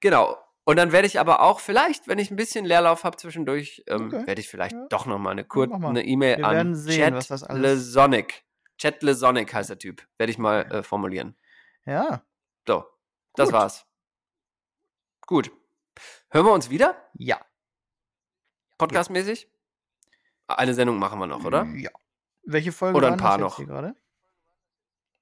Genau. 0.00 0.36
Und 0.64 0.76
dann 0.76 0.92
werde 0.92 1.06
ich 1.08 1.18
aber 1.18 1.40
auch 1.42 1.58
vielleicht, 1.60 2.06
wenn 2.06 2.18
ich 2.20 2.30
ein 2.30 2.36
bisschen 2.36 2.64
Leerlauf 2.64 3.02
habe 3.04 3.16
zwischendurch, 3.16 3.82
ähm, 3.88 4.06
Okay. 4.14 4.26
werde 4.26 4.40
ich 4.40 4.48
vielleicht 4.48 4.76
Ja. 4.76 4.86
doch 4.90 5.06
noch 5.06 5.18
mal 5.18 5.30
eine 5.30 5.44
kurze 5.44 5.74
E-Mail 6.02 6.44
an 6.44 6.74
sehen, 6.76 7.14
Chat 7.14 7.30
das 7.30 7.48
Lesonic. 7.48 8.44
Chat 8.78 9.02
Lesonic 9.02 9.52
heißt 9.52 9.70
der 9.70 9.78
Typ. 9.78 10.06
Werde 10.18 10.30
ich 10.30 10.38
mal 10.38 10.62
äh, 10.70 10.82
formulieren. 10.82 11.36
Ja. 11.84 12.24
So, 12.66 12.84
das 13.34 13.48
Gut. 13.48 13.54
war's. 13.58 13.86
Gut. 15.26 15.50
Hören 16.30 16.46
wir 16.46 16.52
uns 16.52 16.70
wieder? 16.70 16.96
Ja. 17.14 17.40
Podcastmäßig? 18.78 19.48
Eine 20.46 20.74
Sendung 20.74 20.98
machen 20.98 21.18
wir 21.18 21.26
noch, 21.26 21.44
oder? 21.44 21.64
Ja. 21.74 21.90
Welche 22.44 22.72
Folge 22.72 22.96
Oder 22.96 23.08
ein 23.08 23.16
paar 23.16 23.38
noch. 23.38 23.56
hier 23.56 23.66
gerade? 23.66 23.94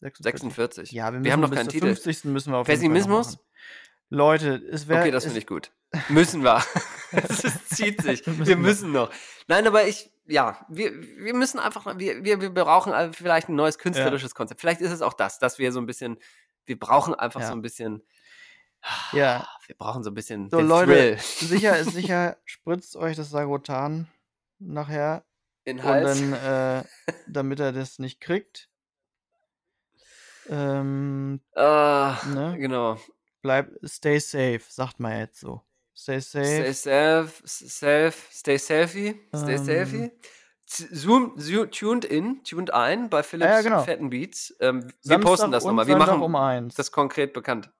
46. 0.00 0.40
46. 0.40 0.92
Ja, 0.92 1.12
wir, 1.12 1.22
wir 1.22 1.32
haben 1.32 1.40
noch 1.40 1.50
keinen 1.50 1.68
Titel. 1.68 1.86
50. 1.86 2.24
müssen 2.24 2.52
wir 2.52 2.58
auf 2.58 2.66
Pessimismus? 2.66 3.38
Leute, 4.08 4.54
es 4.70 4.88
wäre. 4.88 5.02
Okay, 5.02 5.10
das 5.10 5.24
finde 5.24 5.38
ich 5.38 5.46
gut. 5.46 5.72
Müssen 6.08 6.42
wir. 6.42 6.62
Es 7.12 7.68
zieht 7.68 8.00
sich. 8.02 8.24
Müssen 8.26 8.46
Wir 8.46 8.56
müssen 8.56 8.92
noch. 8.92 9.10
Nein, 9.48 9.66
aber 9.66 9.86
ich, 9.86 10.12
ja, 10.26 10.64
wir, 10.68 10.92
wir 10.94 11.34
müssen 11.34 11.58
einfach, 11.58 11.98
wir, 11.98 12.24
wir, 12.24 12.40
wir 12.40 12.50
brauchen 12.50 13.12
vielleicht 13.12 13.48
ein 13.48 13.56
neues 13.56 13.78
künstlerisches 13.78 14.34
Konzept. 14.34 14.60
Vielleicht 14.60 14.80
ist 14.80 14.92
es 14.92 15.02
auch 15.02 15.12
das, 15.12 15.40
dass 15.40 15.58
wir 15.58 15.72
so 15.72 15.80
ein 15.80 15.86
bisschen, 15.86 16.18
wir 16.66 16.78
brauchen 16.78 17.14
einfach 17.14 17.40
Ja. 17.40 17.48
so 17.48 17.52
ein 17.54 17.62
bisschen, 17.62 18.02
Ja, 19.12 19.48
wir 19.66 19.76
brauchen 19.76 20.04
so 20.04 20.10
ein 20.10 20.14
bisschen 20.14 20.48
so 20.50 20.60
Leute, 20.60 20.92
Thrill 20.92 21.18
sicher 21.18 21.76
ist 21.78 21.92
sicher, 21.92 22.36
spritzt 22.44 22.94
euch 22.94 23.16
das 23.16 23.30
Sagrotan 23.30 24.06
nachher 24.60 25.24
in 25.64 25.76
den 25.78 25.84
und 25.86 25.90
Hals. 25.92 26.18
dann, 26.20 26.32
äh, 26.32 26.84
damit 27.28 27.58
er 27.60 27.72
das 27.72 27.98
nicht 27.98 28.20
kriegt. 28.20 28.68
Ähm, 30.48 31.40
Ah, 31.54 32.16
ne? 32.32 32.56
genau. 32.58 32.98
Bleib, 33.42 33.70
stay 33.84 34.18
safe, 34.18 34.60
sagt 34.68 35.00
man 35.00 35.18
jetzt 35.18 35.40
so. 35.40 35.62
Stay 35.94 36.20
safe. 36.20 36.44
Stay 36.44 36.72
self, 36.72 37.42
self, 37.44 38.28
stay 38.32 38.56
selfie, 38.58 39.20
stay 39.34 39.54
Ähm. 39.54 39.64
selfie. 39.64 40.10
Zoom, 40.66 41.36
zo- 41.36 41.66
tuned 41.66 42.04
in, 42.04 42.44
tuned 42.44 42.72
ein 42.72 43.10
bei 43.10 43.22
Philips 43.24 43.50
ja, 43.50 43.60
genau. 43.60 43.82
fetten 43.82 44.08
Beats. 44.08 44.54
Ähm, 44.60 44.84
wir 44.84 44.92
Samstag 45.00 45.20
posten 45.28 45.50
das 45.52 45.64
nochmal. 45.64 45.86
Wir 45.88 45.96
machen 45.96 46.22
um 46.22 46.36
eins. 46.36 46.76
das 46.76 46.92
konkret 46.92 47.32
bekannt. 47.32 47.70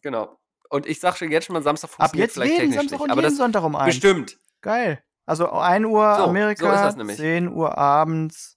Genau. 0.00 0.38
Und 0.70 0.86
ich 0.86 0.98
sag 0.98 1.16
schon 1.18 1.30
jetzt 1.30 1.44
schon 1.46 1.54
mal, 1.54 1.62
Samstag 1.62 1.90
Ab 1.90 1.96
funktioniert 1.96 2.28
jetzt 2.28 2.34
vielleicht 2.34 2.50
jeden 2.52 2.60
technisch 2.72 2.76
Samstag 2.76 2.96
nicht. 2.96 3.04
und 3.04 3.10
Aber 3.10 3.20
jeden 3.20 3.30
das 3.32 3.38
Sonntag 3.38 3.62
um 3.64 3.76
eins. 3.76 3.86
bestimmt. 3.94 4.38
Geil. 4.62 5.02
Also 5.28 5.50
1 5.50 5.84
Uhr 5.84 6.14
So, 6.16 6.22
so 6.24 6.28
Amerika, 6.30 6.92
nämlich. 6.96 7.16
10 7.16 7.48
Uhr 7.48 7.76
abends 7.76 8.56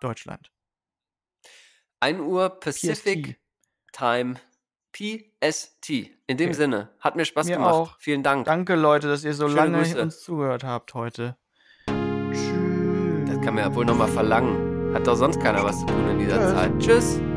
Deutschland. 0.00 0.52
1 2.00 2.20
Uhr 2.20 2.50
Pacific 2.60 3.40
Time 3.92 4.36
PST. 4.92 5.90
In 6.28 6.36
dem 6.36 6.50
Okay. 6.50 6.52
Sinne, 6.52 6.90
hat 7.00 7.16
mir 7.16 7.24
Spaß 7.24 7.46
Mir 7.46 7.56
gemacht. 7.56 7.74
auch. 7.74 7.96
Vielen 7.98 8.22
Dank. 8.22 8.44
Danke, 8.44 8.76
Leute, 8.76 9.08
dass 9.08 9.24
ihr 9.24 9.34
so 9.34 9.48
Schöne 9.48 9.60
lange 9.60 9.78
Grüße. 9.78 10.00
uns 10.00 10.22
zugehört 10.22 10.62
habt 10.62 10.94
heute. 10.94 11.36
Tschüss. 11.86 13.26
Das 13.26 13.40
kann 13.44 13.54
man 13.54 13.58
ja 13.58 13.74
wohl 13.74 13.84
nochmal 13.84 14.08
verlangen. 14.08 14.94
Hat 14.94 15.06
doch 15.06 15.16
sonst 15.16 15.40
keiner 15.40 15.64
was 15.64 15.80
zu 15.80 15.86
tun 15.86 16.08
in 16.10 16.18
dieser 16.20 16.38
Tschüss. 16.38 16.52
Zeit. 16.54 16.78
Tschüss. 16.78 17.27